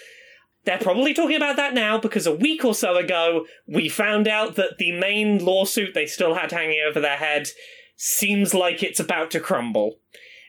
They're 0.67 0.77
probably 0.77 1.13
talking 1.13 1.37
about 1.37 1.55
that 1.55 1.73
now 1.73 1.97
because 1.97 2.27
a 2.27 2.35
week 2.35 2.65
or 2.65 2.75
so 2.75 2.97
ago, 2.97 3.45
we 3.67 3.87
found 3.87 4.27
out 4.27 4.55
that 4.57 4.77
the 4.77 4.91
main 4.91 5.43
lawsuit 5.43 5.93
they 5.93 6.05
still 6.05 6.33
had 6.35 6.51
hanging 6.51 6.81
over 6.85 6.99
their 6.99 7.15
head 7.15 7.47
seems 7.95 8.53
like 8.53 8.83
it's 8.83 8.99
about 8.99 9.31
to 9.31 9.39
crumble. 9.39 9.99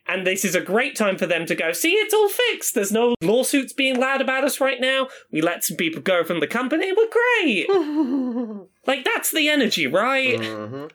And 0.09 0.27
this 0.27 0.45
is 0.45 0.57
a 0.57 0.61
great 0.61 0.97
time 0.97 1.16
for 1.19 1.27
them 1.27 1.47
to 1.47 1.55
go, 1.55 1.70
see, 1.70 1.93
it's 1.93 2.12
all 2.12 2.28
fixed. 2.28 2.74
There's 2.74 2.90
no 2.90 3.15
lawsuits 3.23 3.73
being 3.73 3.97
loud 4.01 4.20
about 4.20 4.43
us 4.43 4.61
right 4.61 4.81
now. 4.81 5.07
We 5.31 5.40
let 5.40 5.62
some 5.62 5.77
people 5.77 6.03
go 6.03 6.24
from 6.24 6.40
the 6.40 6.47
company. 6.49 6.93
We're 6.93 7.11
great. 7.11 7.69
like, 8.89 9.05
that's 9.05 9.31
the 9.31 9.49
energy, 9.49 9.86
right? 9.86 10.36
Mm-hmm. 10.40 10.86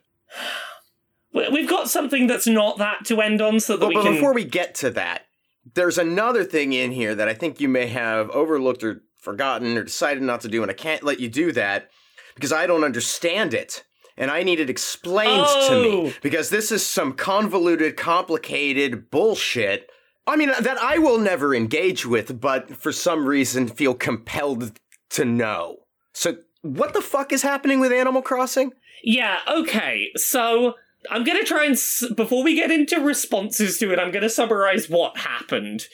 We- 1.34 1.50
We've 1.50 1.70
got 1.70 1.90
something 1.90 2.28
that's 2.28 2.48
not 2.48 2.78
that 2.80 3.06
to 3.06 3.22
end 3.22 3.42
on 3.42 3.60
so 3.62 3.74
that 3.78 3.80
But, 3.82 3.90
we 3.90 3.96
but 3.96 4.04
can. 4.04 4.14
before 4.16 4.34
we 4.34 4.44
get 4.44 4.76
to 4.76 4.90
that, 4.92 5.28
there's 5.76 5.98
another 5.98 6.44
thing 6.44 6.74
in 6.74 6.92
here 6.92 7.16
that 7.16 7.30
I 7.30 7.34
think 7.34 7.62
you 7.62 7.70
may 7.70 7.88
have 7.88 8.30
overlooked 8.32 8.84
or 8.84 9.02
forgotten 9.24 9.78
or 9.78 9.84
decided 9.84 10.22
not 10.24 10.42
to 10.42 10.48
do, 10.48 10.62
and 10.62 10.70
I 10.70 10.76
can't 10.76 11.04
let 11.04 11.20
you 11.20 11.30
do 11.30 11.52
that 11.54 11.90
because 12.36 12.52
I 12.52 12.68
don't 12.68 12.84
understand 12.84 13.54
it. 13.54 13.84
And 14.16 14.30
I 14.30 14.44
need 14.44 14.60
it 14.60 14.70
explained 14.70 15.48
to 15.48 15.74
Oh. 15.74 16.04
me 16.04 16.14
because 16.22 16.52
this 16.52 16.72
is 16.72 16.86
some 16.86 17.14
convoluted, 17.14 17.98
complicated 17.98 19.10
bullshit. 19.10 19.90
I 20.28 20.36
mean, 20.36 20.50
that 20.60 20.78
I 20.78 21.00
will 21.00 21.18
never 21.18 21.56
engage 21.56 22.06
with, 22.06 22.40
but 22.40 22.78
for 22.78 22.92
some 22.92 23.26
reason 23.26 23.68
feel 23.68 23.94
compelled 23.96 24.78
to 25.12 25.26
know. 25.26 25.78
So, 26.14 26.38
what 26.62 26.94
the 26.94 27.02
fuck 27.02 27.34
is 27.34 27.42
happening 27.42 27.80
with 27.80 27.92
Animal 27.92 28.22
Crossing? 28.22 28.72
Yeah, 29.04 29.40
okay. 29.50 30.12
So 30.16 30.76
I'm 31.12 31.24
going 31.26 31.40
to 31.40 31.44
try 31.46 31.66
and, 31.66 31.74
s- 31.74 32.06
before 32.16 32.44
we 32.44 32.56
get 32.56 32.72
into 32.72 33.02
responses 33.02 33.78
to 33.80 33.92
it, 33.92 34.00
I'm 34.00 34.12
going 34.12 34.22
to 34.24 34.30
summarize 34.30 34.90
what 34.90 35.18
happened. 35.18 35.88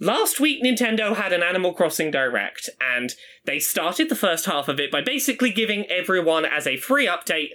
Last 0.00 0.38
week, 0.38 0.62
Nintendo 0.62 1.16
had 1.16 1.32
an 1.32 1.42
Animal 1.42 1.72
Crossing 1.72 2.12
Direct, 2.12 2.70
and 2.80 3.14
they 3.44 3.58
started 3.58 4.08
the 4.08 4.14
first 4.14 4.46
half 4.46 4.68
of 4.68 4.78
it 4.78 4.92
by 4.92 5.00
basically 5.00 5.50
giving 5.50 5.86
everyone, 5.86 6.44
as 6.44 6.68
a 6.68 6.76
free 6.76 7.06
update, 7.06 7.50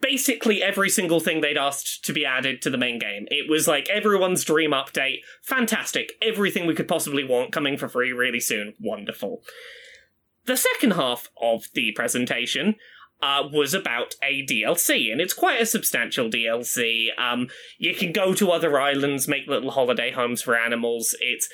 basically 0.00 0.62
every 0.62 0.90
single 0.90 1.18
thing 1.18 1.40
they'd 1.40 1.56
asked 1.56 2.04
to 2.04 2.12
be 2.12 2.24
added 2.24 2.62
to 2.62 2.70
the 2.70 2.78
main 2.78 3.00
game. 3.00 3.26
It 3.30 3.50
was 3.50 3.66
like 3.66 3.88
everyone's 3.88 4.44
dream 4.44 4.70
update. 4.70 5.22
Fantastic. 5.42 6.12
Everything 6.22 6.66
we 6.66 6.74
could 6.74 6.86
possibly 6.86 7.24
want 7.24 7.50
coming 7.50 7.76
for 7.76 7.88
free 7.88 8.12
really 8.12 8.40
soon. 8.40 8.74
Wonderful. 8.80 9.42
The 10.46 10.56
second 10.56 10.92
half 10.92 11.28
of 11.42 11.66
the 11.74 11.90
presentation 11.92 12.76
uh, 13.20 13.42
was 13.52 13.74
about 13.74 14.14
a 14.22 14.46
DLC, 14.46 15.10
and 15.10 15.20
it's 15.20 15.34
quite 15.34 15.60
a 15.60 15.66
substantial 15.66 16.30
DLC. 16.30 17.08
Um, 17.18 17.48
you 17.76 17.94
can 17.94 18.12
go 18.12 18.32
to 18.34 18.52
other 18.52 18.80
islands, 18.80 19.26
make 19.26 19.48
little 19.48 19.72
holiday 19.72 20.12
homes 20.12 20.42
for 20.42 20.56
animals. 20.56 21.16
It's 21.20 21.48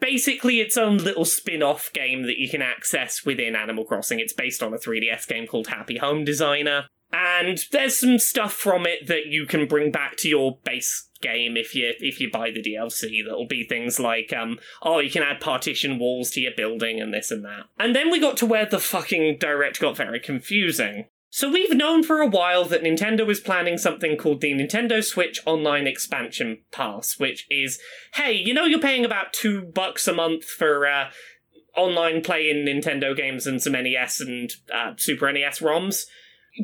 basically 0.00 0.60
its 0.60 0.76
own 0.76 0.98
little 0.98 1.24
spin-off 1.24 1.92
game 1.92 2.22
that 2.24 2.38
you 2.38 2.48
can 2.48 2.62
access 2.62 3.24
within 3.24 3.56
Animal 3.56 3.84
Crossing. 3.84 4.20
It's 4.20 4.32
based 4.32 4.62
on 4.62 4.74
a 4.74 4.78
3DS 4.78 5.26
game 5.26 5.46
called 5.46 5.68
Happy 5.68 5.98
Home 5.98 6.24
Designer. 6.24 6.86
And 7.12 7.64
there's 7.70 7.98
some 7.98 8.18
stuff 8.18 8.52
from 8.52 8.84
it 8.84 9.06
that 9.06 9.26
you 9.26 9.46
can 9.46 9.66
bring 9.66 9.92
back 9.92 10.16
to 10.18 10.28
your 10.28 10.58
base 10.64 11.08
game 11.22 11.56
if 11.56 11.74
you 11.74 11.92
if 12.00 12.20
you 12.20 12.30
buy 12.30 12.50
the 12.50 12.62
DLC. 12.62 13.24
That'll 13.24 13.46
be 13.46 13.64
things 13.64 13.98
like 13.98 14.32
um 14.32 14.58
oh 14.82 14.98
you 14.98 15.10
can 15.10 15.22
add 15.22 15.40
partition 15.40 15.98
walls 15.98 16.30
to 16.30 16.40
your 16.40 16.52
building 16.56 17.00
and 17.00 17.14
this 17.14 17.30
and 17.30 17.44
that. 17.44 17.66
And 17.78 17.94
then 17.94 18.10
we 18.10 18.20
got 18.20 18.36
to 18.38 18.46
where 18.46 18.66
the 18.66 18.80
fucking 18.80 19.38
direct 19.38 19.80
got 19.80 19.96
very 19.96 20.20
confusing. 20.20 21.06
So 21.30 21.50
we've 21.50 21.74
known 21.74 22.02
for 22.02 22.20
a 22.20 22.26
while 22.26 22.64
that 22.66 22.82
Nintendo 22.82 23.28
is 23.28 23.40
planning 23.40 23.78
something 23.78 24.16
called 24.16 24.40
the 24.40 24.52
Nintendo 24.52 25.04
Switch 25.04 25.40
Online 25.44 25.86
Expansion 25.86 26.58
Pass, 26.72 27.18
which 27.18 27.46
is, 27.50 27.78
hey, 28.14 28.32
you 28.32 28.54
know 28.54 28.64
you're 28.64 28.78
paying 28.78 29.04
about 29.04 29.32
two 29.32 29.62
bucks 29.62 30.08
a 30.08 30.14
month 30.14 30.44
for 30.44 30.86
uh, 30.86 31.10
online 31.76 32.22
play 32.22 32.48
in 32.48 32.64
Nintendo 32.64 33.14
games 33.14 33.46
and 33.46 33.60
some 33.60 33.74
NES 33.74 34.20
and 34.20 34.50
uh, 34.72 34.92
Super 34.96 35.30
NES 35.30 35.60
ROMs. 35.60 36.04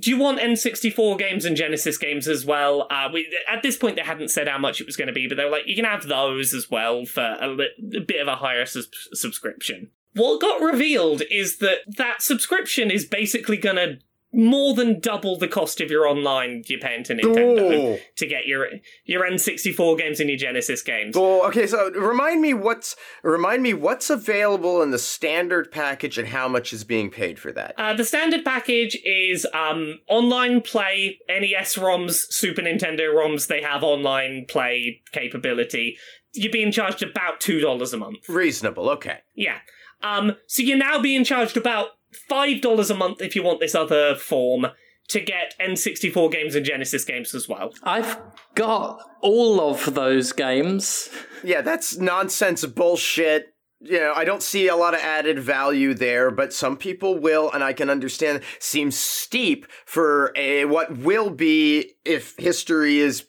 Do 0.00 0.10
you 0.10 0.16
want 0.16 0.40
N64 0.40 1.18
games 1.18 1.44
and 1.44 1.54
Genesis 1.54 1.98
games 1.98 2.26
as 2.26 2.46
well? 2.46 2.86
Uh, 2.90 3.10
we, 3.12 3.28
at 3.50 3.62
this 3.62 3.76
point, 3.76 3.96
they 3.96 4.02
hadn't 4.02 4.30
said 4.30 4.48
how 4.48 4.56
much 4.56 4.80
it 4.80 4.86
was 4.86 4.96
going 4.96 5.08
to 5.08 5.12
be, 5.12 5.28
but 5.28 5.36
they 5.36 5.44
were 5.44 5.50
like, 5.50 5.66
you 5.66 5.76
can 5.76 5.84
have 5.84 6.08
those 6.08 6.54
as 6.54 6.70
well 6.70 7.04
for 7.04 7.36
a, 7.38 7.48
li- 7.48 7.96
a 7.96 8.00
bit 8.00 8.22
of 8.22 8.28
a 8.28 8.36
higher 8.36 8.64
sus- 8.64 8.88
subscription. 9.12 9.90
What 10.14 10.40
got 10.40 10.62
revealed 10.62 11.22
is 11.30 11.58
that 11.58 11.80
that 11.98 12.22
subscription 12.22 12.90
is 12.90 13.04
basically 13.04 13.58
going 13.58 13.76
to 13.76 13.98
more 14.32 14.74
than 14.74 14.98
double 15.00 15.38
the 15.38 15.48
cost 15.48 15.80
of 15.80 15.90
your 15.90 16.06
online 16.06 16.62
you're 16.66 16.80
paying 16.80 17.04
to 17.04 17.14
Nintendo 17.14 17.96
Ooh. 17.96 17.98
to 18.16 18.26
get 18.26 18.46
your 18.46 18.66
your 19.04 19.22
N64 19.28 19.98
games 19.98 20.20
and 20.20 20.28
your 20.28 20.38
Genesis 20.38 20.82
games. 20.82 21.14
Well, 21.14 21.44
okay, 21.46 21.66
so 21.66 21.90
remind 21.90 22.40
me 22.40 22.54
what's 22.54 22.96
remind 23.22 23.62
me 23.62 23.74
what's 23.74 24.08
available 24.08 24.82
in 24.82 24.90
the 24.90 24.98
standard 24.98 25.70
package 25.70 26.16
and 26.16 26.28
how 26.28 26.48
much 26.48 26.72
is 26.72 26.84
being 26.84 27.10
paid 27.10 27.38
for 27.38 27.52
that. 27.52 27.74
Uh, 27.76 27.94
the 27.94 28.04
standard 28.04 28.44
package 28.44 28.98
is 29.04 29.46
um, 29.52 29.98
online 30.08 30.62
play, 30.62 31.18
NES 31.28 31.76
ROMs, 31.76 32.24
Super 32.30 32.62
Nintendo 32.62 33.12
ROMs. 33.12 33.48
They 33.48 33.60
have 33.62 33.82
online 33.82 34.46
play 34.48 35.02
capability. 35.12 35.98
You're 36.34 36.52
being 36.52 36.72
charged 36.72 37.02
about 37.02 37.40
two 37.40 37.60
dollars 37.60 37.92
a 37.92 37.98
month. 37.98 38.28
Reasonable, 38.28 38.88
okay. 38.90 39.18
Yeah. 39.34 39.58
Um, 40.02 40.36
so 40.46 40.62
you're 40.62 40.78
now 40.78 41.00
being 41.00 41.22
charged 41.24 41.56
about 41.56 41.90
five 42.28 42.60
dollars 42.60 42.90
a 42.90 42.94
month 42.94 43.20
if 43.20 43.34
you 43.34 43.42
want 43.42 43.60
this 43.60 43.74
other 43.74 44.14
form 44.14 44.66
to 45.08 45.20
get 45.20 45.54
N64 45.60 46.32
games 46.32 46.54
and 46.54 46.64
Genesis 46.64 47.04
games 47.04 47.34
as 47.34 47.48
well. 47.48 47.72
I've 47.82 48.18
got 48.54 49.00
all 49.20 49.60
of 49.60 49.94
those 49.94 50.32
games. 50.32 51.10
Yeah, 51.44 51.60
that's 51.60 51.98
nonsense 51.98 52.64
bullshit. 52.64 53.48
You 53.80 53.98
know, 53.98 54.12
I 54.14 54.24
don't 54.24 54.42
see 54.42 54.68
a 54.68 54.76
lot 54.76 54.94
of 54.94 55.00
added 55.00 55.40
value 55.40 55.92
there, 55.92 56.30
but 56.30 56.52
some 56.52 56.76
people 56.76 57.18
will, 57.18 57.50
and 57.50 57.64
I 57.64 57.72
can 57.72 57.90
understand. 57.90 58.42
Seems 58.60 58.96
steep 58.96 59.66
for 59.84 60.32
a 60.36 60.66
what 60.66 60.98
will 60.98 61.30
be, 61.30 61.94
if 62.04 62.34
history 62.38 62.98
is 62.98 63.26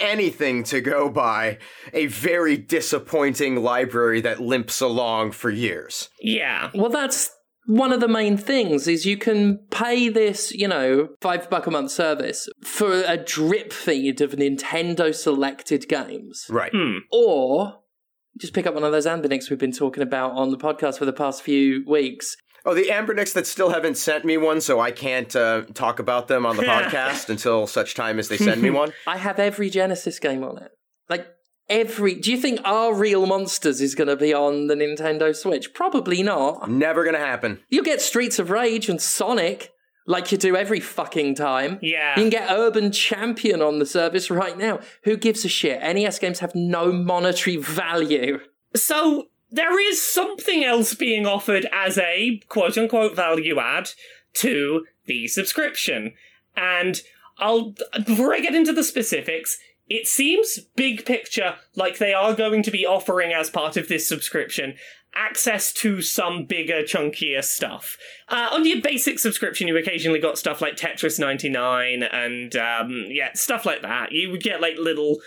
anything 0.00 0.62
to 0.64 0.80
go 0.80 1.10
by, 1.10 1.58
a 1.92 2.06
very 2.06 2.56
disappointing 2.56 3.56
library 3.56 4.20
that 4.20 4.40
limps 4.40 4.80
along 4.80 5.32
for 5.32 5.50
years. 5.50 6.08
Yeah. 6.20 6.70
Well, 6.72 6.90
that's 6.90 7.30
one 7.70 7.92
of 7.92 8.00
the 8.00 8.08
main 8.08 8.36
things 8.36 8.88
is 8.88 9.06
you 9.06 9.16
can 9.16 9.58
pay 9.70 10.08
this, 10.08 10.50
you 10.50 10.66
know, 10.66 11.08
five 11.20 11.48
buck 11.48 11.68
a 11.68 11.70
month 11.70 11.92
service 11.92 12.48
for 12.64 13.04
a 13.06 13.16
drip 13.16 13.72
feed 13.72 14.20
of 14.20 14.32
Nintendo 14.32 15.14
selected 15.14 15.88
games. 15.88 16.46
Right. 16.50 16.72
Or 17.12 17.80
just 18.40 18.54
pick 18.54 18.66
up 18.66 18.74
one 18.74 18.82
of 18.82 18.90
those 18.90 19.06
Anbernics 19.06 19.50
we've 19.50 19.58
been 19.58 19.70
talking 19.70 20.02
about 20.02 20.32
on 20.32 20.50
the 20.50 20.56
podcast 20.56 20.98
for 20.98 21.04
the 21.04 21.12
past 21.12 21.42
few 21.42 21.84
weeks. 21.86 22.36
Oh, 22.66 22.74
the 22.74 22.90
Anbernics 22.90 23.32
that 23.34 23.46
still 23.46 23.70
haven't 23.70 23.96
sent 23.96 24.24
me 24.24 24.36
one, 24.36 24.60
so 24.60 24.80
I 24.80 24.90
can't 24.90 25.34
uh, 25.36 25.62
talk 25.72 26.00
about 26.00 26.26
them 26.26 26.44
on 26.44 26.56
the 26.56 26.62
podcast 26.64 27.30
until 27.30 27.68
such 27.68 27.94
time 27.94 28.18
as 28.18 28.28
they 28.28 28.36
send 28.36 28.60
me 28.60 28.70
one. 28.70 28.92
I 29.06 29.16
have 29.16 29.38
every 29.38 29.70
Genesis 29.70 30.18
game 30.18 30.42
on 30.42 30.58
it. 30.58 30.72
Like 31.08 31.28
every 31.70 32.16
do 32.16 32.30
you 32.30 32.36
think 32.36 32.60
our 32.64 32.92
real 32.92 33.24
monsters 33.24 33.80
is 33.80 33.94
going 33.94 34.08
to 34.08 34.16
be 34.16 34.34
on 34.34 34.66
the 34.66 34.74
Nintendo 34.74 35.34
Switch? 35.34 35.72
Probably 35.72 36.22
not. 36.22 36.70
Never 36.70 37.04
gonna 37.04 37.18
happen. 37.18 37.60
You 37.70 37.82
get 37.82 38.02
Streets 38.02 38.38
of 38.38 38.50
Rage 38.50 38.88
and 38.88 39.00
Sonic 39.00 39.72
like 40.06 40.32
you 40.32 40.38
do 40.38 40.56
every 40.56 40.80
fucking 40.80 41.36
time. 41.36 41.78
Yeah. 41.80 42.16
You 42.16 42.22
can 42.22 42.30
get 42.30 42.50
Urban 42.50 42.90
Champion 42.90 43.62
on 43.62 43.78
the 43.78 43.86
service 43.86 44.30
right 44.30 44.58
now. 44.58 44.80
Who 45.04 45.16
gives 45.16 45.44
a 45.44 45.48
shit? 45.48 45.80
NES 45.80 46.18
games 46.18 46.40
have 46.40 46.54
no 46.54 46.90
monetary 46.90 47.56
value. 47.56 48.40
So 48.74 49.28
there 49.50 49.78
is 49.78 50.02
something 50.02 50.64
else 50.64 50.94
being 50.94 51.26
offered 51.26 51.66
as 51.72 51.96
a 51.98 52.40
quote 52.48 52.76
unquote 52.76 53.14
value 53.14 53.58
add 53.60 53.90
to 54.34 54.86
the 55.06 55.28
subscription. 55.28 56.14
And 56.56 57.00
I'll 57.38 57.74
before 58.04 58.34
I 58.34 58.40
get 58.40 58.54
into 58.54 58.72
the 58.72 58.84
specifics, 58.84 59.58
it 59.90 60.06
seems 60.06 60.60
big 60.76 61.04
picture 61.04 61.56
like 61.74 61.98
they 61.98 62.14
are 62.14 62.32
going 62.32 62.62
to 62.62 62.70
be 62.70 62.86
offering 62.86 63.32
as 63.32 63.50
part 63.50 63.76
of 63.76 63.88
this 63.88 64.08
subscription 64.08 64.76
access 65.12 65.72
to 65.72 66.00
some 66.00 66.44
bigger, 66.44 66.82
chunkier 66.82 67.42
stuff. 67.42 67.98
Uh, 68.28 68.48
on 68.52 68.64
your 68.64 68.80
basic 68.80 69.18
subscription, 69.18 69.66
you 69.66 69.76
occasionally 69.76 70.20
got 70.20 70.38
stuff 70.38 70.60
like 70.60 70.76
Tetris 70.76 71.18
99 71.18 72.04
and 72.04 72.54
um, 72.54 73.06
yeah, 73.08 73.32
stuff 73.34 73.66
like 73.66 73.82
that. 73.82 74.12
You 74.12 74.30
would 74.30 74.42
get 74.42 74.60
like 74.60 74.76
little 74.78 75.18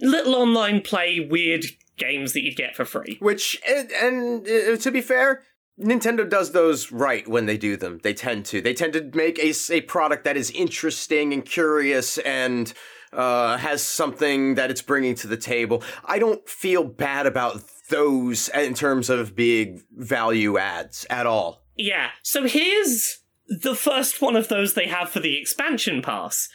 little 0.00 0.34
online 0.34 0.80
play 0.80 1.20
weird 1.20 1.66
games 1.98 2.32
that 2.32 2.40
you'd 2.40 2.56
get 2.56 2.74
for 2.74 2.86
free. 2.86 3.18
Which, 3.20 3.60
and, 3.68 3.90
and 3.92 4.48
uh, 4.48 4.76
to 4.78 4.90
be 4.90 5.02
fair, 5.02 5.42
Nintendo 5.78 6.28
does 6.28 6.52
those 6.52 6.90
right 6.90 7.28
when 7.28 7.44
they 7.44 7.58
do 7.58 7.76
them. 7.76 8.00
They 8.02 8.14
tend 8.14 8.46
to. 8.46 8.62
They 8.62 8.72
tend 8.72 8.94
to 8.94 9.10
make 9.12 9.38
a, 9.38 9.52
a 9.70 9.82
product 9.82 10.24
that 10.24 10.38
is 10.38 10.50
interesting 10.52 11.34
and 11.34 11.44
curious 11.44 12.16
and 12.18 12.72
uh, 13.12 13.56
has 13.56 13.82
something 13.82 14.54
that 14.54 14.70
it's 14.70 14.82
bringing 14.82 15.14
to 15.16 15.26
the 15.26 15.36
table. 15.36 15.82
I 16.04 16.18
don't 16.18 16.48
feel 16.48 16.84
bad 16.84 17.26
about 17.26 17.62
those 17.88 18.48
in 18.50 18.74
terms 18.74 19.10
of 19.10 19.34
big 19.34 19.80
value 19.96 20.58
adds 20.58 21.06
at 21.10 21.26
all. 21.26 21.62
Yeah, 21.76 22.10
so 22.22 22.46
here's 22.46 23.18
the 23.48 23.74
first 23.74 24.20
one 24.22 24.36
of 24.36 24.48
those 24.48 24.74
they 24.74 24.86
have 24.86 25.10
for 25.10 25.20
the 25.20 25.36
expansion 25.36 26.02
pass. 26.02 26.48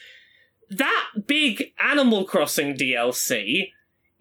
That 0.70 1.06
big 1.28 1.74
Animal 1.80 2.26
Crossing 2.26 2.76
DLC 2.76 3.72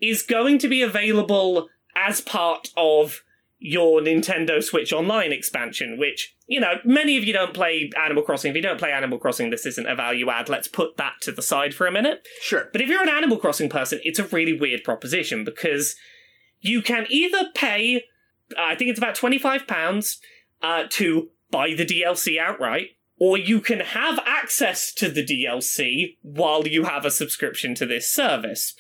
is 0.01 0.23
going 0.23 0.59
to 0.59 0.69
be 0.69 0.83
available 0.83 1.69
as 1.95 2.21
part 2.21 2.69
of 2.77 3.23
your 3.59 4.01
Nintendo 4.01 4.63
Switch 4.63 4.93
Online 4.93 5.33
expansion, 5.33 5.99
which, 5.99 6.37
you 6.47 6.61
know, 6.61 6.75
many 6.85 7.17
of 7.17 7.25
you 7.25 7.33
don't 7.33 7.55
play 7.55 7.91
Animal 8.03 8.23
Crossing. 8.23 8.51
If 8.51 8.57
you 8.57 8.63
don't 8.63 8.79
play 8.79 8.93
Animal 8.93 9.19
Crossing, 9.19 9.51
this 9.51 9.65
isn't 9.65 9.89
a 9.89 9.95
value 9.95 10.29
add. 10.31 10.49
Let's 10.49 10.69
put 10.69 10.97
that 10.97 11.15
to 11.23 11.33
the 11.33 11.43
side 11.43 11.75
for 11.75 11.87
a 11.87 11.93
minute. 11.93 12.27
Sure. 12.43 12.69
But 12.73 12.81
if 12.81 12.89
you're 12.89 13.03
an 13.03 13.09
Animal 13.09 13.39
Crossing 13.39 13.71
person, 13.71 14.01
it's 14.03 14.19
a 14.19 14.27
really 14.27 14.53
weird 14.53 14.85
proposition 14.85 15.45
because 15.45 15.97
you 16.61 16.83
can 16.83 17.07
either 17.09 17.51
pay, 17.55 18.05
uh, 18.57 18.63
I 18.63 18.75
think 18.75 18.91
it's 18.91 18.99
about 18.99 19.17
£25 19.17 20.17
uh, 20.63 20.85
to 20.91 21.31
buy 21.51 21.75
the 21.75 21.87
DLC 21.87 22.39
outright, 22.39 22.89
or 23.19 23.39
you 23.39 23.61
can 23.61 23.81
have 23.81 24.19
access 24.27 24.93
to 24.95 25.09
the 25.09 25.25
DLC 25.25 26.17
while 26.23 26.67
you 26.67 26.85
have 26.85 27.05
a 27.05 27.11
subscription 27.11 27.75
to 27.77 27.87
this 27.87 28.11
service. 28.11 28.75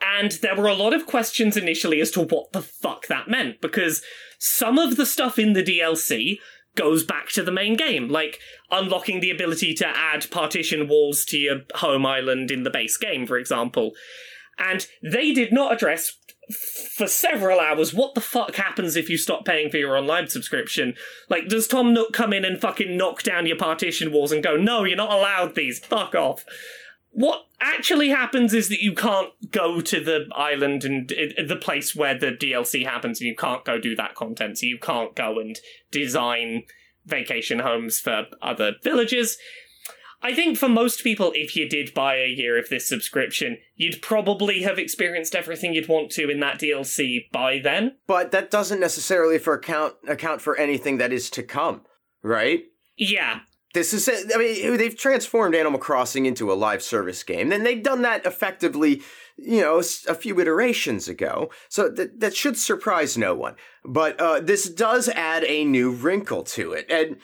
And 0.00 0.32
there 0.42 0.56
were 0.56 0.68
a 0.68 0.74
lot 0.74 0.92
of 0.92 1.06
questions 1.06 1.56
initially 1.56 2.00
as 2.00 2.10
to 2.12 2.20
what 2.20 2.52
the 2.52 2.62
fuck 2.62 3.06
that 3.06 3.28
meant, 3.28 3.60
because 3.60 4.02
some 4.38 4.78
of 4.78 4.96
the 4.96 5.06
stuff 5.06 5.38
in 5.38 5.54
the 5.54 5.62
DLC 5.62 6.38
goes 6.76 7.04
back 7.04 7.28
to 7.28 7.42
the 7.42 7.52
main 7.52 7.76
game, 7.76 8.08
like 8.08 8.38
unlocking 8.70 9.20
the 9.20 9.30
ability 9.30 9.74
to 9.74 9.86
add 9.86 10.30
partition 10.30 10.88
walls 10.88 11.24
to 11.24 11.38
your 11.38 11.60
home 11.76 12.04
island 12.04 12.50
in 12.50 12.64
the 12.64 12.70
base 12.70 12.96
game, 12.96 13.26
for 13.26 13.38
example. 13.38 13.92
And 14.58 14.86
they 15.02 15.32
did 15.32 15.52
not 15.52 15.72
address 15.72 16.16
for 16.94 17.06
several 17.06 17.58
hours 17.58 17.94
what 17.94 18.14
the 18.14 18.20
fuck 18.20 18.56
happens 18.56 18.96
if 18.96 19.08
you 19.08 19.16
stop 19.16 19.44
paying 19.44 19.70
for 19.70 19.78
your 19.78 19.96
online 19.96 20.28
subscription. 20.28 20.94
Like, 21.30 21.48
does 21.48 21.66
Tom 21.66 21.94
Nook 21.94 22.12
come 22.12 22.32
in 22.32 22.44
and 22.44 22.60
fucking 22.60 22.96
knock 22.96 23.22
down 23.22 23.46
your 23.46 23.56
partition 23.56 24.12
walls 24.12 24.32
and 24.32 24.42
go, 24.42 24.56
no, 24.56 24.84
you're 24.84 24.96
not 24.96 25.12
allowed 25.12 25.54
these, 25.54 25.78
fuck 25.78 26.14
off? 26.14 26.44
What 27.14 27.46
actually 27.60 28.08
happens 28.10 28.52
is 28.52 28.68
that 28.68 28.82
you 28.82 28.92
can't 28.92 29.30
go 29.50 29.80
to 29.80 30.02
the 30.02 30.26
island 30.34 30.84
and 30.84 31.12
uh, 31.12 31.42
the 31.46 31.56
place 31.56 31.94
where 31.94 32.18
the 32.18 32.32
DLC 32.32 32.84
happens, 32.84 33.20
and 33.20 33.28
you 33.28 33.36
can't 33.36 33.64
go 33.64 33.78
do 33.78 33.94
that 33.96 34.14
content. 34.14 34.58
So 34.58 34.66
you 34.66 34.78
can't 34.78 35.14
go 35.14 35.38
and 35.38 35.58
design 35.90 36.64
vacation 37.06 37.60
homes 37.60 38.00
for 38.00 38.26
other 38.42 38.72
villages. 38.82 39.38
I 40.22 40.34
think 40.34 40.56
for 40.56 40.70
most 40.70 41.04
people, 41.04 41.32
if 41.34 41.54
you 41.54 41.68
did 41.68 41.92
buy 41.92 42.16
a 42.16 42.28
year 42.28 42.58
of 42.58 42.70
this 42.70 42.88
subscription, 42.88 43.58
you'd 43.76 44.00
probably 44.00 44.62
have 44.62 44.78
experienced 44.78 45.34
everything 45.34 45.74
you'd 45.74 45.88
want 45.88 46.10
to 46.12 46.30
in 46.30 46.40
that 46.40 46.58
DLC 46.58 47.30
by 47.30 47.60
then. 47.62 47.96
But 48.06 48.32
that 48.32 48.50
doesn't 48.50 48.80
necessarily 48.80 49.38
for 49.38 49.52
account 49.52 49.94
account 50.08 50.40
for 50.40 50.56
anything 50.56 50.96
that 50.96 51.12
is 51.12 51.28
to 51.30 51.42
come, 51.42 51.82
right? 52.22 52.64
Yeah. 52.96 53.40
This 53.74 53.92
is 53.92 54.08
I 54.08 54.38
mean 54.38 54.76
they've 54.76 54.96
transformed 54.96 55.54
Animal 55.56 55.80
Crossing 55.80 56.26
into 56.26 56.52
a 56.52 56.54
live 56.54 56.82
service 56.82 57.22
game, 57.24 57.48
Then 57.48 57.64
they've 57.64 57.82
done 57.82 58.02
that 58.02 58.24
effectively, 58.24 59.02
you 59.36 59.60
know, 59.60 59.82
a 60.08 60.14
few 60.14 60.38
iterations 60.40 61.08
ago. 61.08 61.50
So 61.68 61.88
that 61.90 62.20
that 62.20 62.36
should 62.36 62.56
surprise 62.56 63.18
no 63.18 63.34
one. 63.34 63.56
But 63.84 64.18
uh, 64.20 64.40
this 64.40 64.70
does 64.70 65.08
add 65.08 65.42
a 65.44 65.64
new 65.64 65.90
wrinkle 65.90 66.44
to 66.44 66.72
it, 66.72 66.86
and 66.88 67.16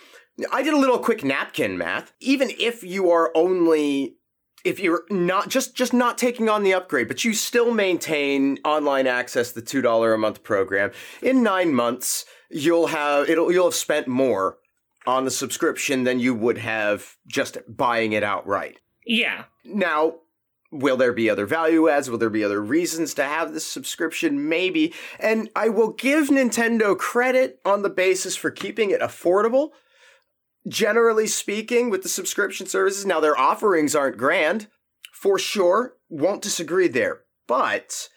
I 0.52 0.62
did 0.62 0.74
a 0.74 0.78
little 0.78 0.98
quick 0.98 1.22
napkin 1.22 1.78
math. 1.78 2.12
Even 2.18 2.50
if 2.58 2.82
you 2.82 3.10
are 3.10 3.30
only 3.36 4.16
if 4.64 4.80
you're 4.80 5.04
not 5.08 5.48
just 5.48 5.76
just 5.76 5.92
not 5.92 6.18
taking 6.18 6.48
on 6.48 6.64
the 6.64 6.74
upgrade, 6.74 7.06
but 7.06 7.24
you 7.24 7.32
still 7.32 7.72
maintain 7.72 8.58
online 8.64 9.06
access, 9.06 9.52
the 9.52 9.62
two 9.62 9.82
dollar 9.82 10.12
a 10.12 10.18
month 10.18 10.42
program, 10.42 10.90
in 11.22 11.44
nine 11.44 11.72
months 11.72 12.24
you'll 12.50 12.88
have 12.88 13.30
it'll 13.30 13.52
you'll 13.52 13.66
have 13.66 13.74
spent 13.74 14.08
more 14.08 14.58
on 15.06 15.24
the 15.24 15.30
subscription 15.30 16.04
than 16.04 16.20
you 16.20 16.34
would 16.34 16.58
have 16.58 17.16
just 17.26 17.58
buying 17.68 18.12
it 18.12 18.22
outright. 18.22 18.78
Yeah. 19.06 19.44
Now, 19.64 20.16
will 20.70 20.96
there 20.96 21.12
be 21.12 21.30
other 21.30 21.46
value 21.46 21.88
adds? 21.88 22.10
Will 22.10 22.18
there 22.18 22.30
be 22.30 22.44
other 22.44 22.60
reasons 22.60 23.14
to 23.14 23.24
have 23.24 23.52
this 23.52 23.66
subscription? 23.66 24.48
Maybe. 24.48 24.94
And 25.18 25.50
I 25.56 25.68
will 25.68 25.92
give 25.92 26.28
Nintendo 26.28 26.96
credit 26.96 27.60
on 27.64 27.82
the 27.82 27.90
basis 27.90 28.36
for 28.36 28.50
keeping 28.50 28.90
it 28.90 29.00
affordable. 29.00 29.70
Generally 30.68 31.28
speaking, 31.28 31.88
with 31.88 32.02
the 32.02 32.08
subscription 32.08 32.66
services, 32.66 33.06
now 33.06 33.18
their 33.18 33.38
offerings 33.38 33.94
aren't 33.94 34.18
grand, 34.18 34.68
for 35.12 35.38
sure. 35.38 35.94
Won't 36.10 36.42
disagree 36.42 36.88
there. 36.88 37.22
But 37.46 38.10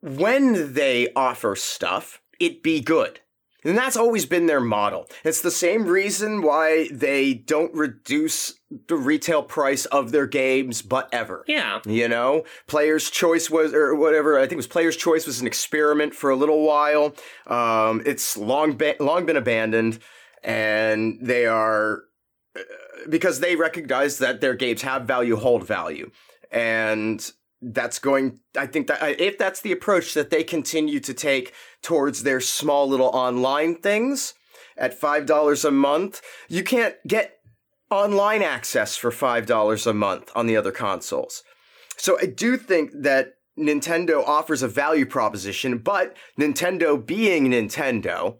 when 0.00 0.74
they 0.74 1.12
offer 1.14 1.56
stuff, 1.56 2.20
it 2.38 2.62
be 2.62 2.80
good. 2.80 3.20
And 3.64 3.76
that's 3.76 3.96
always 3.96 4.24
been 4.24 4.46
their 4.46 4.60
model. 4.60 5.08
It's 5.24 5.40
the 5.40 5.50
same 5.50 5.86
reason 5.86 6.42
why 6.42 6.88
they 6.92 7.34
don't 7.34 7.74
reduce 7.74 8.54
the 8.86 8.96
retail 8.96 9.42
price 9.42 9.84
of 9.86 10.12
their 10.12 10.26
games, 10.26 10.80
but 10.80 11.08
ever. 11.12 11.44
Yeah. 11.48 11.80
You 11.84 12.06
know, 12.08 12.44
Player's 12.68 13.10
Choice 13.10 13.50
was, 13.50 13.74
or 13.74 13.94
whatever, 13.96 14.38
I 14.38 14.42
think 14.42 14.52
it 14.52 14.56
was 14.56 14.66
Player's 14.68 14.96
Choice 14.96 15.26
was 15.26 15.40
an 15.40 15.46
experiment 15.46 16.14
for 16.14 16.30
a 16.30 16.36
little 16.36 16.64
while. 16.64 17.14
Um, 17.46 18.02
it's 18.06 18.36
long 18.36 18.74
been, 18.74 18.94
long 19.00 19.26
been 19.26 19.36
abandoned, 19.36 19.98
and 20.44 21.18
they 21.20 21.46
are, 21.46 22.04
uh, 22.56 22.60
because 23.08 23.40
they 23.40 23.56
recognize 23.56 24.18
that 24.18 24.40
their 24.40 24.54
games 24.54 24.82
have 24.82 25.02
value, 25.02 25.34
hold 25.34 25.66
value. 25.66 26.10
And 26.52 27.28
that's 27.60 27.98
going, 27.98 28.40
I 28.56 28.66
think 28.66 28.86
that 28.86 29.20
if 29.20 29.38
that's 29.38 29.60
the 29.60 29.72
approach 29.72 30.14
that 30.14 30.30
they 30.30 30.44
continue 30.44 31.00
to 31.00 31.14
take 31.14 31.52
towards 31.82 32.22
their 32.22 32.40
small 32.40 32.88
little 32.88 33.08
online 33.08 33.76
things 33.76 34.34
at 34.76 34.98
$5 34.98 35.64
a 35.64 35.70
month, 35.70 36.22
you 36.48 36.62
can't 36.62 36.94
get 37.06 37.38
online 37.90 38.42
access 38.42 38.96
for 38.96 39.10
$5 39.10 39.86
a 39.86 39.92
month 39.92 40.30
on 40.34 40.46
the 40.46 40.56
other 40.56 40.70
consoles. 40.70 41.42
So 41.96 42.18
I 42.20 42.26
do 42.26 42.56
think 42.56 42.92
that 42.94 43.34
Nintendo 43.58 44.22
offers 44.24 44.62
a 44.62 44.68
value 44.68 45.06
proposition, 45.06 45.78
but 45.78 46.16
Nintendo 46.38 47.04
being 47.04 47.50
Nintendo, 47.50 48.38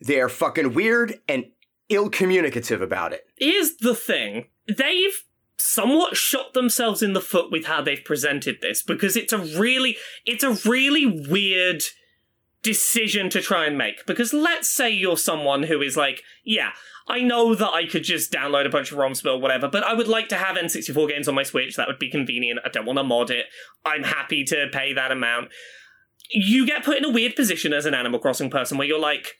they 0.00 0.20
are 0.20 0.28
fucking 0.28 0.74
weird 0.74 1.18
and 1.26 1.46
ill 1.88 2.08
communicative 2.08 2.80
about 2.82 3.12
it 3.12 3.24
is 3.38 3.78
the 3.78 3.94
thing. 3.94 4.46
They've 4.68 5.24
somewhat 5.58 6.16
shot 6.16 6.52
themselves 6.52 7.02
in 7.02 7.12
the 7.12 7.20
foot 7.20 7.50
with 7.50 7.66
how 7.66 7.80
they've 7.80 8.04
presented 8.04 8.60
this 8.60 8.82
because 8.82 9.16
it's 9.16 9.32
a 9.32 9.38
really 9.38 9.96
it's 10.24 10.44
a 10.44 10.52
really 10.68 11.06
weird 11.06 11.82
decision 12.62 13.30
to 13.30 13.40
try 13.40 13.64
and 13.64 13.78
make 13.78 14.04
because 14.06 14.32
let's 14.32 14.68
say 14.68 14.90
you're 14.90 15.16
someone 15.16 15.62
who 15.64 15.80
is 15.80 15.96
like 15.96 16.22
yeah 16.44 16.70
I 17.08 17.20
know 17.20 17.54
that 17.54 17.70
I 17.70 17.86
could 17.86 18.02
just 18.02 18.32
download 18.32 18.66
a 18.66 18.70
bunch 18.70 18.90
of 18.90 18.98
ROMs 18.98 19.24
or 19.24 19.38
whatever, 19.38 19.68
but 19.68 19.84
I 19.84 19.94
would 19.94 20.08
like 20.08 20.28
to 20.28 20.36
have 20.36 20.56
N64 20.56 21.08
games 21.08 21.28
on 21.28 21.36
my 21.36 21.44
Switch. 21.44 21.76
That 21.76 21.86
would 21.86 22.00
be 22.00 22.10
convenient. 22.10 22.60
I 22.64 22.68
don't 22.68 22.84
want 22.84 22.98
to 22.98 23.04
mod 23.04 23.30
it. 23.30 23.46
I'm 23.84 24.02
happy 24.02 24.42
to 24.44 24.66
pay 24.72 24.92
that 24.92 25.12
amount. 25.12 25.50
You 26.30 26.66
get 26.66 26.84
put 26.84 26.96
in 26.96 27.04
a 27.04 27.10
weird 27.10 27.36
position 27.36 27.72
as 27.72 27.86
an 27.86 27.94
Animal 27.94 28.18
Crossing 28.18 28.50
person 28.50 28.76
where 28.76 28.88
you're 28.88 28.98
like, 28.98 29.34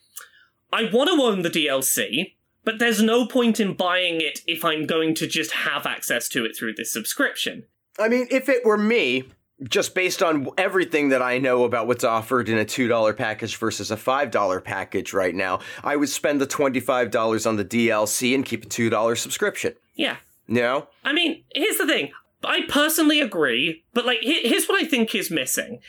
I 0.71 0.89
want 0.91 1.09
to 1.09 1.21
own 1.21 1.41
the 1.41 1.49
DLC, 1.49 2.35
but 2.67 2.79
there's 2.79 3.01
no 3.01 3.25
point 3.25 3.61
in 3.61 3.73
buying 3.73 4.19
it 4.19 4.41
if 4.45 4.65
I'm 4.65 4.85
going 4.85 5.15
to 5.15 5.25
just 5.25 5.53
have 5.53 5.85
access 5.85 6.27
to 6.27 6.43
it 6.43 6.53
through 6.53 6.73
this 6.73 6.91
subscription. 6.91 7.63
I 7.97 8.09
mean, 8.09 8.27
if 8.29 8.49
it 8.49 8.65
were 8.65 8.77
me, 8.77 9.23
just 9.69 9.95
based 9.95 10.21
on 10.21 10.49
everything 10.57 11.07
that 11.09 11.21
I 11.21 11.37
know 11.37 11.63
about 11.63 11.87
what's 11.87 12.03
offered 12.03 12.49
in 12.49 12.57
a 12.57 12.65
$2 12.65 13.15
package 13.15 13.55
versus 13.55 13.89
a 13.89 13.95
$5 13.95 14.63
package 14.65 15.13
right 15.13 15.33
now, 15.33 15.59
I 15.81 15.95
would 15.95 16.09
spend 16.09 16.41
the 16.41 16.45
$25 16.45 17.47
on 17.47 17.55
the 17.55 17.63
DLC 17.63 18.35
and 18.35 18.43
keep 18.43 18.65
a 18.65 18.67
$2 18.67 19.17
subscription. 19.17 19.73
Yeah. 19.95 20.17
No? 20.49 20.89
I 21.05 21.13
mean, 21.13 21.45
here's 21.55 21.77
the 21.77 21.87
thing. 21.87 22.11
I 22.43 22.63
personally 22.67 23.21
agree, 23.21 23.85
but 23.93 24.05
like, 24.05 24.19
here's 24.23 24.67
what 24.67 24.83
I 24.83 24.85
think 24.85 25.15
is 25.15 25.31
missing. 25.31 25.79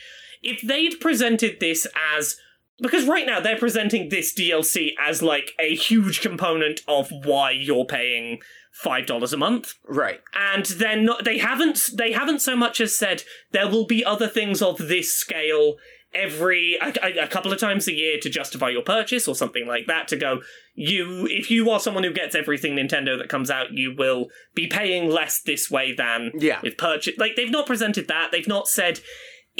If 0.41 0.61
they'd 0.61 0.97
presented 1.01 1.59
this 1.59 1.85
as 2.17 2.37
because 2.81 3.05
right 3.07 3.25
now 3.25 3.39
they're 3.39 3.57
presenting 3.57 4.09
this 4.09 4.33
DLC 4.33 4.91
as 4.99 5.21
like 5.21 5.53
a 5.59 5.75
huge 5.75 6.21
component 6.21 6.81
of 6.87 7.09
why 7.23 7.51
you're 7.51 7.85
paying 7.85 8.39
five 8.71 9.05
dollars 9.05 9.33
a 9.33 9.37
month, 9.37 9.73
Right. 9.87 10.21
and 10.33 10.65
they're. 10.65 11.05
They 11.23 11.37
haven't. 11.39 11.79
They 11.97 12.11
haven't 12.13 12.39
so 12.41 12.55
much 12.55 12.79
as 12.79 12.95
said 12.95 13.23
there 13.51 13.67
will 13.67 13.85
be 13.85 14.05
other 14.05 14.27
things 14.27 14.61
of 14.61 14.77
this 14.77 15.13
scale 15.13 15.75
every 16.11 16.75
a, 16.81 16.91
a- 17.03 17.23
a 17.25 17.27
couple 17.27 17.53
of 17.53 17.59
times 17.59 17.87
a 17.87 17.93
year 17.93 18.17
to 18.19 18.29
justify 18.29 18.69
your 18.69 18.81
purchase 18.81 19.27
or 19.27 19.35
something 19.35 19.67
like 19.67 19.85
that. 19.87 20.07
To 20.07 20.15
go, 20.15 20.41
you 20.75 21.27
if 21.29 21.51
you 21.51 21.69
are 21.69 21.79
someone 21.79 22.03
who 22.03 22.13
gets 22.13 22.35
everything 22.35 22.75
Nintendo 22.75 23.17
that 23.17 23.29
comes 23.29 23.51
out, 23.51 23.73
you 23.73 23.93
will 23.95 24.27
be 24.55 24.67
paying 24.67 25.09
less 25.09 25.41
this 25.41 25.69
way 25.69 25.93
than 25.93 26.31
Yeah. 26.35 26.59
with 26.63 26.77
purchase. 26.77 27.15
Like 27.17 27.35
they've 27.35 27.51
not 27.51 27.67
presented 27.67 28.07
that. 28.07 28.31
They've 28.31 28.47
not 28.47 28.67
said. 28.67 29.01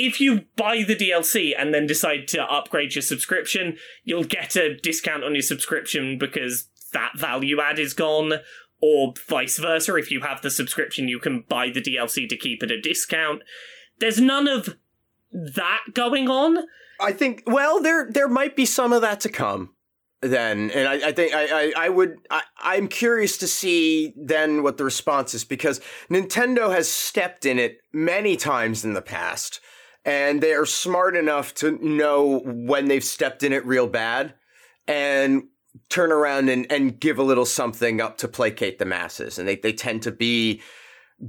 If 0.01 0.21
you 0.21 0.45
buy 0.55 0.83
the 0.83 0.95
DLC 0.95 1.53
and 1.57 1.73
then 1.73 1.85
decide 1.85 2.29
to 2.29 2.41
upgrade 2.41 2.95
your 2.95 3.01
subscription, 3.01 3.77
you'll 4.05 4.23
get 4.23 4.55
a 4.55 4.77
discount 4.77 5.25
on 5.25 5.35
your 5.35 5.41
subscription 5.41 6.17
because 6.17 6.69
that 6.93 7.17
value 7.17 7.59
add 7.59 7.79
is 7.79 7.93
gone 7.93 8.35
or 8.81 9.13
vice 9.27 9.57
versa. 9.57 9.97
If 9.97 10.09
you 10.09 10.21
have 10.21 10.41
the 10.41 10.51
subscription, 10.51 11.09
you 11.09 11.19
can 11.19 11.43
buy 11.49 11.69
the 11.69 11.81
DLC 11.81 12.29
to 12.29 12.37
keep 12.37 12.63
at 12.63 12.71
a 12.71 12.79
discount. 12.79 13.41
There's 13.99 14.21
none 14.21 14.47
of 14.47 14.77
that 15.33 15.81
going 15.93 16.29
on. 16.29 16.59
I 17.01 17.11
think 17.11 17.43
well 17.45 17.81
there 17.81 18.09
there 18.09 18.29
might 18.29 18.55
be 18.55 18.65
some 18.65 18.93
of 18.93 19.01
that 19.01 19.19
to 19.21 19.29
come 19.29 19.73
then 20.21 20.69
and 20.71 20.87
I, 20.87 21.09
I 21.09 21.11
think 21.11 21.33
I, 21.33 21.47
I, 21.47 21.73
I 21.77 21.89
would 21.89 22.17
I, 22.29 22.41
I'm 22.57 22.87
curious 22.87 23.37
to 23.39 23.47
see 23.47 24.13
then 24.17 24.63
what 24.63 24.77
the 24.77 24.83
response 24.83 25.33
is 25.33 25.45
because 25.45 25.79
Nintendo 26.09 26.71
has 26.71 26.89
stepped 26.89 27.45
in 27.45 27.57
it 27.57 27.79
many 27.93 28.35
times 28.35 28.83
in 28.83 28.93
the 28.93 29.01
past 29.01 29.61
and 30.05 30.41
they 30.41 30.53
are 30.53 30.65
smart 30.65 31.15
enough 31.15 31.53
to 31.55 31.71
know 31.85 32.41
when 32.45 32.87
they've 32.87 33.03
stepped 33.03 33.43
in 33.43 33.53
it 33.53 33.65
real 33.65 33.87
bad 33.87 34.33
and 34.87 35.43
turn 35.89 36.11
around 36.11 36.49
and, 36.49 36.71
and 36.71 36.99
give 36.99 37.19
a 37.19 37.23
little 37.23 37.45
something 37.45 38.01
up 38.01 38.17
to 38.17 38.27
placate 38.27 38.79
the 38.79 38.85
masses 38.85 39.37
and 39.37 39.47
they, 39.47 39.55
they 39.55 39.73
tend 39.73 40.01
to 40.03 40.11
be 40.11 40.61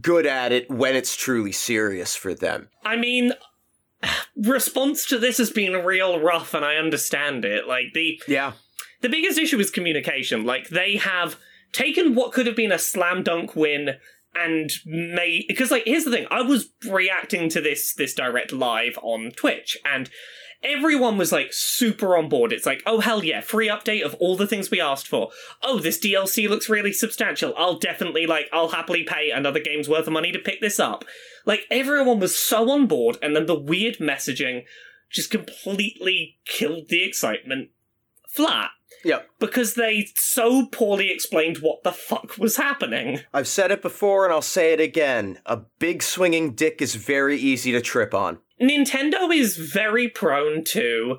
good 0.00 0.24
at 0.24 0.52
it 0.52 0.70
when 0.70 0.94
it's 0.94 1.16
truly 1.16 1.52
serious 1.52 2.14
for 2.14 2.32
them 2.32 2.68
I 2.84 2.96
mean, 2.96 3.32
response 4.36 5.06
to 5.06 5.18
this 5.18 5.38
has 5.38 5.50
been 5.50 5.84
real 5.84 6.20
rough, 6.20 6.54
and 6.54 6.64
I 6.64 6.76
understand 6.76 7.44
it. 7.44 7.66
Like 7.66 7.92
the 7.94 8.20
yeah 8.26 8.52
the 9.00 9.08
biggest 9.08 9.38
issue 9.38 9.58
is 9.58 9.70
communication. 9.70 10.44
Like 10.44 10.68
they 10.68 10.96
have 10.96 11.36
taken 11.72 12.14
what 12.14 12.32
could 12.32 12.46
have 12.46 12.56
been 12.56 12.72
a 12.72 12.78
slam 12.78 13.22
dunk 13.22 13.54
win 13.54 13.96
and 14.34 14.70
may 14.84 15.44
because 15.48 15.70
like 15.70 15.84
here's 15.86 16.04
the 16.04 16.10
thing. 16.10 16.26
I 16.30 16.42
was 16.42 16.70
reacting 16.88 17.48
to 17.50 17.60
this 17.60 17.94
this 17.94 18.14
direct 18.14 18.52
live 18.52 18.98
on 19.02 19.32
twitch 19.32 19.76
and 19.84 20.08
everyone 20.62 21.18
was 21.18 21.32
like 21.32 21.52
super 21.52 22.16
on 22.16 22.28
board. 22.28 22.52
It's 22.52 22.66
like 22.66 22.82
oh 22.86 23.00
hell 23.00 23.24
yeah 23.24 23.40
free 23.40 23.68
update 23.68 24.02
of 24.02 24.14
all 24.14 24.36
the 24.36 24.46
things 24.46 24.70
we 24.70 24.80
asked 24.80 25.08
for. 25.08 25.30
Oh 25.62 25.78
this 25.78 25.98
dlc 25.98 26.48
looks 26.48 26.68
really 26.68 26.92
substantial. 26.92 27.54
I'll 27.56 27.78
definitely 27.78 28.26
like 28.26 28.48
i'll 28.52 28.68
happily 28.68 29.04
pay 29.04 29.30
another 29.30 29.60
game's 29.60 29.88
worth 29.88 30.06
of 30.06 30.12
money 30.12 30.32
to 30.32 30.38
pick 30.38 30.60
this 30.60 30.78
up. 30.78 31.04
Like 31.44 31.66
everyone 31.70 32.20
was 32.20 32.38
so 32.38 32.70
on 32.70 32.86
board 32.86 33.18
and 33.22 33.34
then 33.34 33.46
the 33.46 33.58
weird 33.58 33.98
messaging 33.98 34.64
just 35.10 35.30
completely 35.30 36.38
killed 36.44 36.88
the 36.88 37.02
excitement 37.02 37.70
flat 38.28 38.70
yep 39.04 39.28
because 39.38 39.74
they 39.74 40.06
so 40.14 40.66
poorly 40.66 41.10
explained 41.10 41.58
what 41.58 41.82
the 41.82 41.92
fuck 41.92 42.36
was 42.38 42.56
happening. 42.56 43.20
I've 43.32 43.48
said 43.48 43.70
it 43.70 43.82
before 43.82 44.24
and 44.24 44.32
I'll 44.32 44.42
say 44.42 44.72
it 44.72 44.80
again. 44.80 45.38
A 45.46 45.58
big 45.78 46.02
swinging 46.02 46.54
dick 46.54 46.80
is 46.82 46.94
very 46.94 47.38
easy 47.38 47.72
to 47.72 47.80
trip 47.80 48.14
on. 48.14 48.38
Nintendo 48.60 49.34
is 49.34 49.56
very 49.56 50.08
prone 50.08 50.64
to 50.64 51.18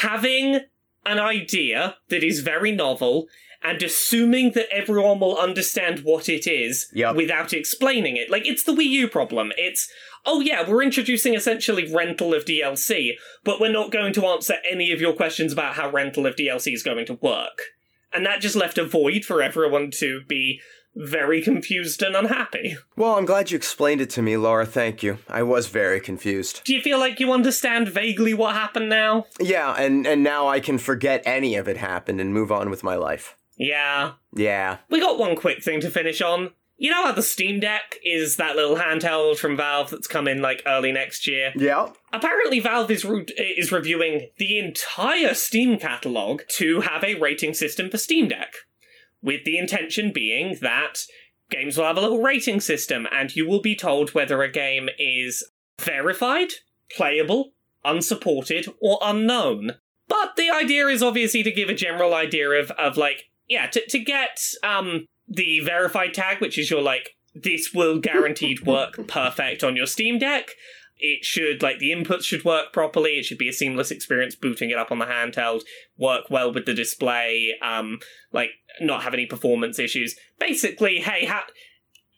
having 0.00 0.60
an 1.04 1.18
idea 1.18 1.96
that 2.08 2.22
is 2.22 2.40
very 2.40 2.72
novel 2.72 3.26
and 3.64 3.82
assuming 3.82 4.52
that 4.52 4.68
everyone 4.72 5.20
will 5.20 5.36
understand 5.38 6.00
what 6.00 6.28
it 6.28 6.46
is 6.46 6.88
Yep. 6.94 7.16
without 7.16 7.52
explaining 7.52 8.16
it. 8.16 8.30
Like, 8.30 8.46
it's 8.46 8.64
the 8.64 8.72
Wii 8.72 8.84
U 8.88 9.08
problem. 9.08 9.52
It's, 9.56 9.88
oh 10.26 10.40
yeah, 10.40 10.68
we're 10.68 10.82
introducing 10.82 11.34
essentially 11.34 11.92
rental 11.92 12.34
of 12.34 12.44
DLC, 12.44 13.12
but 13.44 13.60
we're 13.60 13.72
not 13.72 13.90
going 13.90 14.12
to 14.14 14.26
answer 14.26 14.54
any 14.70 14.92
of 14.92 15.00
your 15.00 15.12
questions 15.14 15.52
about 15.52 15.74
how 15.74 15.90
rental 15.90 16.26
of 16.26 16.36
DLC 16.36 16.72
is 16.74 16.82
going 16.82 17.06
to 17.06 17.14
work. 17.22 17.62
And 18.12 18.26
that 18.26 18.40
just 18.40 18.56
left 18.56 18.78
a 18.78 18.84
void 18.84 19.24
for 19.24 19.40
everyone 19.42 19.90
to 20.00 20.20
be 20.28 20.60
very 20.94 21.40
confused 21.40 22.02
and 22.02 22.14
unhappy. 22.14 22.76
Well, 22.96 23.14
I'm 23.14 23.24
glad 23.24 23.50
you 23.50 23.56
explained 23.56 24.02
it 24.02 24.10
to 24.10 24.20
me, 24.20 24.36
Laura. 24.36 24.66
Thank 24.66 25.02
you. 25.02 25.16
I 25.26 25.42
was 25.42 25.68
very 25.68 26.00
confused. 26.00 26.60
Do 26.64 26.74
you 26.74 26.82
feel 26.82 26.98
like 26.98 27.18
you 27.18 27.32
understand 27.32 27.88
vaguely 27.88 28.34
what 28.34 28.54
happened 28.54 28.90
now? 28.90 29.24
Yeah, 29.40 29.72
and 29.72 30.06
and 30.06 30.22
now 30.22 30.48
I 30.48 30.60
can 30.60 30.76
forget 30.76 31.22
any 31.24 31.56
of 31.56 31.66
it 31.66 31.78
happened 31.78 32.20
and 32.20 32.34
move 32.34 32.52
on 32.52 32.68
with 32.68 32.82
my 32.84 32.96
life. 32.96 33.34
Yeah. 33.62 34.12
Yeah. 34.34 34.78
We 34.90 35.00
got 35.00 35.18
one 35.18 35.36
quick 35.36 35.62
thing 35.62 35.80
to 35.80 35.90
finish 35.90 36.20
on. 36.20 36.50
You 36.76 36.90
know 36.90 37.04
how 37.04 37.12
the 37.12 37.22
Steam 37.22 37.60
Deck 37.60 37.96
is 38.04 38.36
that 38.36 38.56
little 38.56 38.76
handheld 38.76 39.38
from 39.38 39.56
Valve 39.56 39.90
that's 39.90 40.08
coming 40.08 40.40
like 40.40 40.62
early 40.66 40.90
next 40.90 41.28
year? 41.28 41.52
Yeah. 41.54 41.90
Apparently, 42.12 42.58
Valve 42.58 42.90
is 42.90 43.04
re- 43.04 43.24
is 43.38 43.70
reviewing 43.70 44.30
the 44.38 44.58
entire 44.58 45.34
Steam 45.34 45.78
catalog 45.78 46.42
to 46.56 46.80
have 46.80 47.04
a 47.04 47.14
rating 47.20 47.54
system 47.54 47.88
for 47.88 47.98
Steam 47.98 48.26
Deck, 48.26 48.52
with 49.22 49.44
the 49.44 49.58
intention 49.58 50.10
being 50.12 50.58
that 50.60 51.02
games 51.50 51.76
will 51.76 51.84
have 51.84 51.98
a 51.98 52.00
little 52.00 52.22
rating 52.22 52.60
system, 52.60 53.06
and 53.12 53.36
you 53.36 53.46
will 53.46 53.62
be 53.62 53.76
told 53.76 54.12
whether 54.12 54.42
a 54.42 54.50
game 54.50 54.88
is 54.98 55.48
verified, 55.78 56.48
playable, 56.90 57.52
unsupported, 57.84 58.66
or 58.80 58.98
unknown. 59.02 59.74
But 60.08 60.34
the 60.36 60.50
idea 60.50 60.88
is 60.88 61.02
obviously 61.02 61.44
to 61.44 61.52
give 61.52 61.68
a 61.68 61.74
general 61.74 62.12
idea 62.12 62.50
of 62.50 62.72
of 62.72 62.96
like 62.96 63.30
yeah 63.48 63.66
to 63.66 63.84
to 63.88 63.98
get 63.98 64.38
um 64.62 65.06
the 65.28 65.60
verified 65.60 66.14
tag, 66.14 66.40
which 66.40 66.58
is 66.58 66.70
your 66.70 66.82
like 66.82 67.10
this 67.34 67.72
will 67.74 67.98
guaranteed 67.98 68.60
work 68.66 69.06
perfect 69.06 69.64
on 69.64 69.76
your 69.76 69.86
Steam 69.86 70.18
Deck. 70.18 70.50
It 70.98 71.24
should 71.24 71.62
like 71.62 71.78
the 71.78 71.90
inputs 71.90 72.24
should 72.24 72.44
work 72.44 72.72
properly. 72.72 73.12
It 73.12 73.24
should 73.24 73.38
be 73.38 73.48
a 73.48 73.52
seamless 73.52 73.90
experience 73.90 74.36
booting 74.36 74.70
it 74.70 74.78
up 74.78 74.92
on 74.92 74.98
the 74.98 75.06
handheld. 75.06 75.62
Work 75.96 76.30
well 76.30 76.52
with 76.52 76.64
the 76.64 76.74
display. 76.74 77.54
Um, 77.60 77.98
like 78.32 78.50
not 78.80 79.02
have 79.02 79.14
any 79.14 79.26
performance 79.26 79.78
issues. 79.78 80.14
Basically, 80.38 81.00
hey, 81.00 81.24
how 81.24 81.42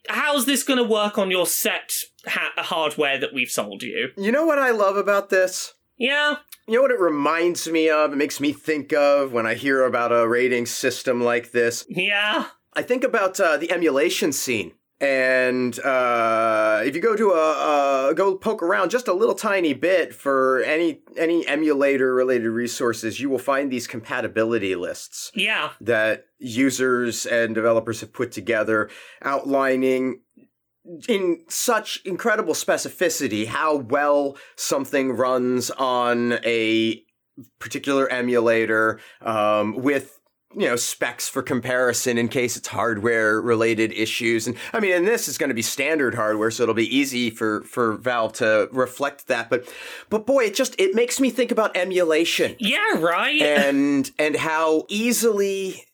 how's 0.08 0.44
this 0.44 0.62
going 0.62 0.76
to 0.76 0.84
work 0.84 1.16
on 1.16 1.30
your 1.30 1.46
set 1.46 1.94
ha- 2.26 2.52
hardware 2.58 3.18
that 3.18 3.32
we've 3.32 3.50
sold 3.50 3.82
you? 3.82 4.10
You 4.18 4.32
know 4.32 4.44
what 4.44 4.58
I 4.58 4.70
love 4.70 4.96
about 4.96 5.30
this? 5.30 5.72
Yeah, 5.96 6.36
You 6.66 6.74
know 6.74 6.82
what 6.82 6.90
it 6.90 7.00
reminds 7.00 7.68
me 7.68 7.90
of? 7.90 8.12
It 8.12 8.16
makes 8.16 8.40
me 8.40 8.52
think 8.52 8.92
of 8.92 9.32
when 9.32 9.46
I 9.46 9.54
hear 9.54 9.84
about 9.84 10.12
a 10.12 10.26
rating 10.26 10.66
system 10.66 11.22
like 11.22 11.52
this. 11.52 11.84
yeah, 11.88 12.46
I 12.72 12.82
think 12.82 13.04
about 13.04 13.38
uh, 13.38 13.56
the 13.56 13.70
emulation 13.70 14.32
scene. 14.32 14.72
And 15.00 15.78
uh, 15.80 16.80
if 16.84 16.94
you 16.94 17.02
go 17.02 17.16
to 17.16 17.32
a, 17.32 18.08
a 18.10 18.14
go 18.14 18.36
poke 18.36 18.62
around 18.62 18.90
just 18.90 19.08
a 19.08 19.12
little 19.12 19.34
tiny 19.34 19.74
bit 19.74 20.14
for 20.14 20.62
any 20.62 21.02
any 21.18 21.46
emulator 21.46 22.14
related 22.14 22.48
resources, 22.48 23.20
you 23.20 23.28
will 23.28 23.38
find 23.38 23.70
these 23.70 23.86
compatibility 23.86 24.74
lists 24.76 25.32
yeah. 25.34 25.70
that 25.80 26.26
users 26.38 27.26
and 27.26 27.54
developers 27.54 28.00
have 28.00 28.12
put 28.12 28.32
together 28.32 28.88
outlining 29.20 30.20
in 31.08 31.42
such 31.48 32.02
incredible 32.04 32.54
specificity 32.54 33.46
how 33.46 33.76
well 33.76 34.36
something 34.56 35.12
runs 35.12 35.70
on 35.70 36.34
a 36.44 37.02
particular 37.58 38.08
emulator 38.10 39.00
um, 39.22 39.74
with 39.76 40.20
you 40.56 40.66
know 40.68 40.76
specs 40.76 41.28
for 41.28 41.42
comparison 41.42 42.16
in 42.16 42.28
case 42.28 42.56
it's 42.56 42.68
hardware 42.68 43.40
related 43.40 43.92
issues. 43.92 44.46
And 44.46 44.56
i 44.72 44.80
mean 44.80 44.92
and 44.92 45.06
this 45.06 45.26
is 45.26 45.38
going 45.38 45.48
to 45.48 45.54
be 45.54 45.62
standard 45.62 46.14
hardware 46.14 46.50
so 46.50 46.62
it'll 46.62 46.74
be 46.74 46.96
easy 46.96 47.30
for 47.30 47.62
for 47.62 47.96
valve 47.96 48.34
to 48.34 48.68
reflect 48.72 49.26
that. 49.28 49.50
But 49.50 49.68
but 50.10 50.26
boy 50.26 50.44
it 50.44 50.54
just 50.54 50.78
it 50.78 50.94
makes 50.94 51.18
me 51.18 51.30
think 51.30 51.50
about 51.50 51.76
emulation. 51.76 52.56
Yeah, 52.58 52.98
right. 52.98 53.40
and 53.40 54.10
and 54.18 54.36
how 54.36 54.84
easily 54.88 55.84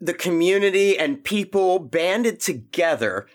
the 0.00 0.14
community 0.14 0.98
and 0.98 1.24
people 1.24 1.78
banded 1.78 2.40
together 2.40 3.26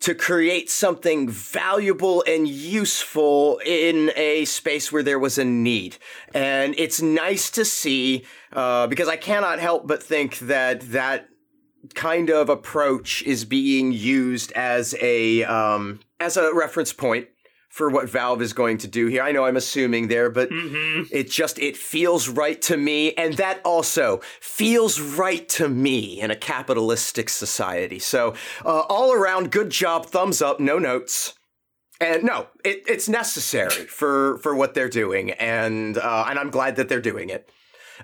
to 0.00 0.14
create 0.14 0.70
something 0.70 1.28
valuable 1.28 2.22
and 2.26 2.46
useful 2.46 3.60
in 3.66 4.12
a 4.14 4.44
space 4.44 4.92
where 4.92 5.02
there 5.02 5.18
was 5.18 5.38
a 5.38 5.44
need. 5.44 5.96
And 6.32 6.74
it's 6.78 7.02
nice 7.02 7.50
to 7.52 7.64
see, 7.64 8.24
uh, 8.52 8.86
because 8.86 9.08
I 9.08 9.16
cannot 9.16 9.58
help 9.58 9.86
but 9.86 10.02
think 10.02 10.38
that 10.38 10.80
that 10.92 11.28
kind 11.94 12.30
of 12.30 12.48
approach 12.48 13.22
is 13.22 13.44
being 13.44 13.92
used 13.92 14.52
as 14.52 14.94
a 15.00 15.44
um, 15.44 16.00
as 16.20 16.36
a 16.36 16.52
reference 16.52 16.92
point 16.92 17.28
for 17.68 17.90
what 17.90 18.08
Valve 18.08 18.42
is 18.42 18.52
going 18.52 18.78
to 18.78 18.88
do 18.88 19.06
here. 19.06 19.22
I 19.22 19.30
know 19.32 19.44
I'm 19.44 19.56
assuming 19.56 20.08
there, 20.08 20.30
but 20.30 20.48
it 21.12 21.30
just 21.30 21.58
it 21.58 21.76
feels 21.76 22.28
right 22.28 22.60
to 22.62 22.76
me, 22.76 23.12
and 23.14 23.34
that 23.34 23.60
also 23.64 24.20
feels 24.40 25.00
right 25.00 25.48
to 25.50 25.68
me 25.68 26.20
in 26.20 26.30
a 26.30 26.36
capitalistic 26.36 27.28
society. 27.28 27.98
So 27.98 28.34
uh, 28.64 28.80
all 28.88 29.12
around, 29.12 29.52
good 29.52 29.70
job, 29.70 30.06
thumbs 30.06 30.42
up, 30.42 30.60
no 30.60 30.78
notes. 30.78 31.34
And 32.00 32.22
no, 32.22 32.46
it, 32.64 32.84
it's 32.88 33.08
necessary 33.08 33.86
for 33.86 34.38
for 34.38 34.54
what 34.54 34.74
they're 34.74 34.88
doing, 34.88 35.32
and 35.32 35.98
uh, 35.98 36.26
and 36.28 36.38
I'm 36.38 36.50
glad 36.50 36.76
that 36.76 36.88
they're 36.88 37.00
doing 37.00 37.28
it. 37.28 37.50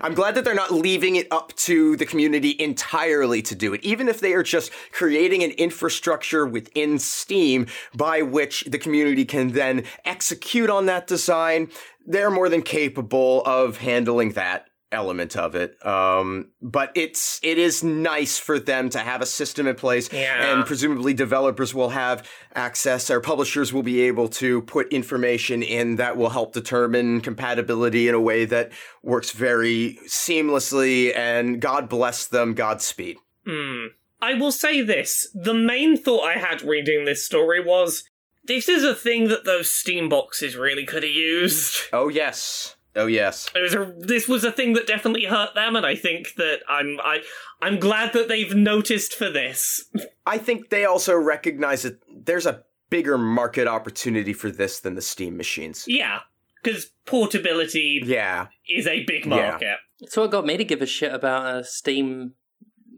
I'm 0.01 0.13
glad 0.13 0.35
that 0.35 0.43
they're 0.43 0.53
not 0.53 0.71
leaving 0.71 1.15
it 1.15 1.27
up 1.31 1.55
to 1.57 1.95
the 1.95 2.05
community 2.05 2.55
entirely 2.59 3.41
to 3.43 3.55
do 3.55 3.73
it, 3.73 3.83
even 3.83 4.07
if 4.07 4.19
they 4.19 4.33
are 4.33 4.43
just 4.43 4.71
creating 4.91 5.43
an 5.43 5.51
infrastructure 5.51 6.45
within 6.45 6.99
Steam 6.99 7.67
by 7.95 8.21
which 8.21 8.65
the 8.65 8.77
community 8.77 9.25
can 9.25 9.51
then 9.51 9.85
execute 10.03 10.69
on 10.69 10.85
that 10.87 11.07
design. 11.07 11.69
They're 12.05 12.31
more 12.31 12.49
than 12.49 12.61
capable 12.61 13.41
of 13.45 13.77
handling 13.77 14.33
that 14.33 14.67
element 14.91 15.35
of 15.35 15.55
it. 15.55 15.83
Um, 15.85 16.51
but 16.61 16.91
it's 16.95 17.39
it 17.43 17.57
is 17.57 17.83
nice 17.83 18.37
for 18.37 18.59
them 18.59 18.89
to 18.91 18.99
have 18.99 19.21
a 19.21 19.25
system 19.25 19.67
in 19.67 19.75
place, 19.75 20.11
Yeah. 20.11 20.53
and 20.53 20.65
presumably 20.65 21.13
developers 21.13 21.73
will 21.73 21.89
have 21.89 22.27
access, 22.53 23.09
or 23.09 23.19
publishers 23.19 23.73
will 23.73 23.83
be 23.83 24.01
able 24.01 24.27
to 24.29 24.61
put 24.61 24.91
information 24.93 25.61
in 25.63 25.95
that 25.97 26.17
will 26.17 26.29
help 26.29 26.53
determine 26.53 27.21
compatibility 27.21 28.07
in 28.07 28.15
a 28.15 28.21
way 28.21 28.45
that 28.45 28.71
works 29.03 29.31
very 29.31 29.99
seamlessly. 30.07 31.15
And 31.15 31.59
God 31.59 31.89
bless 31.89 32.25
them, 32.27 32.53
Godspeed. 32.53 33.17
Hmm. 33.45 33.87
I 34.21 34.33
will 34.33 34.51
say 34.51 34.81
this. 34.81 35.27
The 35.35 35.53
main 35.53 35.97
thought 35.97 36.23
I 36.23 36.33
had 36.39 36.61
reading 36.61 37.05
this 37.05 37.25
story 37.25 37.63
was 37.63 38.03
this 38.45 38.69
is 38.69 38.83
a 38.83 38.95
thing 38.95 39.27
that 39.27 39.43
those 39.45 39.69
Steam 39.69 40.07
boxes 40.09 40.55
really 40.55 40.85
could 40.85 41.03
have 41.03 41.11
used. 41.11 41.75
Oh 41.91 42.07
yes, 42.07 42.74
oh 42.95 43.07
yes. 43.07 43.49
It 43.55 43.61
was 43.61 43.73
a, 43.73 43.93
this 43.97 44.27
was 44.27 44.43
a 44.43 44.51
thing 44.51 44.73
that 44.73 44.87
definitely 44.87 45.25
hurt 45.25 45.55
them, 45.55 45.75
and 45.75 45.85
I 45.85 45.95
think 45.95 46.35
that 46.37 46.59
I'm 46.69 46.99
I 47.03 47.21
I'm 47.61 47.79
glad 47.79 48.13
that 48.13 48.27
they've 48.27 48.53
noticed 48.55 49.13
for 49.13 49.29
this. 49.29 49.85
I 50.25 50.37
think 50.37 50.69
they 50.69 50.85
also 50.85 51.15
recognize 51.15 51.83
that 51.83 51.99
there's 52.09 52.45
a 52.45 52.63
bigger 52.89 53.17
market 53.17 53.67
opportunity 53.67 54.33
for 54.33 54.49
this 54.51 54.79
than 54.79 54.95
the 54.95 55.01
Steam 55.01 55.35
machines. 55.37 55.85
Yeah, 55.87 56.19
because 56.63 56.91
portability 57.05 58.01
Yeah. 58.05 58.47
is 58.69 58.87
a 58.87 59.03
big 59.05 59.25
Yeah. 59.25 59.29
market. 59.29 59.77
It's 60.01 60.15
what 60.17 60.31
got 60.31 60.45
me 60.45 60.57
to 60.57 60.63
give 60.63 60.81
a 60.81 60.85
shit 60.85 61.13
about 61.13 61.55
a 61.55 61.63
Steam, 61.63 62.33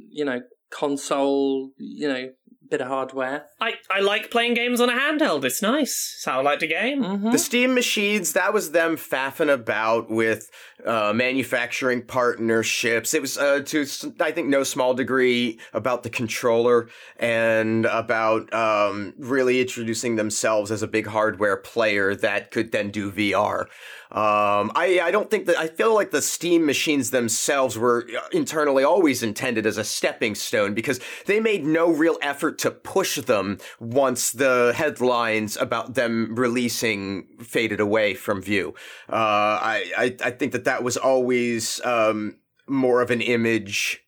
you 0.09 0.25
know, 0.25 0.41
console, 0.69 1.71
you 1.77 2.07
know, 2.07 2.29
bit 2.69 2.81
of 2.81 2.87
hardware. 2.87 3.47
I, 3.59 3.73
I 3.89 3.99
like 4.01 4.31
playing 4.31 4.53
games 4.53 4.79
on 4.81 4.89
a 4.89 4.93
handheld. 4.93 5.43
It's 5.43 5.61
nice. 5.61 6.15
It's 6.17 6.25
how 6.25 6.39
I 6.39 6.43
like 6.43 6.59
to 6.59 6.67
game. 6.67 7.03
Mm-hmm. 7.03 7.31
The 7.31 7.39
Steam 7.39 7.73
machines, 7.73 8.33
that 8.33 8.53
was 8.53 8.71
them 8.71 8.97
faffing 8.97 9.51
about 9.51 10.09
with 10.09 10.49
uh, 10.85 11.13
manufacturing 11.13 12.03
partnerships. 12.03 13.13
It 13.13 13.21
was, 13.21 13.37
uh, 13.37 13.61
to, 13.65 13.85
I 14.19 14.31
think, 14.31 14.47
no 14.47 14.63
small 14.63 14.93
degree 14.93 15.59
about 15.73 16.03
the 16.03 16.09
controller 16.09 16.89
and 17.17 17.85
about 17.85 18.53
um, 18.53 19.13
really 19.17 19.61
introducing 19.61 20.15
themselves 20.15 20.71
as 20.71 20.81
a 20.81 20.87
big 20.87 21.07
hardware 21.07 21.57
player 21.57 22.15
that 22.15 22.51
could 22.51 22.71
then 22.71 22.91
do 22.91 23.11
VR. 23.11 23.65
Um, 24.11 24.71
I, 24.75 25.01
I 25.03 25.11
don't 25.11 25.29
think 25.29 25.47
that, 25.47 25.57
I 25.57 25.67
feel 25.67 25.93
like 25.93 26.11
the 26.11 26.21
Steam 26.21 26.65
machines 26.65 27.11
themselves 27.11 27.77
were 27.77 28.07
uh, 28.17 28.27
internally 28.31 28.83
always 28.83 29.21
intended 29.21 29.65
as 29.65 29.77
a 29.77 29.83
stepping 29.83 30.35
stone 30.35 30.73
because 30.73 30.99
they 31.25 31.39
made 31.39 31.65
no 31.65 31.91
real 31.91 32.17
effort 32.21 32.57
to 32.59 32.71
push 32.71 33.17
them 33.17 33.57
once 33.79 34.31
the 34.31 34.73
headlines 34.75 35.57
about 35.57 35.95
them 35.95 36.35
releasing 36.35 37.27
faded 37.41 37.79
away 37.79 38.13
from 38.13 38.41
view. 38.41 38.73
Uh, 39.09 39.15
I, 39.15 39.91
I, 39.97 40.15
I 40.23 40.31
think 40.31 40.53
that 40.53 40.65
that 40.65 40.83
was 40.83 40.95
always 40.95 41.81
um, 41.83 42.37
more 42.67 43.01
of 43.01 43.11
an 43.11 43.21
image 43.21 44.03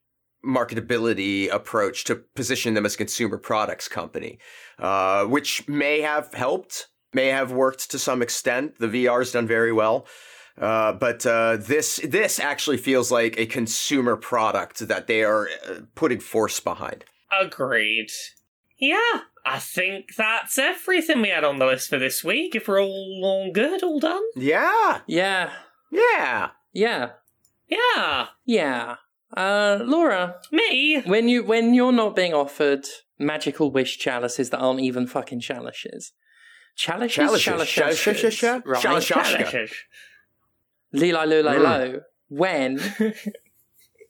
marketability 0.45 1.51
approach 1.53 2.05
to 2.05 2.15
position 2.15 2.73
them 2.73 2.85
as 2.85 2.95
a 2.95 2.97
consumer 2.97 3.37
products 3.37 3.87
company, 3.87 4.39
uh, 4.77 5.25
which 5.25 5.67
may 5.67 6.01
have 6.01 6.33
helped, 6.33 6.87
may 7.13 7.27
have 7.27 7.51
worked 7.51 7.91
to 7.91 7.99
some 7.99 8.21
extent. 8.21 8.77
The 8.79 8.87
VR's 8.87 9.31
done 9.31 9.47
very 9.47 9.71
well. 9.71 10.05
Uh, 10.59 10.91
but 10.93 11.25
uh, 11.25 11.55
this 11.57 12.01
this 12.03 12.37
actually 12.39 12.77
feels 12.77 13.11
like 13.11 13.39
a 13.39 13.45
consumer 13.45 14.17
product 14.17 14.79
that 14.87 15.07
they 15.07 15.23
are 15.23 15.47
uh, 15.67 15.75
putting 15.95 16.19
force 16.19 16.59
behind. 16.59 17.05
Agreed. 17.31 18.09
Yeah, 18.77 19.21
I 19.45 19.59
think 19.59 20.15
that's 20.17 20.57
everything 20.57 21.21
we 21.21 21.29
had 21.29 21.43
on 21.43 21.59
the 21.59 21.65
list 21.65 21.89
for 21.89 21.97
this 21.97 22.23
week. 22.23 22.55
If 22.55 22.67
we're 22.67 22.81
all, 22.81 23.21
all 23.23 23.51
good, 23.53 23.83
all 23.83 23.99
done? 23.99 24.21
Yeah, 24.35 24.99
Yeah, 25.07 25.51
yeah. 25.91 26.49
yeah, 26.73 27.09
Yeah. 27.69 28.27
yeah. 28.45 28.95
Uh, 29.35 29.79
Laura, 29.83 30.35
Me? 30.51 31.01
when 31.05 31.29
you 31.29 31.43
when 31.43 31.73
you're 31.73 31.91
not 31.91 32.15
being 32.15 32.33
offered 32.33 32.85
magical 33.19 33.71
wish 33.71 33.97
chalices 33.99 34.49
that 34.49 34.59
aren't 34.59 34.79
even 34.81 35.05
fucking 35.07 35.39
chalices. 35.39 36.11
Shashka. 36.79 38.61
Lilo, 40.93 41.25
lilo, 41.25 41.51
Mm. 41.51 41.63
lo. 41.63 42.01
When? 42.29 42.79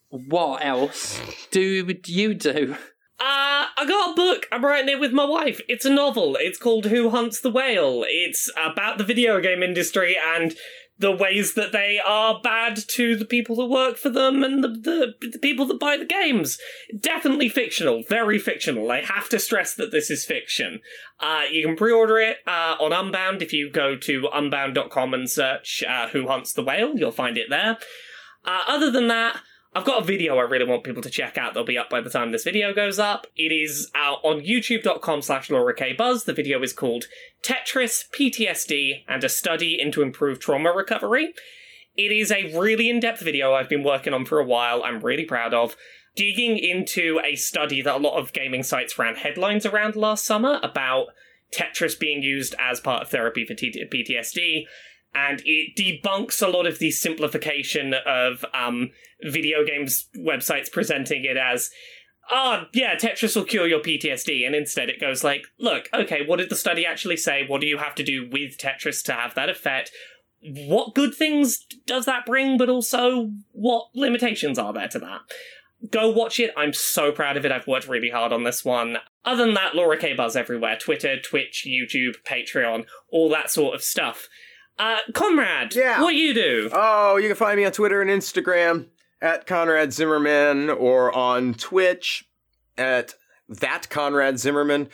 what 0.10 0.64
else 0.66 1.22
do 1.52 1.86
you 2.06 2.34
do? 2.34 2.76
Uh, 3.20 3.68
I 3.78 3.86
got 3.86 4.12
a 4.12 4.16
book. 4.16 4.48
I'm 4.52 4.64
writing 4.64 4.90
it 4.90 5.00
with 5.00 5.12
my 5.12 5.26
wife. 5.26 5.60
It's 5.68 5.86
a 5.86 5.90
novel. 5.90 6.38
It's 6.40 6.58
called 6.58 6.86
Who 6.86 7.10
Hunts 7.10 7.42
the 7.42 7.50
Whale. 7.50 8.06
It's 8.08 8.50
about 8.58 8.98
the 8.98 9.04
video 9.04 9.42
game 9.42 9.62
industry 9.62 10.18
and 10.18 10.56
the 11.00 11.12
ways 11.12 11.54
that 11.54 11.72
they 11.72 12.00
are 12.06 12.40
bad 12.44 12.78
to 12.90 13.16
the 13.16 13.26
people 13.26 13.56
that 13.56 13.66
work 13.66 13.98
for 13.98 14.10
them 14.10 14.44
and 14.44 14.64
the, 14.64 14.68
the, 14.68 15.28
the 15.32 15.40
people 15.40 15.66
that 15.66 15.80
buy 15.80 15.96
the 15.96 16.06
games. 16.06 16.60
Definitely 17.00 17.50
fictional. 17.50 18.04
Very 18.08 18.38
fictional. 18.38 18.92
I 18.92 19.02
have 19.02 19.30
to 19.30 19.40
stress 19.40 19.74
that 19.76 19.92
this 19.92 20.10
is 20.10 20.26
fiction. 20.26 20.82
Uh, 21.20 21.44
you 21.50 21.66
can 21.66 21.78
pre-order 21.78 22.20
it 22.20 22.38
uh, 22.46 22.76
on 22.80 22.92
Unbound. 22.92 23.42
If 23.42 23.54
you 23.54 23.72
go 23.72 23.96
to 23.96 24.28
unbound.com 24.34 25.14
and 25.14 25.30
search 25.30 25.84
uh, 25.88 26.10
Who 26.10 26.28
Hunts 26.28 26.54
the 26.54 26.64
Whale, 26.64 26.98
you'll 26.98 27.12
find 27.12 27.38
it 27.38 27.50
there. 27.50 27.78
Uh, 28.46 28.62
other 28.68 28.92
than 28.92 29.08
that, 29.08 29.40
I've 29.76 29.86
got 29.86 30.02
a 30.02 30.06
video 30.06 30.38
I 30.38 30.44
really 30.44 30.66
want 30.66 30.84
people 30.84 31.04
to 31.04 31.10
check 31.12 31.38
out. 31.38 31.54
They'll 31.54 31.64
be 31.64 31.78
up 31.78 31.90
by 31.90 32.02
the 32.02 32.10
time 32.10 32.32
this 32.32 32.44
video 32.44 32.74
goes 32.74 32.98
up. 32.98 33.28
It 33.36 33.52
is 33.52 33.92
out 33.94 34.18
on 34.24 34.42
youtube.com 34.42 35.22
slash 35.22 35.52
Laura 35.52 35.76
K. 35.76 35.94
Buzz. 35.94 36.24
The 36.24 36.34
video 36.34 36.62
is 36.64 36.74
called 36.74 37.06
Tetris, 37.44 38.06
PTSD, 38.10 39.04
and 39.08 39.24
a 39.24 39.30
Study 39.30 39.80
into 39.80 40.02
Improved 40.02 40.42
Trauma 40.42 40.72
Recovery. 40.72 41.34
It 41.96 42.12
is 42.12 42.32
a 42.32 42.58
really 42.58 42.90
in-depth 42.90 43.22
video 43.22 43.54
I've 43.54 43.70
been 43.70 43.84
working 43.84 44.14
on 44.14 44.26
for 44.26 44.40
a 44.40 44.46
while. 44.46 44.84
I'm 44.84 45.02
really 45.02 45.26
proud 45.26 45.54
of. 45.54 45.76
Digging 46.16 46.58
into 46.58 47.20
a 47.24 47.36
study 47.36 47.82
that 47.84 47.96
a 47.96 48.00
lot 48.00 48.18
of 48.18 48.34
gaming 48.34 48.64
sites 48.64 48.98
ran 48.98 49.16
headlines 49.16 49.68
around 49.68 49.96
last 49.96 50.26
summer 50.26 50.60
about 50.64 51.08
Tetris 51.54 52.00
being 52.00 52.24
used 52.24 52.56
as 52.60 52.80
part 52.80 53.04
of 53.04 53.10
therapy 53.10 53.46
for 53.46 53.54
PTSD 53.54 54.66
and 55.14 55.42
it 55.46 55.76
debunks 55.76 56.46
a 56.46 56.50
lot 56.50 56.68
of 56.68 56.80
the 56.80 56.92
simplification 56.92 57.94
of 58.06 58.46
um, 58.54 58.92
video 59.24 59.66
games 59.66 60.08
websites 60.18 60.72
presenting 60.72 61.26
it 61.26 61.36
as 61.38 61.70
oh 62.32 62.64
yeah 62.74 62.96
tetris 62.96 63.36
will 63.36 63.44
cure 63.44 63.68
your 63.68 63.80
ptsd 63.82 64.46
and 64.46 64.56
instead 64.56 64.88
it 64.90 65.00
goes 65.02 65.24
like 65.24 65.46
look 65.60 65.90
okay 65.94 66.26
what 66.26 66.38
did 66.38 66.50
the 66.50 66.56
study 66.56 66.86
actually 66.86 67.18
say? 67.18 67.46
What 67.48 67.62
do 67.62 67.68
you 67.68 67.78
have 67.80 67.96
to 67.96 68.04
do 68.04 68.30
with 68.32 68.58
tetris 68.58 69.04
to 69.06 69.14
have 69.14 69.36
that 69.36 69.50
effect? 69.50 69.92
What 70.42 70.96
good 70.96 71.14
things 71.14 71.66
does 71.86 72.06
that 72.06 72.26
bring 72.26 72.58
but 72.58 72.70
also 72.70 73.32
what 73.52 73.88
limitations 73.94 74.58
are 74.58 74.72
there 74.72 74.88
to 74.90 75.00
that? 75.00 75.22
Go 75.92 76.10
watch 76.10 76.40
it. 76.40 76.52
I'm 76.58 76.74
so 76.74 77.12
proud 77.12 77.36
of 77.38 77.46
it. 77.46 77.52
I've 77.52 77.68
worked 77.68 77.88
really 77.88 78.10
hard 78.10 78.32
on 78.34 78.44
this 78.44 78.64
one. 78.66 78.98
Other 79.26 79.46
than 79.46 79.54
that 79.56 79.76
laura 79.76 79.98
k 79.98 80.14
buzz 80.14 80.36
everywhere. 80.36 80.78
Twitter 80.78 81.20
twitch 81.20 81.66
youtube 81.68 82.16
patreon 82.26 82.86
all 83.12 83.28
that 83.30 83.50
sort 83.52 83.76
of 83.76 83.82
stuff. 83.82 84.28
Uh, 84.78 85.00
Conrad, 85.14 85.76
Yeah. 85.76 86.02
what 86.02 86.16
you 86.16 86.34
do? 86.34 86.70
Oh, 86.72 87.18
you 87.18 87.28
can 87.28 87.36
find 87.36 87.58
me 87.58 87.66
on 87.66 87.74
Twitter 87.74 88.02
and 88.02 88.10
Instagram 88.10 88.86
at 89.22 89.46
Conrad 89.46 89.94
Zimmerman 89.94 90.70
or 90.70 91.14
on 91.16 91.54
Twitch 91.54 92.28
at 92.78 93.16
that 93.48 93.90
Conrad 93.90 94.40
Zimmerman. 94.40 94.90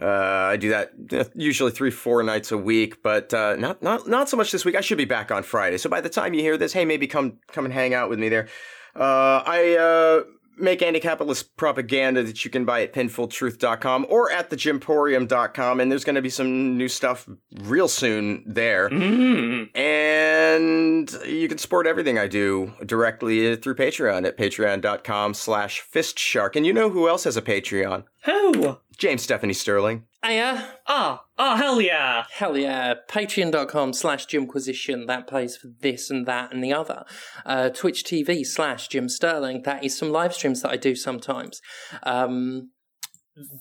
Uh, 0.00 0.06
I 0.06 0.56
do 0.56 0.68
that 0.70 0.92
uh, 1.12 1.24
usually 1.34 1.70
three, 1.70 1.90
four 1.90 2.22
nights 2.22 2.52
a 2.52 2.58
week, 2.58 3.02
but 3.02 3.32
uh, 3.32 3.56
not 3.56 3.82
not 3.82 4.06
not 4.06 4.28
so 4.28 4.36
much 4.36 4.52
this 4.52 4.64
week. 4.64 4.74
I 4.74 4.82
should 4.82 4.98
be 4.98 5.06
back 5.06 5.30
on 5.30 5.42
Friday, 5.42 5.78
so 5.78 5.88
by 5.88 6.02
the 6.02 6.10
time 6.10 6.34
you 6.34 6.42
hear 6.42 6.58
this, 6.58 6.74
hey, 6.74 6.84
maybe 6.84 7.06
come 7.06 7.38
come 7.48 7.64
and 7.64 7.72
hang 7.72 7.94
out 7.94 8.10
with 8.10 8.18
me 8.18 8.28
there. 8.28 8.46
Uh, 8.94 9.42
I 9.46 9.76
uh, 9.76 10.24
make 10.56 10.82
anti-capitalist 10.82 11.56
propaganda 11.56 12.22
that 12.22 12.44
you 12.44 12.50
can 12.50 12.64
buy 12.64 12.82
at 12.82 12.92
pinfultruth.com 12.92 14.06
or 14.08 14.30
at 14.30 14.50
thegimporium.com, 14.50 15.80
and 15.80 15.90
there's 15.90 16.04
going 16.04 16.16
to 16.16 16.22
be 16.22 16.30
some 16.30 16.76
new 16.76 16.88
stuff 16.88 17.28
real 17.62 17.88
soon 17.88 18.42
there. 18.46 18.88
Mm. 18.88 19.76
And 19.76 21.10
you 21.26 21.48
can 21.48 21.58
support 21.58 21.86
everything 21.86 22.18
I 22.18 22.26
do 22.26 22.72
directly 22.84 23.56
through 23.56 23.74
Patreon 23.76 24.26
at 24.26 24.36
patreon.com 24.36 25.34
slash 25.34 25.82
fistshark. 25.92 26.56
And 26.56 26.66
you 26.66 26.72
know 26.72 26.90
who 26.90 27.08
else 27.08 27.24
has 27.24 27.36
a 27.36 27.42
Patreon? 27.42 28.04
Who? 28.24 28.78
James 28.96 29.22
Stephanie 29.22 29.52
Sterling. 29.52 30.04
Aya, 30.26 30.60
Ah, 30.88 31.22
oh, 31.38 31.54
hell 31.56 31.80
yeah. 31.80 32.24
hell 32.32 32.58
yeah. 32.58 32.94
Patreon.com 33.08 33.92
slash 33.92 34.26
Jimquisition. 34.26 35.06
That 35.06 35.28
pays 35.28 35.56
for 35.56 35.68
this 35.80 36.10
and 36.10 36.26
that 36.26 36.52
and 36.52 36.64
the 36.64 36.72
other. 36.72 37.04
Uh, 37.44 37.68
Twitch 37.68 38.02
TV 38.02 38.44
slash 38.44 38.88
Jim 38.88 39.08
Sterling. 39.08 39.62
That 39.62 39.84
is 39.84 39.96
some 39.96 40.10
live 40.10 40.34
streams 40.34 40.62
that 40.62 40.72
I 40.72 40.78
do 40.78 40.96
sometimes. 40.96 41.60
Um, 42.02 42.70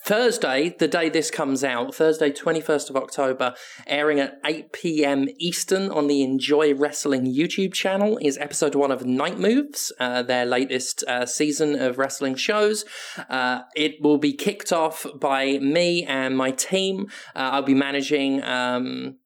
Thursday, 0.06 0.74
the 0.80 0.88
day 0.88 1.10
this 1.10 1.30
comes 1.30 1.62
out, 1.62 1.94
Thursday, 1.94 2.32
21st 2.32 2.90
of 2.90 2.96
October, 2.96 3.54
airing 3.86 4.22
at 4.22 4.40
8 4.46 4.72
p.m. 4.72 5.28
Eastern 5.38 5.90
on 5.90 6.08
the 6.08 6.22
Enjoy 6.22 6.74
Wrestling 6.74 7.26
YouTube 7.26 7.74
channel, 7.74 8.18
is 8.22 8.38
episode 8.38 8.74
one 8.74 8.90
of 8.92 9.06
Night 9.06 9.38
Moves, 9.38 9.92
uh, 10.00 10.24
their 10.24 10.46
latest 10.46 11.04
uh, 11.10 11.26
season 11.26 11.76
of 11.76 11.98
wrestling 11.98 12.36
shows. 12.36 12.86
Uh, 13.30 13.64
it 13.76 14.02
will 14.02 14.18
be 14.18 14.32
kicked 14.32 14.72
off 14.72 15.06
by 15.20 15.58
me 15.58 16.06
and 16.06 16.38
my 16.38 16.52
team. 16.52 17.08
Uh, 17.36 17.50
I'll 17.52 17.62
be 17.62 17.74
managing. 17.74 18.42
Um, 18.44 19.18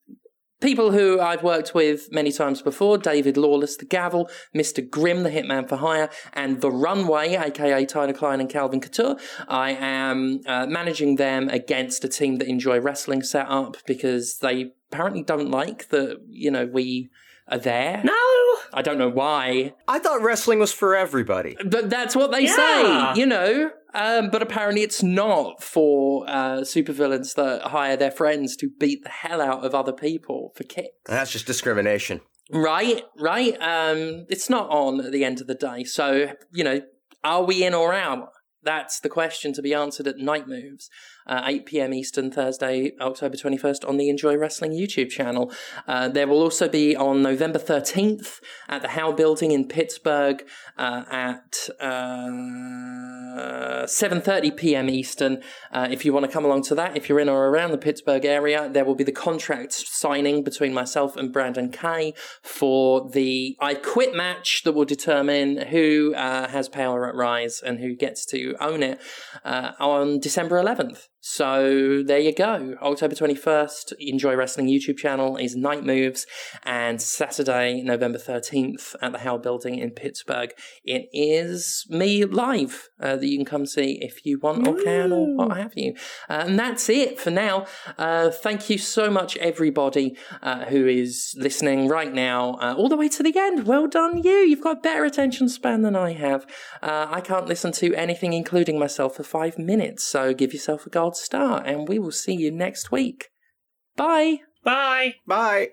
People 0.61 0.91
who 0.91 1.22
I've 1.22 1.41
worked 1.41 1.73
with 1.73 2.11
many 2.11 2.31
times 2.31 2.61
before 2.61 2.98
David 2.98 3.38
Lawless, 3.38 3.77
The 3.77 3.86
Gavel, 3.86 4.30
Mr. 4.53 4.88
Grimm, 4.88 5.23
The 5.23 5.30
Hitman 5.30 5.69
for 5.69 5.77
Hire, 5.77 6.10
and 6.34 6.60
The 6.61 6.69
Runway, 6.69 7.36
aka 7.36 7.86
Tyler 7.86 8.14
Klein 8.14 8.41
and 8.41 8.49
Calvin 8.49 8.81
Couture. 8.81 9.15
I 9.48 9.72
am 9.72 10.41
uh, 10.45 10.65
managing 10.68 11.15
them 11.15 11.48
against 11.49 12.03
a 12.03 12.10
team 12.10 12.38
that 12.38 12.48
enjoy 12.48 12.80
wrestling 12.80 13.23
setup 13.23 13.77
because 13.88 14.40
they 14.40 14.73
apparently 14.91 15.23
don't 15.23 15.49
like 15.49 15.90
that, 15.90 16.18
you 16.30 16.52
know, 16.52 16.65
we 16.65 17.10
are 17.48 17.57
there. 17.57 18.02
No. 18.03 18.14
I 18.72 18.81
don't 18.84 18.98
know 18.99 19.10
why, 19.10 19.73
I 19.88 19.98
thought 19.99 20.22
wrestling 20.22 20.60
was 20.60 20.72
for 20.73 20.95
everybody. 20.95 21.56
but 21.65 21.90
that's 21.90 22.15
what 22.15 22.31
they 22.31 22.41
Yeah. 22.44 23.14
say, 23.14 23.19
you 23.19 23.26
know. 23.26 23.72
Um, 23.94 24.30
but 24.30 24.41
apparently, 24.41 24.84
it's 24.84 25.02
not 25.02 25.64
for 25.64 26.26
uh, 26.28 26.61
supervillains 26.61 27.34
that 27.36 27.64
hire 27.64 27.98
their 27.98 28.11
friends 28.11 28.56
to 28.57 28.70
beat 28.80 29.03
the 29.03 29.10
hell 29.10 29.41
out 29.41 29.66
of 29.66 29.74
other 29.74 29.94
people 29.94 30.52
for 30.56 30.64
kicks. 30.64 30.94
That's 31.06 31.32
just 31.32 31.48
discrimination. 31.48 32.22
Right, 32.52 33.03
right. 33.18 33.56
Um, 33.61 34.26
it's 34.30 34.49
not 34.49 34.70
on 34.70 35.06
at 35.06 35.11
the 35.11 35.24
end 35.24 35.41
of 35.41 35.48
the 35.48 35.56
day. 35.56 35.84
So, 35.84 36.34
you 36.52 36.64
know, 36.64 36.82
are 37.24 37.44
we 37.44 37.64
in 37.64 37.74
or 37.74 37.94
out? 37.94 38.30
That's 38.61 38.99
the 38.99 39.10
question 39.10 39.53
to 39.53 39.61
be 39.61 39.74
answered 39.74 40.07
at 40.07 40.18
Night 40.18 40.48
Moves, 40.48 40.90
uh, 41.30 41.44
8 41.46 41.66
p.m. 41.66 41.94
Eastern, 41.94 42.32
Thursday, 42.32 42.92
October 43.00 43.38
21st, 43.38 43.88
on 43.88 43.98
the 43.98 44.10
Enjoy 44.10 44.36
Wrestling 44.36 44.72
YouTube 44.72 45.10
channel. 45.10 45.54
Uh, 45.88 46.10
there 46.10 46.28
will 46.28 46.42
also 46.42 46.68
be 46.68 46.96
on 46.96 47.22
November 47.22 47.60
13th 47.60 48.42
at 48.68 48.82
the 48.82 48.90
Howe 48.90 49.12
Building 49.12 49.52
in 49.52 49.68
Pittsburgh 49.68 50.44
uh, 50.78 51.04
at 51.10 51.70
uh, 51.80 52.30
7.30 53.86 54.58
p.m. 54.58 54.90
Eastern. 54.90 55.42
Uh, 55.72 55.88
if 55.92 56.04
you 56.04 56.12
want 56.12 56.26
to 56.26 56.32
come 56.32 56.46
along 56.46 56.64
to 56.64 56.76
that, 56.76 56.98
if 56.98 57.08
you're 57.08 57.20
in 57.20 57.30
or 57.30 57.48
around 57.48 57.72
the 57.72 57.78
Pittsburgh 57.78 58.26
area, 58.26 58.68
there 58.72 58.84
will 58.84 58.96
be 58.96 59.04
the 59.04 59.12
contract 59.12 59.74
signing 59.74 60.44
between 60.44 60.74
myself 60.74 61.16
and 61.16 61.32
Brandon 61.32 61.70
Kay 61.72 62.16
for 62.42 63.08
the 63.10 63.56
I 63.60 63.76
Quit 63.76 64.16
match 64.16 64.64
that 64.64 64.72
will 64.72 64.86
determine 64.86 65.68
who 65.68 66.16
uh, 66.16 66.48
has 66.48 66.68
power 66.68 67.08
at 67.08 67.16
Rise 67.16 67.62
and 67.62 67.80
who 67.80 67.96
gets 67.96 68.26
to 68.28 68.56
own 68.60 68.82
it 68.82 69.00
uh, 69.46 69.74
on 69.80 70.20
December 70.20 70.62
11th. 70.62 71.08
So 71.22 72.02
there 72.06 72.20
you 72.20 72.34
go. 72.34 72.76
October 72.82 73.14
21st, 73.14 73.94
Enjoy 74.00 74.36
Wrestling 74.36 74.68
YouTube 74.68 74.98
channel 74.98 75.36
is 75.36 75.54
Night 75.54 75.84
Moves, 75.84 76.26
and 76.64 77.02
Saturday, 77.02 77.82
November 77.82 78.18
13th 78.18 78.96
at 79.02 79.12
the 79.12 79.20
Howe 79.20 79.38
Building 79.38 79.78
in 79.78 79.91
Pittsburgh, 79.91 80.54
it 80.86 81.10
is 81.12 81.86
me 81.90 82.24
live 82.24 82.90
uh, 83.02 83.18
that 83.18 83.28
you 83.28 83.38
can 83.38 83.46
come 83.46 83.66
see 83.66 84.00
if 84.02 84.26
you 84.26 84.40
want 84.40 84.66
or 84.66 84.82
can 84.82 85.12
or 85.12 85.36
what 85.36 85.58
have 85.58 85.74
you. 85.76 85.94
Uh, 86.30 86.44
and 86.48 86.58
that's 86.58 86.88
it 86.90 87.20
for 87.20 87.32
now. 87.32 87.66
Uh, 87.98 88.30
thank 88.30 88.70
you 88.70 88.78
so 88.78 89.12
much, 89.12 89.36
everybody 89.38 90.18
uh, 90.41 90.66
who 90.66 90.88
is 90.88 91.36
listening 91.38 91.90
right 91.90 92.14
now, 92.14 92.54
uh, 92.62 92.74
all 92.78 92.88
the 92.88 92.98
way 92.98 93.10
to 93.10 93.24
the 93.24 93.38
end. 93.38 93.66
Well 93.66 93.88
done, 93.88 94.24
you. 94.24 94.32
You've 94.32 94.62
got 94.62 94.82
better 94.82 95.04
attention 95.04 95.50
span 95.50 95.82
than 95.82 95.96
I 95.96 96.14
have. 96.14 96.46
Uh, 96.82 97.08
I 97.10 97.20
can't 97.22 97.48
listen 97.48 97.72
to 97.74 97.94
anything, 97.96 98.32
including 98.34 98.80
myself, 98.80 99.18
for 99.18 99.24
five 99.24 99.58
minutes. 99.58 100.04
So 100.06 100.34
give 100.34 100.54
yourself 100.54 100.86
a 100.86 100.90
gold 101.10 101.18
star, 101.18 101.64
and 101.65 101.88
we 101.88 101.98
will 101.98 102.11
see 102.11 102.36
you 102.36 102.52
next 102.52 102.91
week. 102.91 103.30
Bye. 103.95 104.41
Bye. 104.64 105.15
Bye. 105.26 105.69